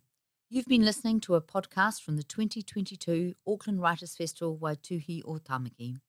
You've 0.51 0.67
been 0.67 0.85
listening 0.85 1.19
to 1.21 1.33
a 1.33 1.41
podcast 1.41 2.03
from 2.03 2.17
the 2.17 2.23
2022 2.23 3.33
Auckland 3.47 3.81
Writers 3.81 4.15
Festival 4.15 4.55
Waituhi 4.55 5.23
o 5.25 5.39
Tamaki. 5.39 5.99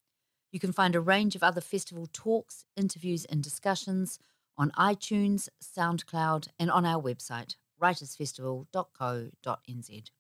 You 0.53 0.61
can 0.61 0.73
find 0.73 0.94
a 0.94 1.01
range 1.01 1.35
of 1.35 1.43
other 1.43 1.62
festival 1.62 2.07
talks, 2.12 2.66
interviews, 2.77 3.24
and 3.24 3.43
discussions 3.43 4.19
on 4.59 4.70
iTunes, 4.73 5.48
SoundCloud, 5.65 6.48
and 6.59 6.70
on 6.70 6.85
our 6.85 7.03
website, 7.03 7.57
writersfestival.co.nz. 7.81 10.12